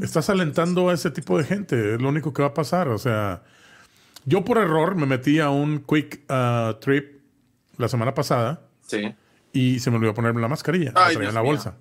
Estás 0.00 0.30
alentando 0.30 0.90
a 0.90 0.94
ese 0.94 1.10
tipo 1.10 1.38
de 1.38 1.44
gente, 1.44 1.94
es 1.94 2.02
lo 2.02 2.08
único 2.08 2.32
que 2.32 2.42
va 2.42 2.48
a 2.48 2.54
pasar. 2.54 2.88
O 2.88 2.98
sea, 2.98 3.42
yo 4.24 4.44
por 4.44 4.58
error 4.58 4.94
me 4.94 5.06
metí 5.06 5.40
a 5.40 5.50
un 5.50 5.80
quick 5.80 6.22
uh, 6.30 6.74
trip 6.80 7.20
la 7.76 7.88
semana 7.88 8.14
pasada. 8.14 8.62
Sí. 8.86 9.14
Y 9.52 9.80
se 9.80 9.90
me 9.90 9.96
olvidó 9.96 10.14
ponerme 10.14 10.40
la 10.40 10.48
mascarilla, 10.48 10.92
la 10.94 11.10
traía 11.10 11.28
en 11.28 11.34
la 11.34 11.40
bolsa. 11.40 11.76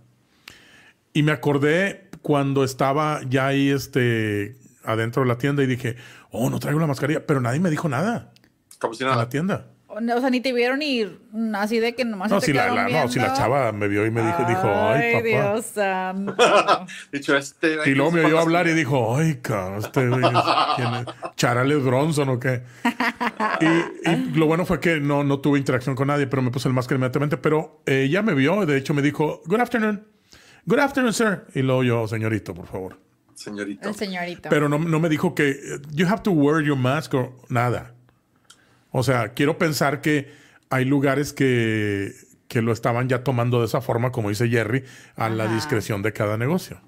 Y 1.14 1.24
me 1.24 1.32
acordé 1.32 2.10
cuando 2.22 2.64
estaba 2.64 3.22
ya 3.28 3.48
ahí 3.48 3.70
este, 3.70 4.58
adentro 4.84 5.24
de 5.24 5.28
la 5.28 5.38
tienda 5.38 5.64
y 5.64 5.68
dije, 5.68 5.96
oh, 6.32 6.50
no 6.50 6.60
traigo 6.60 6.80
la 6.80 6.88
mascarilla, 6.88 7.26
pero 7.26 7.42
nadie 7.42 7.60
me 7.60 7.70
dijo 7.70 7.90
nada. 7.90 8.34
Como 8.80 8.94
si 8.94 9.04
nada. 9.04 9.16
la 9.16 9.30
tienda. 9.30 9.68
O 9.94 10.20
sea, 10.20 10.30
ni 10.30 10.42
te 10.42 10.54
vieron 10.54 10.82
ir 10.82 11.20
así 11.56 11.80
de 11.80 11.94
que 11.96 12.06
nomás 12.06 12.32
no, 12.32 12.42
si 12.42 12.54
la, 12.54 12.88
no, 12.88 13.08
si 13.08 13.20
la 13.20 13.34
chava 13.34 13.72
me 13.72 13.88
vio 13.88 14.06
y 14.06 14.12
me 14.12 14.22
dijo, 14.22 14.46
dijo, 14.48 14.68
ay, 14.68 15.14
papá. 15.14 15.24
Dios 15.24 15.66
santo. 15.74 16.36
Dicho 17.12 17.36
este. 17.36 17.90
Y 17.90 17.96
luego 17.96 18.12
me 18.12 18.26
oyó 18.26 18.40
hablar 18.40 18.68
y 18.68 18.74
dijo, 18.74 19.16
ay, 19.16 19.40
cabrón, 19.42 19.80
este 19.80 20.10
¿quién 20.76 20.94
es? 20.94 21.06
¿Charales 21.36 21.84
Bronson 21.84 22.30
o 22.30 22.40
qué? 22.40 22.64
y, 23.62 24.38
lo 24.38 24.48
bueno 24.48 24.66
fue 24.66 24.80
que 24.80 25.00
no, 25.00 25.24
no 25.24 25.40
tuve 25.40 25.60
interacción 25.60 25.96
con 25.96 26.08
nadie, 26.08 26.28
pero 26.28 26.42
me 26.42 26.52
puse 26.52 26.68
el 26.68 26.74
máscara 26.74 26.98
inmediatamente. 26.98 27.38
Pero 27.38 27.82
ella 27.86 28.22
me 28.22 28.34
vio, 28.34 28.66
de 28.66 28.78
hecho 28.78 28.94
me 28.94 29.02
dijo, 29.02 29.42
good 29.46 29.60
afternoon. 29.60 30.06
Good 30.66 30.80
afternoon, 30.80 31.14
sir. 31.14 31.46
Y 31.54 31.62
luego 31.62 31.84
yo, 31.84 32.08
señorito, 32.08 32.54
por 32.54 32.68
favor 32.68 32.98
señorito. 33.42 33.90
El 33.90 33.96
señorito. 33.96 34.50
Pero 34.50 34.70
no, 34.70 34.78
me 34.78 35.10
dijo 35.10 35.36
que 35.36 35.80
you 35.92 36.08
have 36.08 36.22
to 36.24 36.32
wear 36.32 36.64
your 36.64 36.78
mask 36.78 37.14
o 37.14 37.36
nada. 37.50 37.94
O 38.92 39.04
sea, 39.04 39.30
quiero 39.30 39.58
pensar 39.58 40.02
que 40.02 40.34
hay 40.70 40.86
lugares 40.86 41.34
que, 41.34 42.14
que 42.48 42.62
lo 42.62 42.72
estaban 42.72 43.10
ya 43.10 43.24
tomando 43.24 43.60
de 43.60 43.66
esa 43.66 43.82
forma, 43.82 44.12
como 44.12 44.30
dice 44.30 44.50
Jerry, 44.50 44.84
a 45.16 45.30
la 45.30 45.48
discreción 45.48 46.02
de 46.02 46.14
cada 46.14 46.38
negocio. 46.38 46.82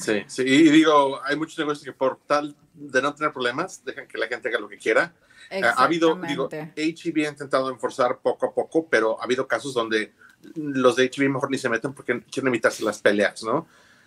Sí, 0.00 0.22
sí. 0.26 0.42
Y 0.42 0.70
digo, 0.70 1.20
hay 1.24 1.36
muchos 1.36 1.58
negocios 1.58 1.84
que 1.84 1.92
por 1.92 2.20
tal 2.26 2.56
de 2.74 3.02
no 3.02 3.14
tener 3.14 3.32
problemas, 3.32 3.84
dejan 3.84 4.06
que 4.06 4.18
la 4.18 4.26
gente 4.26 4.48
haga 4.48 4.58
lo 4.58 4.68
que 4.68 4.78
quiera. 4.78 5.12
Eh, 5.50 5.62
ha 5.62 5.84
habido, 5.84 6.18
digo, 6.26 6.48
HEB 6.50 7.26
ha 7.26 7.30
intentado 7.30 7.70
enforzar 7.70 8.20
poco 8.22 8.46
a 8.46 8.54
poco, 8.54 8.88
pero 8.88 9.20
ha 9.20 9.24
habido 9.24 9.46
casos 9.46 9.74
donde 9.74 10.12
los 10.54 10.96
de 10.96 11.04
HEB 11.04 11.28
mejor 11.28 11.50
ni 11.50 11.58
se 11.58 11.68
meten 11.68 11.92
porque 11.92 12.22
quieren 12.22 12.48
evitarse 12.48 12.82
las 12.84 13.00
peleas, 13.00 13.42
¿no? 13.42 13.66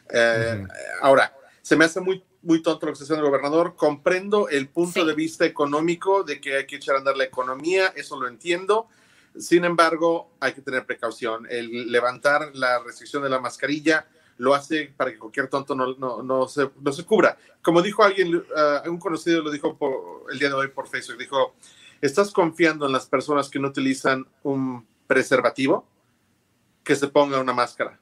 Eh, 0.10 0.66
ahora, 1.02 1.34
se 1.62 1.76
me 1.76 1.86
hace 1.86 2.00
muy, 2.00 2.24
muy 2.46 2.62
tonto 2.62 2.86
lo 2.86 2.92
que 2.92 2.94
está 2.94 3.04
haciendo 3.04 3.26
el 3.26 3.32
gobernador. 3.32 3.76
Comprendo 3.76 4.48
el 4.48 4.70
punto 4.70 5.04
de 5.04 5.14
vista 5.14 5.46
económico 5.46 6.24
de 6.24 6.40
que 6.40 6.58
hay 6.58 6.66
que 6.66 6.78
echar 6.78 6.96
a 6.96 7.00
andar 7.00 7.18
la 7.18 7.26
economía, 7.26 7.88
eso 7.96 8.20
lo 8.20 8.28
entiendo. 8.28 8.88
Sin 9.38 9.66
embargo, 9.66 10.30
hay 10.40 10.54
que 10.54 10.62
tener 10.62 10.86
precaución. 10.86 11.46
El 11.50 11.92
levantar 11.92 12.52
la 12.54 12.80
restricción 12.80 13.24
de 13.24 13.30
la 13.30 13.40
mascarilla 13.40 14.08
lo 14.38 14.54
hace 14.54 14.94
para 14.96 15.12
que 15.12 15.18
cualquier 15.18 15.48
tonto 15.48 15.76
no, 15.76 15.96
no, 15.96 16.22
no, 16.22 16.48
se, 16.48 16.70
no 16.80 16.92
se, 16.92 17.04
cubra. 17.04 17.38
Como 17.62 17.82
dijo 17.82 18.04
alguien, 18.04 18.36
uh, 18.36 18.90
un 18.90 19.00
conocido 19.00 19.42
lo 19.42 19.52
dijo 19.52 19.78
por, 19.78 20.32
el 20.32 20.40
día 20.40 20.50
de 20.50 20.56
hoy 20.56 20.68
por 20.68 20.88
Facebook, 20.88 21.18
dijo, 21.18 21.56
estás 22.02 22.32
confiando 22.32 22.86
en 22.86 22.92
las 22.92 23.08
personas 23.08 23.50
que 23.50 23.60
no 23.60 23.70
utilizan 23.70 24.26
un 24.44 24.86
preservativo 25.08 25.88
que 26.84 26.96
se 26.96 27.08
ponga 27.08 27.40
una 27.40 27.54
máscara. 27.54 28.00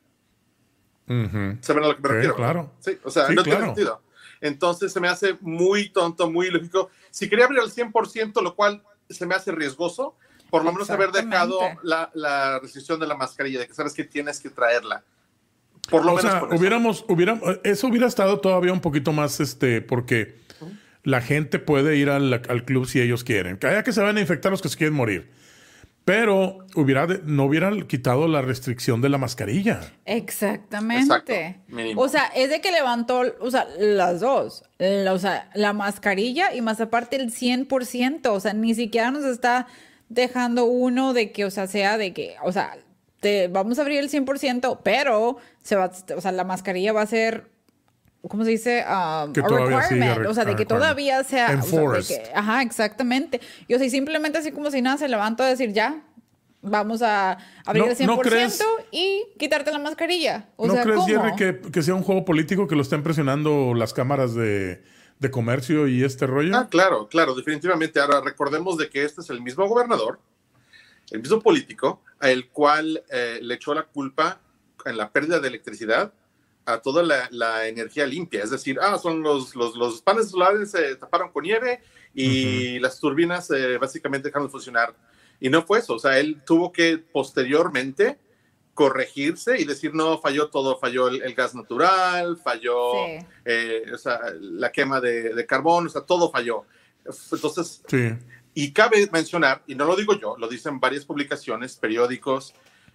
¿Saben 1.06 1.84
a 1.84 1.88
lo 1.88 1.96
que 1.96 2.02
me 2.02 2.10
refiero? 2.10 2.36
Claro. 2.36 2.72
Sí, 2.80 2.98
o 3.04 3.10
sea, 3.10 3.30
no 3.30 3.44
tiene 3.44 3.62
sentido. 3.62 4.02
Entonces 4.44 4.92
se 4.92 5.00
me 5.00 5.08
hace 5.08 5.38
muy 5.40 5.90
tonto, 5.90 6.30
muy 6.30 6.52
lógico. 6.52 6.90
Si 7.12 7.30
quería 7.30 7.46
abrir 7.46 7.62
al 7.62 7.72
100%, 7.72 8.44
lo 8.44 8.56
cual 8.56 8.84
se 9.10 9.26
me 9.26 9.36
hace 9.36 9.54
riesgoso, 9.54 10.18
por 10.50 10.66
lo 10.66 10.74
menos 10.74 10.90
haber 10.90 11.12
dejado 11.12 11.60
la, 11.82 12.12
la, 12.14 12.60
restricción 12.60 13.00
de 13.00 13.08
la 13.08 13.16
mascarilla, 13.16 13.60
de 13.60 13.68
que 13.68 13.74
sabes 13.74 13.94
que 13.94 14.04
tienes 14.04 14.42
que 14.42 14.50
traerla. 14.50 15.02
Por 15.90 16.04
lo 16.04 16.12
o 16.12 16.16
menos. 16.18 16.30
Sea, 16.30 16.44
hubiéramos, 16.44 17.06
hubiéramos, 17.08 17.42
eso 17.64 17.88
hubiera 17.88 18.06
estado 18.06 18.42
todavía 18.42 18.74
un 18.74 18.82
poquito 18.82 19.14
más, 19.14 19.40
este, 19.40 19.82
porque 19.82 20.36
la 21.04 21.22
gente 21.22 21.58
puede 21.58 21.96
ir 21.96 22.10
al, 22.10 22.34
al 22.34 22.66
club 22.66 22.86
si 22.86 23.00
ellos 23.00 23.24
quieren. 23.24 23.56
Que 23.58 23.68
haya 23.68 23.84
que 23.84 23.94
se 23.94 24.02
van 24.02 24.18
a 24.18 24.20
infectar 24.20 24.52
los 24.52 24.62
que 24.62 24.68
se 24.68 24.78
quieren 24.78 24.94
morir. 24.94 25.32
Pero 26.06 26.66
hubiera 26.76 27.08
no 27.24 27.46
hubieran 27.46 27.84
quitado 27.88 28.28
la 28.28 28.42
restricción 28.42 29.02
de 29.02 29.10
la 29.10 29.18
mascarilla. 29.18 29.80
Exactamente. 30.06 31.62
o 31.96 32.10
sea, 32.10 32.26
es 32.36 32.50
de 32.50 32.60
que 32.60 32.72
levantó, 32.72 33.24
o 33.40 33.50
sea, 33.50 33.68
las 33.80 34.20
dos. 34.20 34.64
o 34.80 35.18
sea, 35.18 35.50
la 35.54 35.72
mascarilla 35.72 36.54
y 36.54 36.62
más 36.62 36.82
aparte 36.82 37.16
el 37.16 37.32
100%. 37.32 38.28
O 38.28 38.40
sea, 38.40 38.54
ni 38.54 38.76
siquiera 38.76 39.12
nos 39.12 39.24
está 39.24 39.68
dejando 40.10 40.66
uno 40.66 41.14
de 41.14 41.32
que, 41.32 41.46
o 41.46 41.52
sea, 41.52 41.68
sea 41.68 41.98
de 41.98 42.14
que, 42.14 42.36
o 42.44 42.52
sea, 42.52 42.78
te, 43.22 43.48
vamos 43.48 43.80
a 43.80 43.84
abrir 43.84 44.00
el 44.00 44.10
100%, 44.10 44.80
pero 44.84 45.38
se 45.64 45.78
va, 45.78 45.90
o 46.16 46.22
sea, 46.22 46.34
la 46.34 46.44
mascarilla 46.44 46.92
va 46.92 47.02
a 47.02 47.08
ser 47.08 47.53
¿cómo 48.28 48.44
se 48.44 48.52
dice? 48.52 48.86
Um, 48.88 49.34
que 49.34 49.42
a 49.42 49.48
requirement. 49.48 50.26
o 50.28 50.34
sea, 50.34 50.46
de 50.46 50.56
que 50.56 50.66
todavía 50.66 51.24
sea. 51.24 51.60
O 51.62 52.02
sea, 52.02 52.24
que, 52.24 52.32
ajá, 52.34 52.62
exactamente. 52.62 53.42
Y 53.68 53.74
o 53.74 53.80
sea, 53.80 53.90
simplemente 53.90 54.38
así 54.38 54.52
como 54.52 54.72
si 54.72 54.82
nada 54.82 54.98
se 54.98 55.08
levantó 55.08 55.44
a 55.44 55.48
decir 55.48 55.74
ya. 55.74 56.04
Vamos 56.66 57.02
a 57.02 57.38
abrir 57.66 57.84
el 57.84 57.98
100% 57.98 58.64
y 58.90 59.26
quitarte 59.38 59.70
la 59.74 59.80
mascarilla. 59.80 60.48
O 60.56 60.66
¿No 60.66 60.74
sea, 60.74 60.84
crees, 60.84 60.96
¿cómo? 60.96 61.08
Jerry, 61.10 61.36
que, 61.36 61.60
que, 61.72 61.84
sea 61.84 61.94
un 61.94 62.04
juego 62.04 62.24
político 62.24 62.70
que 62.70 62.76
lo 62.76 62.84
estén 62.84 63.04
presionando 63.04 63.74
las 63.74 63.94
cámaras 63.94 64.34
de, 64.34 64.82
de 65.20 65.32
comercio 65.32 65.90
y 65.90 66.06
este 66.06 66.26
rollo? 66.26 66.56
Ah, 66.56 66.68
claro, 66.70 67.10
claro, 67.10 67.36
definitivamente. 67.36 68.00
Ahora 68.00 68.22
recordemos 68.22 68.78
de 68.78 68.90
que 68.90 69.04
este 69.04 69.20
es 69.20 69.30
el 69.30 69.42
mismo 69.42 69.68
gobernador, 69.68 70.20
el 71.12 71.22
mismo 71.22 71.42
político, 71.42 72.02
el 72.22 72.48
cual 72.50 73.04
eh, 73.10 73.40
le 73.42 73.56
echó 73.56 73.74
la 73.74 73.84
culpa 73.84 74.40
en 74.86 74.96
la 74.96 75.12
pérdida 75.12 75.40
de 75.42 75.50
electricidad 75.50 76.14
a 76.66 76.80
toda 76.80 77.04
la, 77.04 77.28
la, 77.32 77.68
energía 77.68 78.06
limpia. 78.06 78.44
Es 78.44 78.52
decir, 78.52 78.80
ah, 78.82 78.98
son 78.98 79.22
los, 79.22 79.56
los, 79.56 79.76
los 79.76 80.02
paneles 80.02 80.32
solares 80.32 80.72
se 80.72 80.96
taparon 80.96 81.32
con 81.32 81.44
nieve 81.44 81.82
y 82.14 82.76
uh 82.76 82.78
-huh. 82.78 82.82
las 82.82 83.00
turbinas 83.00 83.50
eh, 83.52 83.78
básicamente 83.78 84.30
dejaron 84.30 84.48
de 84.48 84.52
funcionar. 84.52 84.96
Y 85.40 85.50
no 85.50 85.62
fue 85.64 85.80
eso. 85.80 85.96
O 85.96 86.00
sea, 86.00 86.18
él 86.20 86.42
tuvo 86.46 86.72
que 86.72 86.98
posteriormente 86.98 88.18
corregirse 88.74 89.60
y 89.60 89.66
decir, 89.66 89.94
no, 89.94 90.20
falló 90.20 90.50
todo, 90.50 90.78
falló 90.78 91.08
el, 91.08 91.22
el 91.22 91.36
gas 91.36 91.54
natural, 91.54 92.38
falló 92.38 92.94
sí. 92.94 93.26
eh, 93.46 93.84
o 93.94 93.98
sea, 93.98 94.20
la 94.40 94.72
quema 94.72 95.00
de, 95.00 95.34
de, 95.34 95.46
carbón, 95.46 95.88
o 95.88 95.90
sea, 95.90 96.02
todo 96.02 96.32
falló. 96.32 96.66
Entonces, 97.06 97.84
sí. 97.88 98.10
y 98.54 98.72
cabe 98.72 99.08
mencionar, 99.12 99.62
y 99.68 99.76
no 99.76 99.86
lo 99.86 99.96
digo 99.96 100.20
yo, 100.20 100.38
lo 100.38 100.48
dicen 100.48 100.80
varias 100.80 101.06
publicaciones, 101.06 101.76
periódicos 101.76 102.54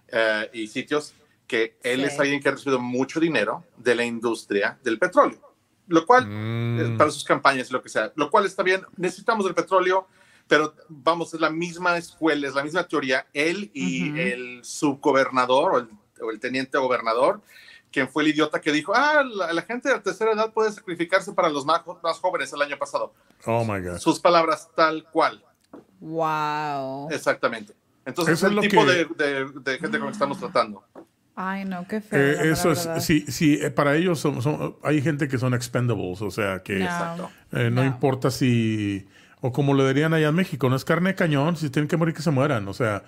eh, 0.09 0.49
y 0.53 0.67
sitios, 0.67 1.13
que 1.49 1.77
él 1.81 2.01
sí. 2.01 2.05
es 2.05 2.19
alguien 2.19 2.39
que 2.39 2.47
ha 2.47 2.51
recibido 2.53 2.79
mucho 2.79 3.19
dinero 3.19 3.65
de 3.75 3.95
la 3.95 4.05
industria 4.05 4.77
del 4.83 4.99
petróleo, 4.99 5.41
lo 5.87 6.05
cual, 6.05 6.27
mm. 6.27 6.95
para 6.97 7.09
sus 7.09 7.25
campañas, 7.25 7.71
lo 7.71 7.81
que 7.81 7.89
sea, 7.89 8.13
lo 8.15 8.29
cual 8.29 8.45
está 8.45 8.61
bien, 8.61 8.85
necesitamos 8.95 9.45
el 9.47 9.55
petróleo, 9.55 10.07
pero 10.47 10.75
vamos, 10.87 11.33
es 11.33 11.41
la 11.41 11.49
misma 11.49 11.97
escuela, 11.97 12.47
es 12.47 12.53
la 12.53 12.63
misma 12.63 12.87
teoría, 12.87 13.25
él 13.33 13.71
y 13.73 14.11
uh 14.11 14.13
-huh. 14.13 14.19
el 14.19 14.63
subgobernador 14.63 15.73
o 15.73 15.77
el, 15.79 15.89
o 16.21 16.31
el, 16.31 16.39
teniente 16.39 16.77
gobernador, 16.77 17.41
quien 17.91 18.07
fue 18.07 18.21
el 18.23 18.29
idiota 18.29 18.61
que 18.61 18.71
dijo, 18.71 18.93
ah, 18.95 19.23
la, 19.23 19.51
la, 19.51 19.61
gente 19.63 19.89
de 19.89 19.95
la 19.95 20.03
tercera 20.03 20.33
edad 20.33 20.53
puede 20.53 20.71
sacrificarse 20.71 21.33
para 21.33 21.49
los 21.49 21.65
más, 21.65 21.81
más 22.03 22.19
jóvenes 22.19 22.53
el 22.53 22.61
año 22.61 22.77
pasado. 22.77 23.11
Oh, 23.45 23.65
my 23.65 23.81
God. 23.81 23.97
Sus 23.97 24.19
palabras 24.19 24.69
tal 24.75 25.03
cual. 25.11 25.43
Wow. 25.99 27.09
Exactamente. 27.09 27.73
Entonces, 28.05 28.37
Eso 28.37 28.47
es 28.47 28.53
el 28.53 28.59
tipo 28.59 28.85
que... 28.85 28.91
de, 28.91 29.05
de, 29.05 29.51
de, 29.59 29.77
gente 29.79 29.97
con 29.97 30.01
la 30.01 30.11
que 30.11 30.13
estamos 30.13 30.39
tratando. 30.39 30.83
Ay, 31.41 31.63
no, 31.63 31.87
qué 31.87 32.01
feo. 32.01 32.19
Eh, 32.19 32.51
eso 32.51 32.73
es, 32.73 32.89
sí, 32.99 33.23
sí, 33.29 33.57
eh, 33.61 33.71
para 33.71 33.95
ellos 33.95 34.19
son, 34.19 34.41
son, 34.41 34.75
hay 34.83 35.01
gente 35.01 35.29
que 35.29 35.37
son 35.37 35.53
expendables, 35.53 36.21
o 36.21 36.29
sea, 36.31 36.63
que 36.63 36.79
no, 36.79 37.31
eh, 37.53 37.69
no, 37.71 37.81
no, 37.81 37.85
importa 37.85 38.29
si, 38.29 39.07
o 39.39 39.53
como 39.53 39.73
lo 39.73 39.87
dirían 39.87 40.13
allá 40.13 40.27
en 40.27 40.35
México, 40.35 40.69
no 40.69 40.75
es 40.75 40.83
carne 40.83 41.11
de 41.11 41.15
cañón, 41.15 41.55
si 41.55 41.69
tienen 41.69 41.87
que 41.87 41.95
morir 41.95 42.13
que 42.13 42.21
se 42.21 42.31
mueran, 42.31 42.67
o 42.67 42.73
sea, 42.73 43.03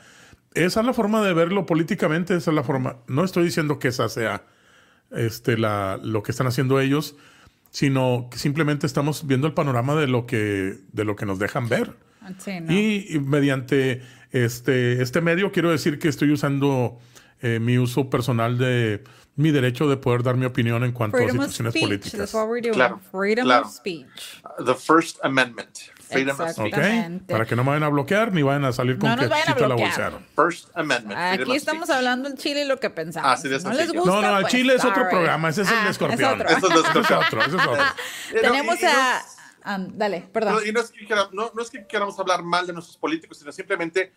esa 0.53 0.79
es 0.79 0.85
la 0.85 0.93
forma 0.93 1.21
de 1.21 1.33
verlo 1.33 1.65
políticamente, 1.65 2.33
esa 2.33 2.51
es 2.51 2.55
la 2.55 2.63
forma, 2.63 2.95
no 3.07 3.25
estoy 3.25 3.43
diciendo 3.43 3.79
que 3.79 3.89
esa 3.89 4.07
sea 4.07 4.45
este, 5.11 5.57
la, 5.57 5.99
lo 6.01 6.23
que 6.23 6.31
están 6.31 6.47
haciendo 6.47 6.79
ellos, 6.79 7.17
sino 7.69 8.29
que 8.31 8.37
simplemente 8.37 8.87
estamos 8.87 9.27
viendo 9.27 9.45
el 9.45 9.53
panorama 9.53 9.93
de 9.95 10.07
lo 10.07 10.25
que, 10.25 10.77
de 10.93 11.03
lo 11.03 11.17
que 11.17 11.25
nos 11.25 11.37
dejan 11.37 11.67
ver. 11.67 11.97
Sí, 12.37 12.61
no. 12.61 12.71
y, 12.71 13.07
y 13.09 13.19
mediante 13.19 14.03
este, 14.31 15.01
este 15.01 15.19
medio 15.19 15.51
quiero 15.51 15.69
decir 15.69 15.99
que 15.99 16.07
estoy 16.07 16.31
usando 16.31 16.97
eh, 17.41 17.59
mi 17.59 17.77
uso 17.77 18.09
personal 18.09 18.57
de 18.57 19.03
mi 19.35 19.51
derecho 19.51 19.89
de 19.89 19.97
poder 19.97 20.23
dar 20.23 20.35
mi 20.35 20.45
opinión 20.45 20.83
en 20.83 20.91
cuanto 20.91 21.17
Freedom 21.17 21.39
a 21.39 21.47
situaciones 21.47 21.71
speech. 21.73 21.83
políticas. 21.85 22.17
That's 22.19 22.33
what 22.33 22.47
we're 22.47 22.61
doing. 22.61 22.73
Claro, 22.73 22.99
Freedom 23.11 23.45
claro. 23.45 23.65
of 23.65 23.71
speech. 23.73 24.05
Uh, 24.59 24.63
the 24.65 24.75
First 24.75 25.17
Amendment. 25.23 25.77
Freedom 26.09 26.37
of 26.39 26.49
speech. 26.51 26.59
¿Ok? 26.73 26.77
Exactamente. 26.77 27.31
Para 27.33 27.45
que 27.45 27.55
no 27.55 27.63
me 27.63 27.69
vayan 27.69 27.83
a 27.83 27.89
bloquear 27.89 28.33
ni 28.33 28.41
vayan 28.43 28.65
a 28.65 28.73
salir 28.73 28.97
con 28.99 29.09
No 29.09 29.15
nos 29.15 29.23
que 29.25 29.29
vayan 29.29 29.47
a 29.49 29.53
chita 29.53 29.61
la 29.61 29.75
bloquear. 29.75 29.89
bolsearon. 29.89 30.25
First 30.35 30.69
Amendment. 30.75 31.17
freedom 31.17 31.41
Aquí 31.41 31.55
estamos 31.55 31.85
speech. 31.85 31.95
hablando 31.97 32.29
en 32.29 32.37
Chile 32.37 32.61
y 32.63 32.67
lo 32.67 32.77
que 32.79 32.89
pensamos. 32.89 33.31
Así 33.31 33.47
de 33.47 33.59
Si 33.59 33.65
no 33.65 33.73
les 33.73 33.91
gusta, 33.93 34.11
No, 34.11 34.21
no, 34.21 34.35
el 34.37 34.41
pues, 34.41 34.51
Chile 34.51 34.75
es 34.75 34.83
otro 34.83 34.95
sorry. 34.95 35.09
programa, 35.09 35.49
ese 35.49 35.61
es 35.61 35.71
el 35.71 35.77
Ah, 35.77 35.83
de 35.85 35.89
escorpión. 35.91 36.33
otro. 36.41 36.47
Eso 36.49 36.57
es 36.57 36.61
de 36.61 36.67
Ese 36.67 36.99
es 36.99 37.11
otro, 37.11 37.41
ese 37.41 37.55
es 37.57 37.67
otro. 37.67 37.83
Tenemos 38.41 38.83
a... 38.83 39.21
ah, 39.63 39.77
dale, 39.93 40.27
perdón. 40.33 40.55
No, 40.55 40.63
y 40.65 40.71
no 40.73 40.81
es, 40.81 40.91
que 40.91 41.07
quera- 41.07 41.29
no- 41.31 41.51
no 41.55 41.61
es 41.61 41.69
que 41.69 41.87
queramos 41.87 42.19
hablar 42.19 42.43
mal 42.43 42.67
de 42.67 42.73
nuestros 42.73 42.97
políticos, 42.97 43.39
sino 43.39 43.51
simplemente 43.53 44.11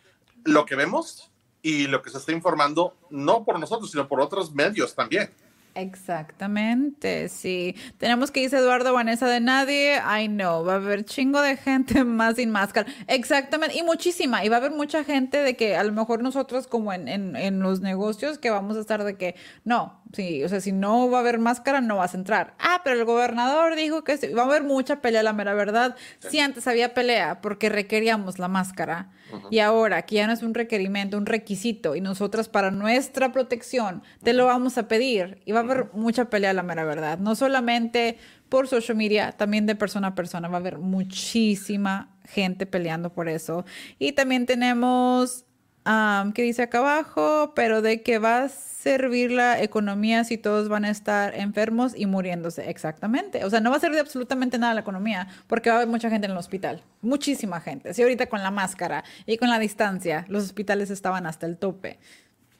lo 0.44 0.66
que 0.66 0.74
vemos 0.74 1.30
y 1.64 1.86
lo 1.86 2.02
que 2.02 2.10
se 2.10 2.18
está 2.18 2.30
informando, 2.30 2.94
no 3.08 3.42
por 3.42 3.58
nosotros, 3.58 3.90
sino 3.90 4.06
por 4.06 4.20
otros 4.20 4.52
medios 4.52 4.94
también. 4.94 5.30
Exactamente, 5.74 7.30
sí. 7.30 7.74
Tenemos 7.96 8.30
que 8.30 8.40
dice 8.40 8.58
Eduardo 8.58 8.92
Vanessa 8.92 9.26
de 9.26 9.40
nadie. 9.40 9.98
Ay, 10.04 10.28
no, 10.28 10.62
va 10.62 10.74
a 10.74 10.76
haber 10.76 11.06
chingo 11.06 11.40
de 11.40 11.56
gente 11.56 12.04
más 12.04 12.36
sin 12.36 12.50
máscara. 12.50 12.86
Exactamente, 13.08 13.76
y 13.76 13.82
muchísima. 13.82 14.44
Y 14.44 14.50
va 14.50 14.56
a 14.56 14.58
haber 14.58 14.72
mucha 14.72 15.04
gente 15.04 15.38
de 15.38 15.56
que 15.56 15.74
a 15.74 15.82
lo 15.82 15.92
mejor 15.92 16.22
nosotros, 16.22 16.66
como 16.66 16.92
en, 16.92 17.08
en, 17.08 17.34
en 17.34 17.60
los 17.60 17.80
negocios, 17.80 18.38
que 18.38 18.50
vamos 18.50 18.76
a 18.76 18.80
estar 18.80 19.02
de 19.02 19.16
que 19.16 19.34
no, 19.64 20.04
sí, 20.12 20.44
o 20.44 20.48
sea, 20.48 20.60
si 20.60 20.72
no 20.72 21.10
va 21.10 21.18
a 21.18 21.20
haber 21.20 21.38
máscara, 21.38 21.80
no 21.80 21.96
vas 21.96 22.14
a 22.14 22.18
entrar. 22.18 22.54
Ah, 22.58 22.82
pero 22.84 22.98
el 22.98 23.04
gobernador 23.04 23.74
dijo 23.74 24.04
que 24.04 24.16
sí. 24.16 24.28
va 24.28 24.42
a 24.42 24.46
haber 24.46 24.62
mucha 24.62 25.00
pelea, 25.00 25.22
la 25.22 25.32
mera 25.32 25.54
verdad. 25.54 25.96
Sí, 26.20 26.38
antes 26.40 26.66
había 26.68 26.94
pelea 26.94 27.40
porque 27.40 27.68
requeríamos 27.68 28.38
la 28.38 28.48
máscara. 28.48 29.10
Y 29.50 29.58
ahora, 29.58 30.02
que 30.02 30.16
ya 30.16 30.26
no 30.26 30.32
es 30.32 30.42
un 30.42 30.54
requerimiento, 30.54 31.16
un 31.16 31.26
requisito, 31.26 31.96
y 31.96 32.00
nosotras 32.00 32.48
para 32.48 32.70
nuestra 32.70 33.32
protección 33.32 34.02
te 34.22 34.32
lo 34.32 34.46
vamos 34.46 34.78
a 34.78 34.88
pedir. 34.88 35.40
Y 35.44 35.52
va 35.52 35.60
a 35.60 35.62
haber 35.62 35.90
mucha 35.92 36.30
pelea, 36.30 36.52
la 36.52 36.62
mera 36.62 36.84
verdad. 36.84 37.18
No 37.18 37.34
solamente 37.34 38.18
por 38.48 38.68
social 38.68 38.96
media, 38.96 39.32
también 39.32 39.66
de 39.66 39.74
persona 39.74 40.08
a 40.08 40.14
persona. 40.14 40.48
Va 40.48 40.58
a 40.58 40.60
haber 40.60 40.78
muchísima 40.78 42.16
gente 42.24 42.66
peleando 42.66 43.12
por 43.12 43.28
eso. 43.28 43.64
Y 43.98 44.12
también 44.12 44.46
tenemos, 44.46 45.44
um, 45.86 46.32
que 46.32 46.42
dice 46.42 46.62
acá 46.62 46.78
abajo, 46.78 47.52
pero 47.54 47.82
de 47.82 48.02
que 48.02 48.18
va 48.18 48.44
a 48.44 48.48
servir 48.48 49.30
la 49.30 49.62
economía 49.62 50.24
si 50.24 50.36
todos 50.36 50.68
van 50.68 50.84
a 50.84 50.90
estar 50.90 51.34
enfermos 51.34 51.94
y 51.96 52.06
muriéndose. 52.06 52.68
Exactamente. 52.68 53.44
O 53.44 53.50
sea, 53.50 53.60
no 53.60 53.70
va 53.70 53.76
a 53.76 53.80
servir 53.80 53.98
absolutamente 53.98 54.58
nada 54.58 54.74
la 54.74 54.80
economía 54.80 55.26
porque 55.46 55.70
va 55.70 55.76
a 55.76 55.78
haber 55.78 55.88
mucha 55.88 56.10
gente 56.10 56.26
en 56.26 56.32
el 56.32 56.38
hospital. 56.38 56.82
Muchísima 57.00 57.60
gente. 57.60 57.94
Si 57.94 58.02
ahorita 58.02 58.26
con 58.26 58.42
la 58.42 58.50
máscara 58.50 59.04
y 59.24 59.38
con 59.38 59.48
la 59.48 59.58
distancia, 59.58 60.26
los 60.28 60.44
hospitales 60.44 60.90
estaban 60.90 61.26
hasta 61.26 61.46
el 61.46 61.56
tope. 61.56 61.98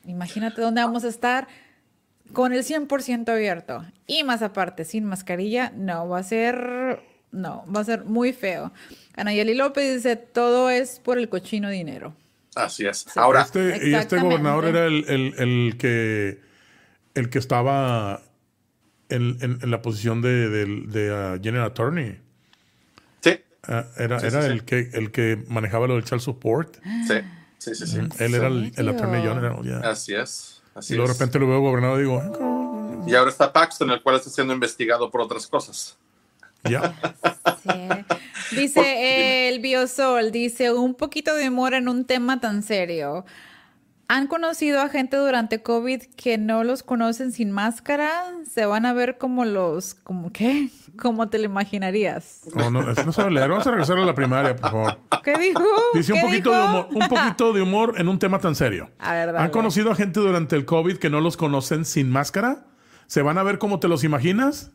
Imagínate 0.06 0.62
dónde 0.62 0.82
vamos 0.82 1.04
a 1.04 1.08
estar 1.08 1.46
con 2.32 2.52
el 2.52 2.64
100% 2.64 3.28
abierto. 3.28 3.84
Y 4.06 4.24
más 4.24 4.40
aparte, 4.42 4.84
sin 4.84 5.04
mascarilla, 5.04 5.72
no, 5.76 6.08
va 6.08 6.20
a 6.20 6.22
ser, 6.22 7.02
no, 7.32 7.64
va 7.74 7.80
a 7.80 7.84
ser 7.84 8.04
muy 8.04 8.32
feo. 8.32 8.72
Anayeli 9.14 9.54
López 9.54 9.94
dice, 9.94 10.16
todo 10.16 10.70
es 10.70 11.00
por 11.00 11.18
el 11.18 11.28
cochino 11.28 11.68
dinero. 11.68 12.14
Así 12.56 12.86
es. 12.86 13.06
Ahora, 13.16 13.42
Este, 13.42 13.88
y 13.88 13.94
este 13.94 14.18
gobernador 14.20 14.64
era 14.66 14.86
el, 14.86 15.04
el- 15.08 15.34
el 15.38 15.76
que 15.78 16.40
el 17.14 17.30
que 17.30 17.38
estaba 17.38 18.22
en, 19.08 19.38
en- 19.40 19.58
en 19.62 19.70
la 19.70 19.82
posición 19.82 20.20
de, 20.22 20.48
de- 20.48 20.82
de, 20.86 21.12
uh, 21.36 21.42
General 21.42 21.66
Attorney. 21.68 22.20
sí, 23.20 23.40
Ah, 23.66 23.86
era 23.96 24.18
Sí, 24.20 24.26
era 24.26 24.42
sí, 24.42 24.46
sí. 24.48 24.52
el 24.52 24.64
que 24.64 24.90
el 24.92 25.10
que 25.10 25.44
manejaba 25.48 25.86
lo 25.86 25.94
del 25.94 26.04
child 26.04 26.20
support. 26.20 26.76
sí, 27.08 27.14
sí, 27.58 27.74
sí, 27.74 27.86
sí. 27.86 27.98
Él 28.18 28.34
era 28.34 28.48
el, 28.48 28.72
el? 28.76 28.88
Attorney 28.88 29.22
General. 29.22 29.56
ya. 29.64 29.78
Así 29.88 30.14
es. 30.14 30.62
Así 30.74 30.92
Y 30.94 30.96
luego 30.96 31.12
de 31.12 31.14
repente 31.18 31.38
lo 31.38 31.46
veo 31.48 31.60
gobernador 31.60 31.98
y 31.98 32.02
digo, 32.02 32.20
"Ah, 32.20 33.04
Y 33.06 33.14
ahora 33.14 33.30
está 33.30 33.52
Paxton, 33.52 33.90
el 33.92 34.02
cual 34.02 34.16
está 34.16 34.28
siendo 34.30 34.52
investigado 34.54 35.10
por 35.10 35.20
otras 35.20 35.46
cosas. 35.46 35.96
ya. 36.64 36.94
Sí. 37.62 38.03
Dice 38.50 39.48
el 39.48 39.60
Biosol, 39.60 40.30
dice 40.30 40.72
un 40.72 40.94
poquito 40.94 41.34
de 41.34 41.48
humor 41.48 41.74
en 41.74 41.88
un 41.88 42.04
tema 42.04 42.40
tan 42.40 42.62
serio. 42.62 43.24
¿Han 44.06 44.26
conocido 44.26 44.82
a 44.82 44.90
gente 44.90 45.16
durante 45.16 45.62
COVID 45.62 46.02
que 46.16 46.36
no 46.36 46.62
los 46.62 46.82
conocen 46.82 47.32
sin 47.32 47.50
máscara? 47.50 48.10
¿Se 48.48 48.66
van 48.66 48.84
a 48.84 48.92
ver 48.92 49.16
como 49.16 49.46
los, 49.46 49.94
como 49.94 50.30
qué? 50.30 50.68
¿Cómo 50.98 51.28
te 51.28 51.38
lo 51.38 51.44
imaginarías? 51.44 52.42
No, 52.54 52.70
no, 52.70 52.90
eso 52.90 53.04
no 53.04 53.12
sabe 53.12 53.30
leer. 53.30 53.48
Vamos 53.48 53.66
a 53.66 53.70
regresar 53.70 53.96
a 53.96 54.04
la 54.04 54.14
primaria, 54.14 54.54
por 54.54 54.70
favor. 54.70 54.98
¿Qué 55.24 55.38
dijo? 55.38 55.64
Dice 55.94 56.12
un 56.12 56.18
¿Qué 56.20 56.26
poquito, 56.26 56.50
dijo? 56.50 56.62
de 56.62 56.68
humor, 56.68 56.88
un 56.92 57.08
poquito 57.08 57.52
de 57.54 57.62
humor 57.62 57.94
en 57.96 58.08
un 58.08 58.18
tema 58.18 58.38
tan 58.38 58.54
serio. 58.54 58.90
A 58.98 59.14
ver, 59.14 59.32
dale. 59.32 59.38
¿Han 59.38 59.50
conocido 59.50 59.90
a 59.90 59.94
gente 59.94 60.20
durante 60.20 60.54
el 60.54 60.66
COVID 60.66 60.98
que 60.98 61.08
no 61.08 61.20
los 61.20 61.38
conocen 61.38 61.86
sin 61.86 62.10
máscara? 62.10 62.66
¿Se 63.06 63.22
van 63.22 63.38
a 63.38 63.42
ver 63.42 63.58
como 63.58 63.80
te 63.80 63.88
los 63.88 64.04
imaginas? 64.04 64.70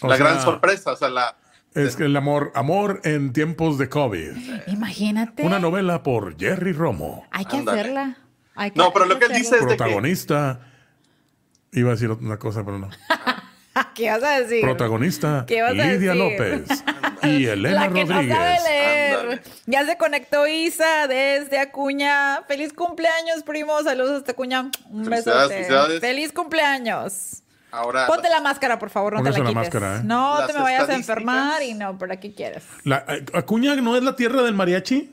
O 0.00 0.08
la 0.08 0.16
sea, 0.16 0.26
gran 0.26 0.42
sorpresa, 0.42 0.92
o 0.92 0.96
sea, 0.96 1.08
la, 1.10 1.36
Es 1.74 1.96
que 1.96 2.04
el 2.04 2.16
amor, 2.16 2.52
amor 2.54 3.00
en 3.04 3.32
tiempos 3.32 3.78
de 3.78 3.88
COVID. 3.88 4.32
Imagínate. 4.68 5.42
Una 5.42 5.58
novela 5.58 6.02
por 6.02 6.38
Jerry 6.38 6.72
Romo. 6.72 7.26
Hay 7.30 7.44
que 7.46 7.56
hacerla. 7.58 8.16
Hay 8.54 8.70
que- 8.70 8.78
No, 8.78 8.92
pero 8.92 9.06
lo 9.06 9.18
que 9.18 9.24
él 9.26 9.32
dice 9.32 9.56
es 9.56 9.62
de 9.62 9.68
que 9.72 9.76
Protagonista. 9.76 10.60
Iba 11.72 11.90
a 11.90 11.92
decir 11.94 12.08
una 12.10 12.38
cosa, 12.38 12.64
pero 12.64 12.78
no. 12.78 12.88
¿Qué 13.96 14.08
vas 14.08 14.22
a 14.22 14.40
decir? 14.40 14.60
Protagonista 14.60 15.44
¿Qué 15.48 15.60
vas 15.62 15.72
a 15.72 15.74
Lidia 15.74 16.12
decir? 16.12 16.14
López 16.14 16.84
y 17.24 17.46
Elena 17.46 17.86
La 17.88 17.92
que 17.92 18.04
no 18.04 18.12
Rodríguez. 18.14 18.36
sabe 18.36 18.58
leer. 18.70 19.42
Ya 19.66 19.84
se 19.84 19.96
conectó 19.98 20.46
Isa 20.46 21.08
desde 21.08 21.58
Acuña. 21.58 22.42
Feliz 22.46 22.72
cumpleaños, 22.72 23.42
primo. 23.44 23.82
Saludos 23.82 24.18
hasta 24.18 24.30
Acuña. 24.32 24.70
Un 24.90 25.04
felicidades. 25.04 26.00
Feliz 26.00 26.32
cumpleaños. 26.32 27.42
Ahora 27.78 28.06
Ponte 28.06 28.28
la 28.28 28.40
máscara, 28.40 28.78
por 28.78 28.90
favor, 28.90 29.12
no 29.14 29.18
Póngase 29.20 29.38
te 29.38 29.44
la 29.44 29.44
la 29.44 29.50
quites. 29.50 29.74
máscara, 29.80 29.96
¿eh? 29.98 30.00
No 30.04 30.38
Las 30.38 30.46
te 30.48 30.52
me 30.54 30.60
vayas 30.60 30.88
a 30.88 30.94
enfermar 30.94 31.62
y 31.62 31.74
no, 31.74 31.98
¿para 31.98 32.18
qué 32.20 32.34
quieres? 32.34 32.64
La- 32.84 33.04
eh, 33.08 33.24
¿Acuña 33.34 33.74
no 33.76 33.96
es 33.96 34.02
la 34.02 34.16
tierra 34.16 34.42
del 34.42 34.54
mariachi? 34.54 35.10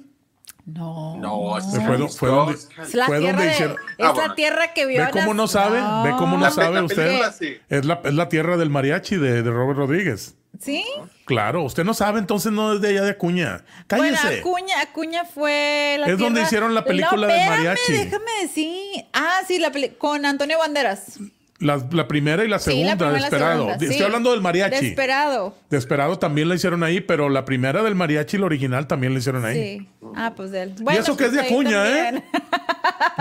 No. 0.66 1.18
No, 1.18 1.58
es 1.58 1.66
Fue 1.66 1.98
do- 1.98 2.08
fue 2.10 2.30
donde- 2.30 2.54
Es 2.54 2.94
la 2.94 3.08
Fue 3.08 3.18
tierra, 3.20 3.32
donde 3.38 3.46
de- 3.48 3.52
hicieron- 3.54 3.76
es 3.98 4.06
Ah, 4.06 4.12
bueno. 4.12 4.28
la 4.30 4.36
tierra 4.36 4.74
que 4.74 4.86
vio 4.86 5.04
¿Ve 5.06 5.12
cómo 5.12 5.34
no 5.34 5.48
sabe? 5.48 5.80
¿Ve 6.08 6.16
cómo 6.18 6.38
no 6.38 6.44
La- 6.46 6.52
sabe 6.52 6.76
la 6.76 6.84
usted? 6.84 7.04
película, 7.08 7.32
sí. 7.32 7.58
Es 7.68 7.84
la, 7.86 8.00
es 8.04 8.14
la 8.14 8.30
tierra 8.30 8.58
del 8.58 8.70
mariachi 8.70 9.18
de, 9.18 9.42
de 9.42 9.50
Robert 9.52 9.78
Rodríguez. 9.80 10.36
¿Sí? 10.60 10.86
Claro, 11.26 11.64
usted 11.64 11.84
no 11.84 11.94
sabe, 11.96 12.20
entonces 12.20 12.52
no 12.52 12.74
es 12.74 12.82
de 12.82 12.90
allá 12.90 13.02
de 13.04 13.12
Acuña. 13.12 13.64
Bueno, 13.90 14.16
Cállese. 14.18 14.40
Acuña, 14.42 14.82
Acuña 14.82 15.26
fue 15.26 15.96
la 16.00 16.08
Es 16.08 16.18
donde 16.20 16.42
hicieron 16.44 16.76
la 16.76 16.84
película 16.84 17.28
no, 17.28 17.34
mariachi. 17.50 17.94
déjame 17.94 18.32
decir. 18.44 19.06
Ah, 19.14 19.40
sí, 19.48 19.58
la 19.58 19.72
peli- 19.72 19.96
con 19.98 20.26
Antonio 20.26 20.60
Banderas. 20.60 21.18
La, 21.62 21.80
la 21.92 22.08
primera 22.08 22.44
y 22.44 22.48
la 22.48 22.60
Sí, 22.60 22.84
la 22.84 22.92
segunda, 22.98 23.06
la 23.12 23.20
Desperado. 23.20 23.54
segunda, 23.54 23.74
Estoy 23.76 23.94
sí. 23.98 24.04
hablando 24.04 24.32
del 24.32 24.42
mariachi. 24.42 24.86
Desperado. 24.88 25.56
Desperado 25.70 26.20
también 26.20 26.50
la 26.50 26.56
hicieron 26.56 26.84
ahí, 26.84 27.02
pero 27.02 27.30
la 27.30 27.46
primera 27.46 27.84
del 27.84 27.96
mariachi, 27.96 28.38
la 28.38 28.46
original, 28.48 28.88
también 28.88 29.14
la 29.14 29.20
hicieron 29.20 29.46
ahí. 29.46 29.80
Sí. 29.80 29.90
Ah, 30.16 30.34
pues 30.36 30.52
de 30.52 30.64
él. 30.64 30.76
y 30.92 30.98
eso 30.98 31.16
que 31.16 31.26
es 31.26 31.32
de 31.32 31.38
pues 31.40 31.50
ahí 31.52 31.54
Acuña, 31.54 31.84
también. 31.84 32.18
¿eh? 32.18 32.24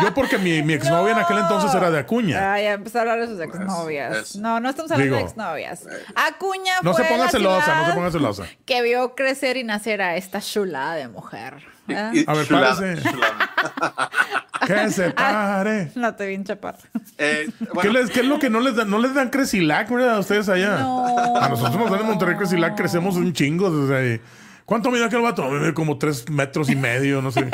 Yo 0.02 0.14
porque 0.14 0.38
mi, 0.38 0.62
mi 0.62 0.72
exnovia 0.72 1.12
en 1.12 1.18
aquel 1.18 1.38
entonces 1.38 1.74
era 1.74 1.90
de 1.90 1.98
Acuña. 1.98 2.54
Ay, 2.54 2.64
ya 2.64 2.72
empezó 2.72 2.98
a 2.98 3.00
hablar 3.02 3.20
de 3.20 3.26
sus 3.26 3.40
exnovias. 3.40 4.16
es- 4.16 4.36
No, 4.36 4.58
no 4.60 4.70
estamos 4.70 4.90
hablando 4.90 5.14
de 5.14 5.18
Digo, 5.18 5.28
exnovias. 5.30 5.86
Acuña 6.14 6.72
No 6.82 6.94
fue 6.94 7.04
se 7.04 7.10
ponga 7.12 7.28
celosa, 7.28 7.76
no 7.82 7.86
se 7.86 7.92
ponga 7.92 8.10
celosa. 8.10 8.44
Que 8.64 8.82
vio 8.82 9.14
crecer 9.14 9.56
y 9.58 9.64
nacer 9.64 10.00
a 10.02 10.16
esta 10.16 10.40
chulada 10.40 10.94
de 10.94 11.08
mujer. 11.08 11.54
Y- 11.88 12.24
A 12.26 12.32
ver, 12.34 12.46
chulada, 12.46 12.76
párese. 12.76 13.02
chulada. 13.10 14.10
Que 14.66 14.90
se 14.90 15.10
pare. 15.10 15.90
No 15.94 16.14
te 16.14 16.26
vi 16.26 16.34
en 16.34 16.44
chaparro. 16.44 16.78
Eh, 17.18 17.48
¿Qué, 17.58 17.64
bueno, 17.74 17.92
les- 17.92 18.10
qué 18.10 18.20
es 18.20 18.26
lo 18.26 18.38
que 18.38 18.50
no 18.50 18.60
les 18.60 18.76
dan? 18.76 18.88
No 18.90 18.98
les 18.98 19.14
dan 19.14 19.30
Cresilac, 19.30 19.88
¿verdad? 19.90 20.16
A 20.16 20.18
ustedes 20.20 20.48
allá. 20.48 20.78
No. 20.78 21.36
A 21.36 21.48
nosotros 21.48 21.76
nos 21.78 21.90
dan 21.90 22.00
en 22.00 22.06
Monterrey 22.06 22.36
Cresilac, 22.36 22.76
crecemos 22.76 23.16
un 23.16 23.32
chingo. 23.32 23.68
y- 24.00 24.20
¿Cuánto 24.64 24.90
mide 24.90 25.04
aquel 25.04 25.20
vato? 25.22 25.48
Como 25.74 25.98
tres 25.98 26.28
metros 26.30 26.70
y 26.70 26.76
medio, 26.76 27.20
no 27.20 27.32
sé. 27.32 27.50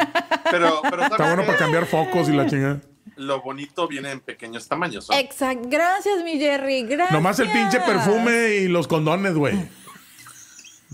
pero, 0.51 0.81
pero 0.83 1.03
Está 1.05 1.17
¿sabes 1.17 1.33
bueno 1.35 1.47
para 1.47 1.59
cambiar 1.59 1.87
focos 1.87 2.29
y 2.29 2.33
la 2.33 2.47
chingada. 2.47 2.79
Lo 3.17 3.41
bonito 3.41 3.89
viene 3.89 4.11
en 4.11 4.21
pequeños 4.21 4.69
tamaños. 4.69 5.09
¿no? 5.09 5.17
Exacto. 5.17 5.67
Gracias, 5.71 6.23
mi 6.23 6.39
Jerry. 6.39 6.83
Gracias. 6.83 7.13
Nomás 7.13 7.39
el 7.39 7.49
pinche 7.49 7.81
perfume 7.81 8.57
y 8.57 8.69
los 8.69 8.87
condones, 8.89 9.35
güey. 9.35 9.55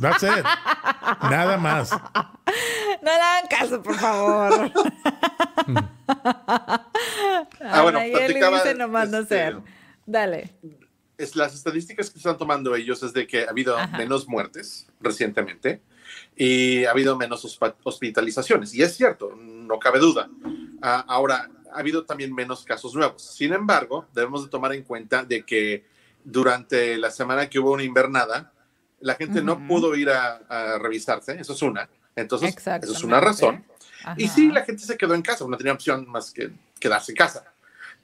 That's 0.01 0.23
it. 0.23 0.45
Nada 1.31 1.57
más. 1.59 1.91
No 1.91 3.11
le 3.11 3.11
hagan 3.11 3.47
caso, 3.49 3.83
por 3.83 3.97
favor. 3.97 4.73
Ah, 7.65 7.83
bueno, 7.83 8.01
platicaba, 8.13 8.63
dice 8.63 8.75
nomás 8.75 9.09
no 9.11 9.19
este, 9.19 9.37
ser. 9.37 9.57
Dale. 10.05 10.51
es, 11.17 11.37
las 11.37 11.55
estadísticas 11.55 12.11
que 12.11 12.19
están 12.19 12.37
tomando 12.37 12.75
ellos 12.75 13.03
es 13.03 13.13
de 13.13 13.27
que 13.27 13.45
ha 13.45 13.51
habido 13.51 13.79
Ajá. 13.79 13.97
menos 13.97 14.29
muertes 14.29 14.87
recientemente 15.01 15.81
y 16.37 16.85
ha 16.85 16.91
habido 16.91 17.17
menos 17.17 17.45
hospitalizaciones. 17.85 18.75
Y 18.75 18.83
es 18.83 18.97
cierto, 18.97 19.35
no 19.37 19.79
cabe 19.79 19.99
duda. 19.99 20.29
Ah, 20.83 21.05
ahora, 21.09 21.51
ha 21.73 21.79
habido 21.79 22.05
también 22.05 22.35
menos 22.35 22.65
casos 22.65 22.95
nuevos. 22.95 23.23
Sin 23.23 23.53
embargo, 23.53 24.07
debemos 24.15 24.45
de 24.45 24.51
tomar 24.51 24.73
en 24.75 24.83
cuenta 24.83 25.25
de 25.25 25.45
que 25.45 25.85
durante 26.25 26.97
la 26.99 27.11
semana 27.11 27.49
que 27.49 27.59
hubo 27.59 27.73
una 27.73 27.83
invernada, 27.83 28.53
la 29.03 29.15
gente 29.15 29.43
no 29.43 29.67
pudo 29.67 29.95
ir 29.95 30.11
a, 30.11 30.37
a 30.49 30.79
revisarse. 30.79 31.39
Eso 31.39 31.53
es 31.53 31.63
una. 31.63 31.89
Entonces, 32.17 32.57
eso 32.57 32.93
es 32.93 33.05
una 33.05 33.21
razón. 33.21 33.65
Y 34.17 34.29
sí, 34.29 34.51
la 34.51 34.65
gente 34.65 34.83
se 34.83 34.97
quedó 34.97 35.15
en 35.15 35.23
casa, 35.23 35.47
no 35.47 35.57
tenía 35.57 35.73
opción 35.73 36.09
más 36.09 36.33
que 36.33 36.51
quedarse 36.81 37.13
en 37.13 37.17
casa. 37.17 37.45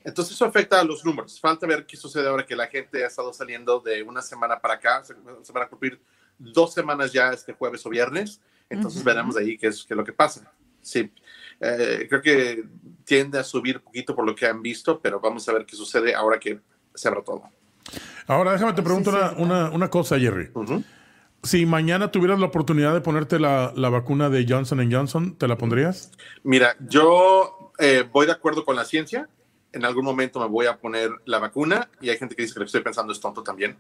Entonces 0.05 0.35
eso 0.35 0.45
afecta 0.45 0.81
a 0.81 0.85
los 0.85 1.05
números. 1.05 1.41
Falta 1.41 1.66
ver 1.66 1.85
qué 1.85 1.97
sucede 1.97 2.29
ahora 2.29 2.47
que 2.47 2.55
la 2.55 2.69
gente 2.69 3.05
ha 3.05 3.09
estado 3.09 3.33
saliendo 3.33 3.81
de 3.81 4.03
una 4.03 4.23
semana 4.23 4.59
para 4.59 4.75
acá. 4.75 5.05
Se, 5.05 5.15
se 5.43 5.53
van 5.53 5.65
a 5.65 5.69
cumplir 5.69 6.01
dos 6.39 6.73
semanas 6.73 7.12
ya 7.12 7.31
este 7.31 7.53
jueves 7.53 7.85
o 7.85 7.91
viernes. 7.91 8.41
Entonces 8.70 9.01
Ujú. 9.01 9.07
veremos 9.07 9.37
ahí 9.37 9.59
qué 9.59 9.66
es, 9.66 9.85
qué 9.85 9.95
es 9.95 9.99
lo 9.99 10.05
que 10.05 10.12
pasa. 10.12 10.51
Sí, 10.81 11.12
eh, 11.61 12.07
creo 12.09 12.23
que 12.23 12.65
tiende 13.05 13.39
a 13.39 13.45
subir 13.45 13.77
un 13.77 13.83
poquito 13.83 14.15
por 14.15 14.25
lo 14.25 14.35
que 14.35 14.47
han 14.47 14.62
visto, 14.62 15.01
pero 15.01 15.20
vamos 15.20 15.49
a 15.49 15.53
ver 15.53 15.66
qué 15.66 15.77
sucede 15.77 16.15
ahora 16.15 16.39
que 16.39 16.61
se 16.95 17.09
abra 17.09 17.23
todo. 17.23 17.43
Ahora 18.29 18.53
déjame 18.53 18.75
te 18.75 18.83
pregunto 18.83 19.11
Sí, 19.11 19.17
una, 19.17 19.33
una, 19.33 19.71
una 19.71 19.91
cosa, 19.91 20.19
Jerry. 20.19 20.51
Si 21.43 21.67
mañana 21.67 22.11
tuvieras 22.11 22.39
la 22.39 22.47
oportunidad 22.47 22.93
de 22.93 23.01
ponerte 23.01 23.39
la, 23.39 23.73
la 23.75 23.89
vacuna 23.89 24.29
de 24.29 24.45
Johnson 24.49 24.81
Johnson, 24.93 25.37
¿te 25.37 25.49
la 25.49 25.57
pondrías? 25.57 26.13
Mira, 26.43 26.77
yo 26.81 27.73
eh, 27.79 28.05
voy 28.13 28.27
de 28.27 28.33
acuerdo 28.33 28.65
con 28.65 28.77
la 28.77 28.85
ciencia. 28.85 29.29
En 29.73 29.85
algún 29.85 30.05
momento 30.05 30.41
me 30.41 30.47
voy 30.47 30.67
a 30.67 30.77
poner 30.77 31.11
la 31.25 31.39
vacuna 31.39 31.89
y 32.01 32.11
hay 32.11 32.19
gente 32.19 32.37
que 32.37 32.43
dice 32.43 32.55
que 32.55 32.61
lo 32.61 32.65
que 32.65 32.69
estoy 32.69 32.83
pensando 32.83 33.13
es 33.13 33.21
tonto 33.21 33.43
también. 33.43 33.77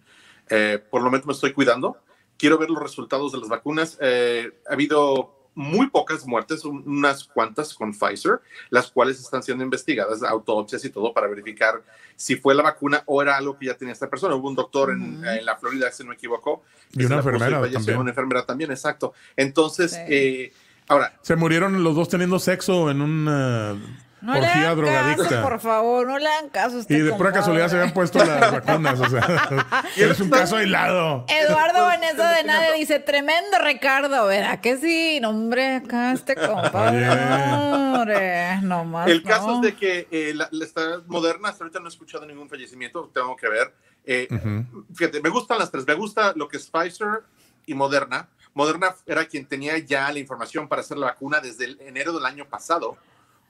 Eh, 0.48 0.82
por 0.90 1.02
lo 1.02 1.06
momento 1.06 1.26
me 1.26 1.34
estoy 1.34 1.52
cuidando. 1.52 1.98
Quiero 2.38 2.56
ver 2.56 2.70
los 2.70 2.82
resultados 2.82 3.32
de 3.32 3.38
las 3.38 3.48
vacunas. 3.48 3.98
Eh, 4.00 4.50
ha 4.68 4.72
habido 4.72 5.37
muy 5.58 5.88
pocas 5.88 6.24
muertes, 6.24 6.64
un- 6.64 6.84
unas 6.86 7.24
cuantas 7.24 7.74
con 7.74 7.92
Pfizer, 7.92 8.40
las 8.70 8.90
cuales 8.92 9.18
están 9.18 9.42
siendo 9.42 9.64
investigadas, 9.64 10.22
autopsias 10.22 10.84
y 10.84 10.90
todo, 10.90 11.12
para 11.12 11.26
verificar 11.26 11.82
si 12.14 12.36
fue 12.36 12.54
la 12.54 12.62
vacuna 12.62 13.02
o 13.06 13.20
era 13.20 13.36
algo 13.36 13.58
que 13.58 13.66
ya 13.66 13.74
tenía 13.74 13.92
esta 13.92 14.08
persona. 14.08 14.36
Hubo 14.36 14.48
un 14.48 14.54
doctor 14.54 14.90
en, 14.92 15.24
en 15.26 15.44
la 15.44 15.56
Florida, 15.56 15.90
si 15.90 16.04
no 16.04 16.10
me 16.10 16.14
equivoco. 16.14 16.62
Y 16.92 17.04
una 17.04 17.16
enfermera 17.16 17.58
falleció. 17.58 17.78
también. 17.80 17.98
Una 17.98 18.10
enfermera 18.10 18.46
también, 18.46 18.70
exacto. 18.70 19.12
Entonces, 19.36 19.90
Sí. 19.92 19.98
eh, 20.06 20.52
ahora, 20.86 21.18
Se 21.22 21.34
murieron 21.36 21.82
los 21.82 21.96
dos 21.96 22.08
teniendo 22.08 22.38
sexo 22.38 22.90
en 22.90 23.00
una 23.02 23.76
No 24.20 24.34
le 24.34 24.46
hagan 24.46 24.76
drogadicta. 24.76 25.28
caso, 25.28 25.42
por 25.42 25.60
favor. 25.60 26.06
No 26.06 26.18
le 26.18 26.28
hagan 26.28 26.48
caso. 26.50 26.76
a 26.76 26.80
este 26.80 26.94
y 26.94 27.00
de 27.00 27.12
pura 27.12 27.32
casualidad 27.32 27.68
se 27.68 27.76
habían 27.76 27.94
puesto 27.94 28.18
las 28.24 28.52
vacunas. 28.66 29.00
O 29.00 29.08
sea, 29.08 29.84
es 29.96 30.20
un 30.20 30.30
caso 30.30 30.56
aislado. 30.56 31.24
Eduardo 31.28 31.82
Vanessa 31.84 32.32
de 32.32 32.44
Nadie 32.44 32.74
dice, 32.74 32.98
tremendo 32.98 33.58
Ricardo, 33.62 34.26
verá 34.26 34.60
que 34.60 34.76
sí, 34.76 35.20
no, 35.20 35.30
hombre, 35.30 35.76
acá 35.76 36.12
este 36.12 36.34
compadre, 36.34 37.06
no, 37.06 37.94
hombre, 37.94 38.60
no 38.62 38.84
más. 38.84 39.08
El 39.08 39.22
caso 39.22 39.48
no. 39.48 39.54
es 39.56 39.62
de 39.62 39.76
que 39.76 40.08
eh, 40.10 40.32
la, 40.34 40.48
la 40.50 40.66
moderna, 41.06 41.50
hasta 41.50 41.64
ahorita 41.64 41.80
no 41.80 41.86
he 41.86 41.90
escuchado 41.90 42.26
ningún 42.26 42.48
fallecimiento, 42.48 43.10
tengo 43.12 43.36
que 43.36 43.48
ver. 43.48 43.74
Eh, 44.04 44.28
Fíjate, 44.94 45.20
me 45.20 45.28
gustan 45.28 45.58
las 45.58 45.70
tres. 45.70 45.86
Me 45.86 45.94
gusta 45.94 46.32
lo 46.34 46.48
que 46.48 46.56
es 46.56 46.70
Pfizer 46.70 47.24
y 47.66 47.74
Moderna. 47.74 48.28
Moderna 48.54 48.94
era 49.06 49.26
quien 49.26 49.46
tenía 49.46 49.78
ya 49.78 50.10
la 50.10 50.18
información 50.18 50.66
para 50.66 50.80
hacer 50.80 50.96
la 50.96 51.06
vacuna 51.06 51.40
desde 51.40 51.66
el 51.66 51.80
enero 51.82 52.12
del 52.12 52.24
año 52.24 52.46
pasado. 52.48 52.96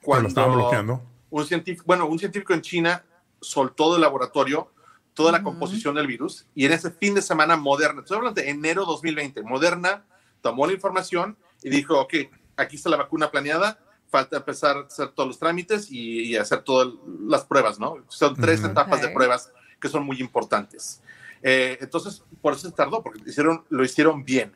Cuando 0.03 0.23
lo 0.23 0.29
estaban 0.29 0.55
bloqueando. 0.55 1.03
un 1.31 1.47
científico, 1.47 1.85
bueno, 1.87 2.07
un 2.07 2.19
científico 2.19 2.55
en 2.55 2.63
China 2.63 3.05
soltó 3.41 3.93
del 3.93 4.03
laboratorio 4.03 4.71
toda 5.15 5.33
la 5.33 5.43
composición 5.43 5.97
del 5.97 6.07
virus 6.07 6.47
y 6.55 6.65
en 6.65 6.73
ese 6.73 6.93
fin 6.93 7.15
de 7.15 7.23
semana 7.23 7.57
Moderna, 7.57 8.03
estoy 8.03 8.19
hablando 8.19 8.41
de 8.41 8.51
enero 8.51 8.85
2020, 8.85 9.43
Moderna 9.43 10.05
tomó 10.41 10.67
la 10.67 10.73
información 10.73 11.37
y 11.63 11.71
dijo, 11.71 11.99
ok, 11.99 12.15
aquí 12.57 12.77
está 12.77 12.89
la 12.89 12.99
vacuna 12.99 13.31
planeada, 13.31 13.81
falta 14.09 14.37
empezar 14.37 14.77
a 14.77 14.81
hacer 14.81 15.09
todos 15.09 15.29
los 15.29 15.39
trámites 15.39 15.91
y, 15.91 16.23
y 16.23 16.37
hacer 16.37 16.63
todas 16.63 16.95
las 17.27 17.45
pruebas, 17.45 17.81
¿no? 17.81 17.97
Son 18.09 18.37
tres 18.37 18.63
etapas 18.63 19.03
de 19.03 19.09
pruebas 19.09 19.51
que 19.81 19.89
son 19.89 20.05
muy 20.05 20.21
importantes. 20.21 21.03
Eh, 21.43 21.79
entonces, 21.81 22.23
por 22.41 22.55
eso 22.55 22.69
se 22.69 22.75
tardó, 22.75 23.03
porque 23.03 23.21
hicieron, 23.27 23.65
lo 23.69 23.85
hicieron 23.85 24.25
bien. 24.25 24.55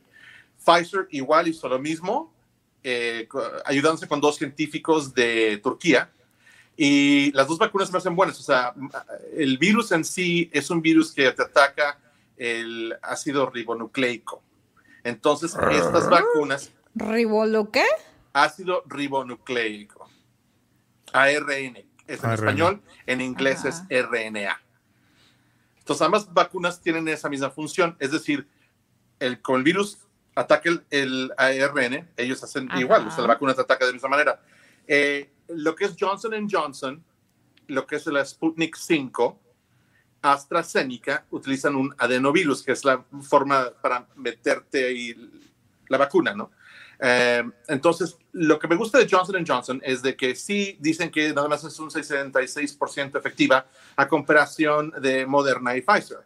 Pfizer 0.64 1.06
igual 1.10 1.48
hizo 1.48 1.68
lo 1.68 1.78
mismo, 1.78 2.31
eh, 2.84 3.28
ayudándose 3.64 4.08
con 4.08 4.20
dos 4.20 4.36
científicos 4.36 5.14
de 5.14 5.58
Turquía. 5.62 6.10
Y 6.76 7.30
las 7.32 7.46
dos 7.48 7.58
vacunas 7.58 7.92
me 7.92 7.98
hacen 7.98 8.16
buenas. 8.16 8.40
O 8.40 8.42
sea, 8.42 8.74
el 9.36 9.58
virus 9.58 9.92
en 9.92 10.04
sí 10.04 10.50
es 10.52 10.70
un 10.70 10.80
virus 10.80 11.12
que 11.12 11.30
te 11.32 11.42
ataca 11.42 11.98
el 12.36 12.96
ácido 13.02 13.50
ribonucleico. 13.50 14.42
Entonces, 15.04 15.54
estas 15.70 16.08
vacunas, 16.08 16.72
¿Ribolo 16.94 17.70
qué? 17.70 17.84
ácido 18.32 18.82
ribonucleico, 18.86 20.08
ARN, 21.12 21.76
es 22.06 22.22
en 22.22 22.30
ARN. 22.30 22.34
español, 22.34 22.82
en 23.06 23.20
inglés 23.20 23.64
Ajá. 23.64 23.86
es 23.88 24.04
RNA. 24.08 24.60
Entonces, 25.78 26.02
ambas 26.02 26.32
vacunas 26.32 26.80
tienen 26.80 27.08
esa 27.08 27.28
misma 27.28 27.50
función, 27.50 27.96
es 27.98 28.12
decir, 28.12 28.46
el, 29.18 29.42
con 29.42 29.56
el 29.56 29.62
virus 29.64 29.98
ataca 30.34 30.68
el, 30.68 30.82
el 30.90 31.32
ARN, 31.36 32.08
ellos 32.16 32.42
hacen 32.42 32.70
Ajá. 32.70 32.80
igual, 32.80 33.06
o 33.06 33.10
sea, 33.10 33.22
la 33.22 33.28
vacuna 33.28 33.54
te 33.54 33.60
ataca 33.60 33.84
de 33.84 33.90
la 33.90 33.94
misma 33.94 34.08
manera. 34.08 34.40
Eh, 34.86 35.30
lo 35.48 35.74
que 35.74 35.84
es 35.84 35.94
Johnson 35.98 36.48
Johnson, 36.50 37.02
lo 37.68 37.86
que 37.86 37.96
es 37.96 38.06
la 38.06 38.24
Sputnik 38.24 38.76
5, 38.76 39.38
AstraZeneca 40.22 41.26
utilizan 41.30 41.74
un 41.74 41.94
adenovirus, 41.98 42.62
que 42.62 42.72
es 42.72 42.84
la 42.84 43.04
forma 43.22 43.70
para 43.80 44.06
meterte 44.16 44.86
ahí 44.86 45.30
la 45.88 45.98
vacuna, 45.98 46.34
¿no? 46.34 46.52
Eh, 47.04 47.42
entonces, 47.66 48.16
lo 48.30 48.58
que 48.60 48.68
me 48.68 48.76
gusta 48.76 48.98
de 48.98 49.08
Johnson 49.10 49.44
Johnson 49.46 49.80
es 49.84 50.02
de 50.02 50.16
que 50.16 50.36
sí 50.36 50.76
dicen 50.80 51.10
que 51.10 51.32
nada 51.34 51.48
más 51.48 51.64
es 51.64 51.78
un 51.80 51.90
66% 51.90 53.18
efectiva 53.18 53.66
a 53.96 54.06
comparación 54.06 54.92
de 55.00 55.26
Moderna 55.26 55.76
y 55.76 55.82
Pfizer. 55.82 56.20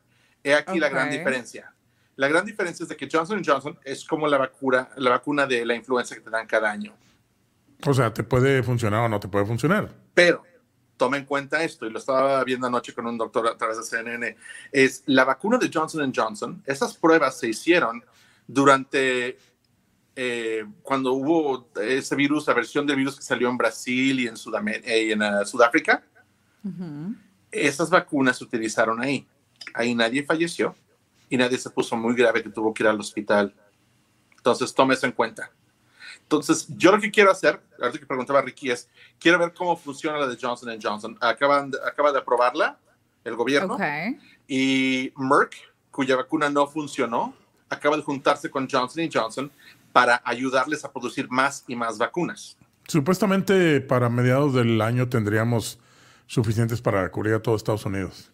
He 0.44 0.54
aquí 0.54 0.78
la 0.78 0.90
gran 0.90 1.10
diferencia. 1.10 1.72
La 2.16 2.28
gran 2.28 2.44
diferencia 2.44 2.82
es 2.82 2.88
de 2.88 2.96
que 2.96 3.08
Johnson 3.10 3.42
Johnson 3.44 3.78
es 3.84 4.04
como 4.04 4.26
la 4.26 4.38
vacuna, 4.38 4.88
la 4.96 5.10
vacuna 5.10 5.46
de 5.46 5.64
la 5.64 5.74
influenza 5.74 6.14
que 6.14 6.22
te 6.22 6.30
dan 6.30 6.46
cada 6.46 6.70
año. 6.70 6.94
O 7.86 7.92
sea, 7.92 8.12
te 8.12 8.24
puede 8.24 8.62
funcionar 8.62 9.04
o 9.04 9.08
no 9.08 9.20
te 9.20 9.28
puede 9.28 9.44
funcionar. 9.44 9.92
Pero 10.14 10.42
toma 10.96 11.18
en 11.18 11.26
cuenta 11.26 11.62
esto, 11.62 11.86
y 11.86 11.90
lo 11.90 11.98
estaba 11.98 12.42
viendo 12.42 12.66
anoche 12.66 12.94
con 12.94 13.06
un 13.06 13.18
doctor 13.18 13.46
a 13.48 13.56
través 13.58 13.76
de 13.76 13.82
CNN, 13.84 14.34
es 14.72 15.02
la 15.04 15.24
vacuna 15.24 15.58
de 15.58 15.70
Johnson 15.72 16.10
Johnson, 16.14 16.62
esas 16.64 16.96
pruebas 16.96 17.38
se 17.38 17.48
hicieron 17.48 18.02
durante 18.46 19.36
eh, 20.18 20.64
cuando 20.82 21.12
hubo 21.12 21.68
ese 21.82 22.16
virus, 22.16 22.46
la 22.46 22.54
versión 22.54 22.86
del 22.86 22.96
virus 22.96 23.16
que 23.16 23.22
salió 23.22 23.50
en 23.50 23.58
Brasil 23.58 24.18
y 24.20 24.26
en, 24.26 24.36
Sudamé- 24.36 24.80
eh, 24.84 25.04
y 25.04 25.12
en 25.12 25.20
eh, 25.20 25.44
Sudáfrica. 25.44 26.02
Esas 27.50 27.90
vacunas 27.90 28.38
se 28.38 28.44
utilizaron 28.44 29.00
ahí. 29.02 29.26
Ahí 29.74 29.94
nadie 29.94 30.22
falleció 30.24 30.74
y 31.28 31.36
nadie 31.36 31.58
se 31.58 31.70
puso 31.70 31.96
muy 31.96 32.14
grave 32.14 32.42
que 32.42 32.50
tuvo 32.50 32.72
que 32.72 32.82
ir 32.82 32.88
al 32.88 33.00
hospital. 33.00 33.54
Entonces, 34.36 34.74
tome 34.74 34.94
eso 34.94 35.06
en 35.06 35.12
cuenta. 35.12 35.50
Entonces, 36.22 36.66
yo 36.76 36.92
lo 36.92 37.00
que 37.00 37.10
quiero 37.10 37.30
hacer, 37.30 37.60
ahorita 37.80 37.98
que 37.98 38.06
preguntaba 38.06 38.40
Ricky, 38.42 38.70
es, 38.70 38.88
quiero 39.18 39.38
ver 39.38 39.52
cómo 39.54 39.76
funciona 39.76 40.18
la 40.18 40.26
de 40.26 40.36
Johnson 40.40 40.76
Johnson. 40.82 41.16
Acaban, 41.20 41.70
de- 41.70 41.78
acaba 41.86 42.12
de 42.12 42.18
aprobarla 42.18 42.78
el 43.24 43.34
gobierno 43.36 43.74
Ok. 43.74 43.82
y 44.48 45.12
Merck, 45.16 45.54
cuya 45.90 46.16
vacuna 46.16 46.48
no 46.50 46.66
funcionó, 46.66 47.34
acaba 47.68 47.96
de 47.96 48.02
juntarse 48.02 48.50
con 48.50 48.68
Johnson 48.70 49.08
Johnson 49.12 49.52
para 49.92 50.20
ayudarles 50.24 50.84
a 50.84 50.92
producir 50.92 51.28
más 51.30 51.64
y 51.66 51.74
más 51.74 51.98
vacunas. 51.98 52.56
Supuestamente 52.88 53.80
para 53.80 54.08
mediados 54.08 54.54
del 54.54 54.80
año 54.80 55.08
tendríamos 55.08 55.78
suficientes 56.26 56.80
para 56.80 57.08
cubrir 57.10 57.34
a 57.34 57.42
todo 57.42 57.56
Estados 57.56 57.84
Unidos. 57.84 58.30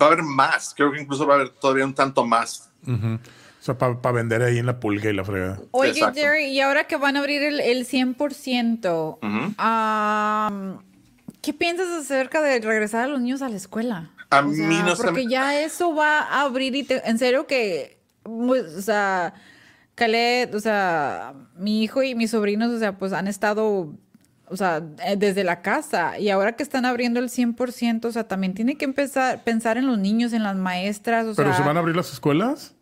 Va 0.00 0.06
a 0.06 0.12
haber 0.12 0.22
más, 0.22 0.72
creo 0.74 0.92
que 0.92 1.00
incluso 1.00 1.26
va 1.26 1.34
a 1.34 1.36
haber 1.36 1.50
todavía 1.50 1.84
un 1.84 1.94
tanto 1.94 2.24
más. 2.24 2.70
O 2.86 3.18
sea, 3.66 3.76
para 3.76 4.12
vender 4.12 4.42
ahí 4.42 4.58
en 4.58 4.66
la 4.66 4.78
pulga 4.78 5.10
y 5.10 5.12
la 5.12 5.24
fregada. 5.24 5.58
Oye, 5.72 5.90
Exacto. 5.90 6.20
Jerry, 6.20 6.46
y 6.46 6.60
ahora 6.60 6.84
que 6.86 6.96
van 6.96 7.16
a 7.16 7.20
abrir 7.20 7.42
el, 7.42 7.58
el 7.60 7.84
100%, 7.86 9.18
Ujú. 9.22 9.54
am, 9.58 10.78
¿qué 11.42 11.52
piensas 11.52 11.88
acerca 11.88 12.40
de 12.42 12.60
regresar 12.60 13.04
a 13.04 13.06
los 13.08 13.20
niños 13.20 13.42
a 13.42 13.48
la 13.48 13.56
escuela? 13.56 14.10
A 14.30 14.40
O 14.40 14.44
mí 14.44 14.56
sea, 14.56 14.68
no 14.84 14.94
se 14.96 15.02
Porque 15.02 15.26
ya 15.26 15.60
eso 15.60 15.94
va 15.94 16.20
a 16.20 16.42
abrir 16.42 16.74
y 16.76 16.84
te- 16.84 17.08
en 17.08 17.18
serio 17.18 17.46
que, 17.46 17.98
pues, 18.22 18.64
o 18.74 18.82
sea, 18.82 19.34
Khaled, 19.96 20.54
o 20.54 20.60
sea, 20.60 21.32
mi 21.56 21.82
hijo 21.82 22.02
y 22.02 22.14
mis 22.14 22.30
sobrinos, 22.32 22.70
o 22.70 22.78
sea, 22.78 22.98
pues 22.98 23.12
han 23.12 23.26
estado, 23.28 23.92
o 24.48 24.56
sea, 24.56 24.82
eh, 25.04 25.16
desde 25.16 25.44
la 25.44 25.62
casa 25.62 26.18
y 26.18 26.30
ahora 26.30 26.56
que 26.56 26.62
están 26.62 26.84
abriendo 26.84 27.20
el 27.20 27.28
100%, 27.30 28.04
o 28.08 28.12
sea, 28.12 28.28
también 28.28 28.54
tiene 28.54 28.76
que 28.76 28.84
empezar 28.84 29.42
pensar 29.44 29.76
en 29.78 29.86
los 29.86 29.98
niños, 29.98 30.32
en 30.32 30.42
las 30.42 30.56
maestras, 30.56 31.26
o 31.26 31.34
¿Pero 31.34 31.48
sea, 31.50 31.58
se 31.58 31.66
van 31.66 31.76
a 31.76 31.80
abrir 31.80 31.96
las 31.96 32.12
escuelas? 32.12 32.72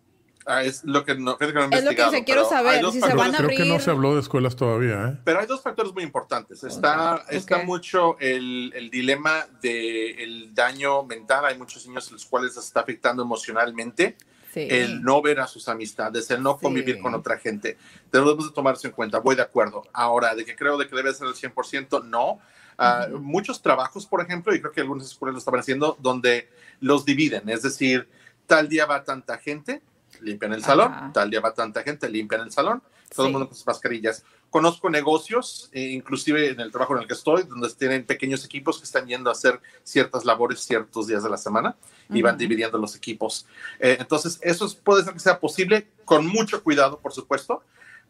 Ah, 0.46 0.62
es 0.62 0.84
lo 0.84 1.06
que 1.06 1.14
no, 1.14 1.38
que 1.38 1.50
no 1.54 1.60
he 1.62 1.64
Es 1.64 1.84
lo 1.84 1.90
que 1.92 2.02
investigado, 2.02 2.10
se 2.12 2.24
quiero 2.24 2.46
saber, 2.46 2.82
dos 2.82 2.92
si 2.92 3.00
se 3.00 3.06
factores- 3.06 3.16
van 3.16 3.34
a 3.34 3.38
Creo 3.38 3.48
que 3.48 3.64
no 3.64 3.80
se 3.80 3.90
habló 3.90 4.14
de 4.14 4.20
escuelas 4.20 4.54
todavía, 4.56 5.08
¿eh? 5.08 5.18
Pero 5.24 5.40
hay 5.40 5.46
dos 5.46 5.62
factores 5.62 5.94
muy 5.94 6.02
importantes. 6.02 6.62
Está, 6.64 7.24
está 7.30 7.62
mucho 7.64 8.18
el, 8.20 8.70
el 8.76 8.90
dilema 8.90 9.46
del 9.62 10.54
daño 10.54 11.02
mental. 11.04 11.46
Hay 11.46 11.56
muchos 11.56 11.86
niños 11.86 12.10
a 12.10 12.12
los 12.12 12.26
cuales 12.26 12.54
les 12.56 12.66
está 12.66 12.80
afectando 12.80 13.22
emocionalmente. 13.22 14.16
Sí. 14.54 14.68
El 14.70 15.02
no 15.02 15.20
ver 15.20 15.40
a 15.40 15.46
sus 15.46 15.68
amistades, 15.68 16.30
el 16.30 16.42
no 16.42 16.54
Sí. 16.54 16.62
convivir 16.62 17.00
con 17.00 17.12
otra 17.14 17.36
gente. 17.38 17.76
Debemos 18.12 18.46
de 18.48 18.54
tomarse 18.54 18.86
en 18.86 18.92
cuenta. 18.94 19.18
Voy 19.18 19.34
de 19.34 19.42
acuerdo. 19.42 19.82
Ahora, 19.92 20.34
de 20.34 20.44
que 20.44 20.54
creo 20.54 20.78
de 20.78 20.86
que 20.88 20.94
debe 20.94 21.12
ser 21.12 21.26
el 21.26 21.34
100%, 21.34 22.00
no. 22.04 22.38
Ah, 22.78 23.08
Muchos 23.10 23.60
trabajos, 23.60 24.06
por 24.06 24.20
ejemplo, 24.22 24.54
y 24.54 24.60
creo 24.60 24.72
que 24.72 24.80
algunas 24.80 25.06
escuelas 25.08 25.34
lo 25.34 25.38
estaban 25.38 25.60
haciendo, 25.60 25.96
donde 26.00 26.48
los 26.80 27.04
dividen. 27.04 27.48
Es 27.48 27.62
decir, 27.62 28.08
tal 28.46 28.68
día 28.68 28.86
va 28.86 29.04
tanta 29.04 29.38
gente, 29.38 29.82
limpian 30.24 30.52
el 30.52 30.62
salón, 30.64 30.92
Ajá. 30.92 31.10
tal 31.12 31.30
día 31.30 31.40
va 31.40 31.54
tanta 31.54 31.82
gente, 31.82 32.08
limpian 32.08 32.40
el 32.40 32.50
salón, 32.52 32.82
todo 33.14 33.26
el 33.26 33.30
Sí. 33.30 33.32
mundo 33.32 33.48
con 33.48 33.56
sus 33.56 33.66
mascarillas. 33.66 34.24
Conozco 34.50 34.88
negocios, 34.88 35.68
eh, 35.72 35.80
inclusive 35.90 36.48
en 36.50 36.60
el 36.60 36.70
trabajo 36.70 36.94
en 36.96 37.02
el 37.02 37.08
que 37.08 37.14
estoy, 37.14 37.42
donde 37.44 37.68
tienen 37.70 38.04
pequeños 38.06 38.44
equipos 38.44 38.78
que 38.78 38.84
están 38.84 39.06
yendo 39.06 39.28
a 39.30 39.32
hacer 39.32 39.60
ciertas 39.82 40.24
labores 40.24 40.60
ciertos 40.60 41.06
días 41.08 41.22
de 41.24 41.30
la 41.30 41.36
semana 41.36 41.76
y 42.08 42.22
van 42.22 42.38
dividiendo 42.38 42.78
los 42.78 42.94
equipos. 42.96 43.46
Eh, 43.80 43.96
entonces, 43.98 44.38
eso 44.42 44.64
es- 44.66 44.74
puede 44.74 45.02
ser 45.04 45.12
que 45.12 45.18
sea 45.20 45.40
posible, 45.40 45.88
con 46.04 46.26
mucho 46.26 46.62
cuidado, 46.62 47.00
por 47.00 47.12
supuesto, 47.12 47.62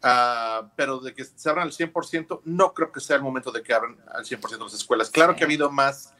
ah, 0.03 0.69
pero 0.75 0.99
de 0.99 1.13
que 1.13 1.23
se 1.25 1.49
abran 1.49 1.67
al 1.67 1.73
100%, 1.73 2.41
no 2.45 2.73
creo 2.73 2.91
que 2.91 2.99
sea 2.99 3.15
el 3.15 3.21
momento 3.23 3.51
de 3.51 3.63
que 3.63 3.73
abran 3.73 3.97
al 4.13 4.25
100% 4.25 4.65
las 4.65 4.73
escuelas. 4.75 5.09
Claro 5.09 5.33
Sí. 5.33 5.37
que 5.39 5.43
ha 5.45 5.47
habido 5.47 5.71
más 5.71 6.13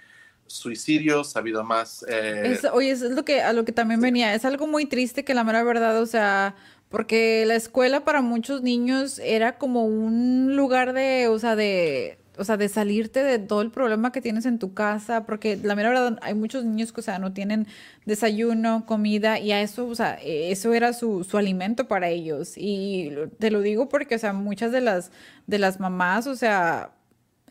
suicidios, 0.48 1.36
ha 1.36 1.40
habido 1.40 1.64
más... 1.64 2.06
eh, 2.08 2.44
Es- 2.54 2.66
oye, 2.72 2.92
eso 2.92 3.06
es 3.08 3.12
lo 3.12 3.26
que, 3.26 3.42
a 3.42 3.54
lo 3.54 3.66
que 3.66 3.72
también 3.72 4.02
venía. 4.02 4.34
Es 4.34 4.46
algo 4.46 4.68
muy 4.68 4.86
triste 4.86 5.24
que 5.24 5.34
la 5.34 5.44
mera 5.44 5.64
verdad, 5.64 6.02
o 6.02 6.06
sea, 6.06 6.56
porque 6.90 7.44
la 7.48 7.56
escuela 7.56 8.06
para 8.06 8.22
muchos 8.22 8.62
niños 8.62 9.20
era 9.20 9.58
como 9.58 9.86
un 9.86 10.56
lugar 10.56 10.94
de, 10.94 11.28
o 11.28 11.40
sea, 11.40 11.56
de, 11.56 12.20
o 12.38 12.44
sea, 12.44 12.58
de 12.58 12.70
salirte 12.70 13.24
de 13.24 13.40
todo 13.40 13.62
el 13.62 13.72
problema 13.72 14.12
que 14.12 14.22
tienes 14.22 14.46
en 14.46 14.60
tu 14.60 14.74
casa, 14.74 15.26
porque 15.26 15.58
la 15.62 15.76
mera 15.76 15.90
verdad 15.90 16.20
hay 16.22 16.34
muchos 16.36 16.64
niños 16.64 16.92
que, 16.92 17.00
o 17.02 17.04
sea, 17.04 17.18
no 17.18 17.34
tienen 17.34 17.66
desayuno, 18.06 18.86
comida, 18.86 19.40
y 19.40 19.52
a 19.52 19.62
eso, 19.62 19.88
o 19.88 19.96
sea, 19.96 20.20
eso 20.22 20.74
era 20.74 20.94
su, 20.94 21.24
su 21.24 21.38
alimento 21.38 21.88
para 21.88 22.10
ellos. 22.10 22.54
Y 22.56 23.12
te 23.40 23.52
lo 23.52 23.62
digo 23.62 23.90
porque, 23.90 24.16
o 24.16 24.20
sea, 24.20 24.34
muchas 24.34 24.72
de 24.72 24.82
las, 24.82 25.12
de 25.48 25.60
las 25.60 25.80
mamás, 25.80 26.28
o 26.28 26.36
sea, 26.36 26.92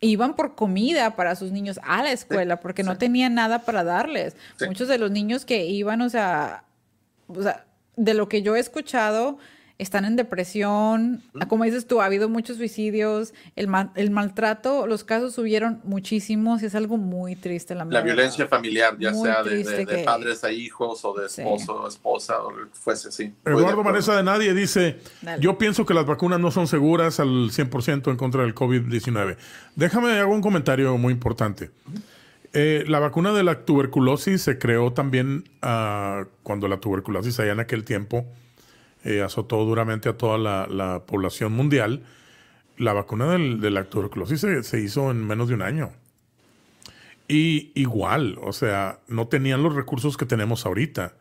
iban 0.00 0.34
por 0.34 0.54
comida 0.54 1.16
para 1.16 1.36
sus 1.36 1.52
niños 1.52 1.80
a 1.82 2.02
la 2.02 2.12
escuela 2.12 2.60
porque 2.60 2.82
no 2.82 2.98
tenían 2.98 3.34
nada 3.34 3.60
para 3.60 3.84
darles. 3.84 4.36
Sí. 4.58 4.66
Muchos 4.66 4.88
de 4.88 4.98
los 4.98 5.10
niños 5.10 5.44
que 5.44 5.66
iban, 5.66 6.02
o 6.02 6.10
sea, 6.10 6.64
o 7.26 7.42
sea, 7.42 7.64
de 7.96 8.14
lo 8.14 8.28
que 8.28 8.42
yo 8.42 8.56
he 8.56 8.60
escuchado, 8.60 9.38
están 9.76 10.04
en 10.04 10.14
depresión. 10.14 11.20
Como 11.48 11.64
dices 11.64 11.86
tú, 11.86 12.00
ha 12.00 12.04
habido 12.04 12.28
muchos 12.28 12.58
suicidios, 12.58 13.34
el, 13.56 13.66
ma- 13.66 13.92
el 13.96 14.10
maltrato, 14.12 14.86
los 14.86 15.02
casos 15.02 15.34
subieron 15.34 15.80
muchísimos 15.82 16.62
y 16.62 16.66
es 16.66 16.74
algo 16.76 16.96
muy 16.96 17.34
triste. 17.34 17.74
La, 17.74 17.84
la 17.84 18.00
violencia 18.00 18.46
familiar, 18.46 18.96
ya 19.00 19.10
Muy 19.10 19.26
sea 19.28 19.42
de, 19.42 19.50
triste 19.50 19.72
de- 19.72 19.84
de 19.86 19.96
que- 19.96 20.04
padres 20.04 20.44
a 20.44 20.52
hijos 20.52 21.04
o 21.04 21.12
de 21.14 21.28
Sí. 21.28 21.40
esposo 21.42 21.74
o 21.82 21.88
esposa 21.88 22.40
o 22.42 22.52
lo 22.52 22.64
que 22.70 22.74
fuese, 22.76 23.10
sí. 23.10 23.32
Eduardo. 23.44 23.82
Vanessa 23.82 24.16
de 24.16 24.22
Nadie 24.22 24.54
dice, 24.54 24.98
Dale. 25.22 25.42
yo 25.42 25.58
pienso 25.58 25.84
que 25.84 25.92
las 25.94 26.06
vacunas 26.06 26.38
no 26.38 26.50
son 26.52 26.66
seguras 26.68 27.18
al 27.18 27.50
100% 27.50 28.10
en 28.10 28.16
contra 28.16 28.42
del 28.42 28.54
COVID-19. 28.54 29.36
Déjame 29.74 30.12
hago 30.20 30.32
un 30.32 30.40
comentario 30.40 30.96
muy 30.98 31.12
importante. 31.12 31.70
Eh, 32.52 32.84
la 32.86 33.00
vacuna 33.00 33.32
de 33.32 33.42
la 33.42 33.64
tuberculosis 33.64 34.42
se 34.42 34.58
creó 34.58 34.92
también 34.92 35.48
ah, 35.62 36.24
cuando 36.44 36.68
la 36.68 36.76
tuberculosis 36.78 37.40
allá 37.40 37.50
en 37.52 37.58
aquel 37.60 37.82
tiempo 37.82 38.24
eh, 39.04 39.22
azotó 39.22 39.64
duramente 39.64 40.08
a 40.08 40.16
toda 40.16 40.38
la, 40.38 40.66
la 40.68 41.04
población 41.06 41.52
mundial. 41.52 42.02
La 42.76 42.92
vacuna 42.92 43.30
del- 43.30 43.60
de 43.60 43.70
la 43.70 43.84
tuberculosis 43.84 44.40
se, 44.40 44.62
se 44.64 44.80
hizo 44.80 45.10
en 45.10 45.24
menos 45.26 45.48
de 45.48 45.54
un 45.54 45.62
año. 45.62 45.92
Y 47.28 47.70
igual, 47.74 48.38
o 48.42 48.52
sea, 48.52 48.98
no 49.08 49.28
tenían 49.28 49.62
los 49.62 49.74
recursos 49.74 50.16
que 50.16 50.26
tenemos 50.26 50.66
ahorita. 50.66 51.14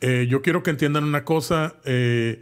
Eh, 0.00 0.26
yo 0.28 0.42
quiero 0.42 0.62
que 0.62 0.70
entiendan 0.70 1.04
una 1.04 1.24
cosa. 1.24 1.76
eh, 1.84 2.40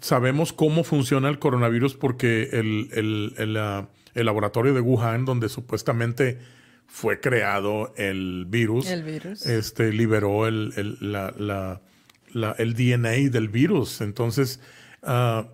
sabemos 0.00 0.52
cómo 0.52 0.84
funciona 0.84 1.28
el 1.28 1.38
coronavirus 1.38 1.94
porque 1.94 2.48
el, 2.52 2.88
el- 2.92 3.34
el, 3.38 3.56
ah, 3.56 3.88
el 4.14 4.26
laboratorio 4.26 4.72
de 4.74 4.80
Wuhan, 4.80 5.24
donde 5.24 5.48
supuestamente 5.48 6.38
fue 6.86 7.20
creado 7.20 7.92
el 7.96 8.44
virus, 8.48 8.88
El 8.88 9.02
virus. 9.04 9.46
este, 9.46 9.92
liberó 9.92 10.46
el, 10.46 10.72
el- 10.76 10.98
la- 11.12 11.32
la- 11.38 11.80
la- 12.32 12.54
el 12.58 12.74
DNA 12.74 13.30
del 13.30 13.48
virus. 13.48 14.00
Entonces, 14.00 14.60
ah, 15.02 15.46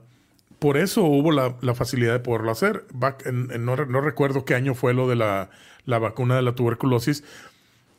por 0.59 0.77
eso 0.77 1.03
hubo 1.05 1.33
la, 1.33 1.57
la 1.61 1.75
facilidad 1.75 2.13
de 2.13 2.21
poderlo 2.21 2.51
hacer. 2.51 2.85
Back 2.93 3.27
en- 3.27 3.51
en- 3.53 3.65
no, 3.65 3.77
re- 3.77 3.87
no 3.87 4.01
recuerdo 4.01 4.45
qué 4.45 4.55
año 4.55 4.75
fue 4.75 4.95
lo 4.95 5.09
de 5.09 5.17
la, 5.17 5.51
la 5.85 5.99
vacuna 5.99 6.37
de 6.37 6.43
la 6.43 6.55
tuberculosis. 6.55 7.25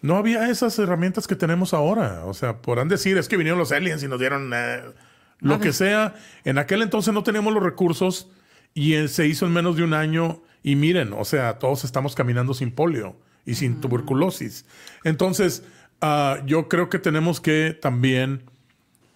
No 0.01 0.15
había 0.17 0.49
esas 0.49 0.77
herramientas 0.79 1.27
que 1.27 1.35
tenemos 1.35 1.73
ahora. 1.73 2.25
O 2.25 2.33
sea, 2.33 2.61
podrán 2.61 2.87
decir, 2.87 3.17
es 3.17 3.27
que 3.27 3.37
vinieron 3.37 3.59
los 3.59 3.71
aliens 3.71 4.03
y 4.03 4.07
nos 4.07 4.19
dieron... 4.19 4.51
eh, 4.53 4.81
Lo 5.39 5.59
que 5.59 5.71
sea, 5.73 6.15
en 6.45 6.57
aquel 6.57 6.81
entonces 6.81 7.13
no 7.13 7.23
teníamos 7.23 7.53
los 7.53 7.61
recursos 7.63 8.27
y 8.73 8.93
eh, 8.93 9.07
se 9.07 9.27
hizo 9.27 9.45
en 9.45 9.53
menos 9.53 9.75
de 9.75 9.83
un 9.83 9.93
año 9.93 10.41
y 10.63 10.75
miren, 10.75 11.13
o 11.13 11.25
sea, 11.25 11.59
todos 11.59 11.83
estamos 11.83 12.15
caminando 12.15 12.53
sin 12.55 12.71
polio 12.71 13.15
y 13.45 13.53
sin 13.55 13.79
tuberculosis. 13.79 14.65
Entonces, 15.03 15.63
ah, 16.01 16.39
yo 16.45 16.67
creo 16.69 16.89
que 16.89 16.97
tenemos 16.99 17.39
que 17.39 17.77
también, 17.79 18.43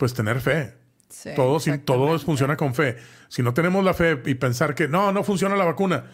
pues, 0.02 0.14
tener 0.16 0.42
fe. 0.42 0.74
Sí, 1.10 1.30
todo, 1.36 1.60
todo 1.86 2.18
funciona 2.20 2.56
con 2.58 2.74
fe. 2.74 2.98
Si 3.28 3.44
no 3.44 3.54
tenemos 3.54 3.84
la 3.86 3.94
fe 3.94 4.20
y 4.26 4.34
pensar 4.36 4.74
que 4.76 4.88
no, 4.88 5.12
no 5.12 5.24
funciona 5.24 5.56
la 5.56 5.66
vacuna. 5.66 6.06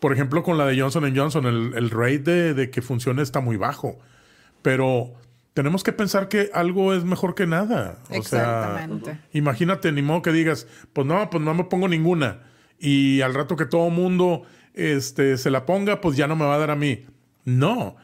Por 0.00 0.12
ejemplo, 0.12 0.42
con 0.42 0.58
la 0.58 0.66
de 0.66 0.80
Johnson 0.80 1.14
Johnson, 1.14 1.46
el, 1.46 1.72
el 1.76 1.90
rate 1.90 2.18
de, 2.22 2.54
de 2.54 2.70
que 2.70 2.82
funcione 2.82 3.22
está 3.22 3.40
muy 3.40 3.56
bajo. 3.56 3.98
Pero 4.62 5.12
tenemos 5.54 5.82
que 5.84 5.92
pensar 5.92 6.28
que 6.28 6.50
algo 6.54 6.94
es 6.94 7.04
mejor 7.04 7.34
que 7.34 7.46
nada. 7.46 7.98
O 8.04 8.06
sea, 8.08 8.16
Exactamente. 8.18 9.18
imagínate, 9.32 9.92
ni 9.92 10.02
modo 10.02 10.22
que 10.22 10.32
digas, 10.32 10.66
pues 10.92 11.06
no, 11.06 11.30
pues 11.30 11.42
no 11.42 11.54
me 11.54 11.64
pongo 11.64 11.86
ninguna. 11.88 12.40
Y 12.78 13.20
al 13.20 13.34
rato 13.34 13.54
que 13.56 13.66
todo 13.66 13.90
mundo 13.90 14.42
este, 14.74 15.36
se 15.36 15.50
la 15.50 15.66
ponga, 15.66 16.00
pues 16.00 16.16
ya 16.16 16.26
no 16.26 16.36
me 16.36 16.44
va 16.44 16.54
a 16.54 16.58
dar 16.58 16.70
a 16.70 16.76
mí. 16.76 17.06
No. 17.44 17.96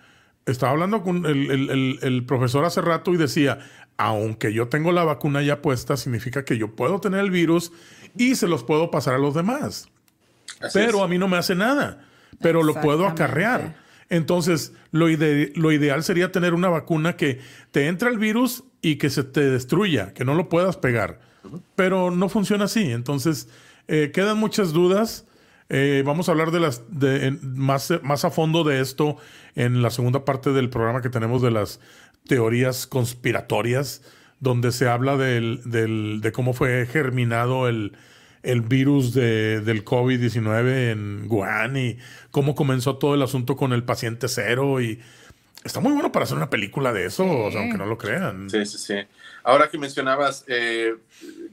Estaba 0.47 0.73
hablando 0.73 1.03
con 1.03 1.25
el, 1.27 1.51
el- 1.51 1.71
el- 1.71 1.99
el 2.03 2.27
profesor 2.27 2.65
hace 2.67 2.83
rato 2.83 3.15
y 3.15 3.17
decía, 3.17 3.61
aunque 3.97 4.53
yo 4.53 4.69
tengo 4.69 4.93
la 4.93 5.05
vacuna 5.05 5.43
ya 5.43 5.63
puesta, 5.63 5.97
significa 5.97 6.45
que 6.45 6.59
yo 6.59 6.75
puedo 6.75 7.01
tener 7.01 7.21
el 7.21 7.31
virus 7.31 7.73
y 8.17 8.35
se 8.35 8.49
los 8.49 8.65
puedo 8.65 8.91
pasar 8.91 9.15
a 9.15 9.19
los 9.19 9.35
demás. 9.35 9.89
Así 10.61 10.79
pero 10.79 10.99
es. 10.99 11.05
a 11.05 11.09
mí 11.09 11.19
no 11.19 11.29
me 11.29 11.37
hace 11.37 11.55
nada. 11.55 12.05
Pero 12.41 12.63
lo 12.63 12.75
puedo 12.75 13.07
acarrear. 13.07 13.77
Entonces, 14.11 14.73
lo, 14.91 15.09
ide- 15.09 15.53
lo 15.57 15.73
ideal 15.73 16.03
sería 16.05 16.31
tener 16.33 16.53
una 16.55 16.69
vacuna 16.69 17.17
que 17.17 17.41
te 17.71 17.87
entra 17.87 18.09
el 18.11 18.19
virus 18.19 18.65
y 18.83 18.97
que 18.97 19.09
se 19.11 19.25
te 19.25 19.41
destruya, 19.51 20.13
que 20.13 20.25
no 20.25 20.35
lo 20.35 20.49
puedas 20.49 20.77
pegar. 20.77 21.21
Pero 21.77 22.11
no 22.11 22.29
funciona 22.29 22.65
así. 22.65 22.91
Entonces, 22.91 23.49
eh, 23.89 24.11
quedan 24.13 24.39
muchas 24.39 24.73
dudas. 24.73 25.27
Eh, 25.71 26.03
vamos 26.05 26.29
a 26.29 26.33
hablar 26.33 26.51
de 26.51 26.61
las 26.61 26.83
de, 26.89 27.27
en- 27.29 27.57
más, 27.59 27.93
más 28.03 28.25
a 28.25 28.31
fondo 28.31 28.65
de 28.65 28.81
esto 28.81 29.17
en 29.55 29.81
la 29.81 29.91
segunda 29.91 30.25
parte 30.25 30.53
del 30.53 30.69
programa 30.69 31.01
que 31.01 31.09
tenemos 31.09 31.41
de 31.41 31.51
las 31.51 31.81
teorías 32.27 32.87
conspiratorias, 32.87 34.03
donde 34.41 34.73
se 34.73 34.89
habla 34.89 35.17
del, 35.17 35.61
del- 35.65 36.21
de 36.21 36.33
cómo 36.33 36.53
fue 36.55 36.87
germinado 36.87 37.69
el, 37.69 37.93
el 38.43 38.61
virus 38.63 39.13
de- 39.15 39.61
del 39.61 39.85
COVID-19 39.85 40.91
en 40.93 41.27
Wuhan 41.31 41.77
y 41.77 41.99
cómo 42.31 42.55
comenzó 42.55 42.97
todo 42.97 43.15
el 43.15 43.23
asunto 43.23 43.57
con 43.57 43.73
el 43.73 43.85
paciente 43.85 44.29
cero. 44.29 44.81
Y 44.81 45.01
está 45.65 45.81
muy 45.81 45.93
bueno 45.93 46.13
para 46.13 46.25
hacer 46.25 46.37
una 46.37 46.51
película 46.51 46.93
de 46.93 47.07
eso, 47.07 47.25
aunque 47.25 47.77
no 47.79 47.87
lo 47.87 47.99
crean. 47.99 48.49
Sí, 48.51 48.65
sí, 48.67 48.79
sí. 48.79 48.95
Ahora 49.43 49.69
que 49.69 49.77
mencionabas, 49.79 50.45
eh, 50.49 50.95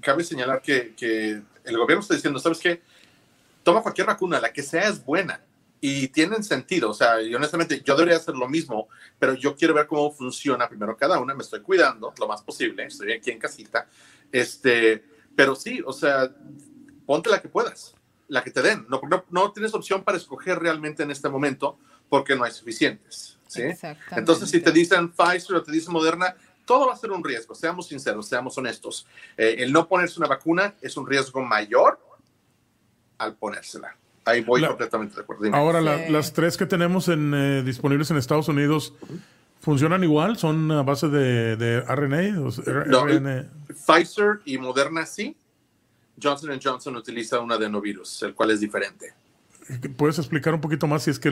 cabe 0.02 0.24
señalar 0.24 0.62
que, 0.62 0.94
que 0.96 1.42
el 1.66 1.78
gobierno 1.78 2.02
está 2.02 2.16
diciendo, 2.16 2.40
¿sabes 2.40 2.60
qué? 2.60 2.82
Toma 3.64 3.82
cualquier 3.82 4.08
vacuna, 4.08 4.40
la 4.40 4.52
que 4.54 4.64
sea 4.64 4.88
es 4.88 5.04
buena 5.04 5.42
y 5.82 6.08
tienen 6.10 6.44
sentido. 6.44 6.92
O 6.92 6.94
sea, 6.94 7.22
y 7.22 7.34
honestamente, 7.34 7.82
yo 7.84 7.96
debería 7.96 8.18
hacer 8.18 8.36
lo 8.36 8.48
mismo, 8.48 8.88
pero 9.20 9.34
yo 9.34 9.56
quiero 9.56 9.74
ver 9.74 9.88
cómo 9.88 10.12
funciona 10.12 10.70
primero 10.70 10.96
cada 10.96 11.20
una. 11.20 11.34
Me 11.34 11.42
estoy 11.42 11.62
cuidando 11.62 12.14
lo 12.18 12.28
más 12.28 12.44
posible, 12.44 12.86
estoy 12.86 13.12
aquí 13.12 13.32
en 13.32 13.40
casita. 13.40 13.88
Este, 14.32 15.04
pero 15.36 15.56
sí, 15.56 15.82
o 15.84 15.92
sea, 15.92 16.32
ponte 17.06 17.32
la 17.32 17.42
que 17.42 17.50
puedas, 17.50 17.96
la 18.28 18.44
que 18.44 18.52
te 18.52 18.62
den. 18.62 18.86
No, 18.88 19.02
no, 19.10 19.26
no 19.32 19.52
tienes 19.52 19.74
opción 19.74 20.04
para 20.04 20.18
escoger 20.18 20.60
realmente 20.60 21.02
en 21.02 21.10
este 21.10 21.28
momento 21.28 21.80
porque 22.08 22.36
no 22.36 22.44
hay 22.44 22.52
suficientes. 22.52 23.40
¿sí? 23.48 23.64
Entonces, 24.12 24.50
si 24.50 24.62
te 24.62 24.72
dicen 24.72 25.12
Pfizer 25.12 25.56
o 25.56 25.64
te 25.64 25.72
dicen 25.72 25.94
Moderna, 25.94 26.36
todo 26.66 26.88
va 26.88 26.94
a 26.94 26.98
ser 26.98 27.12
un 27.12 27.24
riesgo, 27.24 27.56
seamos 27.56 27.88
sinceros, 27.88 28.28
seamos 28.28 28.56
honestos. 28.58 29.08
Eh, 29.36 29.56
el 29.60 29.74
no 29.74 29.88
ponerse 29.88 30.20
una 30.20 30.28
vacuna 30.28 30.76
es 30.80 30.96
un 30.96 31.08
riesgo 31.08 31.42
mayor 31.42 32.00
al 33.18 33.36
ponérsela. 33.36 33.98
Ahí 34.26 34.42
voy 34.42 34.62
La- 34.62 34.68
completamente 34.70 35.16
de 35.16 35.22
acuerdo. 35.22 35.44
Dime. 35.44 35.58
Ahora, 35.58 35.82
la- 35.82 36.10
las 36.10 36.32
tres 36.34 36.58
que 36.58 36.66
tenemos 36.66 37.08
en, 37.08 37.34
eh, 37.34 37.64
disponibles 37.64 38.12
en 38.12 38.18
Estados 38.18 38.48
Unidos 38.48 38.94
funcionan 39.62 40.04
igual, 40.04 40.38
son 40.38 40.72
a 40.72 40.84
base 40.84 41.08
de, 41.08 41.56
de 41.56 41.78
RNA. 41.88 42.40
o 42.42 42.52
sea, 42.52 42.64
R- 42.66 42.86
No, 42.88 43.06
RNA. 43.08 43.50
Pfizer 43.86 44.42
y 44.46 44.58
Moderna 44.58 45.06
sí. 45.06 45.36
Johnson 46.22 46.60
Johnson 46.64 46.96
utiliza 46.98 47.40
un 47.40 47.52
adenovirus, 47.52 48.22
el 48.24 48.36
cual 48.36 48.52
es 48.52 48.60
diferente. 48.60 49.14
¿Puedes 49.98 50.20
explicar 50.20 50.54
un 50.54 50.62
poquito 50.62 50.86
más 50.86 51.04
si 51.04 51.12
es 51.12 51.18
que 51.20 51.32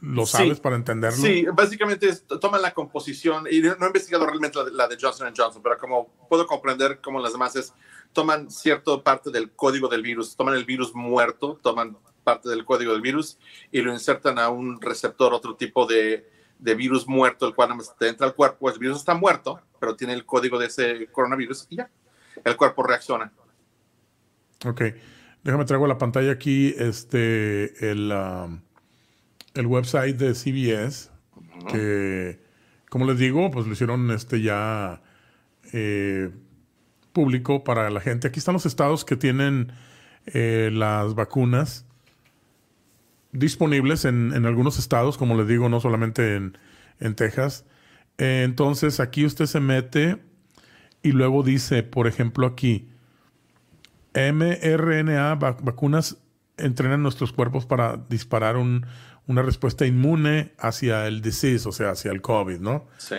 lo 0.00 0.26
Sí. 0.26 0.32
sabes 0.32 0.58
para 0.58 0.74
entenderlo? 0.76 1.16
Sí, 1.18 1.44
básicamente 1.52 2.08
es- 2.08 2.24
toman 2.40 2.62
la 2.62 2.72
composición, 2.72 3.46
y 3.50 3.60
no 3.60 3.72
he 3.80 3.86
investigado 3.86 4.26
realmente 4.26 4.58
la 4.58 4.64
de, 4.64 4.70
la 4.72 4.88
de 4.88 4.96
Johnson 5.00 5.32
Johnson, 5.36 5.62
pero 5.62 5.78
como 5.78 6.08
puedo 6.28 6.46
comprender 6.46 7.00
como 7.00 7.20
las 7.20 7.32
demás 7.32 7.54
es, 7.56 7.72
toman 8.12 8.50
cierta 8.50 9.00
parte 9.02 9.30
del 9.30 9.50
código 9.52 9.88
del 9.88 10.02
virus, 10.02 10.34
toman 10.34 10.54
el 10.54 10.64
virus 10.64 10.94
muerto, 10.94 11.58
toman 11.62 11.96
parte 12.24 12.48
del 12.48 12.64
código 12.64 12.92
del 12.92 13.02
virus 13.02 13.38
y 13.70 13.82
lo 13.82 13.92
insertan 13.92 14.38
a 14.38 14.48
un 14.48 14.80
receptor, 14.80 15.32
otro 15.32 15.54
tipo 15.54 15.86
de, 15.86 16.28
de 16.58 16.74
virus 16.74 17.06
muerto, 17.06 17.46
el 17.46 17.54
cual 17.54 17.68
nada 17.68 17.76
más 17.78 17.96
te 17.96 18.08
entra 18.08 18.26
al 18.26 18.34
cuerpo, 18.34 18.70
el 18.70 18.78
virus 18.78 18.98
está 18.98 19.14
muerto, 19.14 19.60
pero 19.78 19.94
tiene 19.94 20.14
el 20.14 20.24
código 20.24 20.58
de 20.58 20.66
ese 20.66 21.06
coronavirus 21.12 21.66
y 21.70 21.76
ya, 21.76 21.90
el 22.44 22.56
cuerpo 22.56 22.82
reacciona. 22.82 23.30
Ok. 24.64 24.82
Déjame 25.42 25.66
traigo 25.66 25.84
a 25.84 25.88
la 25.88 25.98
pantalla 25.98 26.32
aquí 26.32 26.74
este 26.78 27.90
el, 27.90 28.10
um, 28.10 28.62
el 29.52 29.66
website 29.66 30.16
de 30.16 30.34
CBS. 30.34 31.10
Que, 31.70 32.40
como 32.90 33.06
les 33.06 33.18
digo, 33.18 33.50
pues 33.50 33.66
lo 33.66 33.72
hicieron 33.72 34.10
este 34.10 34.42
ya 34.42 35.02
eh, 35.72 36.30
público 37.12 37.62
para 37.62 37.90
la 37.90 38.00
gente. 38.00 38.28
Aquí 38.28 38.38
están 38.38 38.54
los 38.54 38.66
estados 38.66 39.04
que 39.04 39.16
tienen 39.16 39.72
eh, 40.26 40.70
las 40.72 41.14
vacunas 41.14 41.86
disponibles 43.34 44.04
en, 44.06 44.32
en 44.32 44.46
algunos 44.46 44.78
estados, 44.78 45.18
como 45.18 45.36
les 45.36 45.46
digo, 45.46 45.68
no 45.68 45.80
solamente 45.80 46.36
en, 46.36 46.56
en 47.00 47.14
Texas. 47.14 47.66
Eh, 48.16 48.42
entonces 48.44 49.00
aquí 49.00 49.26
usted 49.26 49.46
se 49.46 49.60
mete 49.60 50.22
y 51.02 51.12
luego 51.12 51.42
dice, 51.42 51.82
por 51.82 52.06
ejemplo, 52.06 52.46
aquí, 52.46 52.88
mRNA 54.14 55.38
vac- 55.38 55.60
vacunas 55.62 56.18
entrenan 56.56 57.02
nuestros 57.02 57.32
cuerpos 57.32 57.66
para 57.66 57.96
disparar 58.08 58.56
un- 58.56 58.86
una 59.26 59.42
respuesta 59.42 59.86
inmune 59.86 60.52
hacia 60.58 61.06
el 61.06 61.20
disease, 61.20 61.68
o 61.68 61.72
sea, 61.72 61.90
hacia 61.90 62.12
el 62.12 62.20
COVID, 62.22 62.60
¿no? 62.60 62.86
Sí. 62.98 63.16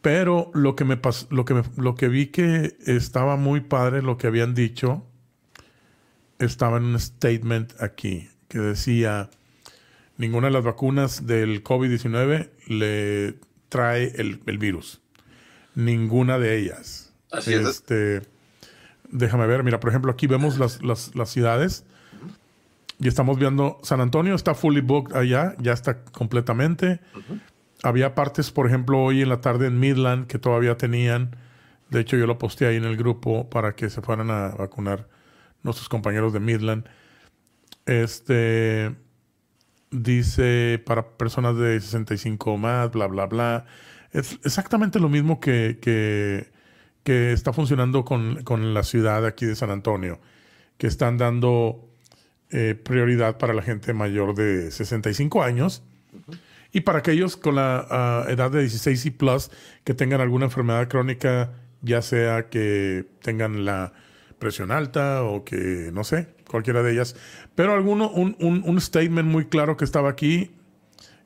Pero 0.00 0.50
lo 0.54 0.76
que 0.76 0.84
me 0.84 1.00
lo 1.30 1.44
que 1.44 1.54
me- 1.54 1.62
lo 1.76 1.94
que 1.96 2.08
vi 2.08 2.26
que 2.26 2.76
estaba 2.86 3.36
muy 3.36 3.60
padre 3.60 4.00
lo 4.02 4.16
que 4.16 4.28
habían 4.28 4.54
dicho 4.54 5.04
estaba 6.38 6.76
en 6.76 6.84
un 6.84 7.00
statement 7.00 7.72
aquí 7.82 8.28
que 8.46 8.58
decía 8.60 9.28
ninguna 10.18 10.48
de 10.48 10.52
las 10.52 10.64
vacunas 10.64 11.26
del 11.26 11.64
COVID-19 11.64 12.50
le 12.66 13.36
trae 13.70 14.12
el, 14.16 14.42
el 14.46 14.58
virus. 14.58 15.00
Ninguna 15.74 16.38
de 16.38 16.58
ellas. 16.58 17.14
Así 17.30 17.54
es. 17.54 17.66
Este, 17.66 18.22
déjame 19.10 19.46
ver, 19.46 19.62
mira, 19.64 19.80
por 19.80 19.90
ejemplo, 19.90 20.12
aquí 20.12 20.26
vemos 20.26 20.58
las, 20.58 20.82
las, 20.82 21.14
las 21.14 21.30
ciudades 21.30 21.84
y 23.00 23.06
estamos 23.06 23.38
viendo 23.38 23.78
San 23.82 24.00
Antonio 24.00 24.34
está 24.34 24.54
fully 24.54 24.80
booked 24.80 25.14
allá, 25.14 25.54
ya 25.60 25.72
está 25.72 26.02
completamente. 26.04 27.00
Había 27.84 28.16
partes, 28.16 28.50
por 28.50 28.66
ejemplo, 28.66 29.00
hoy 29.00 29.22
en 29.22 29.28
la 29.28 29.40
tarde 29.40 29.68
en 29.68 29.78
Midland 29.78 30.26
que 30.26 30.38
todavía 30.38 30.76
tenían. 30.76 31.36
De 31.90 32.00
hecho, 32.00 32.16
yo 32.16 32.26
lo 32.26 32.38
posté 32.38 32.66
ahí 32.66 32.76
en 32.76 32.84
el 32.84 32.96
grupo 32.96 33.48
para 33.48 33.76
que 33.76 33.88
se 33.88 34.02
fueran 34.02 34.30
a 34.30 34.48
vacunar 34.48 35.08
nuestros 35.62 35.88
compañeros 35.88 36.32
de 36.32 36.40
Midland. 36.40 36.86
Este 37.86 38.96
dice 39.90 40.82
para 40.84 41.16
personas 41.16 41.56
de 41.56 41.80
65 41.80 42.52
o 42.52 42.56
más, 42.56 42.90
bla, 42.90 43.06
bla, 43.06 43.26
bla. 43.26 43.66
Es 44.12 44.38
exactamente 44.44 45.00
lo 45.00 45.08
mismo 45.08 45.40
que, 45.40 45.78
que, 45.80 46.50
que 47.02 47.32
está 47.32 47.52
funcionando 47.52 48.04
con, 48.04 48.42
con 48.44 48.74
la 48.74 48.82
ciudad 48.82 49.26
aquí 49.26 49.46
de 49.46 49.56
San 49.56 49.70
Antonio, 49.70 50.20
que 50.78 50.86
están 50.86 51.18
dando 51.18 51.88
eh, 52.50 52.74
prioridad 52.74 53.36
para 53.38 53.52
la 53.52 53.62
gente 53.62 53.92
mayor 53.92 54.34
de 54.34 54.70
65 54.70 55.42
años 55.42 55.82
y 56.72 56.80
para 56.80 57.00
aquellos 57.00 57.36
con 57.36 57.56
la 57.56 57.86
ah, 57.90 58.24
edad 58.28 58.50
de 58.50 58.60
16 58.60 59.06
y 59.06 59.10
plus 59.10 59.50
que 59.84 59.94
tengan 59.94 60.20
alguna 60.20 60.46
enfermedad 60.46 60.88
crónica, 60.88 61.52
ya 61.82 62.02
sea 62.02 62.48
que 62.48 63.06
tengan 63.22 63.64
la 63.64 63.92
presión 64.38 64.70
alta 64.70 65.24
o 65.24 65.44
que, 65.44 65.90
no 65.92 66.04
sé, 66.04 66.28
cualquiera 66.48 66.82
de 66.82 66.92
ellas. 66.92 67.16
Pero 67.58 67.74
alguno, 67.74 68.08
un, 68.08 68.36
un- 68.38 68.62
un 68.64 68.80
statement 68.80 69.28
muy 69.28 69.46
claro 69.46 69.76
que 69.76 69.84
estaba 69.84 70.08
aquí 70.10 70.52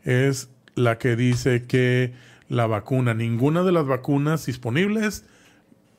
es 0.03 0.49
la 0.75 0.97
que 0.97 1.15
dice 1.15 1.67
que 1.67 2.15
la 2.49 2.67
vacuna, 2.67 3.13
ninguna 3.13 3.63
de 3.65 3.71
las 3.73 3.87
vacunas 3.87 4.47
disponibles 4.47 5.27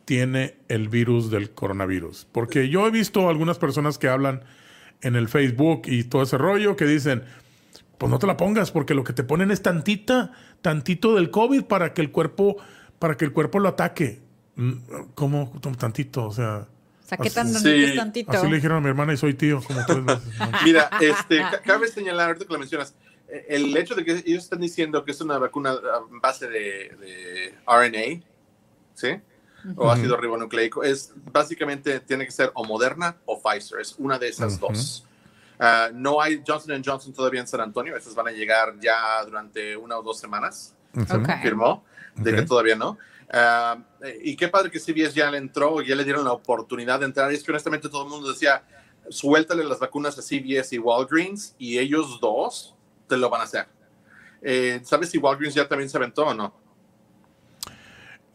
tiene 0.06 0.56
el 0.70 0.90
virus 0.90 1.30
del 1.30 1.52
coronavirus. 1.52 2.26
Porque 2.32 2.68
yo 2.70 2.88
he 2.88 2.90
visto 2.90 3.30
algunas 3.30 3.60
personas 3.60 4.00
que 4.00 4.08
hablan 4.08 4.42
en 5.02 5.16
el 5.16 5.28
Facebook 5.28 5.84
y 5.86 6.04
todo 6.06 6.24
ese 6.24 6.40
rollo 6.40 6.76
que 6.76 6.86
dicen, 6.86 7.22
pues 8.00 8.10
no 8.10 8.18
te 8.18 8.26
la 8.26 8.36
pongas 8.36 8.72
porque 8.72 8.96
lo 8.96 9.04
que 9.04 9.14
te 9.14 9.24
ponen 9.24 9.52
es 9.52 9.62
tantita, 9.62 10.32
tantito 10.64 11.14
del 11.14 11.30
COVID 11.30 11.66
para 11.66 11.94
que 11.94 12.02
el 12.02 12.10
cuerpo, 12.10 12.58
para 12.98 13.18
que 13.18 13.26
el 13.26 13.34
cuerpo 13.34 13.60
lo 13.60 13.70
ataque. 13.70 14.20
Mm, 14.56 14.72
¿Cómo 15.14 15.52
tantito? 15.78 16.26
O 16.26 16.32
sea, 16.32 16.66
sea, 17.16 17.24
¿qué 17.24 17.30
tan 17.30 17.48
Sí. 17.48 17.96
tantito? 17.96 18.32
Así 18.32 18.48
le 18.48 18.56
dijeron 18.56 18.78
a 18.78 18.82
mi 18.82 18.90
hermana 18.90 19.14
y 19.14 19.18
soy 19.18 19.34
tío, 19.34 19.62
como 19.64 19.86
tres 19.86 20.06
veces. 20.06 20.40
¿no? 20.40 20.52
Mira, 20.64 20.90
este, 21.00 21.40
ca- 21.40 21.62
cabe 21.62 21.88
señalar, 21.88 22.28
ahorita 22.28 22.46
que 22.46 22.54
lo 22.54 22.60
mencionas, 22.60 22.96
eh, 23.28 23.46
el 23.50 23.76
hecho 23.78 23.96
de 23.96 24.04
que 24.06 24.12
ellos 24.26 24.44
están 24.44 24.60
diciendo 24.60 25.04
que 25.04 25.12
es 25.12 25.22
una 25.22 25.38
vacuna 25.38 25.72
a 25.72 26.02
base 26.22 26.48
de, 26.48 26.90
de 27.00 27.56
RNA, 27.68 28.22
¿sí? 28.94 29.20
O 29.78 29.90
ácido 29.90 30.18
ribonucleico, 30.18 30.84
es 30.84 31.14
básicamente 31.32 32.02
tiene 32.02 32.26
que 32.26 32.32
ser 32.32 32.52
o 32.54 32.66
Moderna 32.66 33.16
o 33.26 33.42
Pfizer, 33.42 33.80
es 33.80 33.96
una 33.98 34.20
de 34.20 34.28
esas 34.28 34.56
Ujú. 34.58 34.68
dos. 34.68 35.06
Ah, 35.58 35.90
no 35.94 36.22
hay 36.22 36.44
Johnson 36.46 36.82
Johnson 36.86 37.14
todavía 37.14 37.40
en 37.40 37.48
San 37.48 37.62
Antonio, 37.62 37.96
estas 37.96 38.14
van 38.14 38.28
a 38.28 38.32
llegar 38.32 38.76
ya 38.82 39.24
durante 39.24 39.78
una 39.78 39.98
o 39.98 40.04
dos 40.04 40.20
semanas, 40.20 40.76
¿En 40.94 41.08
serio? 41.08 41.24
Ok. 41.24 41.42
firmó, 41.42 41.86
de 42.16 42.32
Ok. 42.32 42.36
que 42.40 42.42
todavía 42.46 42.76
no. 42.76 42.98
Ah, 43.36 43.78
y 44.24 44.36
qué 44.36 44.48
padre 44.48 44.70
que 44.70 44.80
CBS 44.80 45.14
ya 45.16 45.32
le 45.32 45.40
entró, 45.40 45.82
ya 45.82 45.96
le 45.96 46.04
dieron 46.04 46.24
la 46.24 46.34
oportunidad 46.34 47.00
de 47.00 47.08
entrar. 47.08 47.32
Y 47.32 47.36
es 47.36 47.44
que 47.44 47.52
honestamente 47.52 47.90
todo 47.90 48.04
el 48.04 48.10
mundo 48.10 48.32
decía, 48.32 48.64
suéltale 49.10 49.64
las 49.64 49.80
vacunas 49.80 50.18
a 50.20 50.22
CVS 50.22 50.74
y 50.76 50.78
Walgreens 50.78 51.56
y 51.58 51.80
ellos 51.80 52.20
dos 52.22 52.76
te 53.08 53.18
lo 53.18 53.30
van 53.32 53.42
a 53.42 53.46
hacer. 53.46 53.66
Eh, 54.44 54.82
¿Sabes 54.84 55.10
si 55.10 55.18
Walgreens 55.18 55.56
ya 55.56 55.68
también 55.68 55.90
se 55.90 55.98
aventó 55.98 56.28
o 56.28 56.34
no? 56.36 56.54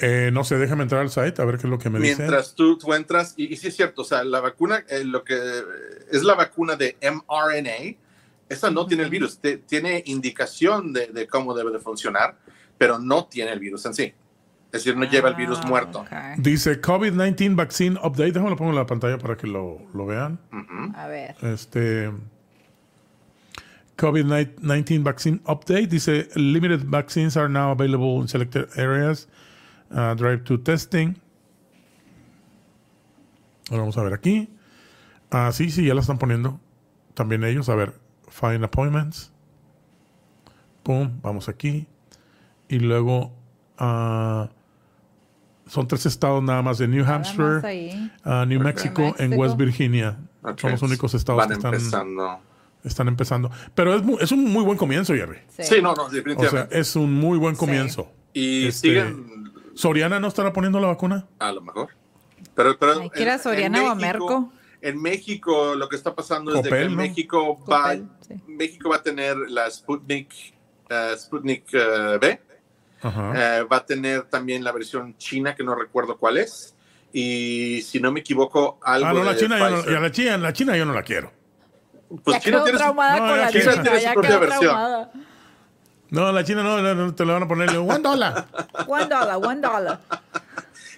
Eh, 0.00 0.30
no 0.32 0.44
sé, 0.44 0.56
déjame 0.58 0.84
entrar 0.84 1.00
al 1.00 1.10
site 1.10 1.42
a 1.42 1.44
ver 1.44 1.56
qué 1.58 1.62
es 1.66 1.70
lo 1.70 1.78
que 1.78 1.90
me 1.90 1.98
dice. 1.98 2.16
Mientras 2.16 2.54
tú, 2.54 2.78
tú 2.78 2.92
entras, 2.94 3.34
y, 3.36 3.52
y 3.52 3.56
sí 3.56 3.68
es 3.68 3.76
cierto, 3.76 4.02
o 4.02 4.04
sea, 4.04 4.22
la 4.22 4.40
vacuna, 4.40 4.84
eh, 4.88 5.02
lo 5.04 5.24
que 5.24 5.36
es 6.10 6.22
la 6.22 6.34
vacuna 6.34 6.76
de 6.76 6.96
mRNA, 7.02 7.96
esa 8.48 8.70
no 8.70 8.86
tiene 8.86 9.02
el 9.02 9.10
virus, 9.10 9.38
te- 9.38 9.58
tiene 9.58 10.02
indicación 10.06 10.92
de, 10.92 11.08
de 11.08 11.26
cómo 11.26 11.52
debe 11.52 11.72
de 11.72 11.80
funcionar, 11.80 12.38
pero 12.78 12.98
no 13.00 13.26
tiene 13.26 13.52
el 13.52 13.58
virus 13.58 13.84
en 13.86 13.94
sí. 13.94 14.14
Es 14.70 14.84
decir, 14.84 14.96
no 14.98 15.06
lleva 15.06 15.30
el 15.30 15.34
virus 15.34 15.60
Ah, 15.62 15.66
muerto. 15.66 16.04
Dice 16.36 16.80
COVID-19 16.80 17.56
Vaccine 17.56 17.96
Update. 18.02 18.32
Déjame 18.32 18.50
lo 18.50 18.56
pongo 18.56 18.70
en 18.70 18.76
la 18.76 18.84
pantalla 18.86 19.16
para 19.16 19.34
que 19.36 19.46
lo, 19.46 19.78
lo 19.94 20.04
vean. 20.04 20.38
A 20.94 21.06
ver. 21.06 21.36
Este. 21.40 22.12
COVID-19 23.96 25.02
Vaccine 25.02 25.40
Update. 25.46 25.86
Dice: 25.86 26.28
Limited 26.34 26.82
vaccines 26.84 27.36
are 27.36 27.48
now 27.48 27.70
available 27.72 28.20
in 28.20 28.28
selected 28.28 28.68
areas. 28.76 29.26
Uh, 29.90 30.14
drive 30.14 30.44
to 30.44 30.58
testing. 30.58 31.16
Ahora 33.70 33.80
vamos 33.82 33.96
a 33.96 34.02
ver 34.02 34.12
aquí. 34.12 34.50
Ah, 35.30 35.50
sí, 35.52 35.70
sí, 35.70 35.84
ya 35.86 35.94
la 35.94 36.00
están 36.02 36.18
poniendo. 36.18 36.60
También 37.14 37.42
ellos. 37.44 37.68
A 37.70 37.74
ver, 37.74 37.94
find 38.28 38.62
appointments. 38.64 39.32
Pum, 40.82 41.20
vamos 41.22 41.48
aquí. 41.48 41.86
Y 42.68 42.80
luego. 42.80 43.32
ah, 43.78 44.50
son 45.68 45.86
tres 45.86 46.06
estados 46.06 46.42
nada 46.42 46.62
más 46.62 46.78
de 46.78 46.88
New 46.88 47.04
Hampshire, 47.06 48.10
ah, 48.24 48.44
New 48.46 48.60
Mexico, 48.60 49.14
en. 49.18 49.38
West 49.38 49.56
Virginia. 49.56 50.18
Son 50.56 50.70
los 50.72 50.82
únicos 50.82 51.14
estados 51.14 51.38
Van 51.38 51.48
que 51.48 51.54
están 51.54 51.74
empezando. 51.74 52.40
están 52.84 53.08
empezando. 53.08 53.50
Pero 53.74 53.94
es, 53.94 54.02
es 54.22 54.32
un 54.32 54.44
muy 54.44 54.64
buen 54.64 54.78
comienzo, 54.78 55.14
Jerry. 55.14 55.38
Sí. 55.48 55.62
Sí, 55.64 55.74
no, 55.82 55.94
no, 55.94 56.04
O 56.04 56.48
sea, 56.48 56.68
es 56.70 56.96
un 56.96 57.12
muy 57.14 57.38
buen 57.38 57.54
comienzo. 57.54 58.10
y 58.32 58.66
este- 58.68 58.88
siguen, 58.88 59.52
¿Soriana 59.74 60.18
no 60.20 60.28
estará 60.28 60.52
poniendo 60.52 60.80
la 60.80 60.88
vacuna? 60.88 61.26
a 61.38 61.52
lo 61.52 61.60
mejor. 61.60 61.90
Pero, 62.54 62.76
Ay, 62.80 63.10
en- 63.14 63.38
Soriana 63.38 63.92
o 63.92 63.94
Merco. 63.94 64.52
En 64.80 65.00
México, 65.02 65.74
lo 65.74 65.88
que 65.88 65.96
está 65.96 66.14
pasando 66.14 66.54
es 66.54 66.62
de 66.62 66.70
que 66.70 66.84
¿no? 66.88 66.96
México 66.96 67.58
va, 67.66 67.94
sí. 67.94 68.02
México 68.46 68.90
va 68.90 68.96
a 68.96 69.02
tener 69.02 69.36
la 69.48 69.68
Sputnik, 69.70 70.28
Sputnik 71.16 71.64
eh, 71.72 72.18
B. 72.20 72.40
Eh, 73.02 73.64
va 73.70 73.76
a 73.78 73.86
tener 73.86 74.24
también 74.24 74.64
la 74.64 74.72
versión 74.72 75.16
china, 75.18 75.54
que 75.54 75.62
no 75.64 75.74
recuerdo 75.74 76.16
cuál 76.18 76.38
es. 76.38 76.74
Y 77.12 77.80
si 77.82 78.00
no 78.00 78.12
me 78.12 78.20
equivoco, 78.20 78.78
algo 78.82 79.06
ah, 79.08 79.12
no, 79.12 79.24
la 79.24 79.32
de 79.34 79.38
China, 79.40 79.58
yo 79.58 79.70
no, 79.70 79.84
ya 79.84 80.00
la 80.00 80.10
China, 80.12 80.36
la 80.38 80.52
China 80.52 80.76
yo 80.76 80.84
no 80.84 80.92
la 80.92 81.02
quiero. 81.02 81.32
Pues 82.24 82.36
ya 82.36 82.40
China 82.40 82.56
quedó 82.58 82.64
tiene 82.64 82.78
su- 82.78 82.84
traumada 82.84 83.12
No, 83.14 83.18
con 83.20 83.28
ya 83.28 83.36
la 83.36 83.50
China 83.52 83.70
China. 83.72 83.82
tiene 83.82 83.98
su 83.98 84.04
Ya 84.04 84.12
propia 84.12 84.30
quedó 84.30 84.40
versión. 84.40 84.60
traumada. 84.62 85.12
No, 86.10 86.32
la 86.32 86.44
China 86.44 86.62
no, 86.62 86.80
no, 86.82 86.94
no, 86.94 87.14
te 87.14 87.24
la 87.24 87.32
van 87.34 87.42
a 87.42 87.48
poner 87.48 87.68
one 87.76 87.98
dólar. 88.00 88.46
One 88.88 89.06
dollar, 89.06 89.36
one 89.36 89.60
dollar. 89.60 90.00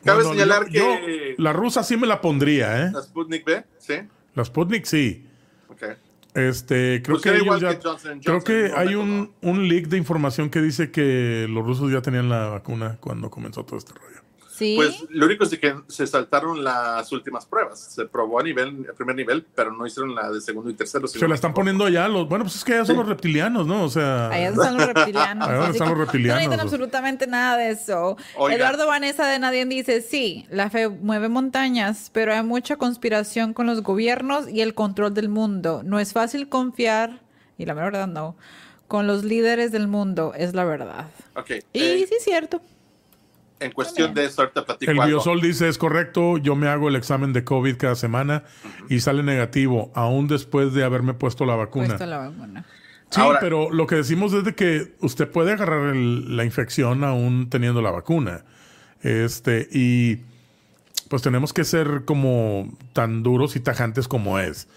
Cabe 0.05 0.23
One 0.25 0.31
señalar 0.31 0.65
dollar. 0.67 0.73
Yo- 0.73 1.07
que 1.07 1.35
yo 1.37 1.43
la 1.43 1.53
rusa 1.53 1.83
sí 1.83 1.97
me 1.97 2.07
la 2.07 2.21
pondría, 2.21 2.87
¿eh? 2.87 2.91
la 2.93 3.03
Sputnik 3.03 3.45
B, 3.45 3.65
sí. 3.79 3.95
La 4.35 4.45
Sputnik 4.45 4.85
sí. 4.85 5.27
Ok. 5.69 5.83
Este, 6.35 7.02
creo 7.02 7.15
Pues 7.16 7.23
que 7.23 7.28
era 7.31 7.39
ellos 7.39 7.47
igual 7.47 7.61
ya- 7.61 7.78
que 7.78 7.89
Johnson 7.89 8.20
creo 8.20 8.35
Johnson, 8.40 8.55
que 8.55 8.73
un 8.73 8.78
hay 8.78 8.94
un, 8.94 9.32
un 9.43 9.69
leak 9.69 9.89
de 9.89 9.97
información 9.97 10.48
que 10.51 10.61
dice 10.61 10.90
que 10.90 11.47
los 11.51 11.65
rusos 11.66 11.90
ya 11.90 12.02
tenían 12.02 12.28
la 12.28 12.47
vacuna 12.48 12.98
cuando 13.01 13.31
comenzó 13.31 13.65
todo 13.65 13.78
este 13.78 13.93
rollo. 13.94 14.20
Sí. 14.61 14.74
Pues 14.77 15.07
lo 15.09 15.24
único 15.24 15.45
es 15.45 15.51
de 15.51 15.59
que 15.59 15.74
se 15.89 16.07
saltaron 16.07 16.62
las 16.62 17.11
últimas 17.12 17.47
pruebas. 17.47 17.81
Se 17.81 18.05
probó 18.05 18.41
a 18.41 18.43
nivel, 18.43 18.87
a 18.91 18.93
primer 18.93 19.16
nivel, 19.16 19.47
pero 19.55 19.73
no 19.73 19.87
hicieron 19.87 20.15
la 20.15 20.31
de 20.31 20.39
segundo 20.43 20.69
y 20.69 20.74
tercero. 20.74 21.09
Se 21.09 21.27
la 21.27 21.35
están 21.35 21.55
poniendo 21.55 21.89
ya 21.89 22.07
los. 22.09 22.28
Bueno, 22.28 22.45
pues 22.45 22.57
es 22.57 22.65
que 22.65 22.73
ya 22.73 22.85
son 22.85 22.99
los 22.99 23.09
reptilianos, 23.09 23.66
¿no? 23.66 23.85
O 23.85 23.89
sea. 23.89 24.28
Allá 24.28 24.51
están 24.51 24.77
los 24.77 24.87
reptilianos. 24.93 25.49
Ahí 25.49 25.55
donde 25.55 25.69
así 25.69 25.73
están 25.77 25.89
como- 25.89 25.99
los 26.01 26.07
reptilianos. 26.09 26.43
No 26.43 26.49
necesitan 26.51 26.61
absolutamente 26.66 27.27
nada 27.27 27.57
de 27.57 27.70
eso. 27.70 28.19
Oiga. 28.37 28.57
Eduardo 28.57 28.87
Vanessa 28.87 29.27
de 29.27 29.39
Nadie 29.39 29.65
dice, 29.65 30.03
sí, 30.03 30.45
la 30.51 30.69
fe 30.69 30.91
mueve 30.91 31.31
montañas, 31.31 32.11
pero 32.12 32.35
hay 32.35 32.43
mucha 32.43 32.77
conspiración 32.77 33.55
con 33.55 33.66
los 33.66 33.82
gobiernos 33.82 34.47
y 34.47 34.61
el 34.61 34.74
control 34.74 35.15
del 35.15 35.31
mundo. 35.31 35.81
No 35.85 35.99
es 35.99 36.12
fácil 36.12 36.51
confiar, 36.51 37.20
y 37.57 37.65
la 37.65 37.73
verdad 37.73 38.09
no, 38.09 38.37
con 38.89 39.07
los 39.07 39.24
líderes 39.24 39.73
del 39.73 39.89
mundo, 39.89 40.35
es 40.37 40.53
la 40.53 40.65
verdad. 40.65 41.07
Y 41.73 41.81
eh, 41.82 42.05
sí 42.07 42.15
es 42.15 42.24
cierto. 42.24 42.61
En 43.61 43.73
cuestión 43.73 44.15
de 44.15 44.24
eso, 44.24 44.43
ahorita 44.43 44.65
platico 44.65 44.91
El 44.91 44.99
algo. 45.01 45.16
Biosol 45.16 45.41
dice 45.41 45.69
es 45.69 45.78
correcto, 45.78 46.39
yo 46.39 46.57
me 46.57 46.66
hago 46.69 46.89
el 46.89 46.97
examen 46.97 47.32
de 47.32 47.45
COVID 47.45 47.77
cada 47.77 47.95
semana 47.95 48.45
y 48.89 49.01
sale 49.01 49.23
negativo, 49.23 49.91
aún 49.95 50.27
después 50.28 50.73
de 50.74 50.82
haberme 50.85 51.15
puesto 51.15 51.45
la 51.47 51.55
vacuna. 51.57 51.87
Puesto 51.89 52.07
la 52.07 52.19
vacuna. 52.19 52.65
Sí, 53.11 53.20
Ahora- 53.20 53.41
pero 53.41 53.70
lo 53.70 53.87
que 53.87 53.97
decimos 53.97 54.32
es 54.32 54.45
de 54.45 54.55
que 54.55 54.95
usted 55.01 55.28
puede 55.28 55.53
agarrar 55.53 55.95
el- 55.95 56.37
la 56.37 56.45
infección 56.45 57.05
aún 57.05 57.51
teniendo 57.51 57.82
la 57.82 57.91
vacuna. 57.91 58.45
Este, 59.03 59.69
y 59.73 60.19
pues 61.09 61.23
tenemos 61.23 61.53
que 61.53 61.65
ser 61.65 62.05
como 62.05 62.73
tan 62.93 63.23
duros 63.23 63.57
y 63.57 63.61
tajantes 63.61 64.07
como 64.09 64.39
es. 64.39 64.69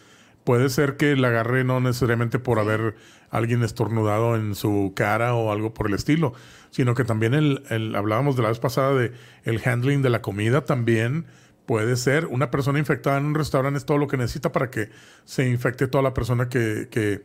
Puede 0.44 0.70
ser 0.70 0.98
que 0.98 1.16
la 1.16 1.30
agarre 1.30 1.64
no 1.64 1.80
necesariamente 1.80 2.38
por 2.40 2.60
haber 2.60 2.96
alguien 3.30 3.64
estornudado 3.64 4.36
en 4.36 4.56
su 4.56 4.92
cara 4.96 5.34
o 5.36 5.52
algo 5.52 5.74
por 5.74 5.88
el 5.88 5.94
estilo, 5.94 6.34
sino 6.70 6.94
que 6.96 7.04
también 7.06 7.34
el, 7.34 7.64
el- 7.70 7.96
hablábamos 7.96 8.36
de 8.36 8.44
la 8.44 8.50
vez 8.50 8.60
pasada 8.60 8.94
de 8.94 9.12
el 9.44 9.62
handling 9.66 10.02
de 10.02 10.10
la 10.10 10.22
comida 10.22 10.66
también 10.66 11.26
puede 11.66 11.96
ser. 11.96 12.26
Una 12.26 12.52
persona 12.52 12.78
infectada 12.80 13.18
en 13.18 13.26
un 13.26 13.36
restaurante 13.36 13.78
es 13.78 13.86
todo 13.86 13.98
lo 13.98 14.08
que 14.08 14.18
necesita 14.18 14.52
para 14.52 14.70
que 14.70 14.90
se 15.24 15.48
infecte 15.48 15.88
toda 15.88 16.02
la 16.04 16.14
persona 16.14 16.50
que, 16.50 16.90
que, 16.92 17.22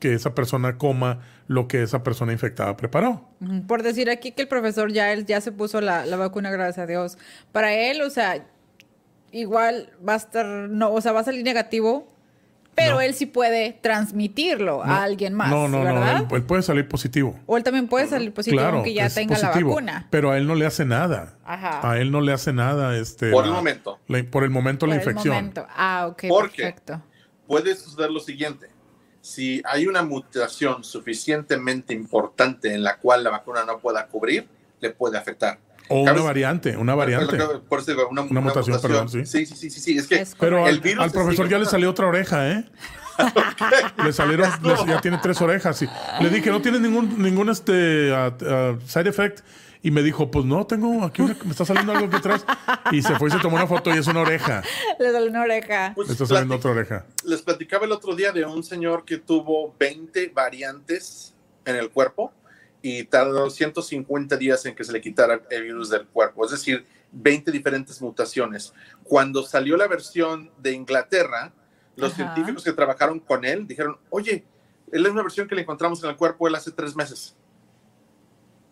que 0.00 0.14
esa 0.14 0.34
persona 0.34 0.78
coma 0.78 1.20
lo 1.46 1.68
que 1.68 1.82
esa 1.82 2.02
persona 2.02 2.32
infectada 2.32 2.76
preparó. 2.76 3.28
Por 3.68 3.82
decir 3.82 4.08
aquí 4.08 4.32
que 4.32 4.42
el 4.42 4.48
profesor 4.48 4.90
ya, 4.90 5.12
él 5.12 5.26
ya 5.26 5.40
se 5.42 5.52
puso 5.52 5.80
la, 5.82 6.06
la 6.06 6.16
vacuna, 6.16 6.50
gracias 6.50 6.78
a 6.78 6.86
Dios. 6.86 7.18
Para 7.52 7.74
él, 7.74 8.00
o 8.00 8.08
sea, 8.10 8.46
igual 9.30 9.90
va 10.06 10.14
a 10.14 10.16
estar, 10.16 10.46
no, 10.46 10.90
o 10.92 11.00
sea, 11.00 11.12
va 11.12 11.20
a 11.20 11.24
salir 11.24 11.44
negativo, 11.44 12.11
pero 12.74 12.94
No. 12.94 13.00
él 13.00 13.14
sí 13.14 13.26
puede 13.26 13.78
transmitirlo 13.82 14.82
No, 14.84 14.92
a 14.92 15.02
alguien 15.02 15.34
más, 15.34 15.50
No, 15.50 15.68
no, 15.68 15.82
¿verdad? 15.84 16.20
no. 16.22 16.28
Él, 16.28 16.34
él 16.36 16.42
puede 16.44 16.62
salir 16.62 16.88
positivo. 16.88 17.38
o 17.46 17.56
él 17.56 17.62
también 17.62 17.88
puede 17.88 18.06
salir 18.06 18.32
positivo 18.32 18.60
claro, 18.60 18.76
aunque 18.76 18.94
ya 18.94 19.08
tenga 19.10 19.34
positivo, 19.36 19.70
la 19.70 19.74
vacuna. 19.76 20.06
Pero 20.10 20.30
a 20.30 20.38
él 20.38 20.46
no 20.46 20.54
le 20.54 20.66
hace 20.66 20.84
nada. 20.84 21.36
Ajá. 21.44 21.88
A 21.90 21.98
él 21.98 22.10
no 22.10 22.20
le 22.20 22.32
hace 22.32 22.52
nada. 22.52 22.96
Este, 22.96 23.30
Por 23.30 23.44
la- 23.44 23.50
el 23.50 23.54
momento. 23.56 23.98
la- 24.08 24.24
por 24.24 24.44
el 24.44 24.50
momento 24.50 24.86
la 24.86 24.94
Por 24.96 25.02
el 25.02 25.08
infección. 25.08 25.34
momento. 25.34 25.66
Ah, 25.76 26.06
ok, 26.10 26.24
¿Por 26.28 26.50
qué? 26.50 26.62
perfecto. 26.62 27.02
Puede 27.46 27.74
suceder 27.74 28.10
lo 28.10 28.20
siguiente. 28.20 28.68
Si 29.20 29.62
hay 29.64 29.86
una 29.86 30.02
mutación 30.02 30.82
suficientemente 30.82 31.94
importante 31.94 32.74
en 32.74 32.82
la 32.82 32.96
cual 32.96 33.22
la 33.22 33.30
vacuna 33.30 33.64
no 33.64 33.78
pueda 33.78 34.06
cubrir, 34.06 34.48
le 34.80 34.90
puede 34.90 35.16
afectar. 35.18 35.58
O 35.92 36.00
una 36.02 36.12
¿Sabes? 36.12 36.24
variante, 36.24 36.76
una 36.76 36.94
variante. 36.94 37.38
Por 37.68 37.80
eso 37.80 37.90
digo, 37.90 38.08
una, 38.08 38.22
Una 38.22 38.40
mutación, 38.40 38.80
perdón, 38.80 39.08
sí. 39.08 39.26
Sí, 39.26 39.46
sí, 39.46 39.56
sí, 39.56 39.70
sí, 39.70 39.80
sí. 39.80 39.98
Es 39.98 40.06
que 40.06 40.20
Es 40.20 40.34
Pero 40.38 40.66
el 40.66 40.74
al, 40.76 40.80
virus 40.80 41.04
al 41.04 41.10
se 41.10 41.14
profesor 41.14 41.48
ya 41.48 41.58
le 41.58 41.66
salió 41.66 41.90
otra 41.90 42.06
oreja, 42.06 42.50
¿eh? 42.50 42.64
le 44.02 44.12
salieron, 44.12 44.50
ya 44.86 45.00
tiene 45.00 45.18
tres 45.22 45.40
orejas. 45.40 45.82
Y 45.82 45.88
le 46.22 46.30
dije, 46.30 46.50
no 46.50 46.62
tiene 46.62 46.80
ningún, 46.80 47.22
ningún 47.22 47.48
este, 47.50 48.12
ah, 48.14 48.76
side 48.86 49.08
effect. 49.08 49.40
Y 49.84 49.90
me 49.90 50.02
dijo, 50.02 50.30
pues 50.30 50.44
no, 50.44 50.64
tengo 50.64 51.04
aquí 51.04 51.22
una, 51.22 51.36
me 51.44 51.50
está 51.50 51.64
saliendo 51.64 51.92
algo 51.92 52.06
aquí 52.06 52.16
atrás. 52.16 52.46
Y 52.92 53.02
se 53.02 53.16
fue 53.16 53.28
y 53.28 53.32
se 53.32 53.38
tomó 53.40 53.56
una 53.56 53.66
foto 53.66 53.92
y 53.92 53.98
es 53.98 54.06
una 54.06 54.20
oreja. 54.20 54.62
Le 54.98 55.10
sale 55.10 55.28
una 55.28 55.42
oreja. 55.42 55.92
Pues, 55.94 56.06
Le 56.06 56.12
está 56.12 56.24
saliendo 56.24 56.54
otra 56.54 56.70
oreja. 56.70 57.04
les 57.24 57.42
platicaba 57.42 57.84
el 57.84 57.92
otro 57.92 58.14
día 58.14 58.30
de 58.30 58.44
un 58.44 58.62
señor 58.62 59.04
que 59.04 59.18
tuvo 59.18 59.74
20 59.78 60.28
variantes 60.28 61.34
en 61.64 61.76
el 61.76 61.90
cuerpo 61.90 62.32
y 62.82 63.04
tardó 63.04 63.48
150 63.48 64.36
días 64.36 64.66
en 64.66 64.74
que 64.74 64.82
se 64.84 64.92
le 64.92 65.00
quitara 65.00 65.40
el 65.50 65.62
virus 65.62 65.88
del 65.88 66.06
cuerpo, 66.08 66.44
es 66.44 66.50
decir, 66.50 66.84
20 67.12 67.50
diferentes 67.52 68.00
mutaciones. 68.02 68.72
Cuando 69.04 69.42
salió 69.44 69.76
la 69.76 69.86
versión 69.86 70.50
de 70.58 70.72
Inglaterra, 70.72 71.52
los 71.96 72.12
Ajá. 72.12 72.16
científicos 72.34 72.64
que 72.64 72.72
trabajaron 72.72 73.20
con 73.20 73.44
él 73.44 73.66
dijeron, 73.66 73.98
oye, 74.10 74.44
es 74.90 75.00
la 75.00 75.08
misma 75.08 75.22
versión 75.22 75.46
que 75.46 75.54
le 75.54 75.62
encontramos 75.62 76.02
en 76.02 76.10
el 76.10 76.16
cuerpo 76.16 76.48
él 76.48 76.54
hace 76.54 76.70
tres 76.72 76.96
meses. 76.96 77.36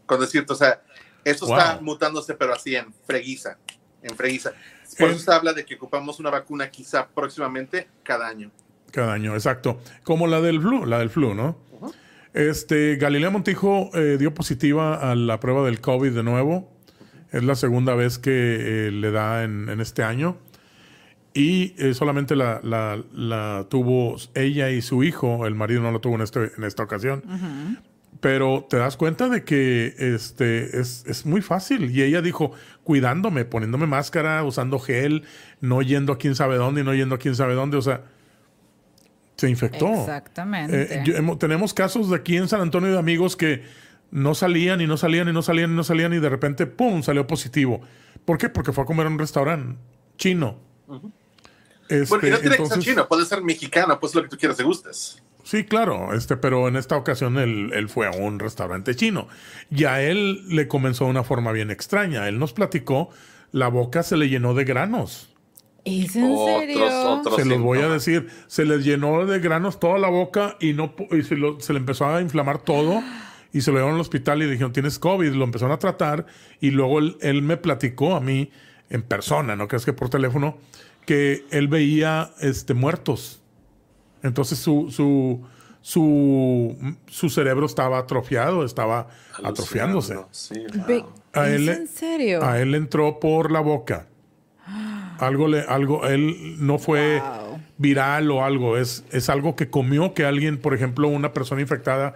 Con 0.06 0.20
decirte, 0.20 0.52
o 0.52 0.56
sea, 0.56 0.82
eso 1.24 1.44
está 1.46 1.74
Wow. 1.74 1.82
mutándose, 1.82 2.34
pero 2.34 2.52
así 2.54 2.74
en 2.76 2.92
freguiza. 3.06 3.58
en 4.02 4.16
freguiza. 4.16 4.52
Por 4.98 5.10
En- 5.10 5.14
eso 5.16 5.24
se 5.26 5.30
habla 5.34 5.52
de 5.52 5.66
que 5.66 5.74
ocupamos 5.74 6.18
una 6.20 6.30
vacuna 6.30 6.70
quizá 6.70 7.06
próximamente 7.06 7.86
cada 8.02 8.26
año. 8.26 8.50
Cada 8.90 9.12
año, 9.12 9.34
exacto. 9.34 9.78
Como 10.04 10.26
la 10.26 10.40
del 10.40 10.58
flu, 10.58 10.86
la 10.86 10.98
del 10.98 11.10
flu, 11.10 11.34
¿no? 11.34 11.58
Este, 12.32 12.96
Galilea 12.96 13.30
Montijo 13.30 13.90
eh, 13.94 14.16
dio 14.18 14.32
positiva 14.34 15.10
a 15.10 15.14
la 15.14 15.40
prueba 15.40 15.64
del 15.64 15.80
COVID 15.80 16.12
de 16.12 16.22
nuevo. 16.22 16.70
Es 17.32 17.42
la 17.44 17.54
segunda 17.54 17.94
vez 17.94 18.18
que 18.18 18.86
eh, 18.88 18.90
le 18.90 19.10
da 19.10 19.44
en, 19.44 19.68
en 19.68 19.80
este 19.80 20.02
año. 20.02 20.36
Y 21.32 21.74
eh, 21.78 21.94
solamente 21.94 22.34
la, 22.34 22.60
la- 22.62 23.02
la 23.12 23.66
tuvo 23.70 24.16
ella 24.34 24.70
y 24.70 24.82
su 24.82 25.02
hijo. 25.04 25.46
El 25.46 25.54
marido 25.54 25.80
no 25.82 25.92
lo 25.92 26.00
tuvo 26.00 26.16
en, 26.16 26.22
este, 26.22 26.50
en 26.56 26.64
esta 26.64 26.82
ocasión. 26.82 27.22
Pero 28.20 28.66
te 28.68 28.76
das 28.76 28.96
cuenta 28.96 29.28
de 29.28 29.44
que 29.44 29.94
este 29.96 30.78
es, 30.80 31.04
es 31.06 31.24
muy 31.26 31.40
fácil. 31.40 31.90
Y 31.90 32.02
ella 32.02 32.20
dijo, 32.20 32.52
cuidándome, 32.84 33.44
poniéndome 33.44 33.86
máscara, 33.86 34.42
usando 34.44 34.78
gel, 34.78 35.22
no 35.60 35.80
yendo 35.82 36.12
a 36.12 36.18
quién 36.18 36.34
sabe 36.34 36.56
dónde 36.56 36.82
y 36.82 36.84
no 36.84 36.94
yendo 36.94 37.14
a 37.14 37.18
quién 37.18 37.34
sabe 37.34 37.54
dónde. 37.54 37.76
O 37.76 37.82
sea, 37.82 38.02
se 39.40 39.48
infectó. 39.50 39.88
Exactamente. 39.92 40.82
Eh, 40.98 41.02
yo- 41.04 41.16
hemos- 41.16 41.38
tenemos 41.38 41.72
casos 41.74 42.10
de 42.10 42.16
aquí 42.16 42.36
en 42.36 42.46
San 42.48 42.60
Antonio 42.60 42.92
de 42.92 42.98
amigos 42.98 43.36
que 43.36 43.62
no 44.10 44.34
salían 44.34 44.80
y 44.80 44.86
no 44.86 44.96
salían 44.96 45.28
y 45.28 45.32
no 45.32 45.40
salían 45.42 45.72
y 45.72 45.74
no 45.74 45.84
salían 45.84 46.12
y 46.12 46.18
de 46.18 46.28
repente, 46.28 46.66
¡pum!, 46.66 47.02
salió 47.02 47.26
positivo. 47.26 47.80
¿Por 48.24 48.36
qué? 48.38 48.48
Porque 48.50 48.72
fue 48.72 48.84
a 48.84 48.86
comer 48.86 49.06
a 49.06 49.08
un 49.10 49.18
restaurante 49.18 49.78
chino. 50.18 50.58
Este, 51.88 52.04
Bueno, 52.08 52.28
y 52.28 52.30
no 52.30 52.38
tiene 52.38 52.56
que 52.56 52.66
ser 52.66 52.78
chino, 52.80 53.08
puede 53.08 53.24
ser 53.24 53.42
mexicano, 53.42 53.98
pues 53.98 54.14
lo 54.14 54.22
que 54.22 54.28
tú 54.28 54.36
quieras 54.36 54.60
y 54.60 54.62
gustes. 54.62 55.22
Sí, 55.42 55.64
claro, 55.64 56.12
este, 56.14 56.36
pero 56.36 56.68
en 56.68 56.76
esta 56.76 56.96
ocasión 56.96 57.38
él, 57.38 57.70
él 57.72 57.88
fue 57.88 58.06
a 58.06 58.10
un 58.10 58.38
restaurante 58.38 58.94
chino 58.94 59.26
y 59.70 59.84
a 59.84 60.02
él 60.02 60.46
le 60.48 60.68
comenzó 60.68 61.04
de 61.04 61.10
una 61.10 61.24
forma 61.24 61.50
bien 61.50 61.70
extraña. 61.70 62.28
Él 62.28 62.38
nos 62.38 62.52
platicó, 62.52 63.08
la 63.50 63.68
boca 63.68 64.02
se 64.02 64.16
le 64.16 64.28
llenó 64.28 64.54
de 64.54 64.64
granos. 64.64 65.29
¿Es 65.84 66.14
en 66.16 66.36
serio? 66.36 66.84
Otros 67.10 67.36
se 67.36 67.44
los 67.44 67.60
voy 67.60 67.78
a 67.80 67.88
decir, 67.88 68.28
se 68.46 68.64
les 68.64 68.84
llenó 68.84 69.24
de 69.26 69.38
granos 69.40 69.80
toda 69.80 69.98
la 69.98 70.08
boca 70.08 70.56
y 70.60 70.72
no 70.74 70.94
y 71.10 71.22
se, 71.22 71.36
lo- 71.36 71.58
se 71.60 71.72
le 71.72 71.78
empezó 71.78 72.06
a 72.06 72.20
inflamar 72.20 72.58
todo 72.62 73.02
y 73.52 73.62
se 73.62 73.70
lo 73.70 73.78
llevaron 73.78 73.94
al 73.96 74.00
hospital 74.02 74.42
y 74.42 74.46
dijeron 74.46 74.72
tienes 74.72 74.98
COVID, 74.98 75.32
lo 75.32 75.44
empezaron 75.44 75.72
a 75.72 75.78
tratar 75.78 76.26
y 76.60 76.70
luego 76.70 76.98
él, 76.98 77.16
él 77.22 77.42
me 77.42 77.56
platicó 77.56 78.14
a 78.14 78.20
mí 78.20 78.50
en 78.90 79.02
persona, 79.02 79.56
no 79.56 79.68
crees 79.68 79.84
que 79.84 79.92
por 79.92 80.08
teléfono, 80.10 80.58
que 81.06 81.44
él 81.50 81.68
veía 81.68 82.30
este 82.40 82.74
muertos. 82.74 83.42
Entonces 84.22 84.58
su 84.58 84.90
su 84.90 85.42
su, 85.82 86.76
su 87.06 87.30
cerebro 87.30 87.64
estaba 87.64 87.96
atrofiado, 87.98 88.66
estaba 88.66 89.08
atrofiándose. 89.42 90.18
Sí, 90.30 90.54
Ve- 90.86 91.00
wow. 91.00 91.12
A 91.32 91.48
¿Es 91.48 91.54
él, 91.54 91.66
le- 91.66 91.72
en 91.72 91.86
serio? 91.88 92.44
a 92.44 92.60
él 92.60 92.72
le 92.72 92.76
entró 92.76 93.18
por 93.18 93.50
la 93.50 93.60
boca. 93.60 94.06
Algo 95.20 95.48
le, 95.48 95.60
algo, 95.60 96.06
él 96.06 96.56
no 96.58 96.78
fue 96.78 97.20
Wow. 97.20 97.60
viral 97.78 98.30
o 98.30 98.44
algo, 98.44 98.76
es, 98.76 99.04
es 99.12 99.28
algo 99.28 99.54
que 99.54 99.70
comió 99.70 100.14
que 100.14 100.24
alguien, 100.24 100.58
por 100.58 100.74
ejemplo, 100.74 101.08
una 101.08 101.32
persona 101.32 101.60
infectada, 101.60 102.14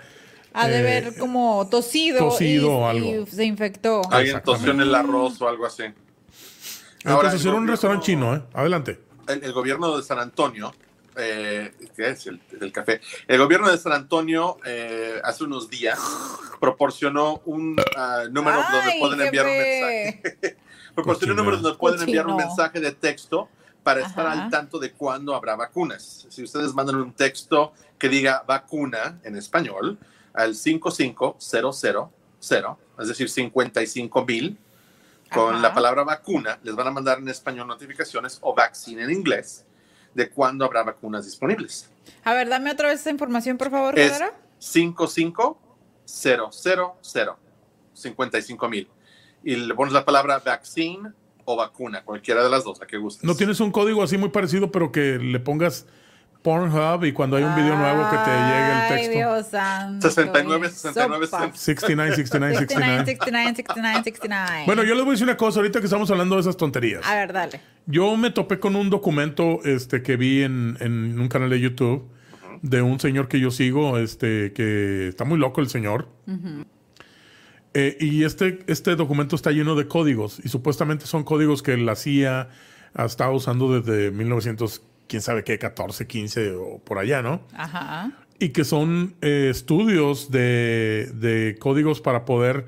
Ha 0.52 0.68
de 0.68 0.78
eh, 0.78 0.82
ver 0.82 1.18
como 1.18 1.68
tosido, 1.70 2.18
tosido 2.18 2.68
y, 2.68 2.72
o 2.72 2.86
algo. 2.88 3.10
y 3.22 3.26
se 3.26 3.44
infectó. 3.44 4.02
Alguien 4.10 4.40
tosió 4.44 4.70
en 4.72 4.80
el 4.80 4.94
arroz 4.94 5.40
o 5.42 5.48
algo 5.48 5.66
así. 5.66 5.82
entonces 5.84 7.04
Ahora, 7.04 7.32
el 7.32 7.40
era 7.40 7.54
un 7.54 7.68
restaurante 7.68 8.06
chino, 8.06 8.34
¿eh? 8.34 8.42
Adelante. 8.54 9.00
el, 9.28 9.44
el 9.44 9.52
gobierno 9.52 9.96
de 9.96 10.02
San 10.02 10.18
Antonio, 10.18 10.72
eh, 11.16 11.72
¿qué 11.96 12.10
es 12.10 12.26
el, 12.26 12.72
café? 12.72 13.00
El 13.28 13.38
gobierno 13.38 13.70
de 13.70 13.78
San 13.78 13.92
Antonio 13.92 14.58
eh, 14.64 15.20
hace 15.22 15.44
unos 15.44 15.70
días 15.70 15.98
proporcionó 16.60 17.40
un 17.44 17.76
ah, 17.96 18.24
número 18.30 18.56
donde 18.72 18.96
pueden 18.98 19.20
enviar 19.20 19.46
un 19.46 19.52
mensaje. 19.52 20.56
proporcionó 20.94 21.32
un 21.32 21.36
Cochino. 21.36 21.44
número 21.44 21.62
donde 21.62 21.78
pueden 21.78 22.00
enviar 22.00 22.26
un 22.26 22.36
mensaje 22.36 22.80
de 22.80 22.92
texto 22.92 23.48
para 23.82 24.06
estar 24.06 24.26
al 24.26 24.50
tanto 24.50 24.78
de 24.78 24.92
cuándo 24.92 25.34
habrá 25.34 25.56
vacunas. 25.56 26.26
Si 26.30 26.42
ustedes 26.42 26.72
mandan 26.72 26.96
un 26.96 27.12
texto 27.12 27.72
que 27.98 28.08
diga 28.08 28.42
vacuna 28.46 29.20
en 29.22 29.36
español 29.36 29.98
al 30.32 30.54
55000, 30.54 32.08
es 32.98 33.08
decir, 33.08 33.28
55 33.28 34.24
mil, 34.24 34.58
con 35.32 35.54
Ajá. 35.54 35.62
la 35.62 35.74
palabra 35.74 36.04
vacuna, 36.04 36.58
les 36.62 36.74
van 36.74 36.86
a 36.86 36.90
mandar 36.90 37.18
en 37.18 37.28
español 37.28 37.66
notificaciones 37.66 38.38
o 38.40 38.54
vaccine 38.54 39.04
en 39.04 39.10
inglés 39.10 39.64
de 40.14 40.30
cuándo 40.30 40.64
habrá 40.64 40.82
vacunas 40.82 41.24
disponibles. 41.24 41.90
A 42.22 42.34
ver, 42.34 42.48
dame 42.48 42.70
otra 42.70 42.88
vez 42.88 43.00
esa 43.00 43.10
información, 43.10 43.58
por 43.58 43.70
favor, 43.70 43.98
Es 43.98 44.12
Pedro. 44.12 44.32
55000, 44.58 47.32
55 47.94 48.68
mil. 48.68 48.88
Y 49.44 49.56
le 49.56 49.74
pones 49.74 49.92
la 49.92 50.04
palabra 50.04 50.40
vaccine 50.44 51.10
o 51.44 51.56
vacuna, 51.56 52.02
cualquiera 52.02 52.42
de 52.42 52.50
las 52.50 52.64
dos, 52.64 52.78
la 52.80 52.86
que 52.86 52.96
gustes. 52.96 53.24
¿No 53.24 53.34
tienes 53.34 53.60
un 53.60 53.70
código 53.70 54.02
así 54.02 54.16
muy 54.16 54.30
parecido, 54.30 54.72
pero 54.72 54.90
que 54.90 55.18
le 55.18 55.38
pongas 55.40 55.86
Pornhub 56.42 57.04
y 57.04 57.12
cuando 57.12 57.36
hay 57.36 57.44
un 57.44 57.54
video 57.54 57.76
nuevo 57.76 58.10
que 58.10 58.16
te 58.16 58.30
llegue 58.30 58.66
el 58.66 58.76
Ay, 58.76 58.92
texto? 58.96 59.12
Dios 59.12 59.46
santo. 59.46 60.08
69, 60.08 60.60
mi 60.60 60.68
69, 60.68 61.26
sopa. 61.26 61.50
69, 61.54 62.16
69, 62.16 62.56
69, 62.56 62.56
69. 62.58 63.04
69, 63.06 63.56
69, 63.56 64.00
69. 64.04 64.62
Bueno, 64.66 64.82
yo 64.84 64.94
les 64.94 65.04
voy 65.04 65.10
a 65.10 65.12
decir 65.12 65.26
una 65.26 65.36
cosa 65.36 65.60
ahorita 65.60 65.80
que 65.80 65.86
estamos 65.86 66.10
hablando 66.10 66.34
de 66.34 66.42
esas 66.42 66.56
tonterías. 66.56 67.06
A 67.06 67.14
ver, 67.14 67.32
dale. 67.32 67.60
Yo 67.86 68.16
me 68.16 68.30
topé 68.30 68.58
con 68.58 68.76
un 68.76 68.90
documento 68.90 69.60
este, 69.64 70.02
que 70.02 70.16
vi 70.16 70.42
en, 70.42 70.76
en 70.80 71.18
un 71.18 71.28
canal 71.28 71.50
de 71.50 71.60
YouTube 71.60 72.10
de 72.64 72.80
un 72.80 72.98
señor 72.98 73.28
que 73.28 73.40
yo 73.40 73.50
sigo, 73.50 73.98
este, 73.98 74.52
que 74.54 75.08
está 75.08 75.24
muy 75.24 75.38
loco 75.38 75.60
el 75.60 75.68
señor. 75.68 76.08
Eh, 77.74 77.96
y 78.00 78.24
este, 78.24 78.60
este 78.68 78.94
documento 78.94 79.34
está 79.34 79.50
lleno 79.50 79.74
de 79.74 79.88
códigos 79.88 80.40
y 80.44 80.48
supuestamente 80.48 81.06
son 81.06 81.24
códigos 81.24 81.62
que 81.62 81.76
la 81.76 81.96
CIA 81.96 82.48
ha 82.94 83.04
estado 83.04 83.32
usando 83.32 83.80
desde 83.80 84.12
1900, 84.12 84.80
quién 85.08 85.20
sabe 85.20 85.42
qué, 85.42 85.58
14, 85.58 86.06
15 86.06 86.52
o 86.52 86.78
por 86.78 86.98
allá, 86.98 87.20
¿no? 87.20 87.42
Ajá. 87.54 88.12
y 88.38 88.50
que 88.50 88.64
son 88.64 89.14
eh, 89.22 89.48
estudios 89.50 90.30
de, 90.30 91.10
de 91.14 91.56
códigos 91.58 92.00
para 92.00 92.24
poder 92.24 92.66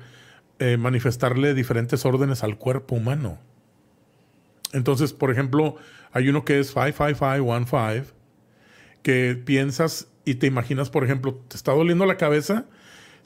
eh, 0.59 0.75
manifestarle 0.77 1.53
diferentes 1.53 2.03
órdenes 2.03 2.43
al 2.43 2.57
cuerpo 2.57 2.95
humano. 2.95 3.37
Entonces, 4.73 5.13
por 5.13 5.29
ejemplo, 5.31 5.75
hay 6.11 6.29
uno 6.29 6.45
que 6.45 6.59
es 6.59 6.73
55515, 6.73 8.13
que 9.03 9.41
piensas 9.45 10.07
y 10.25 10.35
te 10.35 10.47
imaginas, 10.47 10.89
por 10.89 11.03
ejemplo, 11.03 11.35
te 11.47 11.55
está 11.55 11.73
doliendo 11.73 12.07
la 12.07 12.17
cabeza, 12.17 12.65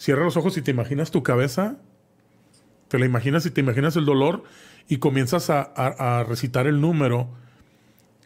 cierra 0.01 0.23
los 0.23 0.35
ojos 0.35 0.57
y 0.57 0.63
te 0.63 0.71
imaginas 0.71 1.11
tu 1.11 1.21
cabeza, 1.21 1.77
te 2.87 2.97
la 2.97 3.05
imaginas 3.05 3.45
y 3.45 3.51
te 3.51 3.61
imaginas 3.61 3.95
el 3.95 4.05
dolor 4.05 4.43
y 4.89 4.97
comienzas 4.97 5.49
a, 5.51 5.61
a- 5.61 6.19
a 6.19 6.23
recitar 6.23 6.65
el 6.65 6.81
número 6.81 7.29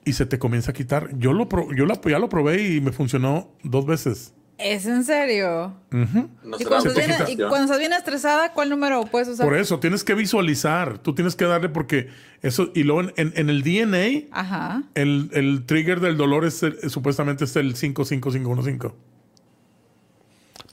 y 0.06 0.14
se 0.14 0.26
te 0.26 0.40
comienza 0.40 0.72
a 0.72 0.74
quitar. 0.74 1.10
Yo, 1.18 1.34
lo 1.34 1.50
pro- 1.50 1.68
yo 1.76 1.86
la- 1.86 2.00
ya 2.06 2.18
lo 2.20 2.30
probé 2.30 2.64
y 2.76 2.80
me 2.80 2.94
funcionó 2.94 3.50
dos 3.64 3.86
veces. 3.86 4.34
¿Es 4.58 4.86
en 4.86 5.04
serio? 5.04 5.74
Ujú. 5.92 6.30
No 6.46 6.56
Y 6.58 6.64
cuando, 6.64 6.90
estás 6.92 7.28
bien, 7.28 7.30
y 7.30 7.36
cuando 7.36 7.66
estás 7.66 7.78
bien 7.80 7.92
estresada, 7.92 8.54
¿cuál 8.54 8.70
número 8.70 9.04
puedes 9.04 9.28
usar? 9.28 9.46
Por 9.46 9.58
eso, 9.58 9.80
tienes 9.82 10.06
que 10.06 10.14
visualizar. 10.14 10.98
Tú 11.00 11.14
tienes 11.14 11.36
que 11.36 11.44
darle 11.44 11.68
porque 11.68 12.08
eso. 12.42 12.72
Y 12.74 12.84
luego 12.84 13.02
en, 13.02 13.14
en- 13.18 13.34
en 13.36 13.50
el 13.50 13.64
DNA, 13.64 14.30
Ajá. 14.32 14.84
el, 14.96 15.30
el 15.34 15.66
trigger 15.66 16.00
del 16.00 16.16
dolor 16.16 16.46
es 16.46 16.64
el- 16.64 16.90
supuestamente 16.90 17.44
es 17.44 17.56
el 17.58 17.74
55515. 17.76 18.96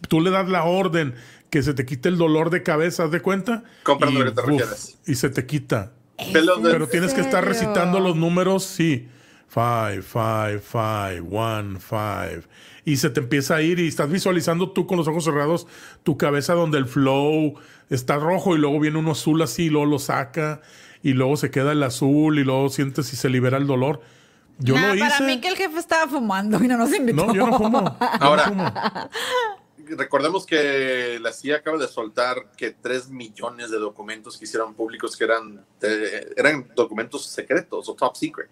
Tú 0.08 0.20
le 0.20 0.30
das 0.30 0.48
la 0.48 0.64
orden 0.64 1.14
que 1.50 1.62
se 1.62 1.74
te 1.74 1.84
quite 1.84 2.08
el 2.08 2.16
dolor 2.18 2.50
de 2.50 2.62
cabeza, 2.62 3.04
¿haz 3.04 3.10
de 3.10 3.20
cuenta? 3.20 3.62
Comprendo 3.82 4.20
Y, 4.20 4.24
lo 4.24 4.34
que 4.34 4.42
te 4.42 4.50
uf, 4.50 4.62
y 5.06 5.14
se 5.14 5.30
te 5.30 5.46
quita. 5.46 5.92
Pero 6.32 6.88
tienes 6.88 7.14
que 7.14 7.20
estar 7.20 7.44
recitando 7.44 8.00
los 8.00 8.16
números, 8.16 8.64
sí. 8.64 9.08
Five, 9.48 10.00
five, 10.02 10.60
five, 10.60 11.20
one, 11.30 11.78
five. 11.78 12.42
Y 12.86 12.96
se 12.96 13.10
te 13.10 13.20
empieza 13.20 13.56
a 13.56 13.62
ir 13.62 13.78
y 13.80 13.86
estás 13.88 14.08
visualizando 14.08 14.70
tú 14.70 14.86
con 14.86 14.96
los 14.96 15.06
ojos 15.08 15.24
cerrados 15.24 15.66
tu 16.02 16.16
cabeza 16.16 16.54
donde 16.54 16.78
el 16.78 16.86
flow 16.86 17.54
está 17.90 18.16
rojo 18.16 18.56
y 18.56 18.58
luego 18.58 18.80
viene 18.80 18.98
uno 18.98 19.12
azul 19.12 19.42
así 19.42 19.64
y 19.64 19.68
luego 19.68 19.86
lo 19.86 19.98
saca 19.98 20.62
y 21.02 21.12
luego 21.12 21.36
se 21.36 21.50
queda 21.50 21.72
el 21.72 21.82
azul 21.82 22.38
y 22.38 22.44
luego 22.44 22.70
sientes 22.70 23.12
y 23.12 23.16
se 23.16 23.28
libera 23.28 23.58
el 23.58 23.66
dolor. 23.66 24.00
Yo 24.58 24.74
Nah, 24.74 24.88
lo 24.88 24.94
hice. 24.94 25.04
Para 25.08 25.20
mí 25.26 25.40
que 25.40 25.48
el 25.48 25.56
jefe 25.56 25.78
estaba 25.78 26.08
fumando 26.10 26.62
y 26.64 26.66
no 26.68 26.78
nos 26.78 26.92
invitó. 26.94 27.26
No, 27.26 27.34
yo 27.34 27.46
no 27.46 27.58
fumo. 27.58 27.96
Yo 28.00 28.06
Ahora- 28.20 28.46
no 28.46 28.52
fumo. 28.52 28.72
Recordemos 29.86 30.46
que 30.46 31.18
la 31.20 31.32
CIA 31.32 31.56
acaba 31.56 31.78
de 31.78 31.88
soltar 31.88 32.50
que 32.56 32.70
3 32.70 33.10
millones 33.10 33.70
de 33.70 33.78
documentos 33.78 34.38
que 34.38 34.44
hicieron 34.44 34.74
públicos 34.74 35.16
que 35.16 35.24
eran, 35.24 35.64
eran 36.36 36.70
documentos 36.74 37.26
secretos 37.26 37.88
o 37.88 37.94
top 37.94 38.16
secret. 38.16 38.50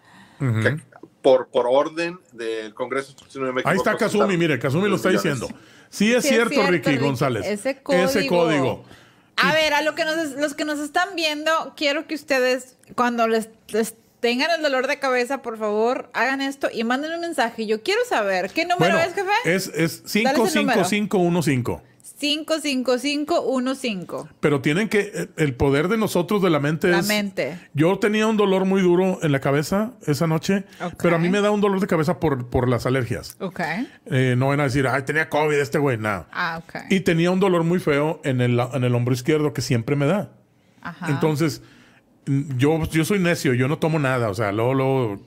Por, 1.22 1.48
por 1.48 1.66
orden 1.68 2.18
del 2.32 2.72
Congreso. 2.74 3.14
si 3.28 3.38
no 3.38 3.52
Ahí 3.64 3.76
está 3.76 3.96
Kazumi, 3.96 4.38
mire, 4.38 4.58
Kazumi 4.58 4.88
lo 4.88 4.96
está 4.96 5.10
millones. 5.10 5.40
diciendo. 5.40 5.60
Sí 5.90 6.14
es 6.14 6.22
Sí 6.22 6.30
es 6.30 6.48
cierto, 6.48 6.66
Ricky. 6.66 6.96
González. 6.96 7.46
Ese 7.46 7.82
código. 7.82 8.04
Ese 8.04 8.26
código. 8.26 8.84
A 9.36 9.52
ver, 9.52 9.74
a 9.74 9.82
lo 9.82 9.94
que 9.94 10.04
nos, 10.04 10.32
los 10.32 10.54
que 10.54 10.64
nos 10.64 10.78
están 10.78 11.14
viendo, 11.16 11.74
quiero 11.76 12.06
que 12.06 12.14
ustedes, 12.14 12.76
cuando 12.94 13.26
les, 13.26 13.48
les 13.68 13.94
tengan 14.20 14.50
el 14.50 14.62
dolor 14.62 14.86
de 14.86 14.98
cabeza, 14.98 15.42
por 15.42 15.58
favor, 15.58 16.10
hagan 16.12 16.40
esto 16.40 16.68
y 16.72 16.84
manden 16.84 17.12
un 17.12 17.20
mensaje. 17.20 17.66
Yo 17.66 17.82
quiero 17.82 18.00
saber, 18.08 18.50
¿qué 18.50 18.64
número 18.64 18.94
Bueno, 18.94 18.98
es, 18.98 19.14
jefe? 19.14 19.30
es, 19.44 19.68
es 19.74 20.02
Dale 20.22 20.42
ese 20.44 20.60
número. 20.60 20.84
55515. 20.84 21.90
55515. 22.20 24.28
Pero 24.40 24.60
tienen 24.60 24.88
que, 24.90 25.28
el 25.36 25.54
poder 25.54 25.88
de 25.88 25.96
nosotros 25.96 26.42
de 26.42 26.50
la 26.50 26.60
mente 26.60 26.88
La 26.88 26.98
es... 26.98 27.08
mente. 27.08 27.58
Yo 27.72 27.98
tenía 27.98 28.26
un 28.26 28.36
dolor 28.36 28.66
muy 28.66 28.82
duro 28.82 29.18
en 29.22 29.32
la 29.32 29.40
cabeza 29.40 29.92
esa 30.06 30.26
noche, 30.26 30.64
pero 31.02 31.16
a 31.16 31.18
mí 31.18 31.30
me 31.30 31.40
da 31.40 31.50
un 31.50 31.62
dolor 31.62 31.80
de 31.80 31.86
cabeza 31.86 32.20
por, 32.20 32.50
por 32.50 32.68
las 32.68 32.84
alergias. 32.84 33.36
Ok. 33.40 33.60
Eh, 34.06 34.34
no 34.36 34.48
van 34.48 34.60
a 34.60 34.64
decir, 34.64 34.86
ay, 34.86 35.02
tenía 35.02 35.30
COVID 35.30 35.56
este 35.56 35.78
güey, 35.78 35.96
no. 35.96 36.26
Ah, 36.30 36.60
ok. 36.62 36.74
Y 36.90 37.00
tenía 37.00 37.30
un 37.30 37.40
dolor 37.40 37.64
muy 37.64 37.78
feo 37.78 38.20
en 38.22 38.42
el, 38.42 38.60
en 38.60 38.84
el 38.84 38.94
hombro 38.94 39.14
izquierdo 39.14 39.54
que 39.54 39.62
siempre 39.62 39.96
me 39.96 40.04
da. 40.06 40.30
Ajá. 40.82 41.08
Entonces, 41.10 41.62
yo, 42.56 42.82
yo 42.90 43.04
soy 43.04 43.18
necio, 43.18 43.54
yo 43.54 43.68
no 43.68 43.78
tomo 43.78 43.98
nada. 43.98 44.28
O 44.28 44.34
sea, 44.34 44.52
luego, 44.52 44.74
luego, 44.74 45.20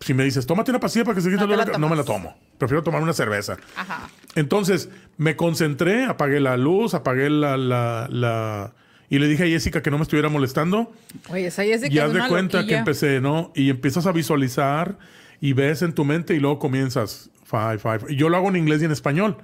si 0.00 0.14
me 0.14 0.24
dices, 0.24 0.46
tómate 0.46 0.70
una 0.70 0.80
pastilla 0.80 1.04
para 1.04 1.14
que 1.16 1.20
se 1.20 1.28
quite 1.30 1.36
No 1.38 1.44
el 1.44 1.50
te 1.50 1.56
la 1.56 1.62
dolor, 1.64 1.66
de 1.66 1.72
ca-", 1.72 1.78
no 1.78 1.88
me 1.88 1.96
la 1.96 2.04
tomo. 2.04 2.36
Prefiero 2.58 2.82
tomar 2.82 3.02
una 3.02 3.12
cerveza. 3.12 3.56
Ajá. 3.76 4.08
Entonces, 4.34 4.88
me 5.18 5.36
concentré, 5.36 6.04
apagué 6.04 6.40
la 6.40 6.56
luz, 6.56 6.94
apagué 6.94 7.28
la, 7.30 7.56
la, 7.56 8.08
la- 8.10 8.72
Y 9.08 9.18
le 9.18 9.28
dije 9.28 9.44
a 9.44 9.46
Jessica 9.46 9.82
que 9.82 9.90
no 9.90 9.98
me 9.98 10.02
estuviera 10.02 10.28
molestando. 10.28 10.92
Oye, 11.28 11.46
esa 11.46 11.64
Jessica 11.64 11.94
Y 11.94 11.98
es 11.98 12.04
haz 12.04 12.12
de 12.12 12.18
una 12.20 12.28
cuenta 12.28 12.66
que 12.66 12.74
empecé, 12.76 13.20
¿no? 13.20 13.52
Y 13.54 13.70
empiezas 13.70 14.06
a 14.06 14.12
visualizar 14.12 14.98
y 15.40 15.52
ves 15.52 15.82
en 15.82 15.92
tu 15.92 16.04
mente 16.04 16.34
y 16.34 16.40
luego 16.40 16.58
comienzas. 16.58 17.30
Five, 17.44 17.78
five. 17.78 18.00
Y 18.12 18.16
yo 18.16 18.28
lo 18.28 18.36
hago 18.36 18.48
en 18.48 18.56
inglés 18.56 18.82
y 18.82 18.86
en 18.86 18.90
español. 18.92 19.36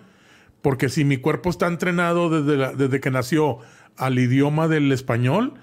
Porque 0.63 0.89
si 0.89 1.05
mi 1.05 1.17
cuerpo 1.19 1.51
está 1.51 1.67
entrenado 1.67 2.29
desde, 2.31 2.57
la- 2.57 2.73
desde 2.73 3.01
que 3.01 3.11
nació 3.11 3.59
al 3.97 4.19
idioma 4.19 4.69
del 4.69 4.91
español, 4.93 5.55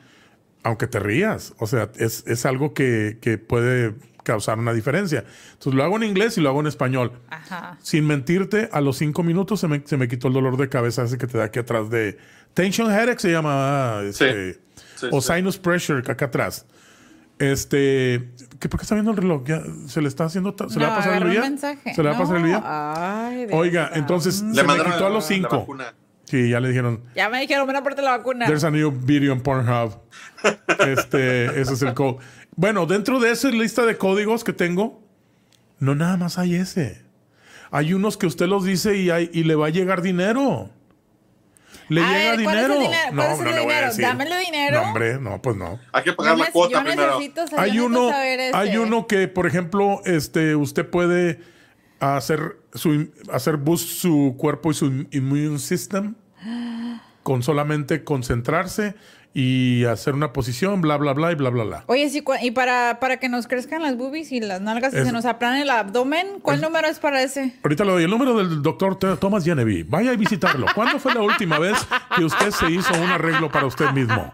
aunque 0.64 0.88
te 0.88 1.00
rías, 1.00 1.54
o 1.60 1.68
sea, 1.68 1.90
es, 1.98 2.24
es 2.28 2.46
algo 2.46 2.74
que, 2.74 3.18
que 3.22 3.38
puede 3.38 3.96
causar 4.24 4.60
una 4.60 4.74
diferencia. 4.74 5.24
Entonces 5.54 5.74
lo 5.74 5.84
hago 5.84 5.98
en 5.98 6.04
inglés 6.04 6.38
y 6.38 6.42
lo 6.42 6.50
hago 6.50 6.60
en 6.60 6.68
español. 6.68 7.14
Ajá. 7.30 7.78
Sin 7.82 8.06
mentirte, 8.06 8.70
a 8.72 8.82
los 8.82 8.98
cinco 8.98 9.24
minutos 9.24 9.60
se 9.60 9.68
me, 9.68 9.82
se 9.86 9.98
me 9.98 10.08
quitó 10.08 10.28
el 10.28 10.34
dolor 10.34 10.58
de 10.58 10.70
cabeza 10.70 11.04
ese 11.04 11.18
que 11.18 11.28
te 11.28 11.38
da 11.38 11.46
aquí 11.46 11.60
atrás 11.60 11.90
de... 11.90 12.18
Tension 12.54 12.92
headache 12.92 13.20
se 13.20 13.32
llama... 13.32 14.02
este, 14.04 14.60
Sí, 14.96 15.08
o 15.12 15.22
sí. 15.22 15.34
sinus 15.34 15.58
pressure 15.58 16.04
que 16.04 16.12
acá 16.12 16.26
atrás. 16.26 16.66
Este... 17.40 18.30
¿qué, 18.60 18.68
¿Por 18.70 18.80
qué 18.80 18.84
está 18.84 18.96
viendo 18.96 19.12
el 19.12 19.18
reloj? 19.18 19.44
Ya, 19.46 19.64
¿Se 19.88 20.02
le 20.02 20.10
está 20.10 20.26
haciendo... 20.26 20.54
¿Se 20.68 20.78
le 20.78 20.86
va 20.86 20.94
a 20.94 20.98
pasar 20.98 21.24
el 21.24 21.32
día? 21.32 21.58
¿Se 21.96 22.04
le 22.04 22.10
va 22.10 22.16
a 22.16 22.20
pasar 22.20 22.38
el 22.38 22.44
día? 22.44 23.58
Oiga, 23.58 23.92
entonces 23.94 24.36
se 24.36 24.46
Le 24.46 24.62
me 24.62 24.64
mandaron 24.64 24.94
quitó 24.94 25.06
a 25.08 25.10
los 25.10 25.26
cinco. 25.26 25.66
Sí, 26.30 26.50
ya 26.50 26.60
le 26.60 26.68
dijeron... 26.70 27.04
Ya 27.16 27.28
me 27.28 27.42
dijeron, 27.42 27.66
ven 27.66 27.76
a 27.78 27.82
ponerte 27.84 28.04
la 28.04 28.18
vacuna. 28.18 28.46
There's 28.46 28.64
a 28.64 28.70
new 28.70 28.92
video 28.92 29.34
on 29.34 29.42
Pornhub. 29.42 29.98
Este, 30.88 31.46
ese 31.60 31.74
es 31.74 31.82
el 31.82 31.94
code. 31.94 32.18
Bueno, 32.56 32.86
dentro 32.86 33.20
de 33.20 33.32
esa 33.32 33.50
lista 33.50 33.86
de 33.86 33.98
códigos 33.98 34.44
que 34.44 34.54
tengo, 34.54 35.02
no 35.80 35.96
nada 35.96 36.18
más 36.18 36.38
hay 36.38 36.56
ese. 36.56 37.02
Hay 37.72 37.94
unos 37.94 38.18
que 38.18 38.26
usted 38.28 38.48
los 38.48 38.64
dice 38.64 38.96
y, 38.98 39.10
hay, 39.10 39.30
y 39.34 39.44
le 39.44 39.56
va 39.56 39.68
a 39.68 39.70
llegar 39.70 40.02
dinero. 40.02 40.70
Le 41.88 42.02
A 42.04 42.08
llega 42.12 42.32
ver, 42.36 42.44
¿cuál 42.44 42.58
es 42.58 42.64
el 42.66 42.72
dinero. 42.72 42.82
dinero? 42.90 43.16
¿Cuál 43.16 43.32
es 43.32 43.40
el 43.40 43.46
le 43.46 43.52
voy 43.52 43.60
a 43.60 43.62
dinero? 43.64 43.88
decir. 43.88 44.06
Dámele 44.06 44.40
dinero. 44.40 44.82
No, 44.82 44.88
hombre, 44.88 45.20
no, 45.20 45.42
pues 45.42 45.56
no. 45.56 45.80
Hay 45.92 46.04
que 46.04 46.10
Yo, 46.12 46.16
pagar 46.16 46.38
la 46.38 46.52
cuota 46.52 46.72
yo 46.78 46.84
primero. 46.86 47.12
necesito, 47.20 47.48
sa- 47.48 47.56
yo 47.56 47.62
Hay 47.62 47.80
uno, 47.80 48.10
saber 48.10 48.40
este. 48.40 48.58
hay 48.58 48.78
uno 48.78 49.08
que, 49.08 49.28
por 49.28 49.48
ejemplo, 49.48 50.02
este, 50.06 50.56
usted 50.56 50.88
puede 50.88 51.40
hacer 52.00 52.58
su 52.74 53.10
hacer 53.32 53.58
boost 53.58 53.88
su 53.90 54.36
cuerpo 54.38 54.72
y 54.72 54.74
su 54.74 55.08
immune 55.12 55.60
system 55.60 56.16
con 57.24 57.44
solamente 57.44 58.04
concentrarse 58.04 58.96
y 59.32 59.86
hacer 59.86 60.16
una 60.16 60.34
posición, 60.34 60.82
bla, 60.82 60.98
bla, 60.98 61.14
bla, 61.14 61.32
y 61.32 61.36
bla, 61.36 61.50
bla, 61.52 61.64
bla. 61.64 61.84
Oye, 61.86 62.10
sí, 62.10 62.24
y 62.42 62.52
para, 62.52 63.00
para 63.00 63.18
que 63.18 63.30
nos 63.30 63.48
crezcan 63.48 63.84
las 63.84 63.96
boobies 63.96 64.32
y 64.32 64.40
las 64.40 64.60
nalgas 64.60 64.94
y 64.94 64.98
Es- 64.98 65.06
se 65.06 65.12
nos 65.12 65.26
aplane 65.26 65.62
el 65.62 65.70
abdomen, 65.70 66.40
¿cuál 66.42 66.62
número 66.62 66.88
es 66.88 67.00
para 67.00 67.22
ese? 67.22 67.54
Ahorita 67.64 67.86
le 67.86 67.92
doy 67.92 68.04
el 68.06 68.10
número 68.10 68.36
del 68.38 68.62
doctor 68.64 68.98
Thomas 69.20 69.46
Genevieve. 69.46 69.86
Vaya 69.88 70.12
a 70.12 70.16
visitarlo. 70.16 70.66
¿Cuándo 70.74 71.00
fue 71.00 71.14
la 71.14 71.22
última 71.22 71.60
vez 71.60 71.78
que 72.16 72.26
usted 72.26 72.50
se 72.52 72.72
hizo 72.72 72.94
un 72.96 73.10
arreglo 73.10 73.52
para 73.52 73.68
usted 73.68 73.92
mismo? 73.92 74.34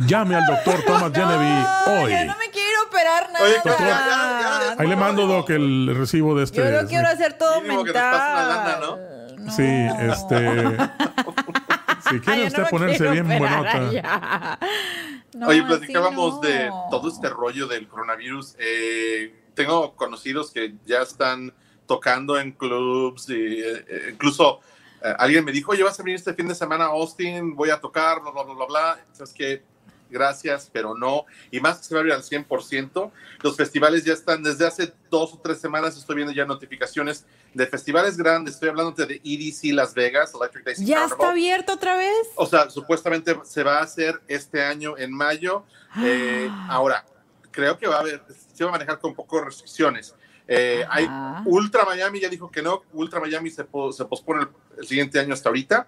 Llame 0.00 0.34
al 0.34 0.44
doctor 0.46 0.82
Thomas 0.86 1.12
Genevieve 1.14 1.62
No, 1.86 2.02
hoy. 2.02 2.10
yo 2.10 2.24
no 2.24 2.36
me 2.38 2.50
quiero 2.50 2.82
operar 2.88 3.30
nada. 3.32 3.44
Oye, 3.44 3.54
ya, 3.64 3.78
ya, 3.78 3.78
ya, 3.78 4.74
ya. 4.74 4.76
Ahí 4.78 4.88
le 4.88 4.96
mando, 4.96 5.26
Doc, 5.28 5.50
el 5.50 5.94
recibo 5.96 6.34
de 6.36 6.44
este. 6.44 6.56
Yo 6.58 6.82
lo 6.82 6.88
quiero 6.88 7.06
hacer 7.06 7.34
todo 7.34 7.60
Mínimo 7.62 7.84
que 7.84 7.92
nos 7.92 8.02
mental. 8.02 8.12
pase 8.12 8.32
una 8.32 8.46
lana, 8.56 8.78
¿no? 8.80 9.50
Sí, 9.52 9.62
este. 10.10 10.76
Si 12.08 12.20
quiere 12.24 12.46
usted 12.46 12.62
no 12.62 12.68
ponerse 12.68 13.10
bien 13.10 13.26
buenota. 13.26 14.58
No, 15.34 15.48
Oye, 15.48 15.62
platicábamos 15.62 16.34
no. 16.34 16.40
de 16.40 16.70
todo 16.90 17.08
este 17.08 17.28
rollo 17.28 17.66
del 17.66 17.88
coronavirus. 17.88 18.54
Eh, 18.58 19.34
tengo 19.54 19.94
conocidos 19.96 20.50
que 20.50 20.74
ya 20.84 21.02
están 21.02 21.54
tocando 21.86 22.38
en 22.38 22.52
clubs 22.52 23.28
y 23.28 23.60
eh, 23.60 23.84
eh, 23.88 24.08
incluso 24.12 24.60
eh, 25.02 25.14
alguien 25.18 25.44
me 25.44 25.52
dijo, 25.52 25.72
oye, 25.72 25.82
vas 25.82 25.98
a 25.98 26.02
venir 26.02 26.16
este 26.16 26.34
fin 26.34 26.48
de 26.48 26.54
semana 26.54 26.84
a 26.84 26.88
Austin, 26.88 27.54
voy 27.56 27.70
a 27.70 27.80
tocar, 27.80 28.20
bla, 28.22 28.30
bla, 28.30 28.42
bla, 28.44 28.54
bla, 28.54 28.66
bla. 28.66 29.06
Sabes 29.12 29.32
que 29.32 29.62
gracias, 30.12 30.70
pero 30.72 30.94
no. 30.94 31.24
Y 31.50 31.58
más 31.60 31.78
que 31.78 31.84
se 31.84 31.94
va 31.94 31.98
a 31.98 32.02
abrir 32.02 32.12
al 32.14 32.22
100%. 32.22 33.10
Los 33.42 33.56
festivales 33.56 34.04
ya 34.04 34.12
están, 34.12 34.42
desde 34.44 34.66
hace 34.66 34.92
dos 35.10 35.32
o 35.34 35.38
tres 35.40 35.58
semanas 35.60 35.96
estoy 35.96 36.14
viendo 36.16 36.32
ya 36.32 36.44
notificaciones 36.44 37.24
de 37.54 37.66
festivales 37.66 38.16
grandes. 38.16 38.54
Estoy 38.54 38.68
hablando 38.68 38.92
de 38.92 39.20
EDC 39.24 39.72
Las 39.74 39.94
Vegas, 39.94 40.32
Electric 40.34 40.64
Daisy 40.64 40.84
¿Ya 40.86 40.94
Carnival. 40.96 41.12
está 41.18 41.30
abierto 41.30 41.72
otra 41.72 41.96
vez? 41.96 42.28
O 42.36 42.46
sea, 42.46 42.70
supuestamente 42.70 43.36
se 43.44 43.62
va 43.64 43.78
a 43.78 43.82
hacer 43.82 44.20
este 44.28 44.62
año 44.62 44.96
en 44.96 45.12
mayo. 45.12 45.64
Eh, 46.02 46.46
Ah. 46.50 46.68
ahora, 46.70 47.04
creo 47.50 47.76
que 47.78 47.86
va 47.88 47.96
a 47.96 48.00
haber, 48.00 48.22
se 48.54 48.62
va 48.64 48.70
a 48.70 48.72
manejar 48.72 48.98
con 49.00 49.14
poco 49.14 49.40
restricciones. 49.42 50.14
Eh, 50.48 50.84
hay. 50.90 51.06
Ultra 51.46 51.84
Miami 51.84 52.20
ya 52.20 52.28
dijo 52.28 52.50
que 52.50 52.62
no. 52.62 52.82
Ultra 52.92 53.20
Miami 53.20 53.50
se, 53.50 53.64
po- 53.64 53.92
se 53.92 54.04
pospone 54.06 54.42
el, 54.42 54.48
el 54.78 54.86
siguiente 54.86 55.18
año 55.20 55.34
hasta 55.34 55.48
ahorita. 55.48 55.86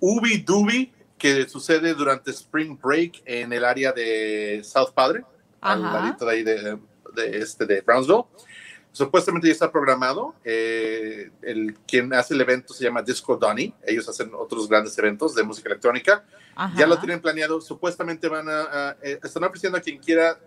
Ubi 0.00 0.38
Dubi, 0.38 0.92
que 1.18 1.48
sucede 1.48 1.94
durante 1.94 2.30
Spring 2.30 2.78
Break 2.80 3.22
en 3.24 3.52
el 3.52 3.64
área 3.64 3.92
de 3.92 4.60
South 4.64 4.90
Padre, 4.94 5.24
al 5.60 5.82
ladito 5.92 6.26
de 6.26 6.32
ahí 6.32 6.42
de, 6.42 6.78
de 7.14 7.38
este, 7.38 7.64
de 7.66 7.80
Brownsville. 7.80 8.24
Supuestamente 8.92 9.48
ya 9.48 9.52
está 9.52 9.72
programado. 9.72 10.34
Eh, 10.44 11.30
el, 11.42 11.74
quien 11.86 12.12
hace 12.14 12.34
el 12.34 12.40
evento 12.40 12.72
se 12.74 12.84
llama 12.84 13.02
Disco 13.02 13.36
Donny. 13.36 13.74
Ellos 13.84 14.08
hacen 14.08 14.30
otros 14.34 14.68
grandes 14.68 14.96
eventos 14.98 15.34
de 15.34 15.42
música 15.42 15.68
electrónica. 15.68 16.24
Ajá. 16.54 16.78
Ya 16.78 16.86
lo 16.86 16.98
tienen 16.98 17.20
planeado. 17.20 17.60
Supuestamente 17.60 18.28
van 18.28 18.48
a, 18.48 18.60
a- 18.62 18.96
eh, 19.02 19.18
están 19.22 19.42
ofreciendo 19.44 19.78
a 19.78 19.80
quien 19.80 19.98
quiera 19.98 20.38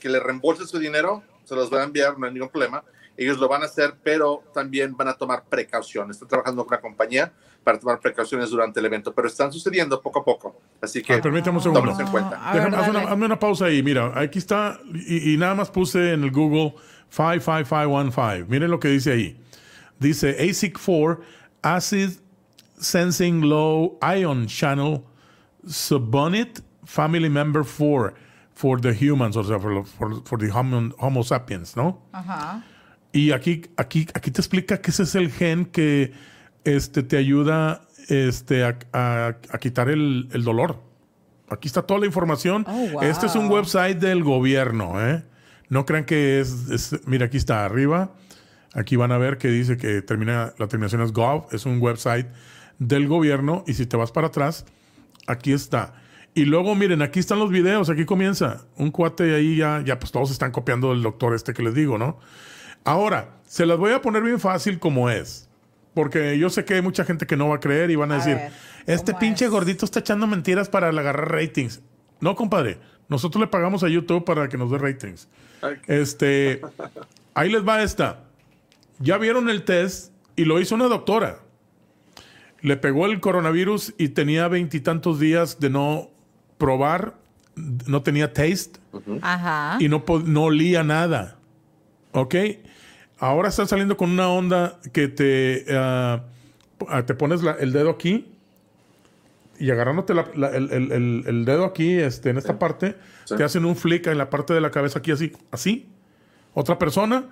que 0.00 0.08
le 0.08 0.20
reembolse 0.20 0.66
su 0.66 0.78
dinero, 0.78 1.22
se 1.44 1.54
los 1.54 1.68
van 1.68 1.80
a 1.80 1.84
enviar, 1.84 2.18
no 2.18 2.26
hay 2.26 2.32
ningún 2.32 2.48
problema. 2.48 2.82
Ellos 3.16 3.38
lo 3.38 3.48
van 3.48 3.62
a 3.62 3.66
hacer, 3.66 3.94
pero 4.02 4.42
también 4.52 4.96
van 4.96 5.08
a 5.08 5.14
tomar 5.14 5.44
precauciones. 5.44 6.16
Están 6.16 6.28
trabajando 6.28 6.64
con 6.66 6.74
una 6.74 6.82
compañía 6.82 7.32
para 7.64 7.78
tomar 7.78 7.98
precauciones 7.98 8.50
durante 8.50 8.78
el 8.80 8.86
evento, 8.86 9.12
pero 9.14 9.26
están 9.28 9.52
sucediendo 9.52 10.00
poco 10.02 10.20
a 10.20 10.24
poco. 10.24 10.60
Así 10.82 11.02
que 11.02 11.14
Ah, 11.14 11.20
permítame 11.22 11.56
un 11.58 11.62
segundo. 11.62 11.98
en 12.00 12.06
cuenta. 12.08 12.36
A 12.48 12.52
ver, 12.54 12.64
Déjame, 12.64 12.76
haz 12.76 12.88
una, 12.90 13.00
hazme 13.10 13.26
una 13.26 13.38
pausa 13.38 13.64
ahí. 13.66 13.82
Mira, 13.82 14.12
aquí 14.14 14.38
está. 14.38 14.78
Y, 14.94 15.32
y 15.32 15.36
nada 15.36 15.54
más 15.54 15.70
puse 15.70 16.12
en 16.12 16.22
el 16.24 16.30
Google 16.30 16.74
55515. 17.10 18.44
Miren 18.48 18.70
lo 18.70 18.78
que 18.78 18.88
dice 18.88 19.12
ahí. 19.12 19.40
Dice 19.98 20.36
ASIC 20.38 20.78
4 20.78 21.20
Acid 21.62 22.10
Sensing 22.78 23.48
Low 23.48 23.98
Ion 24.02 24.46
Channel 24.46 25.02
Subunit 25.66 26.60
Family 26.84 27.28
Member 27.30 27.64
4 27.64 28.14
for 28.54 28.80
the 28.80 28.92
humans, 28.94 29.36
o 29.36 29.42
sea, 29.42 29.58
for, 29.58 29.84
for- 29.84 30.22
for 30.24 30.38
the 30.38 30.50
homo, 30.50 30.90
homo 30.98 31.22
sapiens, 31.22 31.76
¿no? 31.76 31.98
Ajá. 32.12 32.62
Y 33.16 33.32
aquí, 33.32 33.62
aquí, 33.76 34.06
aquí 34.14 34.30
te 34.30 34.40
explica 34.40 34.80
que 34.80 34.90
ese 34.90 35.04
es 35.04 35.14
el 35.14 35.30
gen 35.30 35.64
que 35.66 36.12
este, 36.64 37.02
te 37.02 37.16
ayuda 37.16 37.82
este, 38.08 38.64
a, 38.64 38.78
a- 38.92 39.36
a 39.50 39.58
quitar 39.58 39.88
el, 39.88 40.28
el 40.32 40.44
dolor. 40.44 40.82
Aquí 41.48 41.68
está 41.68 41.82
toda 41.82 42.00
la 42.00 42.06
información. 42.06 42.64
Oh, 42.68 42.88
wow. 42.92 43.02
Este 43.02 43.26
es 43.26 43.34
un 43.36 43.48
website 43.50 43.98
del 43.98 44.22
gobierno. 44.24 45.00
¿eh? 45.08 45.24
No 45.68 45.86
crean 45.86 46.04
que 46.04 46.40
es, 46.40 46.68
es- 46.70 47.00
Mira, 47.06 47.26
aquí 47.26 47.36
está 47.36 47.64
arriba. 47.64 48.12
Aquí 48.74 48.96
van 48.96 49.12
a 49.12 49.18
ver 49.18 49.38
que 49.38 49.48
dice 49.48 49.76
que 49.78 50.02
termina, 50.02 50.52
la 50.58 50.66
terminación 50.68 51.00
es 51.02 51.12
gov. 51.12 51.46
Es 51.52 51.64
un 51.66 51.80
website 51.80 52.26
del 52.78 53.06
gobierno. 53.08 53.64
Y 53.66 53.74
si 53.74 53.86
te 53.86 53.96
vas 53.96 54.12
para 54.12 54.26
atrás, 54.26 54.66
aquí 55.26 55.52
está. 55.52 55.94
Y 56.34 56.44
luego, 56.44 56.74
miren, 56.74 57.00
aquí 57.00 57.20
están 57.20 57.38
los 57.38 57.50
videos. 57.50 57.88
Aquí 57.88 58.04
comienza. 58.04 58.66
Un 58.76 58.90
cuate 58.90 59.34
ahí 59.34 59.56
ya, 59.56 59.82
ya 59.82 59.98
pues 59.98 60.12
todos 60.12 60.30
están 60.30 60.50
copiando 60.50 60.90
del 60.90 61.02
doctor 61.02 61.34
este 61.34 61.54
que 61.54 61.62
les 61.62 61.74
digo, 61.74 61.96
¿no? 61.96 62.18
Ahora, 62.86 63.36
se 63.46 63.66
las 63.66 63.76
voy 63.78 63.92
a 63.92 64.00
poner 64.00 64.22
bien 64.22 64.40
fácil 64.40 64.78
como 64.78 65.10
es. 65.10 65.48
Porque 65.92 66.38
yo 66.38 66.50
sé 66.50 66.64
que 66.64 66.74
hay 66.74 66.82
mucha 66.82 67.04
gente 67.04 67.26
que 67.26 67.36
no 67.36 67.48
va 67.48 67.56
a 67.56 67.60
creer 67.60 67.90
y 67.90 67.96
van 67.96 68.12
a, 68.12 68.16
A 68.16 68.18
decir, 68.18 68.34
ver, 68.36 68.52
este 68.86 69.12
¿cómo 69.12 69.20
pinche 69.20 69.46
es? 69.46 69.50
gordito 69.50 69.84
está 69.84 70.00
echando 70.00 70.26
mentiras 70.26 70.68
para 70.68 70.88
agarrar 70.88 71.30
ratings. 71.32 71.80
No, 72.20 72.36
compadre. 72.36 72.78
Nosotros 73.08 73.40
le 73.40 73.46
pagamos 73.46 73.82
a 73.82 73.88
YouTube 73.88 74.24
para 74.24 74.48
que 74.48 74.56
nos 74.58 74.70
dé 74.70 74.78
ratings. 74.78 75.28
Este, 75.86 76.60
ahí 77.34 77.50
les 77.50 77.66
va 77.66 77.82
esta. 77.82 78.20
Ya 78.98 79.16
vieron 79.18 79.48
el 79.48 79.64
test 79.64 80.12
y 80.36 80.44
lo 80.44 80.60
hizo 80.60 80.74
una 80.74 80.86
doctora. 80.86 81.40
Le 82.60 82.76
pegó 82.76 83.06
el 83.06 83.20
coronavirus 83.20 83.94
y 83.98 84.08
tenía 84.10 84.48
veintitantos 84.48 85.18
días 85.20 85.60
de 85.60 85.70
no 85.70 86.10
probar, 86.58 87.14
no 87.54 88.02
tenía 88.02 88.32
taste 88.32 88.80
Ajá. 89.22 89.76
y 89.80 89.88
no, 89.88 90.04
no 90.24 90.42
olía 90.44 90.82
nada. 90.82 91.36
¿Ok? 92.12 92.34
Ahora 93.18 93.48
está 93.48 93.66
saliendo 93.66 93.96
con 93.96 94.10
una 94.10 94.28
onda 94.28 94.78
que 94.92 95.08
te, 95.08 95.64
ah, 95.70 96.22
ah, 96.88 97.06
te 97.06 97.14
pones 97.14 97.42
la- 97.42 97.52
el 97.58 97.72
dedo 97.72 97.90
aquí 97.90 98.26
y 99.58 99.70
agarrándote 99.70 100.12
la- 100.12 100.28
la- 100.34 100.48
el, 100.54 100.70
el- 100.70 101.24
el- 101.26 101.44
dedo 101.46 101.64
aquí, 101.64 101.94
este, 101.94 102.28
en 102.30 102.36
esta 102.36 102.58
parte, 102.58 102.94
Sí. 103.24 103.36
te 103.36 103.44
hacen 103.44 103.64
un 103.64 103.74
flick 103.74 104.06
en 104.08 104.18
la 104.18 104.28
parte 104.28 104.52
de 104.52 104.60
la 104.60 104.70
cabeza 104.70 104.98
aquí 104.98 105.12
así, 105.12 105.32
así, 105.50 105.86
otra 106.52 106.78
persona, 106.78 107.24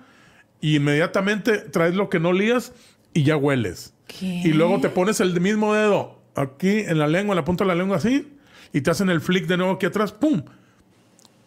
y 0.59 0.77
inmediatamente 0.77 1.59
traes 1.59 1.93
lo 1.93 2.09
que 2.09 2.19
no 2.19 2.33
lías 2.33 2.73
y 3.13 3.23
ya 3.23 3.37
hueles. 3.37 3.93
¿Qué? 4.07 4.41
Y 4.43 4.53
luego 4.53 4.79
te 4.81 4.89
pones 4.89 5.19
el 5.19 5.39
mismo 5.39 5.73
dedo 5.75 6.19
aquí 6.33 6.79
en 6.79 6.97
la 6.97 7.07
lengua, 7.07 7.33
en 7.33 7.37
la 7.37 7.45
punta 7.45 7.63
de 7.63 7.67
la 7.67 7.75
lengua 7.75 7.97
así, 7.97 8.27
y 8.73 8.81
te 8.81 8.89
hacen 8.89 9.09
el 9.11 9.21
flick 9.21 9.45
de 9.45 9.57
nuevo 9.57 9.73
aquí 9.73 9.85
atrás, 9.85 10.11
¡pum! 10.11 10.41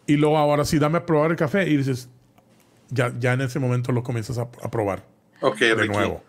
Y 0.07 0.15
luego 0.15 0.37
ahora 0.37 0.63
sí, 0.63 0.79
dame 0.79 0.97
a 0.99 1.05
probar 1.05 1.31
el 1.31 1.37
café 1.37 1.69
y 1.69 1.75
dices, 1.77 2.09
ya, 2.89 3.13
ya 3.19 3.33
en 3.33 3.41
ese 3.41 3.59
momento 3.59 3.91
lo 3.91 4.03
comienzas 4.03 4.37
a, 4.37 4.43
a 4.43 4.69
probar 4.71 5.03
Ok, 5.41 5.57
de 5.59 5.75
Ricky. 5.75 5.93
nuevo. 5.95 6.23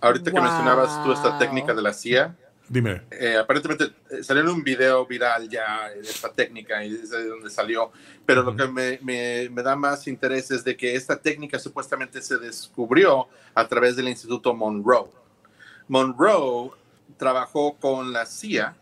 Ahorita 0.00 0.30
que 0.30 0.36
Wow. 0.38 0.44
mencionabas 0.48 1.04
tú 1.04 1.12
esta 1.12 1.38
técnica 1.38 1.74
de 1.74 1.82
la 1.82 1.92
CIA, 1.92 2.34
Dime. 2.68 3.02
eh, 3.10 3.36
aparentemente 3.36 3.92
eh, 4.10 4.22
salió 4.22 4.42
en 4.42 4.48
un 4.48 4.62
video 4.64 5.04
viral 5.06 5.48
ya 5.48 5.90
de 5.90 6.00
esta 6.00 6.32
técnica 6.32 6.82
y 6.84 6.94
es 6.94 7.10
de 7.10 7.26
donde 7.28 7.50
salió, 7.50 7.90
pero 8.24 8.42
lo 8.42 8.56
que 8.56 8.66
me, 8.68 8.98
me- 9.02 9.48
me 9.50 9.62
da 9.62 9.76
más 9.76 10.06
interés 10.08 10.50
es 10.50 10.64
de 10.64 10.76
que 10.76 10.94
esta 10.94 11.16
técnica 11.20 11.58
supuestamente 11.58 12.22
se 12.22 12.38
descubrió 12.38 13.28
a 13.54 13.66
través 13.68 13.96
del 13.96 14.08
Instituto 14.08 14.54
Monroe. 14.54 15.08
Monroe 15.88 16.70
trabajó 17.18 17.74
con 17.76 18.12
la 18.12 18.24
CIA. 18.24 18.74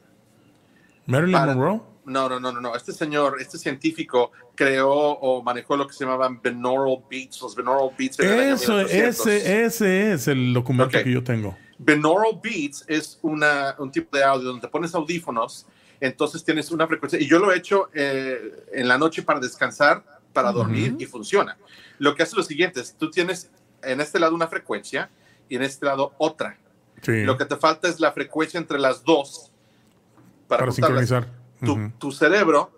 Marilyn 1.06 1.32
Para- 1.32 1.54
Monroe. 1.54 1.80
No, 2.08 2.28
no, 2.28 2.40
no, 2.40 2.52
no, 2.52 2.60
no. 2.60 2.74
Este 2.74 2.92
señor, 2.92 3.40
este 3.40 3.58
científico 3.58 4.32
creó 4.54 4.90
o 4.90 5.42
manejó 5.42 5.76
lo 5.76 5.86
que 5.86 5.92
se 5.92 6.04
llamaban 6.04 6.40
binaural 6.42 7.04
beats. 7.08 7.40
Los 7.40 7.54
binaural 7.54 7.90
beats. 7.96 8.18
Eso, 8.18 8.72
1800. 8.74 9.26
ese, 9.26 9.64
ese 9.64 10.12
es 10.12 10.28
el 10.28 10.52
documento 10.52 11.02
que 11.02 11.12
yo 11.12 11.22
tengo. 11.22 11.56
Binaural 11.78 12.40
beats 12.42 12.84
es 12.88 13.18
una, 13.22 13.76
un 13.78 13.90
tipo 13.90 14.16
de 14.16 14.24
audio 14.24 14.48
donde 14.48 14.62
te 14.62 14.68
pones 14.68 14.94
audífonos, 14.94 15.66
entonces 16.00 16.42
tienes 16.42 16.70
una 16.70 16.86
frecuencia, 16.86 17.20
y 17.20 17.26
yo 17.28 17.38
lo 17.38 17.52
he 17.52 17.56
hecho 17.56 17.88
eh, 17.94 18.64
en 18.72 18.88
la 18.88 18.98
noche 18.98 19.22
para 19.22 19.38
descansar, 19.38 20.04
para 20.32 20.50
dormir, 20.50 20.96
y 20.98 21.06
funciona. 21.06 21.56
Lo 21.98 22.14
que 22.14 22.22
hace 22.22 22.36
lo 22.36 22.42
siguiente 22.42 22.80
es, 22.80 22.94
tú 22.94 23.10
tienes 23.10 23.50
en 23.82 24.00
este 24.00 24.18
lado 24.18 24.34
una 24.34 24.48
frecuencia 24.48 25.08
y 25.48 25.56
en 25.56 25.62
este 25.62 25.86
lado 25.86 26.14
otra. 26.18 26.58
Sí. 27.02 27.22
Lo 27.22 27.36
que 27.36 27.44
te 27.44 27.56
falta 27.56 27.88
es 27.88 28.00
la 28.00 28.12
frecuencia 28.12 28.58
entre 28.58 28.78
las 28.78 29.04
dos 29.04 29.52
para, 30.48 30.70
sincronizar. 30.72 31.28
Tu, 31.98 32.12
cerebro 32.12 32.70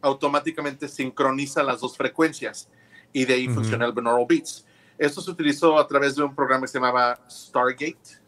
automáticamente 0.00 0.88
sincroniza 0.88 1.62
las 1.62 1.80
dos 1.80 1.96
frecuencias 1.96 2.68
y 3.12 3.24
de 3.24 3.34
ahí 3.34 3.46
Ujú. 3.46 3.56
funciona 3.56 3.86
el 3.86 3.92
binaural 3.92 4.26
beats. 4.28 4.66
Esto 4.98 5.20
se 5.20 5.30
utilizó 5.30 5.78
a 5.78 5.86
través 5.86 6.14
de 6.14 6.22
un 6.22 6.34
programa 6.34 6.62
que 6.62 6.68
se 6.68 6.78
llamaba 6.78 7.18
Stargate, 7.28 8.18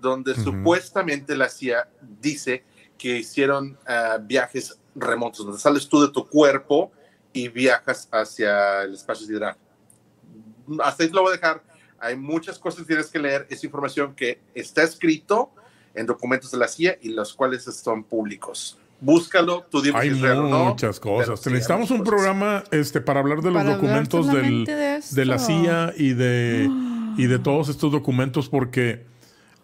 donde 0.00 0.34
supuestamente 0.34 1.36
la 1.36 1.48
CIA 1.48 1.88
dice 2.20 2.64
que 2.96 3.18
hicieron 3.18 3.78
ah, 3.86 4.18
viajes 4.20 4.78
remotos, 4.94 5.44
donde 5.44 5.60
sales 5.60 5.88
tú 5.88 6.00
de 6.00 6.08
tu 6.08 6.26
cuerpo 6.26 6.90
y 7.32 7.48
viajas 7.48 8.08
hacia 8.10 8.82
el 8.82 8.94
espacio 8.94 9.26
sideral. 9.26 9.56
Hasta 10.82 11.04
ahí 11.04 11.10
lo 11.10 11.22
voy 11.22 11.30
a 11.30 11.36
dejar. 11.36 11.62
Hay 12.00 12.16
muchas 12.16 12.58
cosas 12.58 12.80
que 12.80 12.86
tienes 12.86 13.08
que 13.08 13.18
leer. 13.18 13.46
Es 13.50 13.64
información 13.64 14.14
que 14.14 14.40
está 14.54 14.82
escrito 14.82 15.50
en 15.94 16.06
documentos 16.06 16.50
de 16.50 16.58
la 16.58 16.68
CIA 16.68 16.98
y 17.00 17.10
los 17.10 17.34
cuales 17.34 17.64
son 17.64 18.04
públicos. 18.04 18.78
Búscalo, 19.00 19.64
tú 19.70 19.80
dime 19.80 19.98
Hay 19.98 20.08
si 20.10 20.16
es 20.16 20.20
real 20.20 20.50
no. 20.50 20.64
muchas 20.66 20.98
pero 20.98 21.14
cosas. 21.16 21.40
sí, 21.40 21.48
hay 21.48 21.52
Necesitamos 21.54 21.90
un 21.90 21.98
muchas 21.98 22.12
cosas. 22.14 22.24
programa 22.26 22.64
este, 22.72 23.00
para 23.00 23.20
hablar 23.20 23.38
de 23.42 23.50
los 23.52 23.62
Para 23.62 23.74
documentos 23.74 24.32
del, 24.32 24.64
de 24.64 25.00
de 25.10 25.24
la. 25.24 25.38
CIA 25.38 25.92
y 25.96 26.14
de, 26.14 26.68
y 27.16 27.26
de 27.26 27.38
todos 27.40 27.68
estos 27.68 27.92
documentos 27.92 28.48
porque 28.48 29.06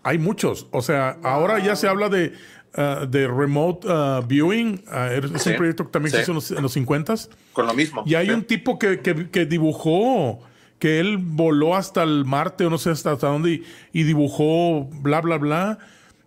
hay 0.04 0.18
muchos. 0.18 0.68
O 0.70 0.82
sea, 0.82 1.18
ahora 1.24 1.58
ya 1.58 1.74
se 1.74 1.88
habla 1.88 2.08
de, 2.08 2.32
ah, 2.76 3.06
de 3.08 3.26
remote 3.26 3.88
ah, 3.90 4.22
viewing. 4.26 4.84
Ah, 4.86 5.08
es 5.12 5.42
Sí, 5.42 5.50
un 5.50 5.56
proyecto 5.56 5.84
que 5.86 5.90
también 5.90 6.10
sí. 6.12 6.16
se 6.18 6.22
hizo 6.22 6.30
en 6.32 6.36
los, 6.36 6.50
en 6.52 6.62
los 6.62 6.72
50 6.72 7.14
Con 7.52 7.66
lo 7.66 7.74
mismo. 7.74 8.04
Y 8.06 8.14
hay 8.14 8.26
Sí. 8.28 8.32
un 8.32 8.44
tipo 8.44 8.78
que, 8.78 9.00
que- 9.00 9.30
que 9.30 9.46
dibujó, 9.46 10.40
que 10.78 11.00
él 11.00 11.18
voló 11.18 11.74
hasta 11.74 12.02
el 12.04 12.24
Marte 12.24 12.66
o 12.66 12.70
no 12.70 12.78
sé 12.78 12.90
hasta, 12.90 13.12
hasta 13.12 13.26
dónde 13.28 13.50
y, 13.52 13.62
y 13.92 14.02
dibujó 14.04 14.84
bla, 15.00 15.20
bla, 15.20 15.38
bla. 15.38 15.78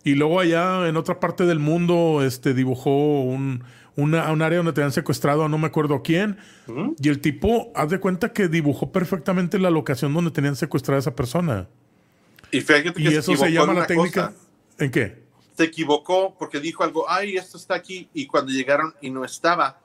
Y 0.07 0.15
luego 0.15 0.39
allá 0.39 0.87
en 0.87 0.95
otra 0.95 1.19
parte 1.19 1.45
del 1.45 1.59
mundo 1.59 2.21
este, 2.23 2.53
dibujó 2.53 3.21
un, 3.23 3.63
una- 3.97 4.31
un 4.31 4.41
área 4.41 4.57
donde 4.59 4.71
te 4.71 4.79
habían 4.81 4.93
secuestrado 4.93 5.43
a 5.43 5.49
no 5.49 5.57
me 5.57 5.67
acuerdo 5.67 6.01
quién. 6.01 6.37
Y 6.99 7.09
el 7.09 7.19
tipo, 7.19 7.71
haz 7.75 7.89
de 7.89 7.99
cuenta 7.99 8.31
que 8.31 8.47
dibujó 8.47 8.91
perfectamente 8.93 9.59
la 9.59 9.69
locación 9.69 10.13
donde 10.13 10.31
tenían 10.31 10.55
secuestrada 10.55 10.97
a 10.97 11.01
esa 11.01 11.15
persona. 11.15 11.67
Y 12.51 12.61
fíjate 12.61 12.93
que 12.93 13.01
Y 13.03 13.07
eso 13.07 13.35
se 13.35 13.47
equivocó 13.47 13.49
llama 13.49 13.79
la 13.81 13.87
técnica. 13.87 14.27
cosa. 14.31 14.39
¿En 14.79 14.91
qué? 14.91 15.23
Se 15.57 15.63
equivocó 15.65 16.35
porque 16.39 16.59
dijo 16.61 16.83
algo, 16.85 17.09
ay, 17.09 17.35
esto 17.35 17.57
está 17.57 17.75
aquí. 17.75 18.07
Y 18.13 18.27
cuando 18.27 18.51
llegaron 18.53 18.93
y 19.01 19.09
no 19.09 19.25
estaba. 19.25 19.79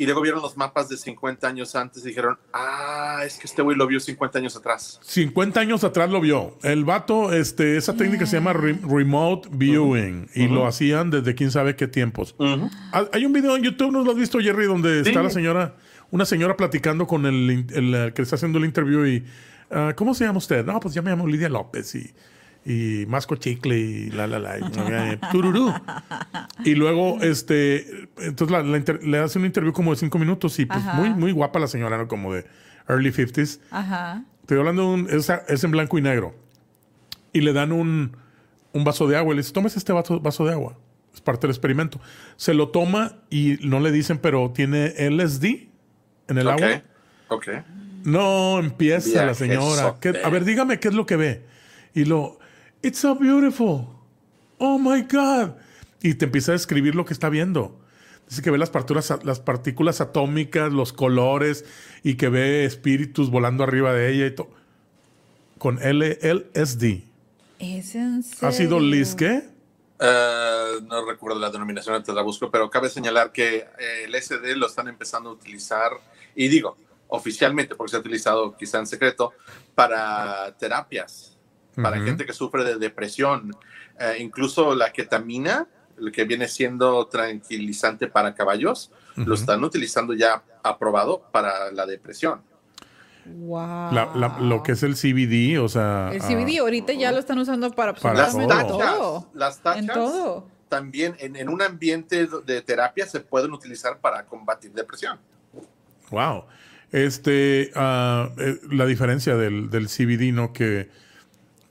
Y 0.00 0.04
luego 0.06 0.20
vieron 0.22 0.40
los 0.40 0.56
mapas 0.56 0.88
de 0.88 0.96
50 0.96 1.46
años 1.48 1.74
antes 1.74 2.04
y 2.04 2.08
dijeron, 2.08 2.38
ah, 2.52 3.22
es 3.26 3.36
que 3.36 3.46
este 3.48 3.62
güey 3.62 3.76
lo 3.76 3.84
vio 3.88 3.98
50 3.98 4.38
años 4.38 4.54
atrás. 4.56 5.00
50 5.02 5.58
años 5.58 5.82
atrás 5.82 6.08
lo 6.08 6.20
vio. 6.20 6.56
El 6.62 6.84
vato, 6.84 7.32
este, 7.32 7.76
esa 7.76 7.94
técnica 7.96 8.24
se 8.24 8.36
llama 8.36 8.52
re- 8.52 8.78
remote 8.88 9.48
viewing 9.50 10.28
y 10.36 10.46
lo 10.46 10.66
hacían 10.68 11.10
desde 11.10 11.34
quién 11.34 11.50
sabe 11.50 11.74
qué 11.74 11.88
tiempos. 11.88 12.36
Ah, 12.92 13.06
Hay 13.12 13.26
un 13.26 13.32
video 13.32 13.56
en 13.56 13.64
YouTube, 13.64 13.90
¿no 13.90 14.04
lo 14.04 14.12
has 14.12 14.16
visto, 14.16 14.38
Jerry? 14.38 14.66
Donde 14.66 15.02
Sí. 15.02 15.10
está 15.10 15.20
la 15.22 15.30
señora, 15.30 15.74
una 16.12 16.24
señora 16.24 16.56
platicando 16.56 17.06
con 17.08 17.26
el, 17.26 17.66
el, 17.74 18.12
que 18.14 18.22
está 18.22 18.36
haciendo 18.36 18.58
el 18.58 18.66
interview 18.66 19.04
y, 19.04 19.24
ah, 19.72 19.94
¿cómo 19.96 20.14
se 20.14 20.24
llama 20.24 20.38
usted? 20.38 20.64
No, 20.64 20.78
pues 20.78 20.94
ya 20.94 21.02
me 21.02 21.10
llamo 21.10 21.26
Lidia 21.26 21.48
López 21.48 21.94
y, 21.96 22.14
y 22.70 23.06
masco 23.06 23.36
chicle 23.36 23.78
y 23.78 24.10
la, 24.10 24.26
la, 24.26 24.38
la, 24.38 24.58
y, 24.58 24.62
eh, 24.62 25.18
tururú. 25.32 25.72
Y 26.64 26.74
luego, 26.74 27.18
este, 27.22 28.08
entonces 28.18 28.50
la- 28.50 28.62
la 28.62 28.76
inter- 28.76 29.02
le 29.02 29.18
hace 29.18 29.38
un 29.38 29.46
interview 29.46 29.72
como 29.72 29.92
de 29.92 29.96
cinco 30.00 30.18
minutos 30.18 30.58
y 30.58 30.66
pues 30.66 30.78
Ajá. 30.80 30.92
muy, 30.94 31.10
muy 31.10 31.32
guapa 31.32 31.58
la 31.58 31.66
señora, 31.66 31.96
¿no? 31.96 32.08
Como 32.08 32.34
de 32.34 32.44
early 32.88 33.10
50s. 33.10 33.60
Ajá. 33.70 34.22
Estoy 34.42 34.58
hablando 34.58 34.82
de 34.82 34.88
un. 34.88 35.08
Es, 35.10 35.30
es 35.48 35.64
en 35.64 35.70
blanco 35.70 35.96
y 35.98 36.02
negro. 36.02 36.34
Y 37.32 37.40
le 37.40 37.52
dan 37.54 37.72
un, 37.72 38.16
un 38.72 38.84
vaso 38.84 39.06
de 39.08 39.16
agua. 39.16 39.32
Y 39.32 39.36
le 39.36 39.42
dice: 39.42 39.52
Tomes 39.54 39.76
este 39.76 39.92
vaso, 39.94 40.20
vaso 40.20 40.44
de 40.44 40.52
agua. 40.52 40.76
Es 41.14 41.20
parte 41.22 41.42
del 41.46 41.50
experimento. 41.50 42.00
Se 42.36 42.52
lo 42.54 42.68
toma 42.68 43.16
y 43.30 43.58
no 43.62 43.80
le 43.80 43.92
dicen, 43.92 44.18
pero 44.18 44.50
tiene 44.54 44.92
LSD 45.10 45.44
en 46.28 46.38
el 46.38 46.48
agua. 46.48 46.82
Ok. 47.28 47.48
No, 48.04 48.58
empieza 48.58 49.24
la 49.26 49.34
señora. 49.34 49.60
Viajezote. 49.92 50.12
¿Qué- 50.12 50.24
a 50.24 50.28
ver, 50.28 50.44
dígame 50.44 50.78
qué 50.80 50.88
es 50.88 50.94
lo 50.94 51.06
que 51.06 51.16
ve. 51.16 51.44
Y 51.94 52.04
lo. 52.04 52.38
It's 52.82 52.98
so 52.98 53.14
beautiful. 53.14 53.88
Oh 54.58 54.78
my 54.78 55.02
God. 55.02 55.56
Y 56.02 56.14
te 56.14 56.26
empieza 56.26 56.52
a 56.52 56.54
describir 56.54 56.94
lo 56.94 57.04
que 57.04 57.12
está 57.12 57.28
viendo. 57.28 57.78
Dice 58.28 58.42
que 58.42 58.50
ve 58.50 58.58
las 58.58 58.70
partículas, 58.70 59.24
las 59.24 59.40
partículas 59.40 60.00
atómicas, 60.00 60.72
los 60.72 60.92
colores 60.92 61.64
y 62.02 62.16
que 62.16 62.28
ve 62.28 62.64
espíritus 62.64 63.30
volando 63.30 63.64
arriba 63.64 63.92
de 63.92 64.12
ella 64.12 64.26
y 64.26 64.34
todo. 64.34 64.50
Con 65.58 65.82
L 65.82 66.18
LSD. 66.22 67.02
¿Es 67.58 67.94
en 67.94 68.22
serio? 68.22 68.48
¿Ha 68.48 68.52
sido 68.52 68.80
Liz 68.80 69.14
qué? 69.14 69.42
Eh, 70.00 70.80
no 70.82 71.04
recuerdo 71.04 71.40
la 71.40 71.50
denominación, 71.50 72.02
te 72.04 72.12
la 72.12 72.22
busco, 72.22 72.50
pero 72.50 72.70
cabe 72.70 72.88
señalar 72.88 73.32
que 73.32 73.56
eh, 73.56 74.04
el 74.04 74.14
SD 74.14 74.54
lo 74.56 74.66
están 74.66 74.86
empezando 74.86 75.30
a 75.30 75.32
utilizar, 75.32 75.90
y 76.36 76.46
digo, 76.46 76.76
oficialmente, 77.08 77.74
porque 77.74 77.90
se 77.90 77.96
ha 77.96 78.00
utilizado 78.00 78.56
quizá 78.56 78.78
en 78.78 78.86
secreto, 78.86 79.32
para 79.74 80.56
terapias, 80.56 81.36
para 81.82 82.00
gente 82.00 82.26
que 82.26 82.32
sufre 82.32 82.64
de 82.64 82.76
depresión. 82.76 83.54
Eh, 83.98 84.16
incluso 84.20 84.74
la 84.74 84.92
ketamina, 84.92 85.66
el 85.98 86.12
que 86.12 86.24
viene 86.24 86.46
siendo 86.48 87.06
tranquilizante 87.06 88.06
para 88.06 88.34
caballos, 88.34 88.90
lo 89.16 89.34
están 89.34 89.64
utilizando 89.64 90.14
ya 90.14 90.42
aprobado 90.62 91.22
para 91.32 91.72
la 91.72 91.86
depresión. 91.86 92.40
Wow. 93.26 93.92
La- 93.92 94.10
la- 94.14 94.38
lo 94.40 94.62
que 94.62 94.72
es 94.72 94.82
el 94.82 94.94
CBD, 94.94 95.58
o 95.58 95.68
sea. 95.68 96.10
El 96.12 96.22
ah, 96.22 96.26
CBD 96.26 96.58
ahorita 96.60 96.92
ya 96.94 97.12
lo 97.12 97.18
están 97.18 97.38
usando 97.38 97.70
para 97.72 97.92
Para 97.94 98.14
Las 98.14 98.34
tachas, 98.36 98.66
todo. 98.68 99.30
las 99.34 99.58
tachas 99.60 99.80
En 99.82 99.86
todo. 99.88 100.46
también 100.68 101.14
en, 101.18 101.36
en 101.36 101.48
un 101.48 101.60
ambiente 101.60 102.26
de 102.46 102.62
terapia 102.62 103.06
se 103.06 103.20
pueden 103.20 103.52
utilizar 103.52 103.98
para 103.98 104.24
combatir 104.24 104.72
depresión. 104.72 105.18
Wow. 106.10 106.44
Este, 106.90 107.70
eh, 107.74 108.60
la 108.70 108.86
diferencia 108.86 109.36
del, 109.36 109.68
del 109.68 109.88
CBD, 109.88 110.32
¿no? 110.32 110.52
Que 110.54 110.88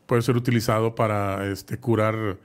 puede 0.07 0.23
ser 0.23 0.35
utilizado 0.35 0.95
para 0.95 1.45
este, 1.51 1.77
curar 1.77 2.37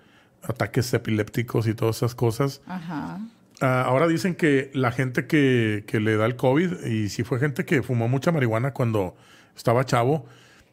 ataques 0.42 0.92
epilépticos 0.92 1.66
y 1.66 1.74
todas 1.74 1.96
esas 1.96 2.14
cosas. 2.14 2.60
Ajá. 2.66 3.20
Ah, 3.60 3.82
ahora 3.82 4.08
dicen 4.08 4.34
que 4.34 4.70
la 4.74 4.90
gente 4.90 5.26
que, 5.26 5.84
que 5.86 6.00
le 6.00 6.16
da 6.16 6.26
el 6.26 6.36
COVID, 6.36 6.84
y 6.86 7.08
si 7.08 7.22
fue 7.22 7.38
gente 7.38 7.64
que 7.64 7.82
fumó 7.82 8.08
mucha 8.08 8.32
marihuana 8.32 8.72
cuando 8.72 9.16
estaba 9.56 9.86
chavo, 9.86 10.26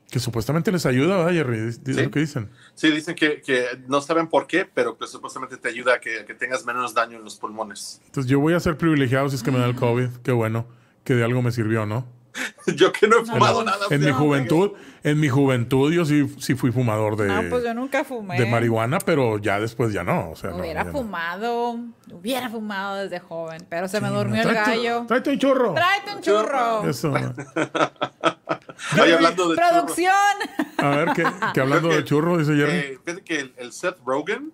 que 0.09 0.19
supuestamente 0.19 0.71
les 0.71 0.87
ayuda, 0.87 1.17
¿verdad, 1.17 1.33
Jerry? 1.33 1.71
Sí. 1.71 1.93
lo 1.93 2.09
que 2.09 2.19
dicen. 2.19 2.49
Sí, 2.73 2.89
dicen 2.89 3.13
que, 3.15 3.41
que 3.41 3.65
no 3.87 4.01
saben 4.01 4.27
por 4.27 4.47
qué, 4.47 4.65
pero 4.65 4.97
que 4.97 5.05
supuestamente 5.05 5.57
te 5.57 5.69
ayuda 5.69 5.95
a 5.95 5.99
que, 5.99 6.21
a 6.21 6.25
que 6.25 6.33
tengas 6.33 6.65
menos 6.65 6.95
daño 6.95 7.17
en 7.17 7.23
los 7.23 7.35
pulmones. 7.35 8.01
Entonces 8.05 8.29
yo 8.29 8.39
voy 8.39 8.53
a 8.53 8.59
ser 8.59 8.75
privilegiado 8.75 9.29
si 9.29 9.35
es 9.35 9.43
que 9.43 9.51
me 9.51 9.59
da 9.59 9.67
el 9.67 9.75
COVID. 9.75 10.09
Qué 10.23 10.31
bueno, 10.31 10.65
que 11.03 11.13
de 11.13 11.23
algo 11.23 11.43
me 11.43 11.51
sirvió, 11.51 11.85
¿no? 11.85 12.07
Yo 12.75 12.91
que 12.91 13.07
no 13.07 13.19
he 13.19 13.25
fumado 13.25 13.59
no. 13.63 13.71
nada. 13.71 13.87
En 13.89 14.01
mi 14.03 14.11
juventud, 14.11 14.71
en 15.03 15.19
mi 15.19 15.29
juventud 15.29 15.91
yo 15.91 16.05
sí, 16.05 16.27
sí 16.39 16.53
fui 16.55 16.71
fumador 16.71 17.15
de, 17.17 17.27
No, 17.27 17.41
pues 17.49 17.63
yo 17.63 17.73
nunca 17.73 18.03
fumé. 18.03 18.37
de 18.39 18.45
marihuana, 18.45 18.99
pero 18.99 19.37
ya 19.39 19.59
después 19.59 19.91
ya 19.93 20.03
no. 20.03 20.29
O 20.31 20.35
sea, 20.35 20.51
no, 20.51 20.57
Hubiera 20.57 20.83
no. 20.83 20.91
fumado, 20.91 21.79
hubiera 22.11 22.49
fumado 22.49 22.97
desde 22.97 23.19
joven, 23.19 23.65
pero 23.69 23.87
se 23.87 23.99
me 23.99 24.09
durmió 24.09 24.41
el 24.43 24.47
Tráete- 24.49 24.65
gallo. 24.83 25.05
Tráete 25.07 25.29
un 25.31 25.39
churro. 25.39 25.73
Tráete 25.73 26.15
un 26.15 26.21
churro. 26.21 26.87
Eso. 26.89 27.11
Oye, 29.01 29.13
hablando 29.13 29.49
de 29.49 29.55
Producción. 29.55 30.13
A 30.77 30.89
ver, 30.89 31.09
que, 31.13 31.25
que 31.53 31.61
hablando 31.61 31.89
de 31.89 32.03
churro, 32.03 32.37
dice 32.37 32.55
Jerry. 32.55 32.71
eh, 32.77 32.99
fíjate 33.05 33.23
que 33.23 33.39
el, 33.39 33.53
el 33.57 33.71
Seth 33.73 33.97
Rogen 34.05 34.51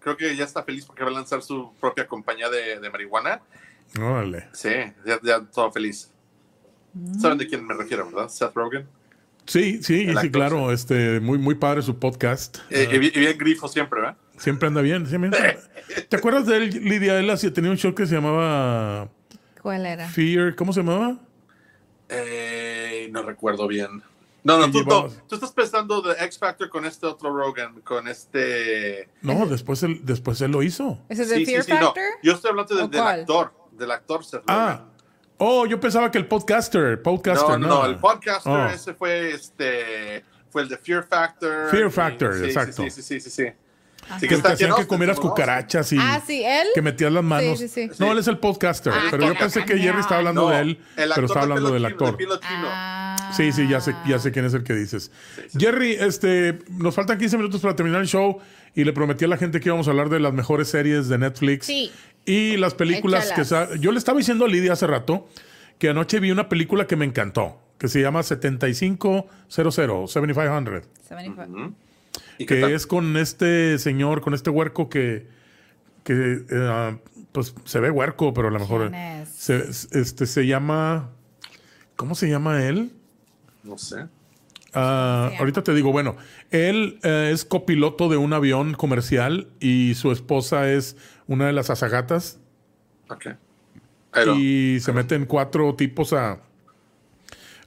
creo 0.00 0.16
que 0.16 0.34
ya 0.36 0.44
está 0.44 0.62
feliz 0.64 0.84
porque 0.86 1.04
va 1.04 1.10
a 1.10 1.12
lanzar 1.12 1.42
su 1.42 1.72
propia 1.80 2.06
compañía 2.06 2.48
de, 2.48 2.80
de 2.80 2.90
marihuana. 2.90 3.40
Órale. 4.00 4.48
Sí, 4.52 4.70
ya, 5.06 5.18
ya 5.22 5.40
todo 5.40 5.70
feliz. 5.72 6.10
Mm. 6.98 7.20
¿Saben 7.20 7.38
de 7.38 7.46
quién 7.46 7.66
me 7.66 7.74
refiero, 7.74 8.06
verdad? 8.10 8.28
Seth 8.28 8.54
Rogen. 8.54 8.86
Sí, 9.46 9.82
sí, 9.82 10.02
El 10.02 10.10
sí, 10.12 10.16
actor, 10.16 10.30
claro. 10.30 10.72
Este, 10.72 11.20
muy, 11.20 11.38
muy 11.38 11.54
padre 11.54 11.80
su 11.82 11.98
podcast. 11.98 12.58
Eh, 12.70 12.88
y 12.92 12.98
bien- 12.98 13.12
y 13.14 13.18
bien 13.20 13.38
grifo 13.38 13.66
siempre, 13.68 14.00
¿verdad? 14.00 14.16
Siempre 14.36 14.68
anda 14.68 14.82
bien. 14.82 15.06
siempre- 15.06 15.58
¿Te 16.08 16.16
acuerdas 16.16 16.46
de 16.46 16.56
él, 16.58 16.70
Lidia? 16.84 17.18
Él 17.18 17.30
hacía- 17.30 17.52
tenía 17.52 17.70
un 17.70 17.78
show 17.78 17.94
que 17.94 18.06
se 18.06 18.14
llamaba 18.16 19.08
¿Cuál 19.62 19.86
era? 19.86 20.08
Fear. 20.08 20.54
¿Cómo 20.54 20.72
se 20.72 20.80
llamaba? 20.80 21.16
Eh, 22.08 23.08
no 23.12 23.22
recuerdo 23.22 23.66
bien. 23.66 24.02
No, 24.44 24.56
no, 24.58 24.66
¿Qué 24.66 24.72
tú, 24.72 24.84
no, 24.88 25.08
tú 25.28 25.34
estás 25.34 25.52
pensando 25.52 26.00
de 26.00 26.12
X 26.24 26.38
Factor 26.38 26.68
con 26.70 26.84
este 26.86 27.06
otro 27.06 27.34
Rogan, 27.36 27.80
con 27.82 28.06
este... 28.08 29.08
No, 29.20 29.46
después 29.46 29.82
él, 29.82 30.00
después 30.04 30.40
él 30.40 30.52
lo 30.52 30.62
hizo. 30.62 30.98
¿Ese 31.08 31.22
es 31.24 31.28
Sí, 31.30 31.44
sí, 31.44 31.52
Fear 31.52 31.64
sí, 31.64 31.72
no. 31.72 31.78
Factor? 31.86 32.02
Yo 32.22 32.32
estoy 32.32 32.50
hablando 32.50 32.74
de- 32.76 32.82
¿O 32.82 32.88
del 32.88 33.00
actor, 33.00 33.52
del 33.72 33.90
actor 33.90 34.24
Seth 34.24 34.42
Ah. 34.46 34.84
Oh, 35.38 35.66
yo 35.66 35.78
pensaba 35.80 36.10
que 36.10 36.18
el 36.18 36.26
podcaster. 36.26 37.00
Podcaster, 37.00 37.50
no, 37.50 37.58
no. 37.58 37.68
no, 37.68 37.86
el 37.86 37.96
podcaster 37.96 38.52
Oh. 38.52 38.68
ese 38.68 38.94
fue 38.94 39.30
este 39.32 40.24
fue 40.50 40.62
el 40.62 40.68
de 40.68 40.76
Fear 40.78 41.04
Factor. 41.04 41.70
Fear 41.70 41.90
Factor, 41.90 42.38
sí, 42.38 42.44
exacto. 42.46 42.82
Sí, 42.84 42.90
sí, 42.90 43.02
sí, 43.02 43.20
sí, 43.20 43.30
sí. 43.30 43.44
Sí, 44.18 44.20
Que 44.20 44.28
te 44.28 44.34
está 44.36 44.52
hacían 44.52 44.74
que 44.74 44.86
comieras 44.86 45.20
cucarachas 45.20 45.92
y 45.92 45.98
Ah, 46.00 46.22
sí, 46.26 46.42
él. 46.42 46.68
que 46.74 46.80
metías 46.80 47.12
las 47.12 47.22
manos. 47.22 47.58
Sí, 47.58 47.68
sí, 47.68 47.88
sí. 47.92 47.96
No, 47.98 48.10
él 48.10 48.16
es 48.18 48.26
el 48.26 48.38
podcaster. 48.38 48.90
Ah, 48.96 49.02
pero 49.10 49.26
yo 49.26 49.34
pensé 49.38 49.64
que. 49.66 49.76
Jerry 49.78 50.00
estaba 50.00 50.18
hablando 50.18 50.42
No, 50.44 50.48
de 50.48 50.60
él, 50.60 50.68
el 50.70 50.78
pero 50.94 51.04
actor 51.10 51.24
estaba 51.24 51.46
de 51.46 51.52
hablando 51.52 51.70
del 51.74 51.82
de 51.82 51.88
actor. 51.88 52.18
Ah. 52.42 53.16
Sí, 53.36 53.52
sí, 53.52 53.68
ya 53.68 53.82
sé, 53.82 53.94
ya 54.06 54.18
sé 54.18 54.32
quién 54.32 54.46
es 54.46 54.54
el 54.54 54.64
que 54.64 54.72
dices. 54.72 55.10
Jerry, 55.58 55.92
este, 55.92 56.58
nos 56.70 56.94
faltan 56.94 57.18
15 57.18 57.36
minutos 57.36 57.60
para 57.60 57.76
terminar 57.76 58.00
el 58.00 58.06
show 58.08 58.38
y 58.74 58.84
le 58.84 58.94
prometí 58.94 59.26
a 59.26 59.28
la 59.28 59.36
gente 59.36 59.60
que 59.60 59.68
íbamos 59.68 59.86
a 59.88 59.90
hablar 59.90 60.08
de 60.08 60.20
las 60.20 60.32
mejores 60.32 60.68
series 60.68 61.08
de 61.08 61.18
Netflix. 61.18 61.66
Sí. 61.66 61.92
Y 62.28 62.56
las 62.58 62.74
películas 62.74 63.32
que... 63.32 63.40
Échalas. 63.42 63.68
sa- 63.70 63.76
Yo 63.76 63.90
le 63.92 63.98
estaba 63.98 64.18
diciendo 64.18 64.44
a 64.44 64.48
Lidia 64.48 64.72
hace 64.74 64.86
rato 64.86 65.28
que 65.78 65.88
anoche 65.88 66.20
vi 66.20 66.30
una 66.30 66.48
película 66.48 66.86
que 66.86 66.96
me 66.96 67.04
encantó, 67.04 67.58
que 67.78 67.88
se 67.88 68.00
llama 68.02 68.22
7500, 68.22 69.24
7500, 69.48 70.10
75. 70.12 71.72
¿Y 72.38 72.46
qué 72.46 72.60
que 72.60 72.74
es 72.74 72.86
con 72.86 73.16
este 73.16 73.78
señor, 73.78 74.20
con 74.20 74.34
este 74.34 74.50
huerco 74.50 74.88
que, 74.88 75.26
que 76.04 76.44
eh, 76.50 76.96
pues 77.32 77.54
se 77.64 77.80
ve 77.80 77.90
huerco, 77.90 78.34
pero 78.34 78.48
a 78.48 78.50
lo 78.50 78.58
mejor... 78.58 78.90
¿Quién 78.90 78.94
es? 78.94 79.28
Se, 79.30 79.64
este, 79.98 80.26
se 80.26 80.46
llama... 80.46 81.10
¿Cómo 81.96 82.14
se 82.14 82.28
llama 82.28 82.64
él? 82.64 82.92
No 83.64 83.78
sé. 83.78 84.06
Ah, 84.74 85.30
ahorita 85.38 85.62
te 85.62 85.74
digo, 85.74 85.90
bueno, 85.92 86.16
él 86.50 86.98
eh, 87.02 87.30
es 87.32 87.44
copiloto 87.44 88.08
de 88.08 88.16
un 88.18 88.32
avión 88.34 88.74
comercial 88.74 89.48
y 89.60 89.94
su 89.94 90.12
esposa 90.12 90.70
es 90.70 90.96
una 91.28 91.46
de 91.46 91.52
las 91.52 91.70
azagatas 91.70 92.40
y 94.36 94.78
se 94.80 94.92
meten 94.92 95.26
cuatro 95.26 95.76
tipos 95.76 96.12
a, 96.12 96.40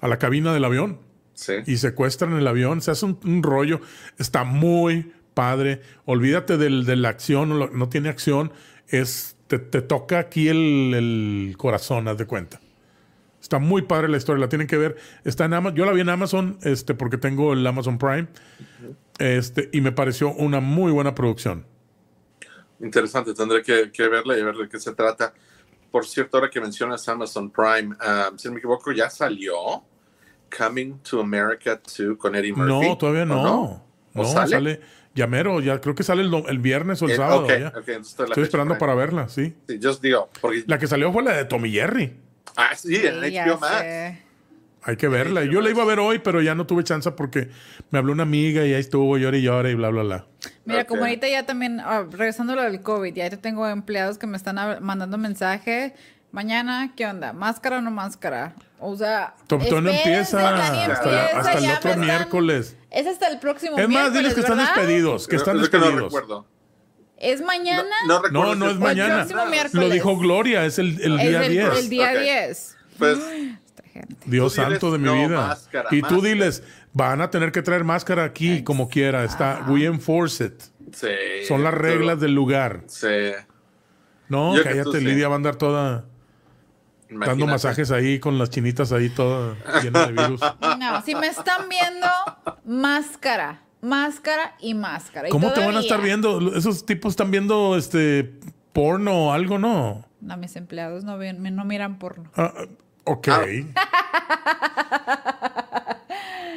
a 0.02 0.08
la 0.08 0.20
cabina 0.20 0.54
del 0.54 0.66
avión 0.66 1.00
sí. 1.34 1.54
y 1.66 1.78
secuestran 1.78 2.34
el 2.34 2.48
avión, 2.48 2.82
se 2.82 2.92
hace 2.92 3.06
un, 3.06 3.18
un 3.24 3.42
rollo, 3.42 3.80
está 4.18 4.44
muy 4.44 5.14
padre, 5.34 5.82
olvídate 6.06 6.58
del, 6.58 6.86
de 6.86 6.98
la 6.98 7.10
acción, 7.10 7.58
no 7.72 7.90
tiene 7.90 8.10
acción, 8.10 8.52
es, 8.90 9.38
te, 9.48 9.60
te 9.60 9.82
toca 9.82 10.20
aquí 10.20 10.50
el, 10.50 10.94
el 10.94 11.56
corazón, 11.58 12.08
haz 12.10 12.18
de 12.18 12.26
cuenta. 12.26 12.60
Está 13.42 13.58
muy 13.58 13.82
padre 13.82 14.08
la 14.08 14.18
historia, 14.18 14.40
la 14.40 14.50
tienen 14.50 14.68
que 14.68 14.78
ver. 14.78 14.98
Está 15.24 15.46
en 15.46 15.56
Amazon. 15.56 15.76
Yo 15.76 15.86
la 15.86 15.94
vi 15.94 16.02
en 16.02 16.10
Amazon, 16.10 16.60
este, 16.62 16.94
porque 16.94 17.18
tengo 17.18 17.54
el 17.54 17.66
Amazon 17.66 17.98
Prime. 17.98 18.28
Este, 19.18 19.70
y 19.74 19.82
me 19.82 19.92
pareció 19.92 20.32
una 20.32 20.60
muy 20.60 20.92
buena 20.92 21.16
producción. 21.16 21.66
Interesante, 22.82 23.34
tendré 23.34 23.62
que, 23.64 23.92
que 23.92 24.08
verla 24.08 24.38
y 24.38 24.44
ver 24.44 24.56
de 24.56 24.68
qué 24.70 24.80
se 24.80 24.94
trata. 24.94 25.34
Por 25.92 26.06
cierto, 26.06 26.38
ahora 26.38 26.50
que 26.50 26.60
mencionas 26.62 27.08
Amazon 27.10 27.50
Prime, 27.52 27.96
ah, 28.00 28.32
si 28.38 28.48
no 28.48 28.54
me 28.54 28.60
equivoco, 28.60 28.92
ya 28.92 29.10
salió 29.10 29.84
Coming 30.58 31.00
to 31.00 31.20
America 31.22 31.80
2 31.98 32.18
con 32.18 32.36
Eddie 32.36 32.54
Murphy. 32.54 32.90
No, 32.90 32.98
todavía 32.98 33.24
¿O 33.24 33.26
no. 33.26 33.44
no? 33.44 33.86
No, 34.14 34.22
¿O 34.22 34.26
sale? 34.26 34.50
sale? 34.52 34.82
llamero, 35.14 35.60
ya 35.60 35.80
creo 35.82 35.94
que 35.94 36.04
sale 36.04 36.22
el, 36.22 36.34
el 36.48 36.60
viernes 36.60 37.02
o 37.02 37.06
el 37.06 37.12
Eh, 37.12 37.16
sábado. 37.18 37.44
ok, 37.44 37.50
ya. 37.60 37.68
ok, 37.70 37.88
entonces 37.90 38.20
la 38.20 38.26
Estoy 38.26 38.44
esperando 38.44 38.78
para 38.78 38.96
verla, 38.96 39.28
sí. 39.30 39.54
Sí, 39.68 39.78
yo 39.80 39.90
os 39.92 40.02
digo, 40.02 40.30
porque... 40.40 40.64
La 40.68 40.78
que 40.80 40.88
salió 40.88 41.12
fue 41.12 41.24
la 41.24 41.34
de 41.36 41.46
Tommy 41.46 41.70
Jerry. 41.72 42.16
Ah, 42.56 42.76
sí, 42.76 42.96
en 42.96 43.22
Sí, 43.24 43.38
HBO 43.38 43.60
Max. 43.60 43.78
sé. 43.80 44.22
Hay 44.84 44.98
que 44.98 45.08
verla. 45.08 45.44
Yo 45.46 45.62
la 45.62 45.70
iba 45.70 45.84
a 45.84 45.86
ver 45.86 46.00
hoy, 46.00 46.20
pero 46.20 46.42
ya 46.42 46.56
no 46.56 46.66
tuve 46.66 46.84
chance 46.84 47.12
porque 47.12 47.50
me 47.92 48.00
habló 48.00 48.14
una 48.14 48.24
amiga 48.24 48.66
y 48.66 48.74
ahí 48.74 48.80
estuvo, 48.80 49.18
llora 49.18 49.38
y 49.38 49.44
llora 49.44 49.70
y 49.70 49.76
bla, 49.76 49.90
bla, 49.90 50.02
bla. 50.04 50.26
Mira, 50.66 50.82
Ok. 50.82 50.88
como 50.88 51.02
ahorita 51.04 51.28
ya 51.28 51.46
también, 51.46 51.80
ah, 51.80 52.06
regresando 52.10 52.54
a 52.54 52.56
lo 52.56 52.62
del 52.64 52.82
COVID, 52.82 53.14
ya 53.14 53.30
tengo 53.30 53.68
empleados 53.68 54.18
que 54.18 54.26
me 54.28 54.38
están 54.38 54.56
mandando 54.84 55.18
mensaje. 55.20 55.94
Mañana, 56.32 56.94
¿qué 56.96 57.06
onda? 57.06 57.34
¿Máscara 57.34 57.78
o 57.78 57.82
no 57.82 57.92
máscara? 57.92 58.56
O 58.80 58.96
sea, 58.96 59.36
To- 59.48 59.58
Todavía 59.60 59.82
no 59.82 59.90
espérense, 59.90 60.10
empieza. 60.38 60.38
Hasta, 60.50 60.52
la- 60.58 60.68
empieza, 60.68 61.40
hasta 61.40 61.52
el 61.52 61.66
otro 61.66 61.90
están- 61.92 62.00
miércoles. 62.00 62.78
Es 62.90 63.06
hasta 63.06 63.28
el 63.28 63.40
próximo 63.40 63.78
Es 63.78 63.84
más, 63.84 63.90
miércoles, 63.90 64.14
diles 64.18 64.34
que 64.34 64.40
están 64.40 64.58
¿verdad? 64.58 64.74
despedidos, 64.76 65.28
que 65.28 65.36
están 65.36 65.60
Es 65.60 65.70
que 65.70 65.78
no 65.78 65.84
despedidos. 65.84 66.14
recuerdo. 66.14 66.48
¿Es 67.18 67.42
mañana? 67.42 67.84
No, 68.08 68.22
no 68.24 68.30
No, 68.32 68.56
no 68.56 68.66
es 68.68 68.72
el 68.72 68.80
mañana. 68.80 69.16
próximo 69.18 69.46
miércoles. 69.46 69.88
Lo 69.88 69.94
dijo 69.94 70.18
Gloria, 70.18 70.66
es 70.66 70.80
el, 70.80 71.00
el 71.02 71.20
Es 71.20 71.28
día 71.30 71.44
el, 71.46 71.52
10. 71.52 71.78
el 71.78 71.90
día 71.90 72.12
Ok. 72.16 72.20
10. 72.22 72.78
Pues, 72.98 73.18
Esta 73.18 73.60
gente. 73.94 74.16
Dios 74.26 74.56
Tú 74.56 74.62
santo 74.62 74.92
de 74.92 74.98
mi 74.98 75.06
no, 75.06 75.14
vida. 75.16 75.48
máscara, 75.48 75.90
y 75.92 76.02
tú 76.02 76.16
máscara. 76.16 76.30
diles, 76.30 76.64
van 76.94 77.22
a 77.22 77.30
tener 77.30 77.52
que 77.52 77.62
traer 77.62 77.84
máscara 77.84 78.24
aquí 78.24 78.64
como 78.64 78.90
quiera. 78.90 79.24
Está, 79.24 79.66
we 79.68 79.86
enforce 79.86 80.44
it. 80.46 80.62
sí. 80.94 81.08
Son 81.48 81.64
las 81.64 81.74
reglas 81.74 82.20
del 82.20 82.34
lugar. 82.34 82.84
Sí. 82.88 83.08
No, 84.30 84.56
Yo 84.56 84.64
cállate, 84.64 84.84
tú 84.84 84.94
sí. 84.94 85.02
Lidia 85.04 85.28
va 85.28 85.36
a 85.36 85.38
andar 85.38 85.56
toda 85.58 86.06
dando 87.10 87.46
masajes 87.46 87.92
ahí 87.92 88.20
con 88.20 88.38
las 88.38 88.50
chinitas 88.50 88.92
ahí 88.94 89.10
toda 89.10 89.56
llena 89.84 90.08
de 90.08 90.12
virus. 90.14 90.40
No, 90.80 91.02
si 91.02 91.14
me 91.16 91.28
están 91.28 91.68
viendo, 91.68 92.08
máscara, 92.66 93.62
máscara 93.82 94.56
y 94.60 94.74
máscara. 94.74 95.28
Y 95.28 95.32
¿Cómo 95.32 95.52
te 95.52 95.60
van 95.66 95.76
a 95.76 95.82
estar 95.82 96.02
viendo? 96.02 96.56
Esos 96.56 96.86
tipos 96.86 97.12
están 97.12 97.32
viendo 97.32 97.76
este 97.76 98.34
porno 98.74 99.28
o 99.28 99.32
algo, 99.34 99.60
¿no? 99.60 100.06
No, 100.22 100.38
mis 100.38 100.56
empleados 100.56 101.04
no, 101.04 101.18
ven, 101.18 101.44
no 101.56 101.66
miran 101.66 102.00
porno. 102.00 102.32
Ah, 102.36 102.54
ok. 103.04 103.28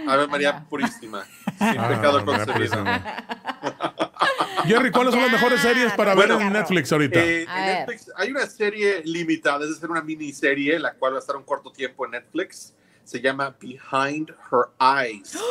Ave 0.06 0.26
María 0.26 0.64
Purísima. 0.68 1.24
Sin 1.58 1.78
Ah, 1.78 1.88
pecado 1.88 2.24
María 2.24 2.44
concebido. 2.44 2.54
Purísima. 2.54 3.04
Jerry, 4.66 4.90
¿cuáles 4.90 5.12
son 5.12 5.22
las 5.22 5.32
mejores 5.32 5.60
series 5.60 5.92
para 5.92 6.14
ver 6.14 6.28
Bueno, 6.28 6.40
en 6.40 6.52
Netflix 6.52 6.90
ahorita? 6.92 7.20
Eh, 7.22 7.46
A 7.48 7.58
en 7.60 7.66
ver. 7.66 7.78
Netflix 7.80 8.10
hay 8.16 8.30
una 8.30 8.46
serie 8.46 9.02
limitada, 9.04 9.64
es 9.64 9.70
decir, 9.74 9.90
una 9.90 10.00
miniserie, 10.02 10.78
la 10.78 10.94
cual 10.94 11.12
va 11.14 11.18
a 11.18 11.20
estar 11.20 11.36
un 11.36 11.44
corto 11.44 11.70
tiempo 11.70 12.04
en 12.06 12.12
Netflix. 12.12 12.74
Se 13.04 13.20
llama 13.20 13.54
Behind 13.60 14.30
Her 14.30 15.04
Eyes. 15.04 15.38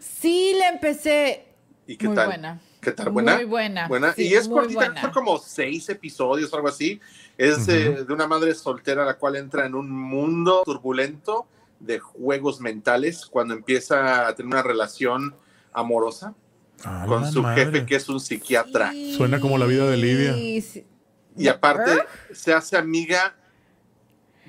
Sí, 0.00 0.54
la 0.58 0.70
empecé. 0.70 1.44
¿Y 1.86 1.96
qué 1.98 2.06
Muy 2.06 2.16
tal? 2.16 2.26
buena. 2.28 2.58
¿Qué 2.80 2.92
tal? 2.92 3.10
¿Buena? 3.10 3.34
Muy 3.36 3.44
buena. 3.44 3.88
Buena. 3.88 4.14
Sí, 4.14 4.28
y 4.28 4.34
es 4.34 4.48
cortita, 4.48 5.10
como 5.12 5.36
seis 5.38 5.86
episodios 5.90 6.50
o 6.50 6.56
algo 6.56 6.68
así. 6.68 6.98
Es 7.38 7.66
eh, 7.68 8.04
de 8.06 8.12
una 8.12 8.26
madre 8.26 8.54
soltera 8.54 9.04
la 9.04 9.14
cual 9.14 9.36
entra 9.36 9.66
en 9.66 9.74
un 9.74 9.90
mundo 9.90 10.62
turbulento 10.64 11.46
de 11.80 11.98
juegos 11.98 12.60
mentales 12.60 13.26
cuando 13.26 13.54
empieza 13.54 14.28
a 14.28 14.34
tener 14.34 14.46
una 14.52 14.62
relación 14.62 15.34
amorosa 15.72 16.34
Ah, 16.84 17.04
con 17.06 17.30
su 17.30 17.42
madre. 17.42 17.64
jefe 17.66 17.86
que 17.86 17.94
es 17.96 18.08
un 18.08 18.18
psiquiatra. 18.18 18.90
Sí, 18.90 19.14
Suena 19.16 19.38
como 19.40 19.56
la 19.56 19.66
vida 19.66 19.88
de 19.88 19.96
Lidia. 19.96 20.32
sí. 20.34 20.84
Y 21.36 21.48
aparte 21.48 21.92
¿Eh? 21.92 22.34
se 22.34 22.52
hace 22.52 22.76
amiga 22.76 23.34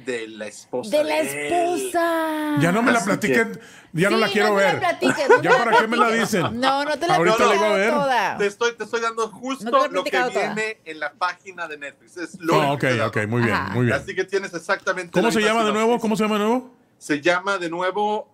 de 0.06 0.28
la 0.28 0.48
esposa. 0.48 0.98
De 0.98 1.04
la 1.04 1.20
esposa. 1.20 2.58
Ya 2.60 2.72
no 2.72 2.82
me 2.82 2.92
la 2.92 3.04
platiquen, 3.04 3.60
ya 3.94 4.10
no 4.10 4.16
Sí, 4.18 4.22
la 4.22 4.28
quiero 4.30 4.48
no 4.50 4.56
ver. 4.56 4.74
la 4.74 4.80
platiques, 4.80 5.30
no 5.30 5.42
¿Ya 5.42 5.52
para 5.52 5.78
qué 5.80 5.88
me 5.88 5.98
la 5.98 6.12
dicen? 6.12 6.60
No, 6.60 6.84
no 6.84 6.98
te 7.00 7.08
la 7.08 7.16
Ahorita 7.16 7.46
la 7.46 7.56
iba 7.56 7.70
a 7.70 7.74
ver. 7.74 7.92
toda. 7.94 8.38
Te 8.38 8.46
estoy, 8.48 8.74
te 8.76 8.84
estoy 8.84 9.02
dando 9.02 9.28
justo 9.30 9.70
No 9.70 9.88
lo 9.88 10.04
que 10.04 10.12
toda. 10.12 10.30
viene 10.30 10.80
en 10.86 11.00
la 11.00 11.14
página 11.14 11.68
de 11.68 11.78
Netflix. 11.78 12.18
Es 12.18 12.40
lo 12.40 12.58
Oh, 12.58 12.74
ok, 12.74 12.84
ok, 13.08 13.18
muy 13.28 13.42
bien, 13.44 13.54
Ajá. 13.54 13.74
muy 13.74 13.86
bien. 13.86 13.98
Así 13.98 14.16
que 14.16 14.24
tienes 14.24 14.54
exactamente. 14.54 15.12
¿Cómo 15.12 15.32
se 15.32 15.42
llama 15.42 15.64
de 15.64 15.72
nuevo? 15.74 16.00
¿Cómo 16.00 16.16
se 16.16 16.24
llama 16.24 16.36
de 16.40 16.42
nuevo? 16.46 16.74
Se 16.98 17.22
llama 17.22 17.58
de 17.58 17.70
nuevo 17.70 18.30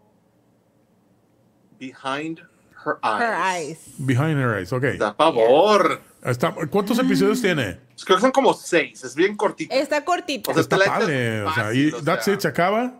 Behind 1.80 2.40
Her 2.86 2.98
Eyes. 3.03 3.22
Her 3.22 3.34
eyes. 3.34 3.80
Behind 3.98 4.38
Her 4.40 4.57
Eyes, 4.60 4.72
ok. 4.73 4.84
Da 4.98 5.15
pavor. 5.15 6.02
Está- 6.23 6.53
¿Cuántos 6.69 6.99
episodios 6.99 7.41
tiene? 7.41 7.80
Creo 8.06 8.18
que 8.18 8.22
son 8.22 8.31
como 8.31 8.53
seis. 8.53 9.03
Es 9.03 9.15
bien 9.15 9.36
cortito. 9.36 9.73
Está 9.73 10.03
cortita. 10.03 10.52
O 10.52 10.53
sea, 10.53 10.61
Está 10.61 10.77
padre. 10.77 11.41
O 11.44 11.53
sea, 11.53 11.73
y 11.73 11.91
o 11.91 12.02
That's 12.03 12.26
sea. 12.26 12.34
It 12.34 12.40
se 12.41 12.48
acaba. 12.48 12.94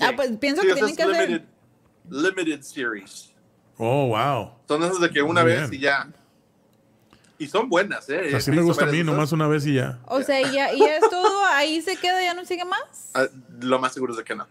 Ah, 0.00 0.12
pues 0.14 0.30
pienso 0.38 0.60
Sí, 0.62 0.68
que 0.68 0.74
tienen 0.74 0.90
es 0.90 0.96
que 0.96 1.02
hacer. 1.02 1.46
Limited, 2.10 2.62
series. 2.62 3.32
Oh, 3.78 4.08
wow. 4.08 4.52
Son 4.66 4.82
esas 4.82 5.00
de 5.00 5.10
que 5.10 5.22
una 5.22 5.42
Muy 5.42 5.52
vez 5.52 5.70
bien. 5.70 5.80
y 5.80 5.84
ya. 5.84 6.08
Y 7.38 7.46
son 7.48 7.68
buenas, 7.68 8.08
¿eh? 8.08 8.34
Así 8.34 8.50
me 8.50 8.62
gusta 8.62 8.84
a 8.84 8.88
mí, 8.88 9.04
nomás 9.04 9.30
una 9.32 9.46
vez 9.46 9.66
y 9.66 9.74
ya. 9.74 9.98
O 10.06 10.22
sea, 10.22 10.40
y 10.40 10.54
ya, 10.54 10.72
y 10.72 10.78
ya 10.78 10.96
es 10.96 11.10
todo, 11.10 11.44
ahí 11.46 11.82
se 11.82 11.96
queda, 11.96 12.22
ya 12.22 12.32
no 12.32 12.44
sigue 12.46 12.64
más. 12.64 13.10
Ah, 13.14 13.26
lo 13.60 13.78
más 13.78 13.92
seguro 13.92 14.12
es 14.12 14.18
de 14.18 14.24
que 14.24 14.34
no. 14.34 14.46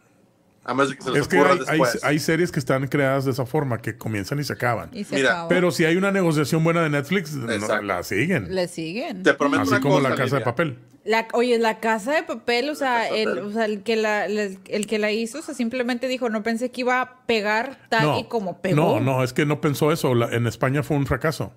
A 0.64 0.74
menos 0.74 0.90
de 0.90 0.98
que 0.98 1.04
se 1.04 1.12
les 1.12 1.22
Es 1.22 1.28
que 1.28 1.38
hay, 1.38 1.80
hay, 2.04 2.20
series 2.20 2.52
que 2.52 2.60
están 2.60 2.88
creadas 2.88 3.26
de 3.26 3.32
esa 3.32 3.46
forma, 3.46 3.82
que 3.82 3.98
comienzan 3.98 4.40
y 4.40 4.44
se 4.44 4.54
acaban. 4.54 4.90
Y 4.94 5.04
se 5.04 5.16
Mira. 5.16 5.48
Pero 5.48 5.72
si 5.72 5.86
hay 5.86 5.96
una 5.96 6.12
negociación 6.12 6.64
buena 6.64 6.84
de 6.84 6.90
Netflix, 6.90 7.34
no, 7.34 7.82
la 7.82 8.04
siguen. 8.04 8.54
Le 8.54 8.68
siguen. 8.68 9.24
Te 9.24 9.34
prometo 9.34 9.64
Así 9.64 9.72
una 9.72 9.82
como 9.82 9.96
cosa, 9.98 10.10
la 10.10 10.16
casa 10.16 10.36
de 10.38 10.42
papel. 10.42 10.80
La, 11.06 11.28
oye, 11.34 11.60
la 11.60 11.80
casa 11.80 12.14
de 12.16 12.24
papel, 12.24 12.68
o 12.70 12.76
sea, 12.76 13.08
el, 13.10 13.26
Papel. 13.30 13.44
o 13.46 13.52
sea, 13.52 13.66
el 13.66 13.84
que 13.84 13.96
la, 13.96 14.26
el, 14.26 14.58
el 14.68 14.88
que 14.88 14.98
la 15.00 15.12
hizo, 15.12 15.38
o 15.38 15.42
sea, 15.44 15.54
simplemente 15.54 16.08
dijo, 16.08 16.30
no 16.30 16.42
pensé 16.42 16.72
que 16.72 16.82
iba 16.82 17.00
a 17.00 17.26
pegar 17.28 17.78
tal 17.90 18.04
No, 18.08 18.20
y 18.20 18.24
como 18.24 18.60
pegó. 18.60 18.76
no, 18.76 19.00
no, 19.00 19.24
es 19.24 19.32
que 19.32 19.46
no 19.46 19.62
pensó 19.62 19.92
eso. 19.92 20.16
La- 20.16 20.30
en 20.36 20.48
España 20.48 20.82
fue 20.82 20.98
un 20.98 21.06
fracaso. 21.06 21.54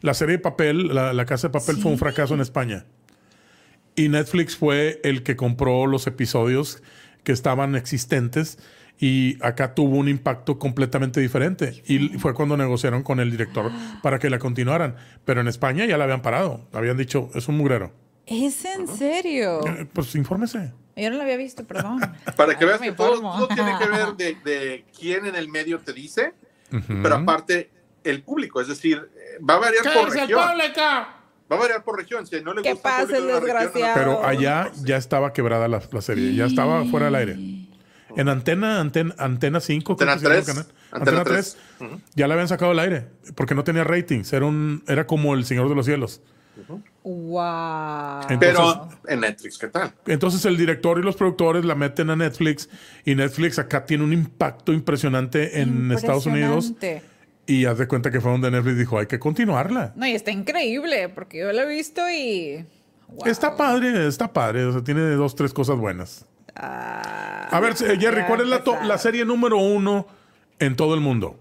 La 0.00 0.14
serie 0.14 0.36
de 0.36 0.42
papel, 0.42 0.94
la, 0.94 1.12
la 1.12 1.24
casa 1.26 1.48
de 1.48 1.52
papel 1.52 1.76
fue 1.76 1.90
un 1.90 1.98
fracaso 1.98 2.34
en 2.34 2.40
España. 2.40 2.86
Y 3.96 4.08
Netflix 4.08 4.56
fue 4.56 5.00
el 5.04 5.22
que 5.24 5.34
compró 5.36 5.86
los 5.86 6.06
episodios 6.06 6.82
que 7.24 7.32
estaban 7.32 7.74
existentes 7.76 8.58
y 8.98 9.36
acá 9.44 9.74
tuvo 9.74 9.96
un 9.96 10.08
impacto 10.08 10.58
completamente 10.60 11.20
diferente. 11.20 11.82
Y 11.86 12.10
fue 12.18 12.32
cuando 12.34 12.56
negociaron 12.56 13.02
con 13.02 13.18
el 13.20 13.30
director 13.32 13.70
para 14.02 14.18
que 14.20 14.30
la 14.30 14.38
continuaran. 14.38 14.94
Pero 15.24 15.40
en 15.40 15.48
España 15.48 15.84
ya 15.84 15.98
la 15.98 16.04
habían 16.04 16.22
parado. 16.22 16.68
Habían 16.72 16.96
dicho, 16.96 17.28
es 17.34 17.48
un 17.48 17.56
mugrero. 17.58 17.92
¿Es 18.26 18.64
en 18.64 18.88
serio? 18.88 19.60
Eh, 19.66 19.86
Pues 19.92 20.14
infórmese. 20.14 20.72
Yo 20.96 21.10
no 21.10 21.16
lo 21.16 21.22
había 21.22 21.36
visto, 21.36 21.64
perdón. 21.64 22.00
Para 22.36 22.56
que 22.58 22.64
veas 22.64 22.80
que 22.80 22.92
todo, 22.92 23.48
tiene 23.48 23.72
que 23.78 23.88
ver 23.88 24.14
de, 24.16 24.34
de 24.44 24.84
quién 24.98 25.26
en 25.26 25.34
el 25.36 25.48
medio 25.48 25.78
te 25.80 25.92
dice, 25.92 26.34
pero 27.02 27.14
aparte 27.16 27.70
el 28.04 28.22
público, 28.22 28.60
es 28.60 28.68
decir, 28.68 29.10
eh, 29.16 29.42
va 29.42 29.54
a 29.54 29.58
variar 29.58 29.84
por 29.94 30.10
región. 30.10 30.38
Va 30.40 31.56
a 31.56 31.58
variar 31.60 31.84
por 31.84 31.98
región. 31.98 32.26
Si 32.26 32.40
no 32.40 32.54
le 32.54 32.62
¿Qué 32.62 32.72
gusta 32.72 32.96
al 32.98 33.06
pasa, 33.06 33.16
público 33.18 33.26
de 33.26 33.38
el 33.38 33.44
una 33.44 33.52
región, 33.52 33.56
no- 33.64 33.70
desgraciado? 33.70 33.94
Pero 34.20 34.26
allá 34.26 34.70
ya 34.84 34.96
estaba 34.96 35.32
quebrada 35.32 35.68
la, 35.68 35.82
la 35.90 36.00
serie, 36.00 36.34
ya 36.34 36.46
estaba 36.46 36.84
fuera 36.86 37.06
del 37.06 37.14
aire. 37.16 37.36
En 38.14 38.28
antena, 38.28 38.78
antena, 38.80 39.14
antena 39.18 39.60
5, 39.60 39.96
creo 39.96 40.10
Antena 40.12 40.36
que 40.36 40.42
se 40.42 40.52
llama 40.52 40.60
el 40.60 40.66
3, 40.66 40.74
canal. 40.74 41.00
Antena 41.00 41.20
Antena 41.20 41.96
3, 41.98 42.06
ya 42.14 42.28
la 42.28 42.34
habían 42.34 42.48
sacado 42.48 42.70
del 42.72 42.78
aire 42.80 43.06
porque 43.34 43.54
no 43.54 43.64
tenía 43.64 43.84
ratings. 43.84 44.32
Era, 44.34 44.44
un, 44.44 44.82
era 44.86 45.06
como 45.06 45.32
el 45.34 45.44
Señor 45.46 45.68
de 45.70 45.74
los 45.74 45.86
Cielos. 45.86 46.20
Wow. 47.04 48.20
Entonces- 48.28 48.38
Pero 48.38 48.88
en 49.08 49.20
Netflix, 49.20 49.58
¿qué 49.58 49.68
tal? 49.68 49.92
Entonces 50.06 50.44
el 50.44 50.56
director 50.56 50.98
y 50.98 51.02
los 51.02 51.16
productores 51.16 51.64
la 51.64 51.74
meten 51.74 52.10
a 52.10 52.16
Netflix 52.16 52.68
y 53.04 53.14
Netflix 53.14 53.58
acá 53.58 53.84
tiene 53.86 54.04
un 54.04 54.12
impacto 54.12 54.72
impresionante 54.72 55.60
en 55.60 55.90
Estados 55.92 56.26
Unidos 56.26 56.72
y 57.46 57.64
haz 57.64 57.78
de 57.78 57.88
cuenta 57.88 58.10
que 58.10 58.20
fue 58.20 58.30
donde 58.30 58.50
Netflix 58.50 58.78
dijo 58.78 58.98
hay 58.98 59.06
que 59.06 59.18
continuarla. 59.18 59.92
No, 59.96 60.06
y 60.06 60.12
está 60.14 60.30
increíble, 60.30 61.08
porque 61.08 61.40
yo 61.40 61.52
lo 61.52 61.62
he 61.62 61.66
visto 61.66 62.08
y. 62.10 62.64
wow. 63.08 63.26
Está 63.26 63.56
padre, 63.56 64.06
está 64.06 64.32
padre, 64.32 64.64
o 64.64 64.72
sea, 64.72 64.82
tiene 64.84 65.00
dos, 65.10 65.34
tres 65.34 65.52
cosas 65.52 65.76
buenas. 65.76 66.26
Ah, 66.54 67.48
A 67.50 67.60
ver, 67.60 67.72
eh, 67.72 67.96
Jerry, 67.98 68.22
¿cuál 68.28 68.42
es 68.42 68.46
la, 68.46 68.62
la 68.84 68.98
serie 68.98 69.24
número 69.24 69.56
uno 69.56 70.06
en 70.58 70.76
todo 70.76 70.94
el 70.94 71.00
mundo? 71.00 71.38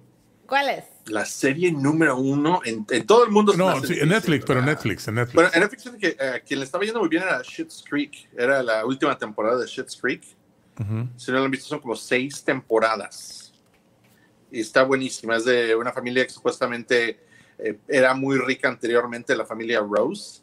¿Cuál 0.47 0.69
es? 0.69 0.85
La 1.11 1.25
serie 1.25 1.71
número 1.71 2.17
uno 2.17 2.61
en, 2.63 2.85
en 2.89 3.05
todo 3.05 3.25
el 3.25 3.31
mundo. 3.31 3.53
No, 3.55 3.83
sí, 3.83 3.97
en 3.99 4.09
Netflix, 4.09 4.45
pero 4.45 4.59
en. 4.59 4.65
Netflix, 4.65 5.07
en 5.07 5.15
Netflix. 5.15 5.35
Bueno, 5.35 5.49
en 5.53 5.59
Netflix 5.59 5.91
que 5.99 6.17
eh, 6.19 6.43
quien 6.47 6.59
le 6.59 6.65
estaba 6.65 6.83
yendo 6.83 6.99
muy 6.99 7.09
bien 7.09 7.23
era 7.23 7.43
Schitt's 7.43 7.83
Creek. 7.87 8.29
Era 8.37 8.63
la 8.63 8.85
última 8.85 9.17
temporada 9.17 9.59
de 9.59 9.67
Schitt's 9.67 9.95
Creek. 9.95 10.23
Si 11.15 11.31
no 11.31 11.37
lo 11.37 11.45
han 11.45 11.51
visto, 11.51 11.67
son 11.67 11.79
como 11.79 11.95
seis 11.95 12.43
temporadas. 12.43 13.53
Y 14.51 14.61
está 14.61 14.83
buenísima. 14.83 15.35
Es 15.35 15.45
de 15.45 15.75
una 15.75 15.91
familia 15.91 16.25
que 16.25 16.31
supuestamente 16.31 17.19
eh, 17.59 17.77
era 17.87 18.15
muy 18.15 18.39
rica 18.39 18.67
anteriormente, 18.67 19.35
la 19.35 19.45
familia 19.45 19.79
Rose. 19.81 20.41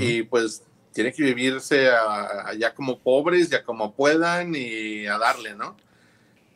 Y 0.00 0.22
pues 0.22 0.62
tiene 0.92 1.12
que 1.12 1.22
vivirse 1.22 1.90
allá 1.90 2.74
como 2.74 2.98
pobres, 2.98 3.50
ya 3.50 3.62
como 3.62 3.94
puedan 3.94 4.54
y 4.56 5.06
a 5.06 5.18
darle, 5.18 5.54
¿no? 5.54 5.76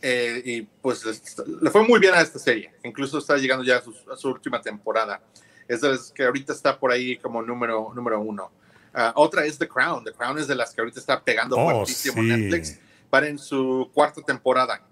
Eh, 0.02 0.42
y 0.44 0.62
pues 0.62 1.04
es- 1.04 1.36
le 1.60 1.70
fue 1.70 1.86
muy 1.86 2.00
bien 2.00 2.14
a 2.14 2.20
esta 2.20 2.38
serie. 2.38 2.72
Incluso 2.84 3.18
está 3.18 3.36
llegando 3.36 3.64
ya 3.64 3.76
a 3.76 3.82
su, 3.82 3.94
a 4.10 4.16
su 4.16 4.28
última 4.30 4.60
temporada. 4.60 5.20
Es 5.68 5.82
de 5.82 5.90
las 5.90 6.10
que 6.10 6.24
ahorita 6.24 6.52
está 6.52 6.78
por 6.78 6.90
ahí 6.90 7.16
como 7.18 7.42
número, 7.42 7.92
número 7.94 8.20
uno. 8.20 8.50
Ah, 8.94 9.12
otra 9.14 9.44
es 9.44 9.58
The 9.58 9.68
Crown. 9.68 10.02
The 10.04 10.12
Crown 10.12 10.38
es 10.38 10.48
de 10.48 10.54
las 10.54 10.74
que 10.74 10.80
ahorita 10.80 10.98
está 10.98 11.22
pegando 11.22 11.56
Oh, 11.56 11.70
fuertísimo 11.70 12.22
sí. 12.22 12.28
Netflix 12.28 12.78
para 13.08 13.28
en 13.28 13.38
su 13.38 13.90
cuarta 13.92 14.20
temporada. 14.22 14.82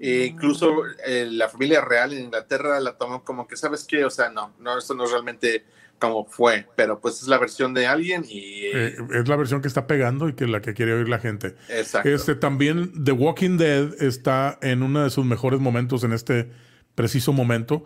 E 0.00 0.26
incluso 0.26 0.84
eh, 1.04 1.26
la 1.30 1.48
familia 1.48 1.80
real 1.80 2.12
en 2.12 2.24
Inglaterra 2.26 2.78
la 2.78 2.96
tomó 2.96 3.24
como 3.24 3.48
que, 3.48 3.56
¿sabes 3.56 3.84
qué? 3.84 4.04
O 4.04 4.10
sea, 4.10 4.28
no, 4.28 4.54
no, 4.60 4.78
esto 4.78 4.94
no 4.94 5.04
es 5.04 5.10
realmente 5.10 5.64
como 5.98 6.24
fue, 6.24 6.66
pero 6.76 7.00
pues 7.00 7.22
es 7.22 7.28
la 7.28 7.38
versión 7.38 7.74
de 7.74 7.86
alguien 7.86 8.24
y... 8.28 8.66
Eh, 8.72 8.96
es 9.14 9.28
la 9.28 9.36
versión 9.36 9.60
que 9.60 9.68
está 9.68 9.86
pegando 9.86 10.28
y 10.28 10.34
que 10.34 10.46
la 10.46 10.60
que 10.60 10.74
quiere 10.74 10.94
oír 10.94 11.08
la 11.08 11.18
gente. 11.18 11.54
exacto. 11.68 12.08
Este 12.08 12.34
también 12.34 13.04
The 13.04 13.12
Walking 13.12 13.56
Dead 13.56 14.02
está 14.02 14.58
en 14.62 14.82
uno 14.82 15.04
de 15.04 15.10
sus 15.10 15.24
mejores 15.24 15.60
momentos 15.60 16.04
en 16.04 16.12
este 16.12 16.50
preciso 16.94 17.32
momento. 17.32 17.84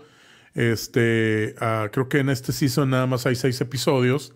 Este, 0.55 1.55
ah, 1.61 1.89
creo 1.93 2.09
que 2.09 2.19
en 2.19 2.29
este 2.29 2.53
season 2.53 2.91
nada 2.91 3.07
más 3.07 3.27
hay 3.27 3.35
seis 3.35 3.61
episodios, 3.61 4.33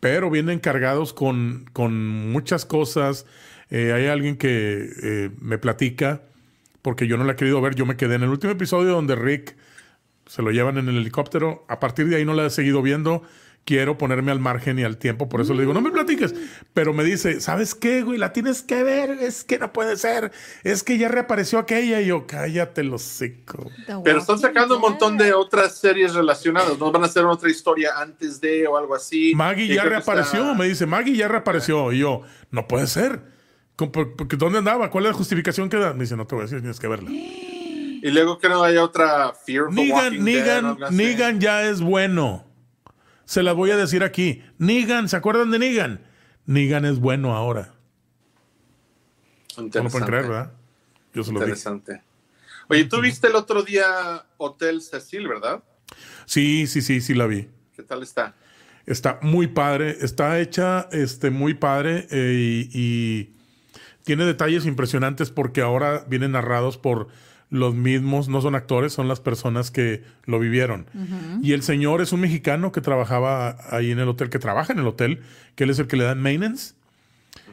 pero 0.00 0.30
vienen 0.30 0.58
cargados 0.58 1.12
con, 1.12 1.66
con 1.72 2.06
muchas 2.30 2.66
cosas. 2.66 3.26
Eh, 3.70 3.92
hay 3.92 4.06
alguien 4.06 4.36
que 4.36 4.90
eh, 5.02 5.30
me 5.40 5.56
platica, 5.58 6.22
porque 6.82 7.06
yo 7.06 7.16
no 7.16 7.24
la 7.24 7.32
he 7.32 7.36
querido 7.36 7.60
ver, 7.60 7.74
yo 7.74 7.86
me 7.86 7.96
quedé 7.96 8.16
en 8.16 8.22
el 8.24 8.28
último 8.28 8.52
episodio 8.52 8.90
donde 8.90 9.16
Rick 9.16 9.56
se 10.26 10.42
lo 10.42 10.50
llevan 10.50 10.78
en 10.78 10.88
el 10.88 10.96
helicóptero. 10.98 11.64
A 11.68 11.80
partir 11.80 12.08
de 12.08 12.16
ahí 12.16 12.24
no 12.24 12.34
la 12.34 12.46
he 12.46 12.50
seguido 12.50 12.82
viendo. 12.82 13.22
Quiero 13.64 13.96
ponerme 13.96 14.32
al 14.32 14.40
margen 14.40 14.76
y 14.80 14.82
al 14.82 14.96
tiempo, 14.96 15.28
por 15.28 15.40
eso 15.40 15.54
le 15.54 15.60
digo, 15.60 15.72
no 15.72 15.80
me 15.80 15.92
platiques. 15.92 16.34
Pero 16.74 16.92
me 16.92 17.04
dice, 17.04 17.40
¿sabes 17.40 17.76
qué, 17.76 18.02
güey? 18.02 18.18
La 18.18 18.32
tienes 18.32 18.60
que 18.62 18.82
ver, 18.82 19.10
es 19.20 19.44
que 19.44 19.60
no 19.60 19.72
puede 19.72 19.96
ser. 19.96 20.32
Es 20.64 20.82
que 20.82 20.98
ya 20.98 21.06
reapareció 21.06 21.60
aquella. 21.60 22.00
Y 22.00 22.06
yo, 22.06 22.26
cállate 22.26 22.82
los 22.82 23.04
hocico. 23.06 23.70
Pero 24.02 24.18
están 24.18 24.40
sacando 24.40 24.74
un 24.74 24.80
montón 24.80 25.16
de 25.16 25.32
otras 25.32 25.78
series 25.78 26.12
relacionadas. 26.12 26.76
¿No 26.76 26.90
van 26.90 27.04
a 27.04 27.06
hacer 27.06 27.24
otra 27.24 27.48
historia 27.50 27.92
antes 27.98 28.40
de 28.40 28.66
o 28.66 28.76
algo 28.76 28.96
así? 28.96 29.32
Maggie 29.36 29.68
ya 29.72 29.84
reapareció, 29.84 30.40
está- 30.42 30.54
me 30.54 30.66
dice, 30.68 30.86
Maggie 30.86 31.14
ya 31.14 31.28
reapareció. 31.28 31.92
Y 31.92 31.98
yo, 32.00 32.22
no 32.50 32.66
puede 32.66 32.88
ser. 32.88 33.20
¿Cómo- 33.76 33.92
por- 33.92 34.16
porque 34.16 34.36
¿Dónde 34.36 34.58
andaba? 34.58 34.90
¿Cuál 34.90 35.04
es 35.06 35.12
la 35.12 35.16
justificación 35.16 35.68
que 35.68 35.76
da? 35.76 35.92
Me 35.94 36.00
dice, 36.00 36.16
no 36.16 36.26
te 36.26 36.34
voy 36.34 36.42
a 36.42 36.46
decir, 36.46 36.58
tienes 36.62 36.80
que 36.80 36.88
verla. 36.88 37.10
Y 38.02 38.10
luego 38.10 38.36
que 38.38 38.48
no 38.48 38.64
haya 38.64 38.82
otra 38.82 39.32
Fear 39.32 39.68
of 39.68 39.74
the 39.76 39.80
Negan, 39.80 40.66
Walking 40.66 40.84
o 40.84 40.90
Negan, 40.90 41.40
ya 41.40 41.62
es 41.68 41.80
bueno. 41.80 42.44
Se 43.24 43.44
las 43.44 43.54
voy 43.54 43.70
a 43.70 43.76
decir 43.76 44.02
aquí. 44.02 44.42
Negan, 44.58 45.08
¿se 45.08 45.16
acuerdan 45.16 45.52
de 45.52 45.60
Negan? 45.60 46.04
Negan 46.44 46.84
es 46.84 46.98
bueno 46.98 47.36
ahora. 47.36 47.74
No 49.56 49.62
lo 49.84 49.88
pueden 49.88 50.08
creer, 50.08 50.26
¿verdad? 50.26 50.52
Yo 51.14 51.22
se 51.22 51.30
lo 51.30 51.38
dije. 51.38 51.50
Interesante. 51.50 52.02
Oye, 52.68 52.86
tú 52.86 53.00
viste 53.00 53.28
el 53.28 53.36
otro 53.36 53.62
día 53.62 54.26
Hotel 54.36 54.82
Cecil, 54.82 55.28
¿verdad? 55.28 55.62
Sí, 56.24 56.66
sí, 56.66 56.82
sí, 56.82 57.00
sí 57.00 57.14
la 57.14 57.26
vi. 57.28 57.48
¿Qué 57.76 57.84
tal 57.84 58.02
está? 58.02 58.34
Está 58.84 59.20
muy 59.22 59.46
padre, 59.46 59.98
está 60.00 60.40
hecha 60.40 60.88
este, 60.90 61.30
muy 61.30 61.54
padre 61.54 62.08
eh, 62.10 62.68
y, 62.68 62.70
y 62.74 63.36
tiene 64.02 64.24
detalles 64.24 64.66
impresionantes 64.66 65.30
porque 65.30 65.60
ahora 65.60 66.04
vienen 66.08 66.32
narrados 66.32 66.78
por 66.78 67.06
los 67.52 67.74
mismos, 67.74 68.30
no 68.30 68.40
son 68.40 68.54
actores, 68.54 68.94
son 68.94 69.08
las 69.08 69.20
personas 69.20 69.70
que 69.70 70.02
lo 70.24 70.38
vivieron. 70.38 70.86
Y 71.42 71.52
el 71.52 71.62
señor 71.62 72.00
es 72.00 72.12
un 72.12 72.20
mexicano 72.20 72.72
que 72.72 72.80
trabajaba 72.80 73.58
ahí 73.70 73.90
en 73.90 73.98
el 73.98 74.08
hotel, 74.08 74.30
que 74.30 74.38
trabaja 74.38 74.72
en 74.72 74.78
el 74.78 74.86
hotel, 74.86 75.20
que 75.54 75.64
él 75.64 75.70
es 75.70 75.78
el 75.78 75.86
que 75.86 75.98
le 75.98 76.04
da 76.04 76.14
maintenance 76.14 76.74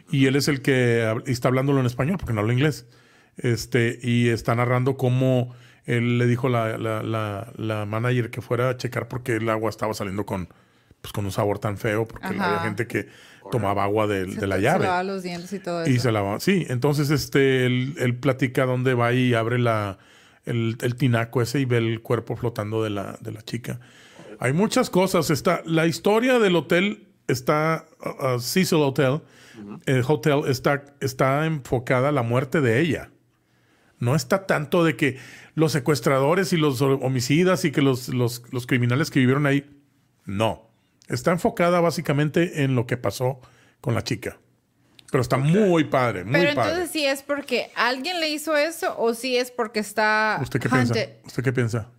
y 0.09 0.27
él 0.27 0.37
es 0.37 0.47
el 0.47 0.61
que 0.61 1.21
está 1.27 1.49
hablándolo 1.49 1.81
en 1.81 1.85
español 1.85 2.15
porque 2.17 2.31
no 2.33 2.39
habla 2.39 2.53
inglés. 2.53 2.87
Este, 3.35 3.99
y 4.01 4.29
está 4.29 4.55
narrando 4.55 4.95
cómo 4.95 5.53
él 5.85 6.17
le 6.17 6.27
dijo 6.27 6.47
la, 6.47 6.77
la, 6.77 7.03
la, 7.03 7.51
la 7.57 7.85
manager 7.85 8.29
que 8.29 8.41
fuera 8.41 8.69
a 8.69 8.77
checar 8.77 9.09
porque 9.09 9.35
el 9.35 9.49
agua 9.49 9.69
estaba 9.69 9.93
saliendo 9.93 10.25
con, 10.25 10.47
pues, 11.01 11.11
con 11.11 11.25
un 11.25 11.31
sabor 11.33 11.59
tan 11.59 11.77
feo, 11.77 12.07
porque 12.07 12.27
Ajá. 12.27 12.45
había 12.45 12.59
gente 12.61 12.87
que 12.87 13.07
tomaba 13.51 13.83
agua 13.83 14.07
de, 14.07 14.25
de 14.25 14.47
la 14.47 14.55
Se 14.55 14.61
llave. 14.61 14.85
lava 14.85 15.03
los 15.03 15.23
dientes 15.23 15.51
y 15.53 15.59
todo 15.59 15.83
eso. 15.83 15.91
Y 15.91 15.99
se 15.99 16.11
lava. 16.11 16.39
Sí, 16.39 16.65
entonces 16.69 17.09
este, 17.09 17.65
él, 17.65 17.95
él 17.97 18.15
platica 18.15 18.65
dónde 18.65 18.93
va 18.93 19.13
y 19.13 19.33
abre 19.33 19.59
la, 19.59 19.99
el, 20.45 20.77
el 20.81 20.95
tinaco 20.95 21.41
ese 21.41 21.59
y 21.59 21.65
ve 21.65 21.77
el 21.77 22.01
cuerpo 22.01 22.35
flotando 22.35 22.83
de 22.83 22.89
la, 22.89 23.17
de 23.21 23.31
la 23.31 23.41
chica. 23.41 23.79
Hay 24.39 24.53
muchas 24.53 24.89
cosas. 24.89 25.29
Está, 25.29 25.61
la 25.65 25.85
historia 25.85 26.39
del 26.39 26.55
hotel 26.55 27.07
está, 27.27 27.85
uh, 27.99 28.35
uh, 28.35 28.39
Cecil 28.39 28.79
Hotel, 28.79 29.21
el 29.85 30.03
hotel 30.07 30.43
está, 30.47 30.85
está 31.01 31.45
enfocada 31.45 32.09
a 32.09 32.11
la 32.11 32.23
muerte 32.23 32.61
de 32.61 32.79
ella. 32.79 33.11
No 33.99 34.15
está 34.15 34.45
tanto 34.47 34.85
de 34.85 34.95
que 34.95 35.17
los 35.55 35.73
secuestradores 35.73 36.53
y 36.53 36.57
los 36.57 36.81
homicidas 36.81 37.65
y 37.65 37.71
que 37.71 37.81
los, 37.81 38.07
los, 38.07 38.43
los 38.51 38.65
criminales 38.65 39.11
que 39.11 39.19
vivieron 39.19 39.45
ahí. 39.45 39.69
No. 40.25 40.68
Está 41.09 41.31
enfocada 41.31 41.79
básicamente 41.81 42.63
en 42.63 42.75
lo 42.75 42.85
que 42.87 42.95
pasó 42.97 43.41
con 43.81 43.93
la 43.95 44.03
chica. 44.03 44.37
Pero 45.11 45.21
está 45.21 45.37
muy 45.37 45.85
padre, 45.85 46.23
muy 46.23 46.33
Pero 46.33 46.53
padre. 46.53 46.69
entonces 46.71 46.91
sí 46.91 47.03
es 47.05 47.23
porque 47.23 47.71
alguien 47.75 48.19
le 48.19 48.29
hizo 48.29 48.55
eso 48.55 48.95
o 48.99 49.13
sí 49.15 49.35
es 49.37 49.49
porque 49.49 49.79
está 49.79 50.37
¿Usted 50.41 50.59
qué 50.59 50.69
piensa? 50.69 50.93
¿Usted 51.25 51.43
qué 51.43 51.51
piensa? 51.51 51.89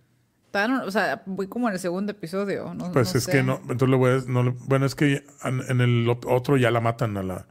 o 0.85 0.91
sea, 0.91 1.21
voy 1.25 1.47
como 1.47 1.67
en 1.67 1.73
el 1.75 1.79
segundo 1.79 2.11
episodio. 2.13 2.73
No, 2.73 2.91
Pues 2.91 3.13
no 3.13 3.17
es 3.17 3.23
sé. 3.25 3.31
que 3.31 3.43
no, 3.43 3.57
entonces 3.63 3.89
le 3.89 3.95
voy 3.97 4.11
a, 4.11 4.21
no 4.27 4.43
le- 4.43 4.53
bueno, 4.65 4.85
es 4.85 4.95
que 4.95 5.23
en, 5.43 5.61
en 5.69 5.81
el 5.81 6.07
ot- 6.07 6.25
otro 6.27 6.55
ya 6.57 6.71
la 6.71 6.79
matan 6.81 7.15
a 7.17 7.23
la, 7.23 7.45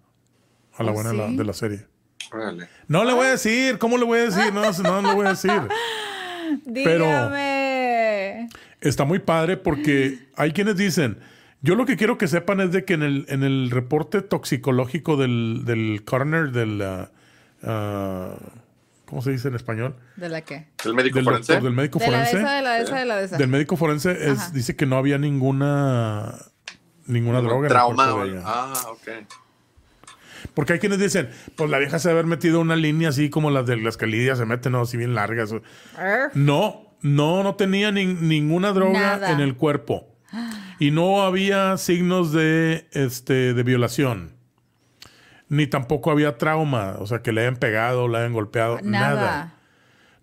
a 0.76 0.82
la 0.82 0.90
¿Oh, 0.90 0.94
buena 0.94 1.10
de 1.10 1.16
la- 1.16 1.28
sí? 1.28 1.36
de 1.36 1.44
la 1.44 1.52
serie. 1.52 1.86
Órale. 2.32 2.68
No 2.88 3.04
le 3.04 3.12
voy 3.14 3.26
a 3.26 3.30
decir, 3.32 3.78
¿cómo 3.78 3.96
le 3.98 4.04
voy 4.04 4.18
a 4.18 4.22
decir? 4.24 4.52
No, 4.52 4.62
no 5.00 5.08
le 5.08 5.14
voy 5.14 5.26
a 5.26 5.30
decir. 5.30 5.50
pero- 6.74 7.04
Dígame. 7.04 8.48
Está 8.80 9.04
muy 9.04 9.18
padre 9.18 9.56
porque 9.58 10.28
hay 10.36 10.52
quienes 10.52 10.76
dicen, 10.76 11.18
yo 11.62 11.74
lo 11.74 11.84
que 11.86 11.96
quiero 11.96 12.16
que 12.18 12.26
sepan 12.28 12.60
es 12.60 12.72
de 12.72 12.84
que 12.84 12.94
en 12.94 13.02
el, 13.02 13.26
en 13.28 13.42
el 13.42 13.70
reporte 13.70 14.22
toxicológico 14.22 15.16
del, 15.16 15.62
del 15.64 16.02
coroner, 16.04 16.52
del, 16.52 16.80
ah, 16.82 17.10
ah, 17.62 18.34
¿cómo 19.04 19.22
se 19.22 19.30
dice 19.32 19.48
en 19.48 19.54
español? 19.56 19.94
¿De 20.16 20.28
la 20.28 20.40
qué? 20.42 20.68
El 20.84 20.94
médico 20.94 21.16
Del 21.16 21.24
forense. 21.24 21.52
doctor, 21.52 21.64
del 21.68 21.74
médico 21.76 21.98
De 21.98 22.10
la 22.10 22.18
de 22.20 22.24
forense. 22.26 22.38
esa, 22.42 22.54
de 22.56 22.62
la 22.62 22.72
de 22.74 22.82
esa, 22.82 22.96
de 22.98 23.04
la 23.04 23.16
de 23.16 23.24
esa. 23.26 23.36
Del 23.38 23.48
médico 23.48 23.76
forense 23.76 24.30
es- 24.30 24.52
dice 24.52 24.74
que 24.76 24.86
no 24.86 24.96
había 24.96 25.18
ninguna 25.18 26.34
ninguna 27.06 27.40
droga 27.40 27.58
en 27.58 27.64
el 27.64 27.70
Trauma. 27.70 28.04
cuerpo 28.04 28.24
de 28.24 28.30
ella. 28.30 28.42
Ah, 28.44 28.74
ok. 28.90 29.08
Porque 30.54 30.72
hay 30.74 30.78
quienes 30.78 30.98
dicen, 30.98 31.28
pues 31.56 31.68
la 31.70 31.78
vieja 31.78 31.98
se 31.98 32.08
debe 32.08 32.20
haber 32.20 32.28
metido 32.30 32.60
una 32.60 32.76
línea 32.76 33.10
así 33.10 33.28
como 33.30 33.50
las 33.50 33.66
de 33.66 33.76
las 33.76 33.96
que 33.96 34.06
Lidia 34.06 34.36
se 34.36 34.46
meten, 34.46 34.72
¿no? 34.72 34.80
Así 34.82 34.96
bien 34.96 35.14
largas. 35.14 35.52
No, 36.34 36.94
no, 37.02 37.42
no 37.42 37.54
tenía 37.56 37.92
ni- 37.92 38.06
ninguna 38.14 38.72
droga 38.72 39.00
Nada. 39.00 39.32
en 39.32 39.40
el 39.40 39.56
cuerpo. 39.56 40.06
Y 40.80 40.90
no 40.90 41.22
había 41.22 41.76
signos 41.76 42.32
de, 42.32 42.88
este, 42.92 43.52
de 43.52 43.62
violación. 43.62 44.32
Ni 45.50 45.66
tampoco 45.66 46.10
había 46.10 46.38
trauma, 46.38 46.96
o 46.98 47.06
sea, 47.06 47.20
que 47.20 47.32
le 47.32 47.42
hayan 47.42 47.56
pegado, 47.56 48.08
le 48.08 48.18
hayan 48.18 48.32
golpeado, 48.32 48.78
nada. 48.82 49.14
Nada. 49.14 49.54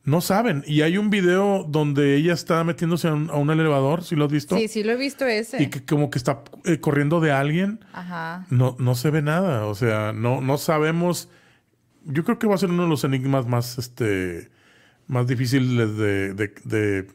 No 0.03 0.21
saben. 0.21 0.63
Y 0.65 0.81
hay 0.81 0.97
un 0.97 1.11
video 1.11 1.63
donde 1.67 2.15
ella 2.15 2.33
está 2.33 2.63
metiéndose 2.63 3.07
a 3.07 3.13
un, 3.13 3.29
a 3.29 3.35
un 3.35 3.51
elevador, 3.51 4.03
si 4.03 4.15
lo 4.15 4.25
has 4.25 4.31
visto? 4.31 4.57
Sí, 4.57 4.67
sí 4.67 4.83
lo 4.83 4.93
he 4.93 4.95
visto 4.95 5.27
ese. 5.27 5.61
Y 5.61 5.67
que 5.67 5.85
como 5.85 6.09
que 6.09 6.17
está 6.17 6.43
eh, 6.63 6.79
corriendo 6.79 7.19
de 7.19 7.33
alguien. 7.33 7.81
Ajá. 7.93 8.47
No, 8.49 8.75
no 8.79 8.95
se 8.95 9.11
ve 9.11 9.21
nada. 9.21 9.65
O 9.65 9.75
sea, 9.75 10.11
no, 10.11 10.41
no 10.41 10.57
sabemos. 10.57 11.29
Yo 12.03 12.23
creo 12.23 12.39
que 12.39 12.47
va 12.47 12.55
a 12.55 12.57
ser 12.57 12.69
uno 12.69 12.83
de 12.83 12.89
los 12.89 13.03
enigmas 13.03 13.45
más, 13.45 13.77
este, 13.77 14.49
más 15.07 15.27
difíciles 15.27 15.97
de, 15.97 16.33
de, 16.33 16.53
de, 16.63 17.07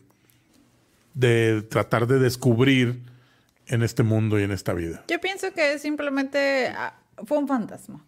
de 1.14 1.62
tratar 1.62 2.06
de 2.06 2.20
descubrir 2.20 3.10
en 3.72 3.82
este 3.82 4.02
mundo 4.02 4.38
y 4.38 4.42
en 4.44 4.52
esta 4.52 4.72
vida. 4.74 5.02
Yo 5.08 5.20
pienso 5.20 5.52
que 5.52 5.78
simplemente 5.78 6.68
ah, 6.76 6.94
fue 7.26 7.38
un 7.38 7.48
fantasma. 7.48 8.04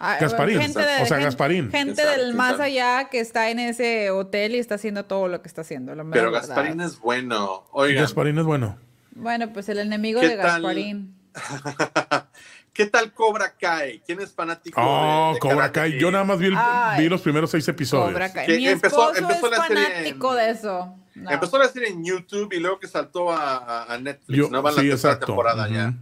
Ah, 0.00 0.18
Gasparín, 0.20 0.60
gente 0.60 0.80
o 1.02 1.06
sea, 1.06 1.18
Gasparín. 1.18 1.70
Gente 1.70 2.04
del 2.04 2.20
¿Quién 2.22 2.36
más 2.36 2.52
sabe? 2.52 2.64
allá 2.64 3.08
que 3.10 3.20
está 3.20 3.48
en 3.50 3.58
ese 3.60 4.10
hotel 4.10 4.54
y 4.54 4.58
está 4.58 4.74
haciendo 4.74 5.04
todo 5.04 5.28
lo 5.28 5.40
que 5.40 5.48
está 5.48 5.60
haciendo. 5.62 5.94
Mera 5.94 6.10
Pero 6.10 6.30
verdad. 6.32 6.48
Gasparín 6.48 6.80
es 6.80 6.98
bueno. 6.98 7.64
Oigan, 7.72 8.02
Gasparín 8.02 8.38
es 8.38 8.44
bueno. 8.44 8.76
Bueno, 9.12 9.52
pues 9.52 9.68
el 9.68 9.78
enemigo 9.78 10.20
¿Qué 10.20 10.28
de 10.30 10.36
tal? 10.36 10.62
Gasparín. 10.62 11.14
¿qué 12.72 12.86
tal 12.86 13.12
Cobra 13.12 13.54
Kai? 13.56 14.00
¿Quién 14.04 14.20
es 14.20 14.32
fanático 14.32 14.80
Oh, 14.82 15.28
de, 15.28 15.34
de 15.34 15.38
Cobra 15.40 15.56
Karate 15.56 15.80
Kai. 15.80 15.92
Kid? 15.92 15.98
Yo 16.00 16.10
nada 16.10 16.24
más 16.24 16.38
vi, 16.38 16.46
el- 16.46 16.54
Ay. 16.56 17.02
vi 17.04 17.08
los 17.08 17.20
primeros 17.20 17.50
seis 17.50 17.66
episodios. 17.68 18.10
Cobra 18.12 18.32
Kai. 18.32 18.48
Mi 18.48 18.66
empezó- 18.68 19.12
esposo 19.12 19.18
empezó 19.18 19.46
es 19.46 19.58
la 19.58 19.66
serie 19.68 19.82
en- 19.84 19.92
fanático 19.92 20.34
de 20.34 20.50
eso. 20.50 20.96
No. 21.14 21.30
Empezó 21.30 21.58
la 21.58 21.68
serie 21.68 21.88
en 21.90 22.04
YouTube 22.04 22.52
y 22.52 22.58
luego 22.60 22.78
que 22.80 22.88
saltó 22.88 23.30
a, 23.30 23.56
a- 23.58 23.94
a 23.94 23.98
Netflix. 23.98 24.36
Yo- 24.38 24.48
no 24.50 24.62
va 24.62 24.72
la 24.72 24.82
exacto. 24.82 25.26
temporada 25.26 25.68
ya. 25.68 25.94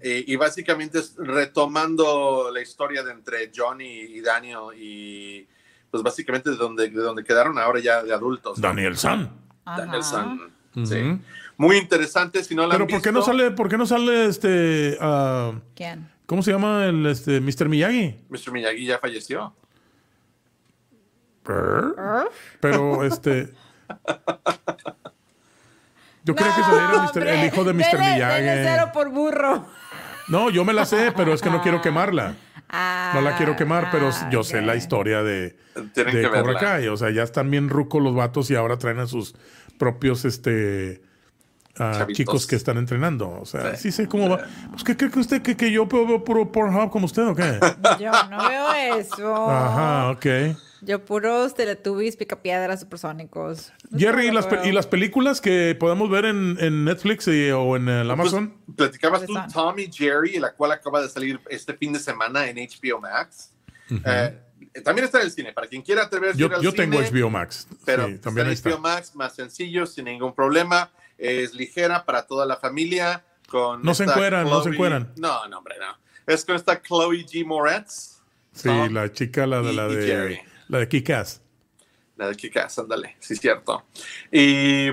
Eh, 0.00 0.24
y 0.26 0.34
básicamente 0.36 0.98
es 0.98 1.14
retomando 1.16 2.50
la 2.52 2.60
historia 2.60 3.02
de 3.04 3.12
entre 3.12 3.52
Johnny 3.54 3.86
y 4.00 4.20
Daniel 4.20 4.58
y 4.76 5.46
pues 5.90 6.02
básicamente 6.02 6.50
de 6.50 6.56
donde, 6.56 6.88
de 6.90 7.00
donde 7.00 7.22
quedaron 7.22 7.56
ahora 7.58 7.78
ya 7.80 8.02
de 8.02 8.12
adultos. 8.12 8.60
Daniel 8.60 8.96
San. 8.96 9.30
Daniel 9.64 10.02
San. 10.02 10.40
Sí. 10.84 11.18
Muy 11.56 11.76
interesante, 11.78 12.42
si 12.44 12.54
no 12.54 12.62
la 12.66 12.72
Pero 12.74 12.84
han 12.84 12.90
¿por 12.90 13.00
qué 13.02 13.12
no 13.12 13.22
sale, 13.22 13.50
por 13.52 13.68
qué 13.68 13.78
no 13.78 13.86
sale 13.86 14.26
este, 14.26 14.98
ah, 15.00 15.52
¿Quién? 15.74 16.10
¿cómo 16.26 16.42
se 16.42 16.50
llama 16.50 16.84
el 16.86 17.06
este, 17.06 17.40
Mr. 17.40 17.68
Miyagi? 17.68 18.16
Mr. 18.28 18.50
Miyagi 18.52 18.84
ya 18.84 18.98
falleció. 18.98 19.54
Pero 22.60 23.04
este. 23.04 23.52
Yo 26.24 26.34
quería 26.34 26.54
que 26.56 26.62
saliera 26.62 27.06
hombre, 27.06 27.40
el 27.40 27.46
hijo 27.46 27.62
de 27.64 27.72
Mr. 27.72 27.98
dele- 27.98 28.26
dele 28.42 28.62
cero 28.64 28.90
por 28.92 29.10
burro. 29.10 29.64
No, 30.28 30.50
yo 30.50 30.64
me 30.64 30.72
la 30.72 30.84
sé, 30.84 31.12
pero 31.16 31.32
es 31.32 31.40
que 31.40 31.50
no 31.50 31.62
quiero 31.62 31.80
quemarla. 31.80 32.34
Ah, 32.68 33.12
No 33.14 33.20
la 33.20 33.36
quiero 33.36 33.54
quemar, 33.54 33.90
pero 33.92 34.10
yo 34.30 34.42
sé 34.42 34.60
la 34.60 34.74
historia 34.74 35.22
de, 35.22 35.56
Tienen 35.94 36.14
de 36.16 36.20
que 36.22 36.26
Cobra 36.26 36.42
verla. 36.42 36.58
Kai. 36.60 36.88
O 36.88 36.96
sea, 36.96 37.10
ya 37.10 37.22
están 37.22 37.48
bien 37.48 37.68
rucos 37.68 38.02
los 38.02 38.16
vatos 38.16 38.50
y 38.50 38.56
ahora 38.56 38.76
traen 38.76 38.98
a 38.98 39.06
sus 39.06 39.36
propios 39.78 40.24
este 40.24 41.00
ah, 41.78 42.08
chicos 42.12 42.48
que 42.48 42.56
están 42.56 42.76
entrenando. 42.76 43.30
O 43.40 43.44
sea, 43.46 43.76
sí, 43.76 43.92
Sí. 43.92 43.92
sé 43.92 44.08
cómo 44.08 44.28
va. 44.28 44.38
Pues, 44.70 44.82
¿qué 44.82 44.96
cree 44.96 45.12
que 45.12 45.20
usted 45.20 45.42
que, 45.42 45.56
que 45.56 45.70
yo 45.70 45.86
veo 45.86 46.24
puro 46.24 46.50
Pornhub 46.50 46.90
como 46.90 47.06
usted 47.06 47.24
o 47.24 47.34
qué? 47.36 47.60
Yo 48.00 48.10
no 48.30 48.48
veo 48.48 48.72
eso. 48.98 49.48
Ajá, 49.48 50.10
ok. 50.10 50.26
Yo 50.86 51.04
puros 51.04 51.54
teletubbies, 51.54 52.16
picapiedras, 52.16 52.80
supersónicos. 52.80 53.72
Jerry, 53.96 54.28
¿y 54.28 54.30
las, 54.30 54.46
pe- 54.46 54.68
y 54.68 54.72
las 54.72 54.86
películas 54.86 55.40
que 55.40 55.76
podemos 55.78 56.08
ver 56.08 56.24
en, 56.26 56.56
en 56.60 56.84
Netflix 56.84 57.26
y- 57.28 57.50
o 57.50 57.76
en 57.76 57.88
el 57.88 58.10
Amazon? 58.10 58.54
Pues, 58.66 58.76
platicabas 58.76 59.26
tú 59.26 59.32
¿Cuáles 59.32 59.52
Tom 59.52 59.78
y 59.78 59.92
Jerry, 59.92 60.38
la 60.38 60.52
cual 60.54 60.72
acaba 60.72 61.02
de 61.02 61.08
salir 61.08 61.40
este 61.50 61.74
fin 61.74 61.92
de 61.92 61.98
semana 61.98 62.48
en 62.48 62.56
HBO 62.56 63.00
Max. 63.00 63.52
Eh, 64.04 64.38
también 64.84 65.04
está 65.06 65.18
en 65.18 65.24
el 65.26 65.30
cine, 65.32 65.52
para 65.52 65.66
quien 65.66 65.82
quiera 65.82 66.04
atreverse 66.04 66.36
a 66.36 66.38
Yo, 66.40 66.46
ir 66.46 66.54
al 66.54 66.62
yo 66.62 66.72
tengo 66.72 67.02
cine, 67.02 67.20
HBO 67.20 67.30
Max. 67.30 67.66
Pero 67.84 68.06
sí, 68.06 68.18
también 68.18 68.48
está. 68.48 68.70
HBO 68.70 68.78
Max, 68.78 69.14
más 69.16 69.34
sencillo, 69.34 69.86
sin 69.86 70.04
ningún 70.04 70.34
problema. 70.34 70.90
Es 71.18 71.52
ligera 71.54 72.04
para 72.04 72.26
toda 72.26 72.46
la 72.46 72.56
familia. 72.56 73.24
Con 73.48 73.82
No 73.82 73.94
se 73.94 74.04
encueran, 74.04 74.44
no 74.44 74.62
se 74.62 74.70
encueran. 74.70 75.12
No, 75.16 75.46
no, 75.48 75.58
hombre, 75.58 75.76
no. 75.80 75.96
Es 76.32 76.44
con 76.44 76.56
esta 76.56 76.80
Chloe 76.82 77.24
G. 77.26 77.44
Moretz. 77.44 78.20
Sí, 78.52 78.68
Tom 78.68 78.92
la 78.92 79.12
chica, 79.12 79.46
la 79.46 79.60
de 79.62 79.72
y- 79.72 79.76
la 79.76 79.86
de 79.88 80.06
Jerry. 80.06 80.40
La 80.68 80.78
de 80.78 80.88
Kikas. 80.88 81.42
La 82.16 82.28
de 82.28 82.34
Kikas, 82.36 82.78
ándale, 82.78 83.16
sí, 83.20 83.36
cierto. 83.36 83.84
Y 84.32 84.88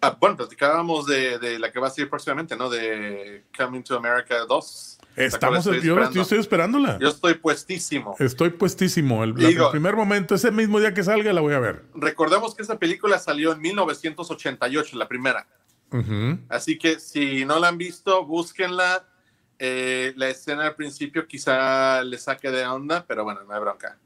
ah, 0.00 0.16
bueno, 0.20 0.36
platicábamos 0.36 1.06
de, 1.06 1.38
de 1.38 1.58
la 1.58 1.72
que 1.72 1.80
va 1.80 1.88
a 1.88 1.90
salir 1.90 2.08
próximamente, 2.08 2.56
¿no? 2.56 2.70
De 2.70 3.44
Coming 3.56 3.82
to 3.82 3.96
America 3.96 4.36
2. 4.48 4.98
La 5.14 5.24
Estamos, 5.24 5.64
yo, 5.64 5.72
estoy 5.72 5.86
yo 5.86 5.92
esperando. 5.94 6.20
estoy 6.22 6.38
esperándola. 6.38 6.98
Yo 7.00 7.08
estoy 7.08 7.34
puestísimo. 7.34 8.16
Estoy 8.18 8.50
puestísimo. 8.50 9.22
El, 9.24 9.34
la- 9.36 9.48
Digo- 9.48 9.66
el 9.66 9.70
primer 9.72 9.94
momento, 9.96 10.34
ese 10.34 10.50
mismo 10.50 10.80
día 10.80 10.94
que 10.94 11.02
salga, 11.02 11.32
la 11.34 11.40
voy 11.42 11.52
a 11.54 11.58
ver. 11.58 11.84
Recordemos 11.94 12.54
que 12.54 12.62
esa 12.62 12.78
película 12.78 13.18
salió 13.18 13.52
en 13.52 13.60
1988, 13.60 14.96
la 14.96 15.08
primera. 15.08 15.46
Así 16.48 16.78
que 16.78 16.98
si 16.98 17.44
no 17.44 17.58
la 17.58 17.68
han 17.68 17.76
visto, 17.76 18.24
búsquenla. 18.24 19.06
Eh, 19.58 20.14
la 20.16 20.28
escena 20.30 20.66
al 20.68 20.74
principio 20.74 21.26
quizá 21.26 22.02
le 22.02 22.16
saque 22.18 22.50
de 22.50 22.64
onda, 22.66 23.04
pero 23.06 23.24
bueno, 23.24 23.42
no 23.46 23.52
hay 23.54 23.60
bronca. 23.60 23.98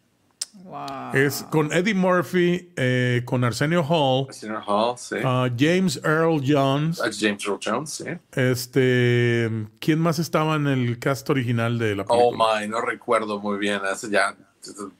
Wow. 0.64 1.14
Es 1.14 1.44
con 1.50 1.72
Eddie 1.72 1.94
Murphy, 1.94 2.70
eh, 2.76 3.22
con 3.24 3.44
Arsenio 3.44 3.84
Hall, 3.88 4.26
Señor 4.32 4.62
Hall, 4.66 4.98
sí. 4.98 5.16
ah, 5.24 5.48
James 5.56 6.00
Earl 6.04 6.42
Jones. 6.44 7.00
James 7.18 7.44
Earl 7.46 7.58
Jones, 7.64 7.90
sí. 7.90 8.04
Este, 8.32 9.50
¿quién 9.78 10.00
más 10.00 10.18
estaba 10.18 10.56
en 10.56 10.66
el 10.66 10.98
cast 10.98 11.28
original 11.30 11.78
de 11.78 11.94
la 11.96 12.04
Oh 12.08 12.30
película? 12.30 12.60
my, 12.60 12.68
no 12.68 12.80
recuerdo 12.80 13.38
muy 13.38 13.58
bien. 13.58 13.80
Hace 13.84 14.10
ya 14.10 14.34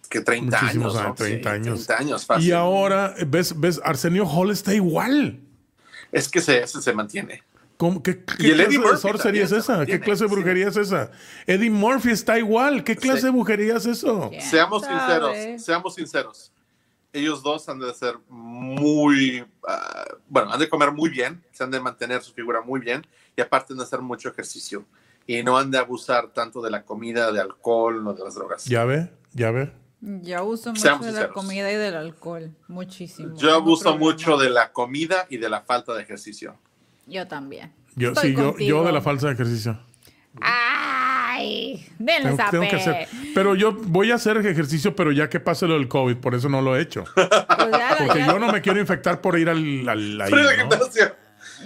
que 0.09 0.21
30 0.21 0.57
Muchísimos 0.61 0.95
años. 0.95 1.03
¿no? 1.03 1.07
años, 1.09 1.17
30 1.17 1.51
Sí, 1.51 1.55
años. 1.57 1.87
30 1.87 2.03
años, 2.03 2.27
fácil. 2.27 2.49
y 2.49 2.53
ahora, 2.53 3.15
¿ves, 3.27 3.59
ves, 3.59 3.81
Arsenio 3.85 4.25
Hall 4.27 4.51
está 4.51 4.73
igual. 4.75 5.41
Es 6.13 6.29
que 6.29 6.41
se, 6.41 6.63
ese 6.63 6.81
se 6.81 6.93
mantiene. 6.93 7.43
¿Cómo- 7.77 8.03
¿Qué, 8.03 8.25
qué 8.25 8.35
Y 8.39 8.47
el 8.47 8.55
clase 8.55 8.63
Eddie 8.69 8.79
de 8.79 8.85
Murphy 8.85 9.01
sorcery 9.01 9.39
es 9.41 9.53
esa? 9.53 9.85
¿Qué 9.87 10.01
clase 10.01 10.25
de 10.25 10.29
sí. 10.31 10.35
brujería 10.35 10.69
es 10.69 10.77
esa? 10.77 11.11
Eddie 11.47 11.71
Murphy 11.71 12.11
está 12.11 12.39
igual. 12.39 12.85
¿Qué 12.85 12.97
clase 12.97 13.21
Sí. 13.21 13.25
de 13.27 13.31
brujería 13.33 13.77
es 13.77 13.87
eso? 13.87 14.29
¿Quién 14.31 14.41
Seamos 14.43 14.83
sabe? 14.83 14.99
sinceros, 14.99 15.63
seamos 15.65 15.95
sinceros. 15.95 16.53
Ellos 17.13 17.43
dos 17.43 17.69
han 17.69 17.79
de 17.79 17.93
ser 17.95 18.17
muy, 18.29 19.45
ah, 19.67 20.05
bueno, 20.29 20.53
han 20.53 20.59
de 20.61 20.69
comer 20.69 20.93
muy 20.93 21.09
bien, 21.09 21.43
se 21.53 21.65
han 21.65 21.71
de 21.71 21.81
mantener 21.81 22.23
su 22.23 22.33
figura 22.33 22.61
muy 22.61 22.81
bien 22.81 23.07
y 23.37 23.41
aparte 23.41 23.73
han 23.73 23.79
de 23.79 23.85
hacer 23.85 24.01
mucho 24.01 24.29
ejercicio 24.29 24.85
y 25.27 25.43
no 25.43 25.57
han 25.57 25.71
de 25.71 25.79
abusar 25.79 26.29
tanto 26.33 26.61
de 26.63 26.71
la 26.71 26.85
comida, 26.85 27.33
de 27.33 27.41
alcohol 27.41 28.07
o 28.07 28.13
de 28.15 28.23
las 28.25 28.35
drogas. 28.35 28.65
Ya 28.67 28.85
ve, 28.85 29.11
ya 29.33 29.51
ve. 29.51 29.73
Yo 30.01 30.45
uso 30.45 30.71
mucho 30.71 30.83
Seamos 30.83 31.07
de 31.07 31.13
la 31.13 31.29
comida 31.31 31.73
y 31.73 31.77
del 31.77 31.95
alcohol. 31.95 32.55
Muchísimo. 32.69 33.35
Yo 33.37 33.55
abuso 33.55 33.97
mucho 33.97 34.37
de 34.37 34.51
la 34.51 34.73
comida 34.73 35.27
y 35.31 35.39
de 35.39 35.49
la 35.49 35.63
falta 35.63 35.95
de 35.95 36.03
ejercicio. 36.03 36.59
Yo 37.07 37.27
también. 37.27 37.73
Yo, 37.95 38.09
Estoy 38.09 38.37
sí, 38.59 38.67
yo, 38.67 38.85
de 38.85 38.93
la 38.93 39.01
falsa 39.01 39.29
de 39.29 39.33
ejercicio. 39.35 39.79
Ay, 40.41 41.87
denle 41.99 42.31
Tengo, 42.37 42.51
tengo 42.51 42.69
que 42.69 42.77
hacer. 42.77 43.09
Pero 43.35 43.55
yo 43.55 43.73
voy 43.73 44.11
a 44.11 44.17
hacer 44.17 44.37
ejercicio, 44.39 44.95
pero 44.95 45.13
ya 45.13 45.31
que 45.31 45.41
pase 45.41 45.67
lo 45.67 45.75
del 45.75 45.89
COVID, 45.89 46.17
por 46.17 46.35
eso 46.35 46.49
no 46.49 46.61
lo 46.61 46.77
he 46.77 46.83
hecho. 46.83 47.05
Pues 47.15 47.71
ya, 47.79 47.97
Porque 47.99 48.19
ya- 48.21 48.27
yo 48.27 48.39
no 48.39 48.53
me 48.53 48.61
quiero 48.61 48.79
infectar 48.79 49.21
por 49.21 49.39
ir 49.39 49.49
al, 49.49 49.89
al 49.89 50.19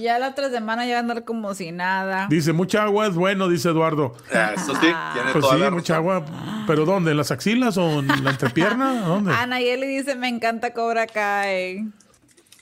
Ya 0.00 0.18
la 0.18 0.28
otra 0.28 0.48
semana 0.50 0.86
ya 0.86 0.92
va 0.94 0.98
a 0.98 1.00
andar 1.00 1.24
como 1.24 1.52
si 1.54 1.72
nada. 1.72 2.26
Dice, 2.30 2.52
mucha 2.52 2.84
agua 2.84 3.06
es 3.06 3.14
bueno, 3.14 3.48
dice 3.48 3.68
Eduardo. 3.68 4.14
Ah, 4.32 4.52
Eso 4.56 4.74
sí, 4.76 4.80
tiene 5.12 5.32
Pues 5.32 5.44
toda 5.44 5.56
sí, 5.56 5.60
la 5.60 5.70
mucha 5.70 5.96
agua. 5.96 6.24
¿Pero 6.66 6.84
dónde? 6.86 7.10
¿En 7.10 7.16
las 7.18 7.30
axilas 7.32 7.76
o 7.76 7.98
en 7.98 8.06
la 8.24 8.30
entrepierna? 8.30 9.00
¿Dónde? 9.06 9.32
Anayeli 9.34 9.86
dice, 9.86 10.14
me 10.14 10.28
encanta 10.28 10.72
Cobra 10.72 11.06
Kai. 11.06 11.84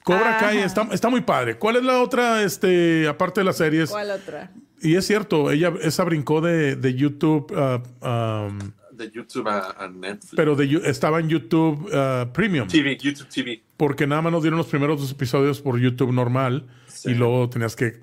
Cobra 0.09 0.39
Kai 0.39 0.59
Ajá. 0.59 0.67
está, 0.67 0.89
está 0.93 1.09
muy 1.09 1.21
padre. 1.21 1.57
¿Cuál 1.59 1.77
es 1.77 1.85
la 1.85 2.01
otra, 2.01 2.43
este, 2.43 3.07
aparte 3.09 3.41
de 3.41 3.45
las 3.45 3.57
series? 3.59 3.91
¿Cuál 3.91 4.11
otra? 4.11 4.51
Y 4.81 4.95
es 4.95 5.07
cierto, 5.07 5.51
ella, 5.51 5.73
esa 5.83 6.05
brincó 6.05 6.41
de, 6.41 6.77
de 6.77 6.95
YouTube, 6.95 7.53
ah, 8.03 8.47
um, 8.49 8.59
De 8.93 9.11
YouTube 9.11 9.47
a, 9.49 9.71
a 9.85 9.89
Netflix. 9.89 10.33
pero 10.37 10.55
de, 10.57 10.81
estaba 10.85 11.21
en 11.21 11.29
YouTube 11.29 11.89
ah, 11.93 12.29
Premium. 12.33 12.69
TV, 12.69 12.97
YouTube 12.97 13.29
TV. 13.29 13.63
Porque 13.77 14.07
nada 14.07 14.23
más 14.23 14.33
nos 14.33 14.43
dieron 14.43 14.57
los 14.59 14.69
primeros 14.69 15.01
dos 15.01 15.11
episodios 15.11 15.61
por 15.61 15.79
YouTube 15.79 16.13
normal 16.13 16.67
Sí. 16.87 17.11
y 17.11 17.15
luego 17.15 17.49
tenías 17.49 17.77
que 17.77 18.01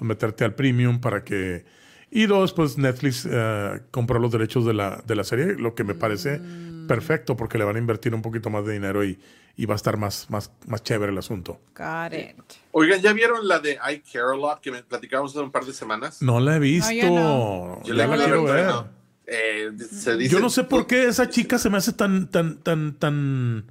meterte 0.00 0.44
al 0.44 0.54
Premium 0.54 1.00
para 1.00 1.24
que... 1.24 1.64
Y 2.10 2.26
dos, 2.26 2.52
pues 2.52 2.76
Netflix 2.78 3.26
eh, 3.30 3.80
compró 3.90 4.18
los 4.18 4.32
derechos 4.32 4.64
de 4.66 4.74
la, 4.74 5.02
de 5.06 5.14
la 5.14 5.24
serie, 5.24 5.54
lo 5.58 5.74
que 5.74 5.84
me 5.84 5.94
parece 5.94 6.40
perfecto 6.88 7.36
porque 7.36 7.56
le 7.56 7.64
van 7.64 7.76
a 7.76 7.78
invertir 7.78 8.14
un 8.14 8.22
poquito 8.22 8.50
más 8.50 8.66
de 8.66 8.72
dinero 8.72 9.04
y, 9.04 9.16
y 9.60 9.66
va 9.66 9.74
a 9.74 9.76
estar 9.76 9.98
más, 9.98 10.30
más, 10.30 10.50
más 10.66 10.82
chévere 10.82 11.12
el 11.12 11.18
asunto. 11.18 11.60
Got 11.76 12.14
it. 12.14 12.36
Oigan, 12.72 13.02
¿ya 13.02 13.12
vieron 13.12 13.46
la 13.46 13.58
de 13.58 13.72
I 13.72 14.00
Care 14.10 14.32
a 14.32 14.36
Lot 14.36 14.60
que 14.62 14.70
me 14.70 14.82
platicamos 14.82 15.32
hace 15.32 15.40
un 15.40 15.50
par 15.50 15.66
de 15.66 15.74
semanas? 15.74 16.22
No 16.22 16.40
la 16.40 16.56
he 16.56 16.58
visto. 16.58 16.90
yo 16.92 17.10
no. 17.10 17.82
Yo 17.84 17.92
la 17.92 18.06
la 18.06 18.16
quiero 18.16 18.44
ver. 18.44 18.66
no. 18.66 18.88
Eh, 19.26 19.70
se 19.90 20.16
dice, 20.16 20.32
Yo 20.32 20.40
no 20.40 20.48
sé 20.48 20.64
por 20.64 20.86
qué 20.86 21.06
esa 21.08 21.28
chica 21.28 21.58
se 21.58 21.68
me 21.68 21.76
hace 21.76 21.92
tan, 21.92 22.28
tan, 22.28 22.56
tan, 22.62 22.94
tan, 22.94 23.66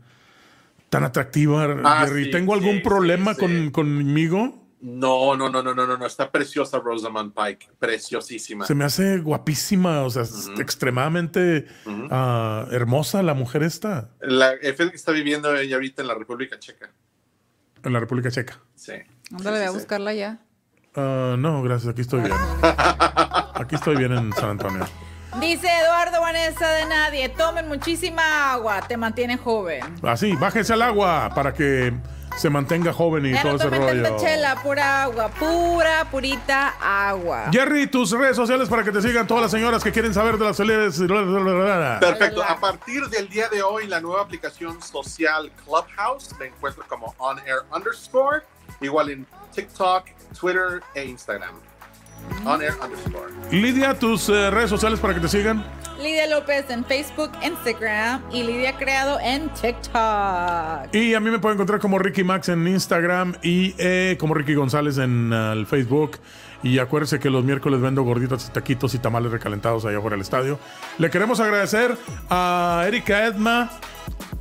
tan 0.89 1.03
atractiva, 1.03 1.65
Ah, 1.83 2.05
Jerry. 2.05 2.25
sí, 2.25 2.31
¿Tengo 2.31 2.53
algún 2.53 2.75
sí, 2.77 2.81
problema 2.81 3.33
sí, 3.33 3.39
con, 3.39 3.71
conmigo? 3.71 4.58
No, 4.81 5.35
no, 5.35 5.49
no, 5.49 5.61
no, 5.61 5.73
no, 5.73 5.85
no, 5.85 5.97
no. 5.97 6.05
Está 6.05 6.31
preciosa 6.31 6.79
Rosamund 6.79 7.33
Pike. 7.33 7.69
Preciosísima. 7.79 8.65
Se 8.65 8.75
me 8.75 8.85
hace 8.85 9.17
guapísima, 9.19 10.03
o 10.03 10.09
sea, 10.09 10.21
es 10.23 10.49
extremadamente 10.57 11.67
ah, 12.09 12.65
hermosa 12.71 13.21
la 13.21 13.33
mujer 13.33 13.63
esta 13.63 14.09
La, 14.21 14.57
que 14.57 14.69
está 14.93 15.11
viviendo 15.11 15.53
ella 15.55 15.75
ahorita 15.75 16.01
en 16.01 16.07
la 16.07 16.13
República 16.15 16.57
Checa. 16.59 16.89
en 17.83 17.93
la 17.93 17.99
República 17.99 18.31
Checa. 18.31 18.59
Sí. 18.75 18.93
Ándale, 19.31 19.57
voy 19.57 19.59
a 19.59 19.67
Sí, 19.67 19.67
sí, 19.67 19.71
sí. 19.73 19.77
buscarla 19.79 20.13
ya. 20.13 20.39
Ah, 20.95 21.35
no, 21.37 21.61
gracias, 21.61 21.91
aquí 21.91 22.01
estoy 22.01 22.21
bien. 22.21 22.35
Aquí 23.53 23.75
estoy 23.75 23.97
bien 23.97 24.13
en 24.13 24.31
San 24.33 24.51
Antonio. 24.51 24.87
Dice 25.41 25.67
Eduardo 25.67 26.21
Vanessa 26.21 26.67
de 26.71 26.85
Nadie, 26.85 27.27
tomen 27.29 27.67
muchísima 27.67 28.53
agua, 28.53 28.81
te 28.87 28.95
mantiene 28.97 29.37
joven. 29.37 29.81
Así, 30.01 30.33
bájense 30.37 30.73
al 30.73 30.81
agua 30.81 31.29
para 31.35 31.53
que 31.53 31.93
se 32.39 32.49
mantenga 32.49 32.93
joven 32.93 33.25
y 33.25 33.33
Ya 33.33 33.41
todo 33.41 33.51
no 33.51 33.57
ese 33.57 33.69
tanta 33.69 33.85
rollo. 33.93 34.17
chela, 34.17 34.55
pura 34.63 35.03
agua, 35.03 35.27
pura, 35.27 36.05
purita 36.09 36.73
agua. 37.09 37.49
Jerry, 37.51 37.87
tus 37.87 38.11
redes 38.11 38.37
sociales 38.37 38.69
para 38.69 38.81
que 38.85 38.93
te 38.93 39.01
sigan 39.01 39.27
todas 39.27 39.43
las 39.43 39.51
señoras 39.51 39.83
que 39.83 39.91
quieren 39.91 40.13
saber 40.13 40.37
de 40.37 40.45
las 40.45 40.55
celebres. 40.55 40.97
Perfecto. 41.99 42.41
A 42.41 42.57
partir 42.57 43.07
del 43.09 43.27
día 43.27 43.49
de 43.49 43.61
hoy, 43.61 43.87
la 43.87 43.99
nueva 43.99 44.21
aplicación 44.21 44.81
social 44.81 45.51
Clubhouse 45.65 46.33
me 46.39 46.45
encuentro 46.45 46.85
como 46.87 47.13
on 47.17 47.39
air 47.39 47.59
underscore, 47.75 48.43
igual 48.79 49.09
en 49.09 49.27
TikTok, 49.53 50.05
Twitter 50.39 50.81
e 50.95 51.03
Instagram. 51.03 51.55
On 52.45 52.61
air 52.61 52.73
underscore. 52.83 53.29
Lidia, 53.51 53.97
tus 53.97 54.29
eh, 54.29 54.49
redes 54.51 54.69
sociales 54.69 54.99
para 54.99 55.13
que 55.13 55.19
te 55.19 55.27
sigan. 55.27 55.63
Lidia 56.01 56.27
López 56.27 56.69
en 56.69 56.85
Facebook, 56.85 57.31
Instagram 57.43 58.21
y 58.31 58.43
Lidia 58.43 58.77
Creado 58.77 59.19
en 59.19 59.49
TikTok. 59.49 60.93
Y 60.93 61.13
a 61.13 61.19
mí 61.19 61.29
me 61.29 61.39
pueden 61.39 61.57
encontrar 61.57 61.81
como 61.81 61.99
Ricky 61.99 62.23
Max 62.23 62.47
en 62.47 62.65
Instagram 62.65 63.35
y 63.43 63.75
eh, 63.77 64.15
como 64.17 64.33
Ricky 64.33 64.53
González 64.53 64.97
en 64.97 65.33
uh, 65.33 65.51
el 65.51 65.65
Facebook. 65.65 66.17
Y 66.63 66.79
acuérdense 66.79 67.19
que 67.19 67.29
los 67.29 67.43
miércoles 67.43 67.81
vendo 67.81 68.03
gorditas, 68.03 68.51
taquitos 68.53 68.93
y 68.93 68.99
tamales 68.99 69.31
recalentados 69.31 69.85
allá 69.85 69.99
por 69.99 70.13
el 70.13 70.21
estadio. 70.21 70.57
Le 70.97 71.09
queremos 71.09 71.39
agradecer 71.41 71.97
a 72.29 72.83
Erika 72.87 73.25
Edma 73.25 73.69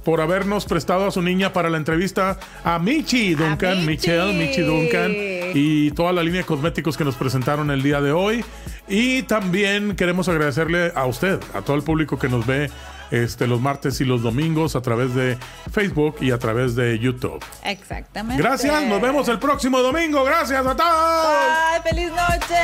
por 0.09 0.23
habernos 0.23 0.65
prestado 0.65 1.07
a 1.07 1.11
su 1.11 1.21
niña 1.21 1.53
para 1.53 1.69
la 1.69 1.77
entrevista 1.77 2.39
a 2.65 2.79
Michi 2.79 3.35
Duncan. 3.35 3.85
Michelle, 3.85 4.33
Michi 4.33 4.63
Duncan 4.63 5.13
y 5.53 5.91
toda 5.91 6.15
la 6.15 6.23
línea 6.23 6.41
de 6.41 6.47
cosméticos 6.47 6.97
que 6.97 7.05
nos 7.05 7.15
presentaron 7.15 7.71
el 7.71 7.83
día 7.83 8.01
de 8.01 8.11
hoy. 8.11 8.43
Y 8.89 9.25
también 9.25 9.97
queremos 9.97 10.27
agradecerle 10.31 10.93
a 10.95 11.05
usted, 11.05 11.39
a 11.53 11.61
todo 11.61 11.77
el 11.77 11.83
público 11.83 12.19
que 12.19 12.31
nos 12.31 12.47
ve 12.47 12.71
este, 13.11 13.47
los 13.47 13.61
martes 13.61 14.01
y 14.01 14.07
los 14.07 14.23
domingos 14.23 14.77
a 14.77 14.81
través 14.81 15.15
de 15.15 15.37
Facebook 15.71 16.17
y 16.23 16.31
a 16.31 16.39
través 16.39 16.75
de 16.75 16.99
YouTube. 16.99 17.45
Exactamente. 17.63 18.43
Gracias, 18.43 18.85
nos 18.85 19.03
vemos 19.03 19.29
el 19.29 19.39
próximo 19.39 19.81
domingo. 19.81 20.25
Gracias 20.25 20.67
a 20.67 20.75
todos. 20.75 21.83
Bye, 21.85 21.93
feliz 21.93 22.11
noche. 22.13 22.57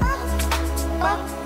Ah, 0.00 0.16
ah, 1.00 1.16
ah. 1.16 1.37